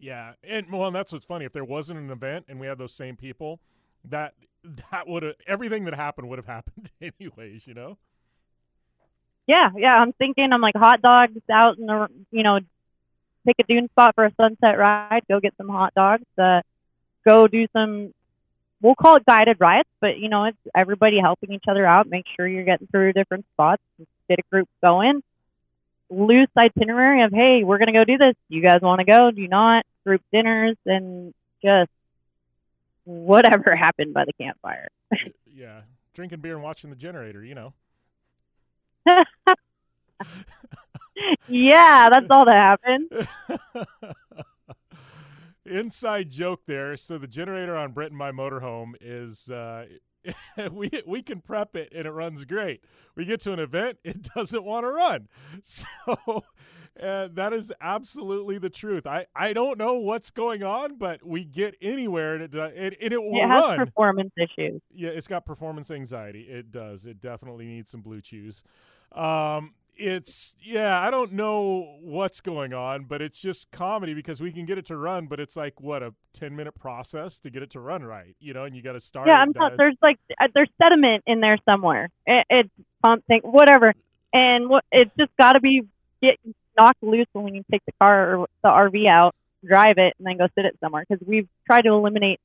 Yeah, 0.00 0.32
and 0.42 0.72
well, 0.72 0.88
and 0.88 0.96
that's 0.96 1.12
what's 1.12 1.24
funny. 1.24 1.44
If 1.44 1.52
there 1.52 1.64
wasn't 1.64 2.00
an 2.00 2.10
event 2.10 2.46
and 2.48 2.58
we 2.58 2.66
had 2.66 2.78
those 2.78 2.94
same 2.94 3.14
people, 3.14 3.60
that 4.04 4.34
that 4.90 5.06
would 5.06 5.22
have 5.22 5.34
everything 5.46 5.84
that 5.84 5.94
happened 5.94 6.28
would 6.28 6.40
have 6.40 6.46
happened 6.46 6.90
anyways. 7.00 7.68
You 7.68 7.74
know. 7.74 7.98
Yeah, 9.48 9.70
yeah. 9.74 9.96
I'm 9.96 10.12
thinking. 10.12 10.52
I'm 10.52 10.60
like 10.60 10.76
hot 10.76 11.00
dogs 11.00 11.40
out 11.50 11.78
in 11.78 11.86
the 11.86 12.08
you 12.30 12.42
know, 12.42 12.60
pick 13.46 13.56
a 13.58 13.62
dune 13.64 13.88
spot 13.88 14.14
for 14.14 14.26
a 14.26 14.32
sunset 14.40 14.78
ride. 14.78 15.22
Go 15.28 15.40
get 15.40 15.54
some 15.56 15.70
hot 15.70 15.94
dogs. 15.94 16.26
Uh, 16.36 16.60
go 17.26 17.48
do 17.48 17.66
some. 17.72 18.12
We'll 18.82 18.94
call 18.94 19.16
it 19.16 19.24
guided 19.26 19.56
rides, 19.58 19.88
but 20.00 20.18
you 20.18 20.28
know, 20.28 20.44
it's 20.44 20.58
everybody 20.76 21.18
helping 21.18 21.52
each 21.52 21.64
other 21.66 21.84
out. 21.84 22.08
Make 22.08 22.26
sure 22.36 22.46
you're 22.46 22.64
getting 22.64 22.88
through 22.88 23.14
different 23.14 23.46
spots. 23.54 23.82
Get 24.28 24.38
a 24.38 24.42
group 24.52 24.68
going. 24.84 25.22
Loose 26.10 26.48
itinerary 26.56 27.22
of 27.22 27.32
hey, 27.32 27.64
we're 27.64 27.78
gonna 27.78 27.92
go 27.92 28.04
do 28.04 28.18
this. 28.18 28.34
You 28.50 28.62
guys 28.62 28.82
want 28.82 29.00
to 29.00 29.06
go? 29.06 29.30
Do 29.30 29.40
you 29.40 29.48
not? 29.48 29.86
Group 30.04 30.20
dinners 30.30 30.76
and 30.84 31.32
just 31.64 31.90
whatever 33.04 33.74
happened 33.76 34.12
by 34.12 34.26
the 34.26 34.34
campfire. 34.34 34.88
yeah, 35.46 35.80
drinking 36.12 36.40
beer 36.40 36.54
and 36.54 36.62
watching 36.62 36.90
the 36.90 36.96
generator. 36.96 37.42
You 37.42 37.54
know. 37.54 37.72
Yeah, 41.48 42.08
that's 42.10 42.26
all 42.30 42.44
that 42.44 42.78
happened. 42.82 43.28
Inside 45.64 46.30
joke 46.30 46.62
there. 46.66 46.96
So 46.96 47.18
the 47.18 47.26
generator 47.26 47.76
on 47.76 47.92
Brit 47.92 48.10
and 48.10 48.18
my 48.18 48.32
motorhome 48.32 48.92
is 49.00 49.48
uh, 49.50 49.84
we 50.72 50.90
we 51.06 51.22
can 51.22 51.40
prep 51.40 51.76
it 51.76 51.92
and 51.94 52.06
it 52.06 52.10
runs 52.10 52.44
great. 52.44 52.84
We 53.14 53.24
get 53.24 53.40
to 53.42 53.52
an 53.52 53.58
event, 53.58 53.98
it 54.04 54.22
doesn't 54.34 54.64
want 54.64 54.84
to 54.84 54.90
run. 54.90 55.28
So 55.62 55.84
uh, 57.02 57.28
that 57.34 57.52
is 57.52 57.72
absolutely 57.80 58.58
the 58.58 58.70
truth. 58.70 59.06
I, 59.06 59.26
I 59.34 59.52
don't 59.52 59.78
know 59.78 59.94
what's 59.94 60.30
going 60.30 60.62
on, 60.62 60.96
but 60.96 61.24
we 61.26 61.44
get 61.44 61.76
anywhere 61.80 62.34
and 62.34 62.42
it 62.44 62.54
uh, 62.58 62.70
it, 62.74 62.96
and 63.00 63.12
it 63.12 63.22
will 63.22 63.36
it 63.36 63.48
has 63.48 63.62
run. 63.62 63.78
performance 63.78 64.32
issues. 64.36 64.80
Yeah, 64.94 65.10
it's 65.10 65.26
got 65.26 65.44
performance 65.44 65.90
anxiety. 65.90 66.42
It 66.42 66.72
does. 66.72 67.04
It 67.04 67.20
definitely 67.20 67.66
needs 67.66 67.90
some 67.90 68.02
BlueChews. 68.02 68.62
Um, 69.12 69.74
it's 69.98 70.54
yeah, 70.62 71.00
I 71.00 71.10
don't 71.10 71.32
know 71.32 71.96
what's 72.00 72.40
going 72.40 72.72
on, 72.72 73.04
but 73.04 73.20
it's 73.20 73.38
just 73.38 73.70
comedy 73.72 74.14
because 74.14 74.40
we 74.40 74.52
can 74.52 74.64
get 74.64 74.78
it 74.78 74.86
to 74.86 74.96
run, 74.96 75.26
but 75.26 75.40
it's 75.40 75.56
like 75.56 75.80
what 75.80 76.02
a 76.02 76.14
ten 76.32 76.54
minute 76.54 76.74
process 76.74 77.38
to 77.40 77.50
get 77.50 77.62
it 77.62 77.70
to 77.70 77.80
run 77.80 78.04
right, 78.04 78.36
you 78.38 78.54
know, 78.54 78.64
and 78.64 78.76
you 78.76 78.82
got 78.82 78.92
to 78.92 79.00
start. 79.00 79.26
Yeah, 79.26 79.34
I'm 79.34 79.52
not, 79.54 79.72
there's 79.76 79.96
like 80.00 80.18
uh, 80.40 80.46
there's 80.54 80.70
sediment 80.80 81.24
in 81.26 81.40
there 81.40 81.58
somewhere. 81.64 82.10
It, 82.26 82.46
it's 82.48 82.70
something, 83.04 83.40
whatever, 83.42 83.92
and 84.32 84.68
what 84.68 84.84
it's 84.92 85.10
just 85.18 85.36
got 85.36 85.52
to 85.52 85.60
be 85.60 85.82
get 86.22 86.38
knocked 86.78 87.02
loose 87.02 87.26
when 87.32 87.54
you 87.54 87.64
take 87.70 87.82
the 87.86 87.92
car 88.00 88.36
or 88.36 88.48
the 88.62 88.68
RV 88.68 89.06
out, 89.08 89.34
drive 89.64 89.98
it, 89.98 90.14
and 90.18 90.26
then 90.26 90.38
go 90.38 90.48
sit 90.54 90.64
it 90.64 90.76
somewhere. 90.80 91.04
Because 91.08 91.26
we've 91.26 91.48
tried 91.66 91.82
to 91.82 91.90
eliminate 91.90 92.40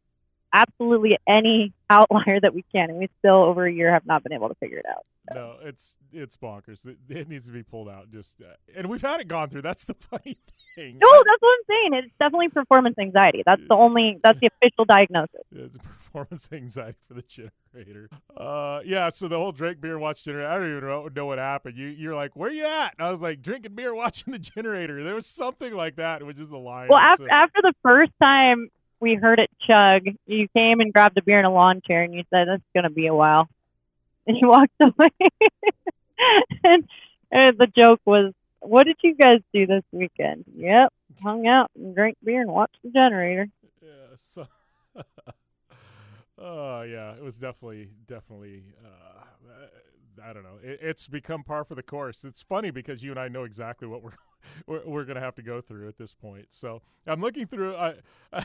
absolutely 0.54 1.18
any 1.28 1.74
outlier 1.90 2.40
that 2.40 2.54
we 2.54 2.64
can, 2.72 2.90
and 2.90 3.00
we 3.00 3.10
still 3.20 3.44
over 3.44 3.66
a 3.66 3.74
year 3.74 3.92
have 3.92 4.06
not 4.06 4.24
been 4.24 4.34
able 4.34 4.50
to 4.50 4.56
figure 4.56 4.78
it 4.78 4.86
out. 4.90 5.06
So. 5.30 5.36
No, 5.36 5.56
it's 5.62 5.96
it's 6.12 6.36
bonkers. 6.36 6.86
It, 6.86 6.98
it, 7.10 7.30
needs 7.30 7.46
to 7.46 7.52
be 7.52 7.64
pulled 7.64 7.88
out. 7.88 8.12
Just 8.12 8.42
uh, 8.42 8.54
and 8.76 8.88
we've 8.88 9.02
had 9.02 9.22
it 9.22 9.28
gone 9.28 9.50
through. 9.50 9.62
That's 9.62 9.86
the 9.86 9.94
funny 10.12 10.38
thing. 10.76 11.00
No, 11.02 11.10
that's 11.12 11.42
what 11.42 11.50
I'm 11.50 11.66
saying. 11.70 12.04
It's 12.04 12.14
definitely 12.20 12.50
performance 12.50 12.96
anxiety. 13.00 13.42
That's 13.46 13.62
the 13.68 13.76
only. 13.76 14.20
That's 14.24 14.40
the 14.40 14.48
official 14.48 14.86
diagnosis. 14.86 15.42
It's 15.52 15.78
performance 15.78 16.50
anxiety 16.52 16.98
for 17.08 17.14
the 17.14 17.24
generator. 17.24 18.10
Uh, 18.36 18.82
yeah. 18.86 19.10
So 19.10 19.28
the 19.28 19.38
whole 19.38 19.54
drink 19.54 19.80
beer 19.80 19.98
watch 19.98 20.26
generator. 20.26 20.48
I 20.48 20.58
don't 20.58 20.78
even 20.78 20.90
know, 20.90 21.08
know 21.08 21.26
what 21.26 21.38
happened. 21.38 21.78
You 21.78 21.88
you're 21.88 22.16
like, 22.16 22.36
where 22.36 22.52
you 22.52 22.66
at? 22.66 22.96
And 22.98 23.08
I 23.08 23.12
was 23.12 23.22
like, 23.22 23.42
drinking 23.42 23.76
beer, 23.76 23.96
watching 23.96 24.34
the 24.34 24.40
generator. 24.40 25.04
There 25.04 25.16
was 25.16 25.26
something 25.26 25.74
like 25.74 25.96
that, 25.96 26.26
which 26.26 26.40
is 26.40 26.50
the 26.50 26.58
lie. 26.58 26.88
Well, 26.90 27.00
after 27.00 27.28
so. 27.28 27.34
after 27.34 27.62
the 27.62 27.74
first 27.82 28.12
time 28.22 28.70
we 29.04 29.16
heard 29.16 29.40
it 29.40 29.52
chug, 29.70 30.04
you 30.26 30.48
came 30.56 30.80
and 30.80 30.94
grabbed 30.94 31.18
a 31.18 31.22
beer 31.22 31.38
in 31.38 31.46
a 31.46 31.54
lawn 31.54 31.82
chair, 31.86 32.04
and 32.04 32.14
you 32.14 32.24
said, 32.30 32.48
"It's 32.48 32.64
gonna 32.74 32.90
be 32.90 33.08
a 33.08 33.14
while." 33.14 33.48
and 34.28 34.38
you 34.38 34.48
walked 34.48 34.72
away. 34.82 35.30
and, 36.64 36.88
and 37.32 37.58
the 37.58 37.68
joke 37.68 38.00
was, 38.06 38.34
"What 38.62 38.86
did 38.86 38.96
you 39.04 39.16
guys 39.16 39.42
do 39.54 39.68
this 39.68 39.84
weekend?" 39.92 40.46
Yep, 40.56 40.94
hung 41.22 41.46
out 41.46 41.70
and 41.76 41.94
drank 41.94 42.18
beer 42.24 42.42
and 42.42 42.52
watched 42.52 42.78
the 42.84 42.90
generator. 42.90 43.48
Yeah. 43.82 44.16
So. 44.18 44.48
Oh 46.36 46.82
yeah, 46.82 47.14
it 47.14 47.24
was 47.24 47.38
definitely 47.38 47.90
definitely. 48.08 48.64
Uh, 48.84 49.24
I 50.22 50.34
don't 50.34 50.44
know. 50.44 50.60
It, 50.64 50.80
it's 50.82 51.08
become 51.08 51.44
par 51.44 51.64
for 51.64 51.76
the 51.76 51.84
course. 51.84 52.24
It's 52.24 52.42
funny 52.42 52.72
because 52.72 53.04
you 53.04 53.12
and 53.12 53.20
I 53.20 53.28
know 53.28 53.44
exactly 53.44 53.88
what 53.88 54.04
we're 54.04 54.12
we're, 54.68 54.82
we're 54.86 55.06
going 55.06 55.16
to 55.16 55.22
have 55.22 55.36
to 55.36 55.42
go 55.42 55.62
through 55.62 55.88
at 55.88 55.98
this 55.98 56.14
point. 56.14 56.48
So 56.50 56.82
I'm 57.08 57.22
looking 57.22 57.48
through. 57.48 57.76
I, 57.76 57.96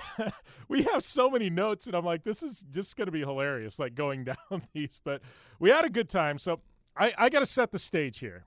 we 0.69 0.83
have 0.85 1.03
so 1.05 1.31
many 1.31 1.51
notes, 1.51 1.87
and 1.87 1.95
I'm 1.95 2.05
like, 2.05 2.25
this 2.25 2.43
is 2.43 2.65
just 2.71 2.97
going 2.97 3.07
to 3.07 3.13
be 3.13 3.21
hilarious, 3.21 3.79
like 3.79 3.95
going 3.95 4.25
down 4.51 4.63
these. 4.75 5.01
But 5.03 5.23
we 5.59 5.71
had 5.71 5.85
a 5.85 5.91
good 5.91 6.09
time. 6.09 6.39
So 6.39 6.61
I, 6.97 7.13
I 7.17 7.29
got 7.29 7.41
to 7.41 7.47
set 7.47 7.73
the 7.73 7.79
stage 7.79 8.19
here. 8.19 8.47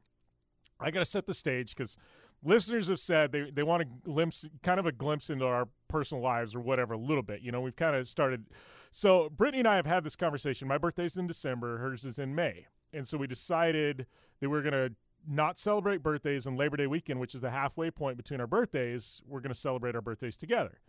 I 0.79 0.91
got 0.91 0.99
to 0.99 1.05
set 1.05 1.27
the 1.27 1.33
stage 1.33 1.75
because 1.75 1.95
listeners 2.43 2.87
have 2.87 2.99
said 2.99 3.31
they, 3.31 3.51
they 3.51 3.63
want 3.63 3.83
a 3.83 3.85
glimpse, 3.85 4.45
kind 4.63 4.79
of 4.79 4.85
a 4.85 4.91
glimpse 4.91 5.29
into 5.29 5.45
our 5.45 5.67
personal 5.87 6.23
lives 6.23 6.55
or 6.55 6.59
whatever, 6.59 6.95
a 6.95 6.97
little 6.97 7.23
bit. 7.23 7.41
You 7.41 7.51
know, 7.51 7.61
we've 7.61 7.75
kind 7.75 7.95
of 7.95 8.09
started. 8.09 8.45
So 8.91 9.29
Brittany 9.29 9.59
and 9.59 9.67
I 9.67 9.75
have 9.75 9.85
had 9.85 10.03
this 10.03 10.15
conversation. 10.15 10.67
My 10.67 10.77
birthday's 10.77 11.17
in 11.17 11.27
December, 11.27 11.77
hers 11.77 12.03
is 12.03 12.17
in 12.17 12.33
May. 12.33 12.65
And 12.93 13.07
so 13.07 13.17
we 13.17 13.27
decided 13.27 14.05
that 14.39 14.49
we 14.49 14.57
are 14.57 14.61
going 14.61 14.73
to 14.73 14.93
not 15.27 15.57
celebrate 15.59 16.01
birthdays 16.01 16.47
on 16.47 16.55
Labor 16.55 16.77
Day 16.77 16.87
weekend, 16.87 17.19
which 17.19 17.35
is 17.35 17.41
the 17.41 17.51
halfway 17.51 17.91
point 17.91 18.17
between 18.17 18.41
our 18.41 18.47
birthdays. 18.47 19.21
We're 19.27 19.39
going 19.39 19.53
to 19.53 19.59
celebrate 19.59 19.95
our 19.95 20.01
birthdays 20.01 20.37
together. 20.37 20.79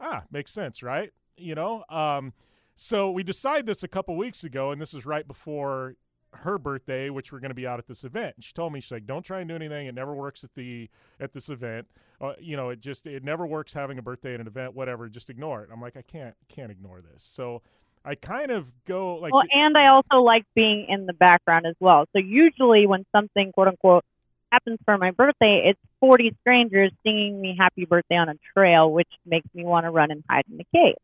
Ah, 0.00 0.24
makes 0.30 0.52
sense, 0.52 0.82
right? 0.82 1.12
You 1.36 1.54
know, 1.54 1.84
um, 1.88 2.32
so 2.76 3.10
we 3.10 3.22
decided 3.22 3.66
this 3.66 3.82
a 3.82 3.88
couple 3.88 4.16
weeks 4.16 4.44
ago, 4.44 4.70
and 4.70 4.80
this 4.80 4.94
is 4.94 5.06
right 5.06 5.26
before 5.26 5.96
her 6.32 6.58
birthday, 6.58 7.08
which 7.08 7.32
we're 7.32 7.40
going 7.40 7.50
to 7.50 7.54
be 7.54 7.66
out 7.66 7.78
at 7.78 7.86
this 7.86 8.04
event. 8.04 8.34
And 8.36 8.44
she 8.44 8.52
told 8.52 8.72
me 8.72 8.80
she's 8.80 8.92
like, 8.92 9.06
"Don't 9.06 9.22
try 9.22 9.40
and 9.40 9.48
do 9.48 9.54
anything. 9.54 9.86
It 9.86 9.94
never 9.94 10.14
works 10.14 10.44
at 10.44 10.54
the 10.54 10.90
at 11.18 11.32
this 11.32 11.48
event. 11.48 11.86
Uh, 12.20 12.34
you 12.38 12.56
know, 12.56 12.68
it 12.70 12.80
just 12.80 13.06
it 13.06 13.24
never 13.24 13.46
works 13.46 13.72
having 13.72 13.98
a 13.98 14.02
birthday 14.02 14.34
at 14.34 14.40
an 14.40 14.46
event. 14.46 14.74
Whatever, 14.74 15.08
just 15.08 15.30
ignore 15.30 15.62
it." 15.62 15.70
I'm 15.72 15.80
like, 15.80 15.96
I 15.96 16.02
can't 16.02 16.34
can't 16.48 16.70
ignore 16.70 17.00
this. 17.00 17.22
So 17.22 17.62
I 18.06 18.14
kind 18.14 18.52
of 18.52 18.70
go 18.86 19.16
like. 19.16 19.32
Well, 19.32 19.42
and 19.52 19.76
I 19.76 19.88
also 19.88 20.22
like 20.22 20.44
being 20.54 20.86
in 20.88 21.06
the 21.06 21.12
background 21.12 21.66
as 21.66 21.74
well. 21.80 22.06
So 22.12 22.20
usually 22.20 22.86
when 22.86 23.04
something 23.14 23.50
quote 23.52 23.66
unquote 23.66 24.04
happens 24.52 24.78
for 24.84 24.96
my 24.96 25.10
birthday, 25.10 25.64
it's 25.66 25.80
40 25.98 26.36
strangers 26.40 26.92
singing 27.04 27.40
me 27.40 27.56
happy 27.58 27.84
birthday 27.84 28.14
on 28.14 28.28
a 28.28 28.34
trail, 28.54 28.92
which 28.92 29.08
makes 29.26 29.48
me 29.52 29.64
want 29.64 29.86
to 29.86 29.90
run 29.90 30.12
and 30.12 30.22
hide 30.30 30.44
in 30.48 30.56
the 30.56 30.66
cave. 30.72 30.94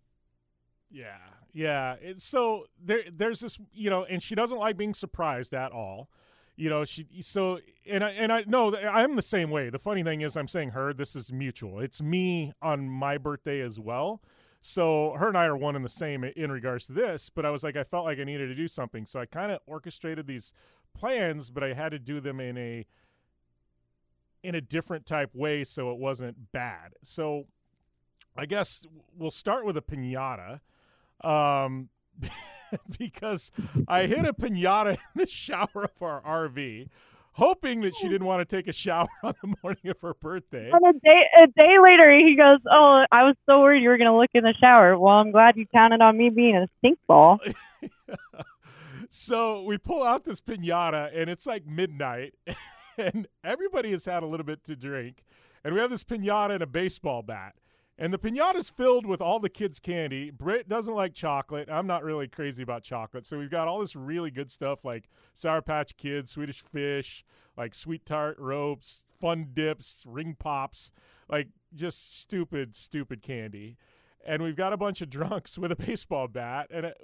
Yeah, 0.93 1.17
yeah. 1.53 1.97
It's 2.01 2.25
so 2.25 2.67
there, 2.81 3.03
there's 3.11 3.41
this, 3.41 3.59
you 3.73 3.91
know, 3.91 4.05
and 4.05 4.23
she 4.23 4.37
doesn't 4.37 4.59
like 4.59 4.77
being 4.77 4.95
surprised 4.95 5.53
at 5.55 5.73
all. 5.73 6.09
You 6.55 6.71
know, 6.71 6.85
she 6.85 7.07
so 7.23 7.59
and 7.85 8.05
I 8.05 8.11
and 8.11 8.31
I 8.31 8.45
know 8.47 8.77
I'm 8.77 9.17
the 9.17 9.23
same 9.23 9.51
way. 9.51 9.71
The 9.71 9.79
funny 9.79 10.05
thing 10.05 10.21
is, 10.21 10.37
I'm 10.37 10.47
saying 10.47 10.71
her. 10.71 10.93
This 10.93 11.17
is 11.17 11.33
mutual. 11.33 11.81
It's 11.81 12.01
me 12.01 12.53
on 12.63 12.89
my 12.89 13.19
birthday 13.19 13.61
as 13.61 13.81
well. 13.81 14.21
So 14.65 15.15
her 15.19 15.27
and 15.27 15.37
I 15.37 15.47
are 15.47 15.57
one 15.57 15.75
and 15.75 15.85
the 15.85 15.91
same 15.91 16.23
in 16.23 16.53
regards 16.53 16.87
to 16.87 16.93
this, 16.93 17.29
but 17.29 17.45
I 17.45 17.51
was 17.51 17.65
like, 17.65 17.77
I 17.77 17.83
felt 17.83 18.05
like 18.05 18.21
I 18.21 18.25
needed 18.25 18.47
to 18.47 18.55
do 18.55 18.69
something. 18.69 19.05
So 19.07 19.19
I 19.19 19.27
kind 19.27 19.51
of 19.51 19.59
orchestrated 19.67 20.29
these 20.29 20.53
plans, 20.97 21.51
but 21.51 21.65
I 21.65 21.73
had 21.73 21.91
to 21.91 21.99
do 21.99 22.21
them 22.21 22.39
in 22.39 22.57
a 22.57 22.87
in 24.45 24.55
a 24.55 24.61
different 24.61 25.05
type 25.05 25.31
way 25.35 25.65
so 25.65 25.91
it 25.91 25.99
wasn't 25.99 26.53
bad. 26.53 26.93
So 27.03 27.47
I 28.37 28.47
guess 28.47 28.87
we'll 29.17 29.33
start 29.33 29.67
with 29.67 29.77
a 29.77 29.83
pinata. 29.83 30.61
Um, 31.23 31.89
because 32.99 33.51
I 33.89 34.07
hit 34.07 34.25
a 34.25 34.33
pinata 34.33 34.93
in 34.93 34.99
the 35.17 35.27
shower 35.27 35.69
of 35.75 36.03
our 36.03 36.21
RV 36.23 36.89
hoping 37.33 37.81
that 37.83 37.95
she 37.97 38.09
didn't 38.09 38.27
want 38.27 38.47
to 38.47 38.57
take 38.57 38.69
a 38.69 38.73
shower 38.73 39.09
on 39.23 39.35
the 39.43 39.55
morning 39.63 39.89
of 39.89 40.01
her 40.01 40.15
birthday. 40.15 40.71
And 40.73 40.97
a 40.97 40.99
day 40.99 41.23
a 41.43 41.47
day 41.47 41.77
later, 41.81 42.19
he 42.19 42.37
goes, 42.37 42.59
"Oh, 42.71 43.05
I 43.11 43.25
was 43.25 43.37
so 43.49 43.61
worried 43.61 43.83
you 43.83 43.89
were 43.89 43.99
going 43.99 44.11
to 44.11 44.17
look 44.17 44.31
in 44.35 44.45
the 44.45 44.55
shower. 44.61 44.99
Well, 44.99 45.15
I'm 45.15 45.33
glad 45.33 45.57
you 45.57 45.67
counted 45.67 46.01
on 46.01 46.17
me 46.17 46.31
being 46.31 46.57
a 46.57 46.69
stink 46.79 46.99
ball." 47.07 47.39
so 49.11 49.63
we 49.63 49.79
pull 49.79 50.03
out 50.03 50.25
this 50.25 50.41
pinata, 50.41 51.11
and 51.15 51.29
it's 51.29 51.47
like 51.47 51.67
midnight, 51.67 52.35
and 52.99 53.27
everybody 53.43 53.91
has 53.93 54.05
had 54.05 54.23
a 54.23 54.27
little 54.27 54.47
bit 54.47 54.65
to 54.65 54.77
drink, 54.77 55.25
and 55.65 55.75
we 55.75 55.81
have 55.81 55.91
this 55.91 56.05
pinata 56.05 56.55
and 56.55 56.63
a 56.63 56.67
baseball 56.67 57.23
bat. 57.23 57.55
And 58.03 58.13
the 58.13 58.19
pinata's 58.19 58.69
filled 58.69 59.07
with 59.07 59.21
all 59.21 59.39
the 59.39 59.49
kids' 59.49 59.79
candy. 59.79 60.31
Britt 60.31 60.69
doesn't 60.69 60.93
like 60.93 61.15
chocolate. 61.15 61.69
I'm 61.71 61.87
not 61.87 62.03
really 62.03 62.27
crazy 62.27 62.61
about 62.61 62.83
chocolate. 62.83 63.25
So 63.25 63.39
we've 63.39 63.49
got 63.49 63.69
all 63.69 63.79
this 63.79 63.95
really 63.95 64.33
good 64.33 64.51
stuff 64.51 64.85
like 64.85 65.09
Sour 65.35 65.63
Patch 65.63 65.97
Kids, 65.97 66.33
Swedish 66.33 66.63
Fish, 66.63 67.25
like 67.57 67.77
Sweet 67.77 68.05
Tart 68.05 68.37
Ropes, 68.41 69.05
Fun 69.21 69.51
Dips, 69.55 70.03
Ring 70.05 70.35
Pops, 70.37 70.91
like 71.29 71.51
just 71.77 72.21
stupid, 72.21 72.75
stupid 72.75 73.23
candy. 73.23 73.77
And 74.27 74.43
we've 74.43 74.57
got 74.57 74.73
a 74.73 74.77
bunch 74.77 75.01
of 75.01 75.09
drunks 75.09 75.57
with 75.57 75.71
a 75.71 75.77
baseball 75.77 76.27
bat. 76.27 76.71
And 76.73 76.87
it, 76.87 77.01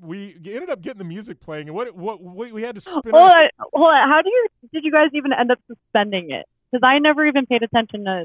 we 0.00 0.34
ended 0.44 0.70
up 0.70 0.82
getting 0.82 0.98
the 0.98 1.04
music 1.04 1.38
playing. 1.38 1.68
And 1.68 1.76
what, 1.76 1.94
what, 1.94 2.20
what 2.20 2.52
we 2.52 2.64
had 2.64 2.74
to 2.74 2.82
oh, 2.88 2.98
spin 2.98 3.12
hold 3.14 3.30
on, 3.30 3.42
hold 3.72 3.94
on. 3.94 4.08
How 4.08 4.20
do 4.22 4.28
you, 4.28 4.48
did 4.72 4.82
you 4.82 4.90
guys 4.90 5.10
even 5.14 5.32
end 5.32 5.52
up 5.52 5.60
suspending 5.68 6.32
it? 6.32 6.46
Because 6.72 6.82
I 6.84 6.98
never 6.98 7.24
even 7.28 7.46
paid 7.46 7.62
attention 7.62 8.06
to 8.06 8.24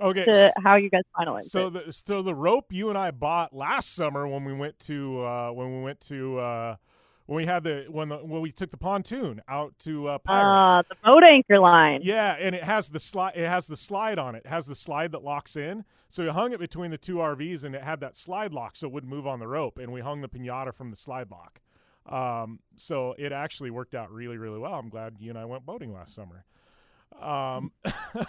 Okay, 0.00 0.24
to 0.24 0.52
how 0.62 0.76
you 0.76 0.90
guys 0.90 1.02
finalized 1.16 1.50
So 1.50 1.66
it. 1.68 1.86
the 1.86 1.92
so 1.92 2.22
the 2.22 2.34
rope 2.34 2.72
you 2.72 2.88
and 2.88 2.98
I 2.98 3.10
bought 3.10 3.54
last 3.54 3.94
summer 3.94 4.26
when 4.26 4.44
we 4.44 4.52
went 4.52 4.78
to 4.80 5.22
uh, 5.22 5.50
when 5.52 5.76
we 5.78 5.82
went 5.82 6.00
to 6.08 6.38
uh, 6.38 6.76
when 7.26 7.36
we 7.36 7.46
had 7.46 7.62
the 7.64 7.86
when 7.88 8.08
the, 8.08 8.16
when 8.16 8.40
we 8.40 8.50
took 8.52 8.70
the 8.70 8.76
pontoon 8.76 9.40
out 9.48 9.74
to 9.80 10.08
uh, 10.08 10.18
Pirates. 10.18 10.68
Uh, 10.68 10.82
the 10.88 11.12
boat 11.12 11.24
anchor 11.30 11.58
line. 11.58 12.00
Yeah, 12.02 12.36
and 12.40 12.54
it 12.54 12.64
has 12.64 12.88
the 12.88 13.00
slide. 13.00 13.36
It 13.36 13.46
has 13.48 13.66
the 13.66 13.76
slide 13.76 14.18
on 14.18 14.34
it. 14.34 14.42
It 14.44 14.48
has 14.48 14.66
the 14.66 14.74
slide 14.74 15.12
that 15.12 15.22
locks 15.22 15.56
in. 15.56 15.84
So 16.08 16.24
we 16.24 16.30
hung 16.30 16.52
it 16.52 16.58
between 16.58 16.90
the 16.90 16.98
two 16.98 17.16
RVs, 17.16 17.62
and 17.62 17.74
it 17.74 17.82
had 17.82 18.00
that 18.00 18.16
slide 18.16 18.52
lock, 18.52 18.74
so 18.74 18.88
it 18.88 18.92
wouldn't 18.92 19.12
move 19.12 19.26
on 19.28 19.38
the 19.38 19.46
rope. 19.46 19.78
And 19.78 19.92
we 19.92 20.00
hung 20.00 20.22
the 20.22 20.28
pinata 20.28 20.74
from 20.74 20.90
the 20.90 20.96
slide 20.96 21.28
lock. 21.30 21.60
Um, 22.08 22.58
so 22.74 23.14
it 23.16 23.30
actually 23.30 23.70
worked 23.70 23.94
out 23.94 24.10
really, 24.10 24.36
really 24.36 24.58
well. 24.58 24.74
I'm 24.74 24.88
glad 24.88 25.16
you 25.20 25.30
and 25.30 25.38
I 25.38 25.44
went 25.44 25.64
boating 25.64 25.92
last 25.92 26.14
summer. 26.16 26.44
Um, 27.22 27.70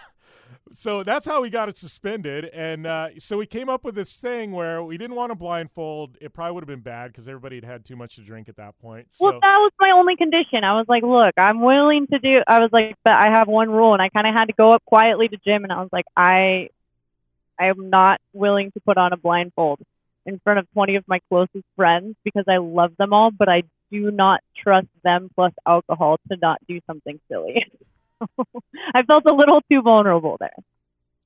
so 0.74 1.04
that's 1.04 1.26
how 1.26 1.42
we 1.42 1.50
got 1.50 1.70
it 1.70 1.78
suspended. 1.78 2.46
And 2.46 2.88
uh, 2.88 3.10
so 3.20 3.38
we 3.38 3.46
came 3.46 3.70
up 3.70 3.84
with 3.84 3.96
this 3.96 4.14
thing 4.14 4.52
where 4.52 4.84
we 4.84 4.98
didn't 4.98 5.16
want 5.16 5.32
to 5.32 5.36
blindfold. 5.36 6.18
It 6.22 6.34
probably 6.34 6.54
would 6.54 6.64
have 6.64 6.68
been 6.68 6.82
bad 6.82 7.12
because 7.12 7.28
everybody 7.28 7.56
had 7.56 7.66
had 7.66 7.86
too 7.86 7.96
much 7.96 8.16
to 8.16 8.22
drink 8.22 8.50
at 8.50 8.58
that 8.58 8.80
point. 8.80 9.08
So 9.10 9.26
Well, 9.26 9.40
that 9.42 9.58
was 9.58 9.72
my 9.80 9.92
only 9.92 10.16
condition. 10.16 10.64
I 10.64 10.78
was 10.78 10.86
like, 10.88 11.04
look, 11.04 11.34
I'm 11.38 11.62
willing 11.62 12.08
to 12.08 12.20
do. 12.20 12.42
I 12.48 12.60
was 12.60 12.70
like, 12.72 12.96
but 13.04 13.14
I 13.14 13.32
have 13.32 13.48
one 13.48 13.70
rule, 13.70 13.94
and 13.94 14.02
I 14.02 14.10
kind 14.10 14.28
of 14.28 14.34
had 14.34 14.46
to 14.46 14.54
go 14.54 14.70
up 14.70 14.84
quietly 14.86 15.28
to 15.28 15.38
Jim, 15.38 15.64
and 15.64 15.72
I 15.72 15.82
was 15.82 15.90
like, 15.92 16.06
I, 16.16 16.70
I 17.60 17.68
am 17.68 17.90
not 17.90 18.20
willing 18.34 18.72
to 18.72 18.80
put 18.82 18.98
on 18.98 19.14
a 19.14 19.18
blindfold 19.18 19.80
in 20.26 20.40
front 20.40 20.60
of 20.60 20.72
20 20.74 20.96
of 20.96 21.04
my 21.08 21.20
closest 21.30 21.66
friends 21.76 22.16
because 22.24 22.46
I 22.48 22.58
love 22.58 22.96
them 22.98 23.14
all, 23.14 23.32
but 23.32 23.50
I 23.50 23.64
do 23.92 24.12
not 24.12 24.42
trust 24.56 24.88
them 25.04 25.30
plus 25.36 25.54
alcohol 25.68 26.18
to 26.30 26.38
not 26.42 26.60
do 26.68 26.80
something 26.88 27.20
silly. 27.30 27.66
I 28.96 29.04
felt 29.04 29.24
a 29.26 29.34
little 29.34 29.62
too 29.72 29.82
vulnerable 29.82 30.38
there. 30.40 30.56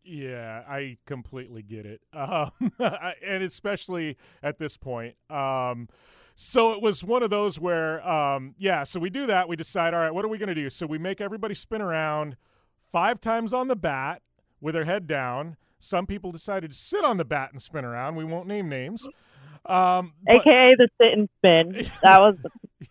Yeah, 0.04 0.64
I 0.68 0.98
completely 1.08 1.64
get 1.64 1.86
it, 1.86 2.02
um, 2.14 2.52
and 2.80 3.44
especially 3.44 4.18
at 4.44 4.60
this 4.60 4.78
point. 4.78 5.16
Um, 5.30 5.90
so 6.36 6.74
it 6.74 6.82
was 6.82 7.04
one 7.04 7.24
of 7.24 7.30
those 7.30 7.58
where, 7.60 8.06
um, 8.08 8.56
yeah. 8.58 8.84
So 8.84 9.00
we 9.00 9.10
do 9.10 9.26
that. 9.28 9.48
We 9.48 9.56
decide, 9.56 9.94
all 9.94 10.02
right, 10.02 10.14
what 10.14 10.26
are 10.26 10.28
we 10.28 10.38
going 10.38 10.50
to 10.50 10.56
do? 10.56 10.70
So 10.70 10.86
we 10.86 10.98
make 10.98 11.22
everybody 11.22 11.56
spin 11.56 11.82
around 11.82 12.36
five 12.92 13.22
times 13.22 13.54
on 13.54 13.68
the 13.68 13.76
bat 13.76 14.22
with 14.62 14.76
their 14.76 14.86
head 14.86 15.08
down. 15.08 15.56
Some 15.80 16.06
people 16.06 16.32
decided 16.32 16.72
to 16.72 16.78
sit 16.78 17.04
on 17.06 17.18
the 17.18 17.26
bat 17.26 17.50
and 17.54 17.62
spin 17.62 17.86
around. 17.86 18.16
We 18.16 18.26
won't 18.26 18.48
name 18.48 18.68
names. 18.70 19.08
Um, 19.66 20.14
but- 20.26 20.36
AKA 20.42 20.76
the 20.78 20.90
sit 21.02 21.14
and 21.18 21.30
spin. 21.38 21.90
That 22.04 22.20
was. 22.20 22.36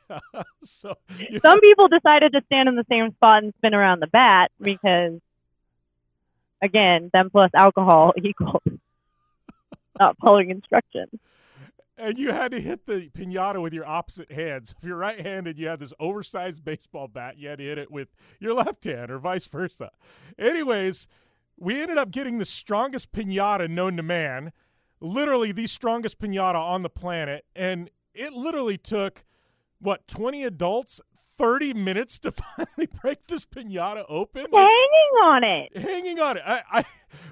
yeah, 0.11 0.43
so 0.65 0.95
you- 1.19 1.41
Some 1.45 1.61
people 1.61 1.89
decided 1.89 2.33
to 2.33 2.43
stand 2.47 2.69
in 2.69 2.77
the 2.77 2.85
same 2.91 3.13
spot 3.13 3.43
and 3.45 3.53
spin 3.59 3.75
around 3.75 4.01
the 4.01 4.07
bat 4.07 4.51
because, 4.61 5.21
again, 6.63 7.11
them 7.13 7.31
plus 7.31 7.51
alcohol 7.57 8.13
equals 8.23 8.63
not 9.99 10.17
following 10.25 10.51
instructions. 10.51 11.11
and 11.97 12.19
you 12.19 12.33
had 12.33 12.51
to 12.51 12.61
hit 12.61 12.87
the 12.87 13.09
pinata 13.17 13.63
with 13.63 13.73
your 13.73 13.87
opposite 13.87 14.33
hands. 14.33 14.75
If 14.77 14.85
you're 14.87 14.97
right-handed, 14.97 15.57
you 15.59 15.69
had 15.69 15.79
this 15.79 15.93
oversized 16.01 16.65
baseball 16.65 17.07
bat. 17.07 17.39
You 17.39 17.49
had 17.49 17.59
to 17.59 17.65
hit 17.65 17.79
it 17.79 17.91
with 17.93 18.09
your 18.41 18.55
left 18.55 18.83
hand, 18.85 19.11
or 19.13 19.19
vice 19.19 19.47
versa. 19.47 19.91
Anyways, 20.39 21.07
we 21.57 21.81
ended 21.81 21.99
up 21.99 22.11
getting 22.11 22.39
the 22.39 22.45
strongest 22.45 23.13
pinata 23.13 23.69
known 23.71 23.97
to 23.97 24.03
man, 24.03 24.51
literally 25.01 25.53
the 25.53 25.69
strongest 25.69 26.19
pinata 26.19 26.57
on 26.57 26.83
the 26.83 26.91
planet, 26.91 27.45
and 27.55 27.91
it 28.13 28.33
literally 28.33 28.77
took 28.79 29.25
what 29.85 30.09
20 30.09 30.43
adults 30.45 31.01
30 31.37 31.75
minutes 31.75 32.19
to 32.21 32.33
finally 32.57 32.89
break 33.03 33.27
this 33.27 33.45
pinata 33.45 34.05
open 34.09 34.47
Like, 34.51 34.63
Hanging 34.63 35.23
on 35.23 35.45
it. 35.45 35.77
hanging 35.77 36.21
on 36.21 36.37
it. 36.37 36.43
I, 36.47 36.63
I 36.71 36.85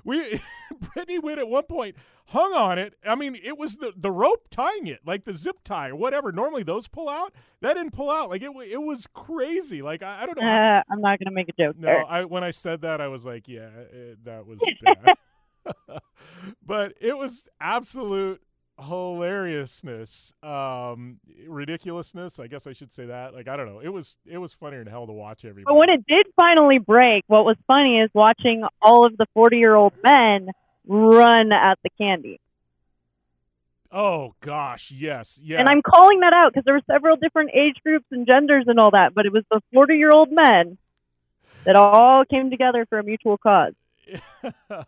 we 0.05 0.41
Brittany 0.95 1.19
went 1.19 1.39
at 1.39 1.49
one 1.49 1.65
point, 1.65 1.97
hung 2.27 2.53
on 2.53 2.79
it. 2.79 2.95
I 3.07 3.15
mean, 3.15 3.37
it 3.43 3.57
was 3.59 3.77
the 3.77 3.93
the 3.97 4.11
rope 4.11 4.49
tying 4.51 4.87
it, 4.87 5.01
like 5.07 5.25
the 5.25 5.35
zip 5.35 5.59
tie 5.65 5.89
or 5.89 5.97
whatever. 5.97 6.33
Normally 6.33 6.63
those 6.63 6.89
pull 6.89 7.09
out. 7.09 7.33
That 7.61 7.75
didn't 7.75 7.93
pull 7.93 8.11
out. 8.11 8.31
Like 8.31 8.43
it 8.43 8.51
it 8.71 8.83
was 8.83 9.07
crazy. 9.13 9.83
Like 9.83 10.03
I, 10.03 10.23
I 10.23 10.27
don't 10.27 10.39
know. 10.41 10.47
Uh, 10.47 10.83
I'm 10.91 11.01
not 11.01 11.19
going 11.19 11.27
to 11.27 11.33
make 11.33 11.49
a 11.49 11.53
joke 11.53 11.77
no, 11.79 11.87
there. 11.87 12.05
I 12.05 12.25
when 12.25 12.43
I 12.45 12.51
said 12.51 12.81
that, 12.83 13.01
I 13.01 13.09
was 13.09 13.25
like, 13.25 13.49
yeah, 13.49 13.69
it, 13.93 14.25
that 14.25 14.47
was 14.47 14.59
bad. 14.83 16.01
but 16.65 16.95
it 17.01 17.17
was 17.17 17.49
absolute 17.61 18.41
hilariousness, 18.81 20.33
um, 20.43 21.21
ridiculousness. 21.47 22.39
I 22.39 22.47
guess 22.47 22.67
I 22.67 22.73
should 22.73 22.93
say 22.93 23.07
that. 23.07 23.35
Like 23.35 23.49
I 23.49 23.57
don't 23.57 23.67
know. 23.67 23.81
It 23.81 23.89
was 23.89 24.17
it 24.27 24.39
was 24.39 24.53
funnier 24.53 24.83
than 24.83 24.93
hell 24.93 25.07
to 25.07 25.13
watch 25.13 25.45
everybody. 25.45 25.65
But 25.65 25.75
when 25.75 25.91
it 25.91 26.07
did 26.07 26.27
finally 26.37 26.79
break, 26.79 27.25
what 27.27 27.45
was 27.45 27.57
funny 27.67 28.01
is 28.01 28.11
watching 28.15 28.65
all 28.81 29.07
of 29.07 29.17
the 29.17 29.27
40 29.35 29.57
year 29.57 29.75
old 29.75 29.93
men 30.03 30.49
run 30.87 31.53
at 31.53 31.79
the 31.83 31.91
candy. 31.99 32.41
oh 33.91 34.35
gosh, 34.41 34.91
yes, 34.91 35.39
yeah. 35.43 35.61
And 35.61 35.69
I'm 35.69 35.83
calling 35.83 36.21
that 36.21 36.33
out 36.33 36.53
because 36.53 36.65
there 36.65 36.75
were 36.75 36.83
several 36.91 37.17
different 37.17 37.51
age 37.55 37.77
groups 37.85 38.07
and 38.11 38.27
genders 38.27 38.65
and 38.67 38.79
all 38.79 38.91
that, 38.93 39.15
but 39.15 39.27
it 39.27 39.33
was 39.33 39.45
the 39.51 39.61
40 39.75 39.97
year 39.97 40.11
old 40.11 40.31
men 40.31 40.79
that 41.65 41.77
all 41.77 42.25
came 42.25 42.51
together 42.51 42.87
for 42.89 42.99
a 42.99 43.05
mutual 43.05 43.39
cause. 43.39 43.75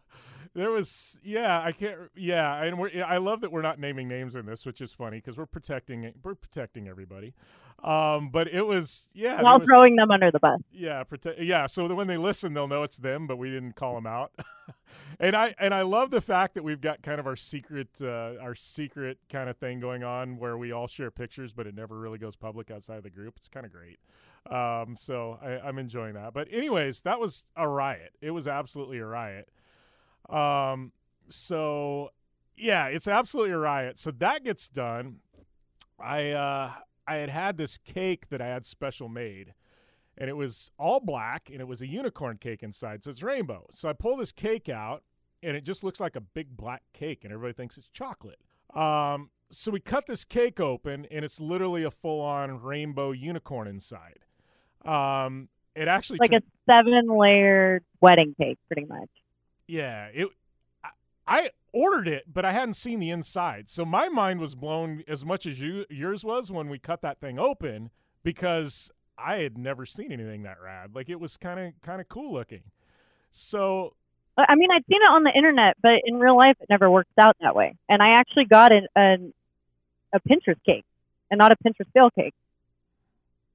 there 0.55 0.71
was 0.71 1.19
yeah 1.23 1.61
i 1.63 1.73
can't 1.73 1.99
yeah 2.17 2.63
and 2.63 2.79
we're, 2.79 2.91
i 3.05 3.17
love 3.17 3.41
that 3.41 3.51
we're 3.53 3.63
not 3.63 3.79
naming 3.79 4.09
names 4.09 4.35
in 4.35 4.47
this 4.47 4.65
which 4.65 4.81
is 4.81 4.93
funny 4.93 5.19
because 5.19 5.37
we're 5.37 5.47
protecting 5.47 6.13
we're 6.23 6.35
protecting 6.35 6.89
everybody. 6.89 7.35
Um 7.83 8.31
but 8.31 8.49
it 8.49 8.63
was 8.63 9.09
yeah 9.13 9.43
while 9.43 9.59
was- 9.59 9.67
throwing 9.67 9.97
them 9.97 10.11
under 10.11 10.31
the 10.31 10.39
bus. 10.39 10.61
yeah 10.73 11.03
protect 11.05 11.41
yeah 11.41 11.67
so 11.67 11.93
when 11.95 12.07
they 12.07 12.17
listen 12.17 12.55
they'll 12.55 12.69
know 12.69 12.83
it's 12.83 12.97
them 12.97 13.27
but 13.27 13.37
we 13.37 13.51
didn't 13.51 13.75
call 13.77 13.95
them 13.95 14.07
out. 14.07 14.33
And 15.21 15.37
i 15.37 15.55
and 15.61 15.73
i 15.75 15.83
love 15.83 16.11
the 16.11 16.21
fact 16.21 16.55
that 16.55 16.65
we've 16.65 16.81
got 16.81 17.03
kind 17.03 17.21
of 17.21 17.27
our 17.27 17.37
secret 17.37 17.89
uh 18.01 18.35
our 18.41 18.55
secret 18.55 19.19
kind 19.31 19.49
of 19.49 19.57
thing 19.57 19.79
going 19.79 20.03
on 20.03 20.39
where 20.39 20.57
we 20.59 20.73
all 20.73 20.89
share 20.89 21.11
pictures 21.11 21.53
but 21.53 21.67
it 21.67 21.75
never 21.75 21.99
really 21.99 22.19
goes 22.19 22.35
public 22.37 22.71
outside 22.71 22.97
of 22.97 23.03
the 23.05 23.11
group. 23.11 23.35
It's 23.37 23.49
kind 23.49 23.65
of 23.67 23.73
great. 23.73 23.99
Um 24.51 24.97
so 24.97 25.39
I, 25.43 25.59
i'm 25.69 25.79
enjoying 25.79 26.15
that. 26.15 26.33
But 26.35 26.49
anyways 26.53 27.01
that 27.03 27.21
was 27.21 27.45
a 27.57 27.69
riot. 27.69 28.13
It 28.23 28.31
was 28.33 28.49
absolutely 28.49 28.99
a 28.99 29.07
riot 29.07 29.49
um, 30.29 30.93
so 31.29 32.11
yeah, 32.57 32.87
it's 32.87 33.09
absolutely 33.09 33.53
a 33.53 33.59
riot. 33.59 33.99
So 33.99 34.11
that 34.13 34.45
gets 34.45 34.69
done. 34.69 35.17
I 35.99 36.31
uh, 36.31 36.73
I 37.07 37.17
had 37.17 37.31
had 37.31 37.57
this 37.57 37.79
cake 37.79 38.29
that 38.31 38.41
I 38.41 38.47
had 38.47 38.65
special 38.65 39.09
made, 39.09 39.55
and 40.17 40.29
it 40.29 40.37
was 40.37 40.71
all 40.79 41.01
black, 41.01 41.49
and 41.51 41.61
it 41.61 41.69
was 41.69 41.81
a 41.81 41.87
unicorn 41.87 42.39
cake 42.39 42.63
inside, 42.63 43.03
so 43.05 43.11
it's 43.11 43.23
rainbow. 43.23 43.67
So 43.73 43.89
I 43.89 43.93
pull 43.93 44.17
this 44.17 44.33
cake 44.33 44.69
out, 44.69 45.03
and 45.43 45.57
it 45.57 45.65
just 45.65 45.85
looks 45.85 46.01
like 46.01 46.17
a 46.17 46.21
big 46.21 46.57
black 46.57 46.83
cake, 46.93 47.25
and 47.25 47.33
everybody 47.33 47.55
thinks 47.55 47.77
it's 47.77 47.89
chocolate. 47.89 48.39
Um, 48.75 49.31
so 49.51 49.71
we 49.71 49.81
cut 49.81 50.07
this 50.07 50.25
cake 50.25 50.59
open, 50.61 51.07
and 51.11 51.25
it's 51.25 51.41
literally 51.41 51.85
a 51.85 51.91
full-on 51.91 52.63
rainbow 52.63 53.13
unicorn 53.13 53.69
inside. 53.69 54.21
Um, 54.85 55.49
it 55.77 55.89
actually 55.89 56.19
Like 56.21 56.33
a 56.33 56.43
seven 56.67 57.07
layered 57.09 57.85
wedding 58.01 58.35
cake, 58.41 58.59
pretty 58.69 58.87
much. 58.87 59.09
Yeah, 59.67 60.09
it. 60.13 60.29
I, 60.83 60.91
I 61.27 61.51
ordered 61.73 62.09
it, 62.09 62.33
but 62.33 62.45
I 62.45 62.53
hadn't 62.53 62.75
seen 62.75 63.01
the 63.01 63.11
inside, 63.11 63.69
so 63.69 63.85
my 63.85 64.09
mind 64.09 64.41
was 64.41 64.55
blown 64.55 65.03
as 65.09 65.25
much 65.25 65.47
as 65.47 65.61
you 65.61 65.87
yours 65.91 66.25
was 66.25 66.51
when 66.51 66.69
we 66.69 66.79
cut 66.79 67.03
that 67.03 67.21
thing 67.21 67.39
open 67.39 67.91
because 68.23 68.91
I 69.17 69.37
had 69.39 69.57
never 69.59 69.87
seen 69.87 70.13
anything 70.13 70.43
that 70.43 70.61
rad. 70.63 70.95
Like 70.95 71.09
it 71.09 71.21
was 71.21 71.37
kind 71.37 71.61
of 71.61 71.73
kind 71.83 72.01
of 72.01 72.09
cool 72.09 72.33
looking. 72.33 72.63
So 73.33 73.95
I 74.37 74.57
mean, 74.57 74.71
I'd 74.71 74.85
seen 74.91 75.01
it 75.01 75.11
on 75.11 75.23
the 75.23 75.33
internet, 75.35 75.77
but 75.81 75.93
in 76.05 76.19
real 76.19 76.37
life, 76.37 76.57
it 76.61 76.69
never 76.69 76.91
works 76.91 77.11
out 77.21 77.37
that 77.41 77.55
way. 77.55 77.77
And 77.89 78.03
I 78.03 78.19
actually 78.19 78.47
got 78.47 78.73
an, 78.73 78.87
an 78.97 79.33
a 80.13 80.21
Pinterest 80.21 80.63
cake, 80.67 80.85
and 81.31 81.39
not 81.39 81.53
a 81.53 81.57
Pinterest 81.57 81.91
fail 81.93 82.11
cake. 82.11 82.35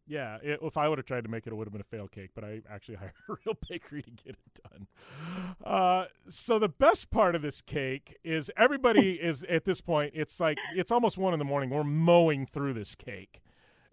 Yeah, 0.09 0.37
it, 0.41 0.59
if 0.61 0.75
I 0.75 0.89
would 0.89 0.97
have 0.97 1.05
tried 1.05 1.23
to 1.23 1.29
make 1.29 1.45
it, 1.45 1.53
it 1.53 1.55
would 1.55 1.67
have 1.67 1.71
been 1.71 1.81
a 1.81 1.83
fail 1.83 2.07
cake. 2.07 2.31
But 2.33 2.43
I 2.43 2.61
actually 2.69 2.95
hired 2.99 3.13
a 3.29 3.33
real 3.45 3.55
bakery 3.69 4.01
to 4.01 4.09
get 4.09 4.35
it 4.35 4.61
done. 4.63 4.87
Uh, 5.63 6.05
so 6.27 6.57
the 6.59 6.67
best 6.67 7.11
part 7.11 7.35
of 7.35 7.41
this 7.43 7.61
cake 7.61 8.17
is 8.23 8.51
everybody 8.57 9.13
is 9.13 9.43
at 9.43 9.65
this 9.65 9.79
point. 9.79 10.13
It's 10.15 10.39
like 10.39 10.57
it's 10.75 10.91
almost 10.91 11.17
one 11.17 11.33
in 11.33 11.39
the 11.39 11.45
morning. 11.45 11.69
We're 11.69 11.83
mowing 11.83 12.47
through 12.47 12.73
this 12.73 12.95
cake, 12.95 13.41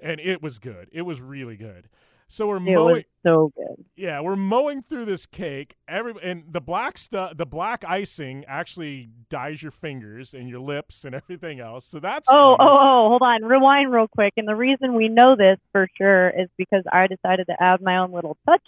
and 0.00 0.18
it 0.18 0.42
was 0.42 0.58
good. 0.58 0.88
It 0.90 1.02
was 1.02 1.20
really 1.20 1.56
good. 1.56 1.88
So 2.28 2.48
we're 2.48 2.56
It 2.56 2.60
mowing. 2.74 3.04
so 3.24 3.52
good. 3.56 3.84
Yeah, 3.94 4.20
we're 4.20 4.34
mowing 4.36 4.82
through 4.82 5.04
this 5.04 5.26
cake. 5.26 5.76
Every 5.86 6.12
and 6.22 6.44
the 6.50 6.60
black 6.60 6.98
stuff, 6.98 7.36
the 7.36 7.46
black 7.46 7.84
icing 7.86 8.44
actually 8.48 9.10
dyes 9.30 9.62
your 9.62 9.70
fingers 9.70 10.34
and 10.34 10.48
your 10.48 10.58
lips 10.60 11.04
and 11.04 11.14
everything 11.14 11.60
else. 11.60 11.86
So 11.86 12.00
that's 12.00 12.28
Oh, 12.28 12.56
fun. 12.58 12.66
oh, 12.68 12.78
oh, 12.80 13.08
hold 13.10 13.22
on. 13.22 13.44
Rewind 13.44 13.92
real 13.92 14.08
quick. 14.08 14.32
And 14.36 14.46
the 14.48 14.56
reason 14.56 14.94
we 14.94 15.08
know 15.08 15.36
this 15.36 15.58
for 15.72 15.88
sure 15.96 16.28
is 16.30 16.48
because 16.56 16.82
I 16.92 17.06
decided 17.06 17.46
to 17.46 17.62
add 17.62 17.80
my 17.80 17.98
own 17.98 18.10
little 18.12 18.36
touch 18.44 18.66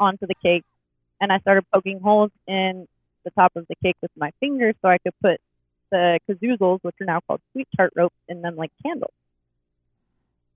onto 0.00 0.26
the 0.26 0.34
cake. 0.42 0.64
And 1.20 1.30
I 1.32 1.38
started 1.40 1.64
poking 1.72 2.00
holes 2.00 2.30
in 2.46 2.88
the 3.24 3.30
top 3.32 3.54
of 3.54 3.66
the 3.68 3.74
cake 3.82 3.96
with 4.00 4.12
my 4.16 4.30
fingers 4.40 4.74
so 4.80 4.88
I 4.88 4.96
could 4.98 5.14
put 5.20 5.40
the 5.90 6.20
kazoozles, 6.28 6.78
which 6.82 6.94
are 7.00 7.06
now 7.06 7.20
called 7.26 7.40
sweet 7.52 7.68
tart 7.76 7.92
ropes, 7.96 8.14
in 8.28 8.40
them 8.40 8.56
like 8.56 8.70
candles. 8.82 9.12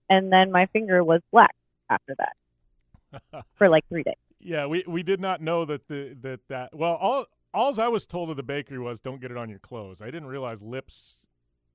And 0.09 0.33
then 0.33 0.51
my 0.51 0.67
finger 0.67 1.03
was 1.05 1.21
black 1.31 1.55
after 1.93 2.15
that 2.19 3.45
for 3.57 3.69
like 3.69 3.85
three 3.89 4.03
days. 4.03 4.15
Yeah, 4.45 4.67
we, 4.67 4.83
we 4.89 5.05
did 5.05 5.21
not 5.21 5.41
know 5.41 5.65
that 5.67 5.87
the 5.87 6.17
that 6.23 6.41
that 6.49 6.77
well 6.77 6.99
all 7.01 7.27
alls 7.55 7.79
I 7.79 7.87
was 7.87 8.07
told 8.07 8.29
at 8.29 8.37
the 8.37 8.43
bakery 8.43 8.81
was 8.81 8.99
don't 8.99 9.21
get 9.21 9.31
it 9.31 9.37
on 9.37 9.49
your 9.49 9.61
clothes. 9.61 10.03
I 10.03 10.07
didn't 10.07 10.27
realize 10.27 10.63
lips, 10.63 11.21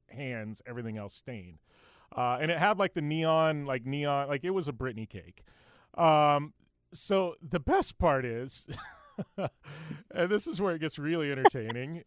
hands, 0.10 0.62
everything 0.68 0.98
else 0.98 1.14
stained. 1.14 1.60
Uh, 2.14 2.40
and 2.42 2.52
it 2.52 2.58
had 2.58 2.78
like 2.78 2.94
the 2.94 3.02
neon, 3.02 3.66
like 3.66 3.86
neon, 3.86 4.28
like 4.28 4.44
it 4.44 4.50
was 4.50 4.68
a 4.68 4.74
Britney 4.74 5.08
cake. 5.08 5.44
Um, 5.98 6.54
so 6.94 7.36
the 7.42 7.60
best 7.60 7.98
part 7.98 8.26
is, 8.26 8.68
and 9.38 10.30
this 10.30 10.46
is 10.48 10.60
where 10.60 10.76
it 10.76 10.80
gets 10.80 11.00
really 11.00 11.32
entertaining. 11.32 12.04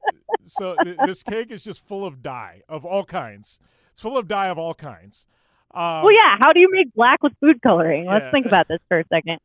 so 0.47 0.77
th- 0.85 0.97
this 1.07 1.23
cake 1.23 1.51
is 1.51 1.63
just 1.65 1.81
full 1.87 2.05
of 2.07 2.23
dye 2.23 2.63
of 2.69 2.85
all 2.85 3.05
kinds. 3.05 3.59
It's 3.93 4.03
full 4.03 4.19
of 4.19 4.29
dye 4.29 4.49
of 4.49 4.59
all 4.59 4.75
kinds. 4.75 5.27
Um, 5.73 6.03
well, 6.03 6.13
yeah. 6.13 6.37
How 6.41 6.53
do 6.53 6.61
you 6.61 6.69
make 6.71 6.93
black 6.95 7.23
with 7.23 7.33
food 7.41 7.63
coloring? 7.63 8.07
Let's 8.07 8.25
yeah. 8.25 8.31
think 8.31 8.47
about 8.47 8.69
this 8.69 8.81
for 8.89 8.99
a 8.99 9.05
second. 9.13 9.39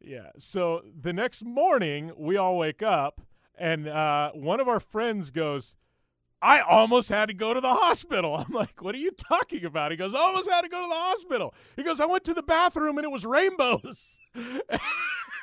Yeah. 0.00 0.30
So 0.38 0.82
the 1.00 1.12
next 1.12 1.44
morning, 1.44 2.12
we 2.16 2.36
all 2.36 2.56
wake 2.56 2.82
up, 2.82 3.20
and 3.56 3.88
uh, 3.88 4.32
one 4.32 4.60
of 4.60 4.68
our 4.68 4.80
friends 4.80 5.30
goes, 5.30 5.76
I 6.40 6.60
almost 6.60 7.08
had 7.08 7.26
to 7.26 7.34
go 7.34 7.52
to 7.52 7.60
the 7.60 7.74
hospital. 7.74 8.34
I'm 8.48 8.52
like, 8.52 8.82
what 8.82 8.94
are 8.94 8.98
you 8.98 9.10
talking 9.10 9.64
about? 9.64 9.90
He 9.90 9.96
goes, 9.96 10.14
I 10.14 10.18
almost 10.18 10.50
had 10.50 10.62
to 10.62 10.68
go 10.68 10.80
to 10.80 10.88
the 10.88 10.94
hospital. 10.94 11.54
He 11.76 11.82
goes, 11.82 12.00
I 12.00 12.06
went 12.06 12.24
to 12.24 12.34
the 12.34 12.42
bathroom 12.42 12.98
and 12.98 13.04
it 13.04 13.10
was 13.10 13.24
rainbows. 13.24 14.04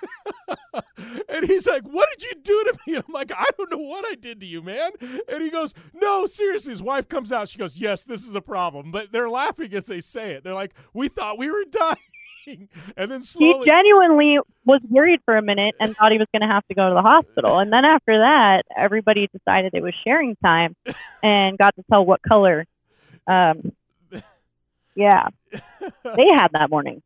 and 1.29 1.45
he's 1.45 1.67
like, 1.67 1.83
What 1.83 2.09
did 2.11 2.23
you 2.23 2.35
do 2.43 2.63
to 2.65 2.73
me? 2.85 2.95
And 2.95 3.03
I'm 3.07 3.13
like, 3.13 3.31
I 3.35 3.45
don't 3.57 3.71
know 3.71 3.77
what 3.77 4.05
I 4.05 4.15
did 4.15 4.39
to 4.41 4.45
you, 4.45 4.61
man. 4.61 4.91
And 5.27 5.41
he 5.41 5.49
goes, 5.49 5.73
No, 5.93 6.25
seriously. 6.25 6.71
His 6.71 6.81
wife 6.81 7.07
comes 7.07 7.31
out. 7.31 7.49
She 7.49 7.57
goes, 7.57 7.77
Yes, 7.77 8.03
this 8.03 8.25
is 8.25 8.35
a 8.35 8.41
problem. 8.41 8.91
But 8.91 9.11
they're 9.11 9.29
laughing 9.29 9.73
as 9.73 9.87
they 9.87 10.01
say 10.01 10.33
it. 10.33 10.43
They're 10.43 10.53
like, 10.53 10.73
We 10.93 11.07
thought 11.07 11.37
we 11.37 11.49
were 11.49 11.65
dying. 11.69 12.69
and 12.95 13.11
then 13.11 13.23
slowly. 13.23 13.65
He 13.65 13.69
genuinely 13.69 14.39
was 14.65 14.81
worried 14.89 15.21
for 15.25 15.35
a 15.35 15.41
minute 15.41 15.75
and 15.79 15.95
thought 15.95 16.11
he 16.11 16.17
was 16.17 16.27
going 16.31 16.47
to 16.47 16.53
have 16.53 16.65
to 16.67 16.75
go 16.75 16.89
to 16.89 16.93
the 16.93 17.01
hospital. 17.01 17.59
And 17.59 17.71
then 17.73 17.85
after 17.85 18.19
that, 18.19 18.63
everybody 18.75 19.27
decided 19.35 19.73
it 19.73 19.81
was 19.81 19.93
sharing 20.03 20.35
time 20.37 20.75
and 21.23 21.57
got 21.57 21.75
to 21.75 21.83
tell 21.91 22.05
what 22.05 22.21
color. 22.21 22.65
Um, 23.27 23.71
yeah, 24.95 25.27
they 25.71 26.27
had 26.35 26.49
that 26.53 26.69
morning. 26.69 27.01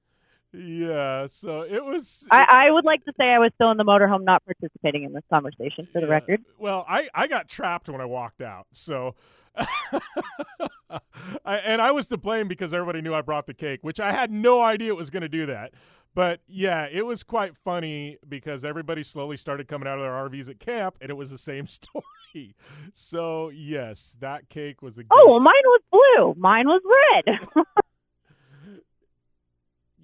Yeah, 0.51 1.27
so 1.27 1.61
it 1.61 1.84
was. 1.84 2.26
I, 2.31 2.65
I 2.67 2.71
would 2.71 2.85
like 2.85 3.05
to 3.05 3.13
say 3.19 3.26
I 3.26 3.38
was 3.38 3.51
still 3.55 3.69
in 3.69 3.77
the 3.77 3.84
motorhome, 3.84 4.23
not 4.23 4.43
participating 4.45 5.03
in 5.03 5.13
this 5.13 5.23
conversation, 5.31 5.88
for 5.93 6.01
the 6.01 6.07
record. 6.07 6.41
Well, 6.57 6.85
I, 6.89 7.07
I 7.13 7.27
got 7.27 7.47
trapped 7.47 7.88
when 7.88 8.01
I 8.01 8.05
walked 8.05 8.41
out. 8.41 8.65
So, 8.71 9.13
I, 9.55 10.99
and 11.45 11.81
I 11.81 11.91
was 11.91 12.07
to 12.07 12.17
blame 12.17 12.47
because 12.47 12.73
everybody 12.73 13.01
knew 13.01 13.13
I 13.13 13.21
brought 13.21 13.45
the 13.45 13.53
cake, 13.53 13.80
which 13.84 13.99
I 13.99 14.11
had 14.11 14.31
no 14.31 14.63
idea 14.63 14.89
it 14.89 14.97
was 14.97 15.11
going 15.11 15.21
to 15.21 15.30
do 15.30 15.45
that. 15.45 15.73
But 16.15 16.41
yeah, 16.47 16.88
it 16.91 17.05
was 17.05 17.21
quite 17.21 17.55
funny 17.55 18.17
because 18.27 18.65
everybody 18.65 19.03
slowly 19.03 19.38
started 19.38 19.67
coming 19.67 19.88
out 19.88 19.99
of 19.99 20.03
their 20.03 20.11
RVs 20.11 20.49
at 20.49 20.59
camp, 20.59 20.95
and 20.99 21.11
it 21.11 21.15
was 21.15 21.30
the 21.30 21.38
same 21.38 21.67
story. 21.67 22.55
So 22.95 23.49
yes, 23.49 24.15
that 24.19 24.49
cake 24.49 24.81
was 24.81 24.97
a. 24.97 25.03
Oh, 25.11 25.30
well, 25.30 25.39
mine 25.39 25.53
was 25.65 25.81
blue. 25.91 26.35
Mine 26.38 26.65
was 26.67 26.81
red. 27.26 27.38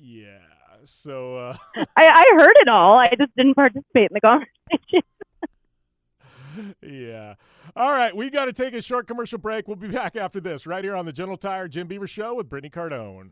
yeah. 0.06 0.38
So 0.84 1.38
uh, 1.38 1.57
I, 1.98 2.07
I 2.07 2.26
heard 2.38 2.53
it 2.57 2.68
all. 2.68 2.98
I 2.98 3.10
just 3.18 3.36
didn't 3.36 3.56
participate 3.56 4.11
in 4.11 4.14
the 4.14 4.22
conversation. 4.22 5.02
yeah. 6.82 7.34
All 7.76 7.91
right, 7.91 8.15
we 8.15 8.30
got 8.30 8.45
to 8.45 8.53
take 8.53 8.73
a 8.73 8.82
short 8.82 9.07
commercial 9.07 9.40
break. 9.40 9.68
We'll 9.68 9.76
be 9.76 9.88
back 9.88 10.15
after 10.15 10.40
this, 10.40 10.68
right 10.68 10.84
here 10.84 10.95
on 10.95 11.06
the 11.06 11.11
General 11.11 11.38
Tire 11.38 11.68
Jim 11.68 11.88
Beaver 11.88 12.07
Show 12.07 12.36
with 12.36 12.48
Brittany 12.49 12.69
Cardone. 12.69 13.32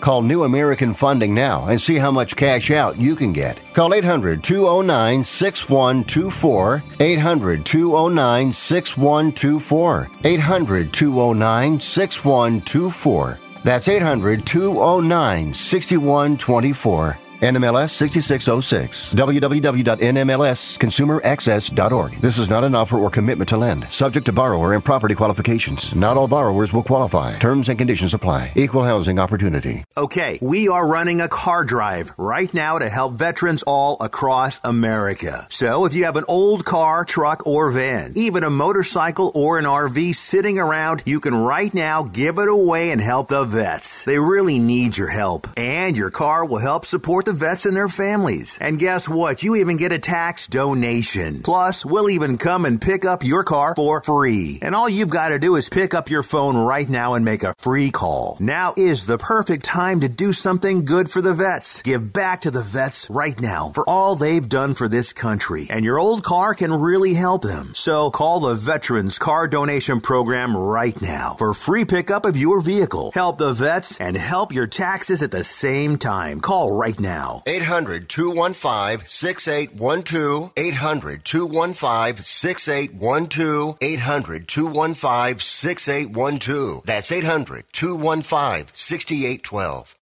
Call 0.00 0.22
New 0.22 0.44
American 0.44 0.94
Funding 0.94 1.34
now 1.34 1.66
and 1.66 1.80
see 1.80 1.96
how 1.96 2.10
much 2.10 2.34
cash 2.34 2.70
out 2.70 2.98
you 2.98 3.14
can 3.14 3.32
get. 3.32 3.60
Call 3.74 3.92
800 3.92 4.42
209 4.42 5.22
6124. 5.22 6.82
800 6.98 7.66
209 7.66 8.52
6124. 8.52 10.10
800 10.24 10.92
209 10.92 11.80
6124. 11.80 13.38
That's 13.62 13.88
800 13.88 14.46
209 14.46 15.54
6124. 15.54 17.18
NMLS 17.40 17.90
6606. 17.90 19.14
www.nmlsconsumeraccess.org. 19.14 22.12
This 22.20 22.38
is 22.38 22.50
not 22.50 22.64
an 22.64 22.74
offer 22.74 22.98
or 22.98 23.10
commitment 23.10 23.48
to 23.48 23.56
lend. 23.56 23.90
Subject 23.90 24.26
to 24.26 24.32
borrower 24.32 24.74
and 24.74 24.84
property 24.84 25.14
qualifications. 25.14 25.94
Not 25.94 26.16
all 26.16 26.28
borrowers 26.28 26.72
will 26.72 26.82
qualify. 26.82 27.38
Terms 27.38 27.68
and 27.68 27.78
conditions 27.78 28.14
apply. 28.14 28.52
Equal 28.56 28.84
housing 28.84 29.18
opportunity. 29.18 29.84
Okay, 29.96 30.38
we 30.42 30.68
are 30.68 30.86
running 30.86 31.20
a 31.20 31.28
car 31.28 31.64
drive 31.64 32.12
right 32.16 32.52
now 32.52 32.78
to 32.78 32.90
help 32.90 33.14
veterans 33.14 33.62
all 33.62 33.96
across 34.00 34.60
America. 34.62 35.46
So 35.50 35.84
if 35.86 35.94
you 35.94 36.04
have 36.04 36.16
an 36.16 36.24
old 36.28 36.64
car, 36.64 37.04
truck, 37.04 37.46
or 37.46 37.70
van, 37.70 38.12
even 38.16 38.44
a 38.44 38.50
motorcycle 38.50 39.32
or 39.34 39.58
an 39.58 39.64
RV 39.64 40.16
sitting 40.16 40.58
around, 40.58 41.02
you 41.06 41.20
can 41.20 41.34
right 41.34 41.72
now 41.72 42.02
give 42.02 42.38
it 42.38 42.48
away 42.48 42.90
and 42.90 43.00
help 43.00 43.28
the 43.28 43.44
vets. 43.44 44.04
They 44.04 44.18
really 44.18 44.58
need 44.58 44.96
your 44.96 45.08
help. 45.08 45.48
And 45.56 45.96
your 45.96 46.10
car 46.10 46.44
will 46.44 46.58
help 46.58 46.84
support 46.84 47.24
the 47.24 47.29
vets 47.32 47.66
and 47.66 47.76
their 47.76 47.88
families. 47.88 48.58
And 48.60 48.78
guess 48.78 49.08
what? 49.08 49.42
You 49.42 49.56
even 49.56 49.76
get 49.76 49.92
a 49.92 49.98
tax 49.98 50.46
donation. 50.46 51.42
Plus, 51.42 51.84
we'll 51.84 52.10
even 52.10 52.38
come 52.38 52.64
and 52.64 52.80
pick 52.80 53.04
up 53.04 53.24
your 53.24 53.44
car 53.44 53.74
for 53.76 54.02
free. 54.02 54.58
And 54.62 54.74
all 54.74 54.88
you've 54.88 55.10
got 55.10 55.28
to 55.30 55.38
do 55.38 55.56
is 55.56 55.68
pick 55.68 55.94
up 55.94 56.10
your 56.10 56.22
phone 56.22 56.56
right 56.56 56.88
now 56.88 57.14
and 57.14 57.24
make 57.24 57.42
a 57.42 57.54
free 57.58 57.90
call. 57.90 58.36
Now 58.40 58.74
is 58.76 59.06
the 59.06 59.18
perfect 59.18 59.64
time 59.64 60.00
to 60.00 60.08
do 60.08 60.32
something 60.32 60.84
good 60.84 61.10
for 61.10 61.20
the 61.20 61.34
vets. 61.34 61.82
Give 61.82 62.12
back 62.12 62.42
to 62.42 62.50
the 62.50 62.62
vets 62.62 63.08
right 63.10 63.38
now 63.40 63.70
for 63.74 63.88
all 63.88 64.16
they've 64.16 64.48
done 64.48 64.74
for 64.74 64.88
this 64.88 65.12
country. 65.12 65.66
And 65.70 65.84
your 65.84 65.98
old 65.98 66.22
car 66.22 66.54
can 66.54 66.72
really 66.72 67.14
help 67.14 67.42
them. 67.42 67.72
So 67.74 68.10
call 68.10 68.40
the 68.40 68.54
Veterans 68.54 69.18
Car 69.18 69.48
Donation 69.48 70.00
Program 70.00 70.56
right 70.56 71.00
now 71.00 71.34
for 71.38 71.54
free 71.54 71.84
pickup 71.84 72.24
of 72.24 72.36
your 72.36 72.60
vehicle. 72.60 73.10
Help 73.14 73.38
the 73.38 73.52
vets 73.52 74.00
and 74.00 74.16
help 74.16 74.52
your 74.52 74.66
taxes 74.66 75.22
at 75.22 75.30
the 75.30 75.44
same 75.44 75.98
time. 75.98 76.40
Call 76.40 76.72
right 76.72 76.98
now. 76.98 77.19
800 77.46 78.08
215 78.08 79.06
6812. 79.06 80.52
800 80.56 81.24
215 81.24 82.24
6812. 82.24 83.78
800 83.80 84.48
215 84.48 85.38
6812. 85.38 86.82
That's 86.84 87.12
800 87.12 87.64
215 87.72 88.66
6812. 88.74 89.96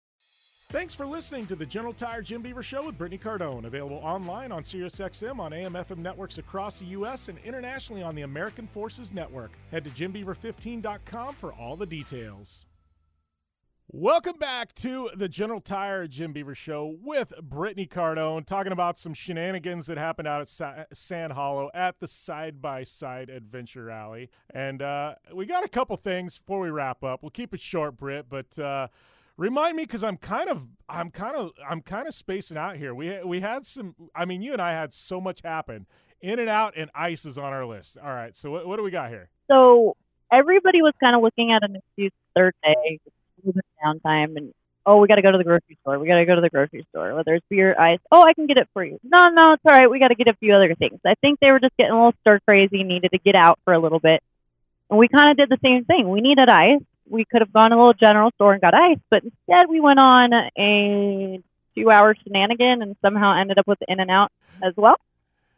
Thanks 0.69 0.95
for 0.95 1.05
listening 1.05 1.45
to 1.47 1.55
the 1.55 1.65
General 1.65 1.93
Tire 1.93 2.21
Jim 2.21 2.41
Beaver 2.41 2.63
Show 2.63 2.85
with 2.85 2.97
Brittany 2.97 3.19
Cardone. 3.19 3.65
Available 3.65 3.97
online 3.97 4.51
on 4.51 4.63
SiriusXM 4.63 5.39
on 5.39 5.53
AM 5.53 5.73
FM 5.73 5.99
networks 5.99 6.37
across 6.37 6.79
the 6.79 6.85
U.S. 6.87 7.29
and 7.29 7.37
internationally 7.45 8.03
on 8.03 8.15
the 8.15 8.23
American 8.23 8.67
Forces 8.67 9.13
Network. 9.13 9.51
Head 9.71 9.85
to 9.85 9.89
JimBeaver15.com 9.91 11.35
for 11.35 11.53
all 11.53 11.77
the 11.77 11.85
details. 11.85 12.65
Welcome 13.88 14.38
back 14.40 14.74
to 14.76 15.12
the 15.16 15.30
General 15.30 15.62
Tire 15.62 16.07
Jim 16.07 16.34
Beaver 16.34 16.56
Show 16.56 16.98
with 17.02 17.34
Brittany 17.41 17.86
Cardone, 17.86 18.45
talking 18.45 18.72
about 18.72 18.98
some 18.98 19.14
shenanigans 19.14 19.86
that 19.86 19.98
happened 19.98 20.28
out 20.28 20.41
at 20.41 20.49
Sa- 20.49 20.84
Sand 20.91 21.34
Hollow 21.34 21.70
at 21.74 21.99
the 21.99 22.07
Side 22.07 22.62
by 22.64 22.84
Side 22.84 23.30
Adventure 23.30 23.86
Rally. 23.86 24.32
And 24.52 24.82
uh, 24.82 25.16
we 25.34 25.45
got 25.45 25.64
a 25.64 25.70
couple 25.70 25.95
things 25.98 26.38
before 26.40 26.60
we 26.60 26.72
wrap 26.72 27.03
up. 27.03 27.22
We'll 27.22 27.30
keep 27.30 27.53
it 27.53 27.62
short, 27.62 27.98
Britt, 27.98 28.28
but. 28.30 28.57
Uh, 28.60 28.88
Remind 29.38 29.76
me 29.76 29.84
because 29.84 30.02
I'm 30.02 30.16
kind 30.16 30.49
of 30.49 30.64
I'm 30.88 31.12
kind 31.12 31.36
of 31.36 31.52
I'm 31.70 31.82
kind 31.82 32.07
of 32.07 32.16
spacing 32.16 32.56
out 32.56 32.78
here. 32.78 32.95
We 32.95 33.22
we 33.22 33.41
had 33.41 33.66
some. 33.66 33.94
I 34.16 34.24
mean, 34.24 34.41
you 34.41 34.53
and 34.53 34.62
I 34.62 34.72
had 34.72 34.94
so 34.94 35.20
much 35.20 35.41
happen. 35.44 35.88
In-N-Out 36.22 36.76
and 36.78 36.90
ice 36.95 37.26
is 37.26 37.38
on 37.38 37.52
our 37.52 37.66
list. 37.66 37.98
All 38.02 38.14
right. 38.14 38.34
So 38.34 38.49
what, 38.49 38.66
what 38.66 38.78
do 38.78 38.84
we 38.84 38.91
got 38.91 39.10
here? 39.10 39.30
So 39.52 39.98
everybody 40.32 40.82
was 40.82 40.94
kind 41.02 41.18
of 41.18 41.22
looking 41.22 41.52
at 41.52 41.70
an 41.70 41.76
excuse 41.76 42.14
third 42.34 42.53
day, 42.64 42.99
downtime, 43.86 44.38
and 44.38 44.53
oh, 44.86 44.98
we 44.98 45.07
got 45.07 45.16
to 45.16 45.22
go 45.22 45.32
to 45.32 45.38
the 45.38 45.44
grocery 45.44 45.78
store. 45.82 45.99
We 45.99 46.07
got 46.07 46.18
to 46.18 46.26
go 46.26 46.36
to 46.36 46.41
the 46.41 46.49
grocery 46.49 46.86
store. 46.90 47.14
Whether 47.14 47.36
it's 47.36 47.45
beer, 47.49 47.76
ice. 47.80 47.99
Oh, 48.12 48.24
I 48.24 48.34
can 48.34 48.48
get 48.48 48.57
it 48.57 48.70
for 48.74 48.84
you. 48.84 48.99
No, 49.03 49.28
no, 49.28 49.53
it's 49.53 49.64
all 49.66 49.78
right. 49.78 49.90
We 49.90 49.99
got 49.99 50.10
to 50.10 50.16
get 50.16 50.28
a 50.28 50.36
few 50.36 50.53
other 50.53 50.74
things. 50.76 50.99
I 51.06 51.16
think 51.22 51.40
they 51.40 51.52
were 51.52 51.60
just 51.60 51.78
getting 51.78 51.94
a 51.94 51.98
little 51.98 52.14
stir 52.22 52.40
crazy, 52.40 52.84
needed 52.84 53.12
to 53.12 53.20
get 53.20 53.36
out 53.36 53.60
for 53.66 53.74
a 53.74 53.80
little 53.80 53.99
bit, 53.99 54.22
and 54.90 54.98
we 54.98 55.07
kind 55.07 55.30
of 55.32 55.38
did 55.38 55.49
the 55.49 55.60
same 55.64 55.86
thing. 55.86 56.10
We 56.10 56.22
needed 56.22 56.49
ice 56.49 56.82
we 57.10 57.26
could 57.26 57.41
have 57.41 57.53
gone 57.53 57.70
to 57.70 57.76
a 57.76 57.78
little 57.78 57.94
general 57.94 58.32
store 58.36 58.53
and 58.53 58.62
got 58.62 58.74
ice, 58.74 58.99
but 59.10 59.24
instead 59.24 59.70
we 59.70 59.80
went 59.80 59.99
on 59.99 60.34
a 60.34 61.41
two 61.76 61.91
hour 61.91 62.16
shenanigan 62.24 62.82
and 62.82 62.95
somehow 63.02 63.40
ended 63.40 63.57
up 63.57 63.68
with 63.68 63.80
In-N-Out 63.88 64.32
as 64.64 64.74
well. 64.76 64.95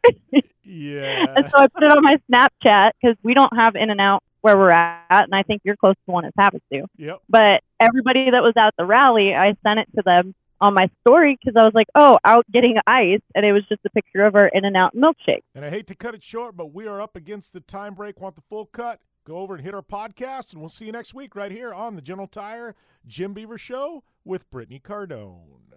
yeah. 0.64 1.24
And 1.36 1.50
so 1.50 1.58
I 1.58 1.66
put 1.68 1.82
it 1.82 1.90
on 1.90 2.02
my 2.02 2.18
Snapchat 2.30 2.90
because 3.00 3.16
we 3.22 3.34
don't 3.34 3.54
have 3.56 3.76
In-N-Out 3.76 4.22
where 4.40 4.56
we're 4.56 4.70
at, 4.70 5.04
and 5.10 5.34
I 5.34 5.42
think 5.42 5.62
you're 5.64 5.76
close 5.76 5.94
to 6.06 6.12
one 6.12 6.24
as 6.24 6.32
happens 6.38 6.62
to. 6.72 6.84
Yep. 6.96 7.22
But 7.28 7.62
everybody 7.80 8.30
that 8.30 8.42
was 8.42 8.54
at 8.56 8.74
the 8.78 8.84
rally, 8.84 9.34
I 9.34 9.54
sent 9.62 9.80
it 9.80 9.88
to 9.96 10.02
them 10.04 10.34
on 10.60 10.74
my 10.74 10.88
story 11.00 11.38
because 11.38 11.60
I 11.60 11.64
was 11.64 11.74
like, 11.74 11.88
"Oh, 11.94 12.18
out 12.24 12.44
getting 12.52 12.76
ice," 12.86 13.20
and 13.34 13.44
it 13.44 13.52
was 13.52 13.66
just 13.68 13.80
a 13.84 13.90
picture 13.90 14.24
of 14.24 14.34
our 14.34 14.48
In-N-Out 14.48 14.94
milkshake. 14.94 15.42
And 15.54 15.64
I 15.64 15.70
hate 15.70 15.86
to 15.88 15.94
cut 15.94 16.14
it 16.14 16.22
short, 16.22 16.56
but 16.56 16.72
we 16.72 16.86
are 16.86 17.00
up 17.00 17.16
against 17.16 17.52
the 17.52 17.60
time 17.60 17.94
break. 17.94 18.20
Want 18.20 18.34
the 18.34 18.42
full 18.42 18.66
cut? 18.66 19.00
go 19.28 19.38
over 19.38 19.54
and 19.54 19.62
hit 19.62 19.74
our 19.74 19.82
podcast, 19.82 20.52
and 20.52 20.60
we'll 20.60 20.70
see 20.70 20.86
you 20.86 20.92
next 20.92 21.12
week 21.12 21.36
right 21.36 21.52
here 21.52 21.74
on 21.74 21.96
the 21.96 22.02
General 22.02 22.26
Tire 22.26 22.74
Jim 23.06 23.34
Beaver 23.34 23.58
Show 23.58 24.02
with 24.24 24.50
Brittany 24.50 24.80
Cardone. 24.82 25.74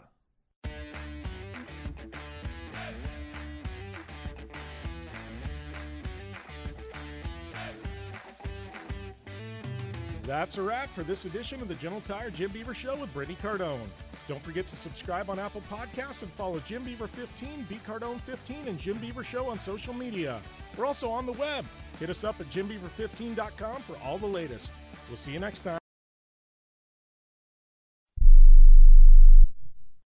That's 10.32 10.58
a 10.58 10.62
wrap 10.62 10.90
for 10.96 11.04
this 11.04 11.26
edition 11.26 11.62
of 11.62 11.68
the 11.68 11.76
General 11.76 12.00
Tire 12.00 12.30
Jim 12.30 12.52
Beaver 12.52 12.74
Show 12.74 12.96
with 12.96 13.14
Brittany 13.14 13.38
Cardone. 13.44 13.90
Don't 14.30 14.42
forget 14.42 14.66
to 14.70 14.78
subscribe 14.78 15.30
on 15.30 15.40
Apple 15.40 15.62
Podcasts 15.70 16.22
and 16.22 16.32
follow 16.36 16.62
Jim 16.62 16.86
Beaver 16.86 17.08
15, 17.08 17.66
B 17.68 17.82
Cardone 17.86 18.22
15, 18.22 18.70
and 18.70 18.80
Jim 18.80 18.98
Beaver 19.00 19.26
Show 19.26 19.50
on 19.50 19.60
social 19.60 19.94
media. 19.94 20.42
We're 20.78 20.86
also 20.86 21.10
on 21.10 21.26
the 21.26 21.34
web 21.34 21.66
Hit 22.00 22.10
us 22.10 22.24
up 22.24 22.40
at 22.40 22.50
jimbeaver15.com 22.50 23.82
for 23.82 23.98
all 23.98 24.18
the 24.18 24.26
latest. 24.26 24.72
We'll 25.10 25.18
see 25.18 25.34
you 25.34 25.40
next 25.40 25.60
time. 25.60 25.81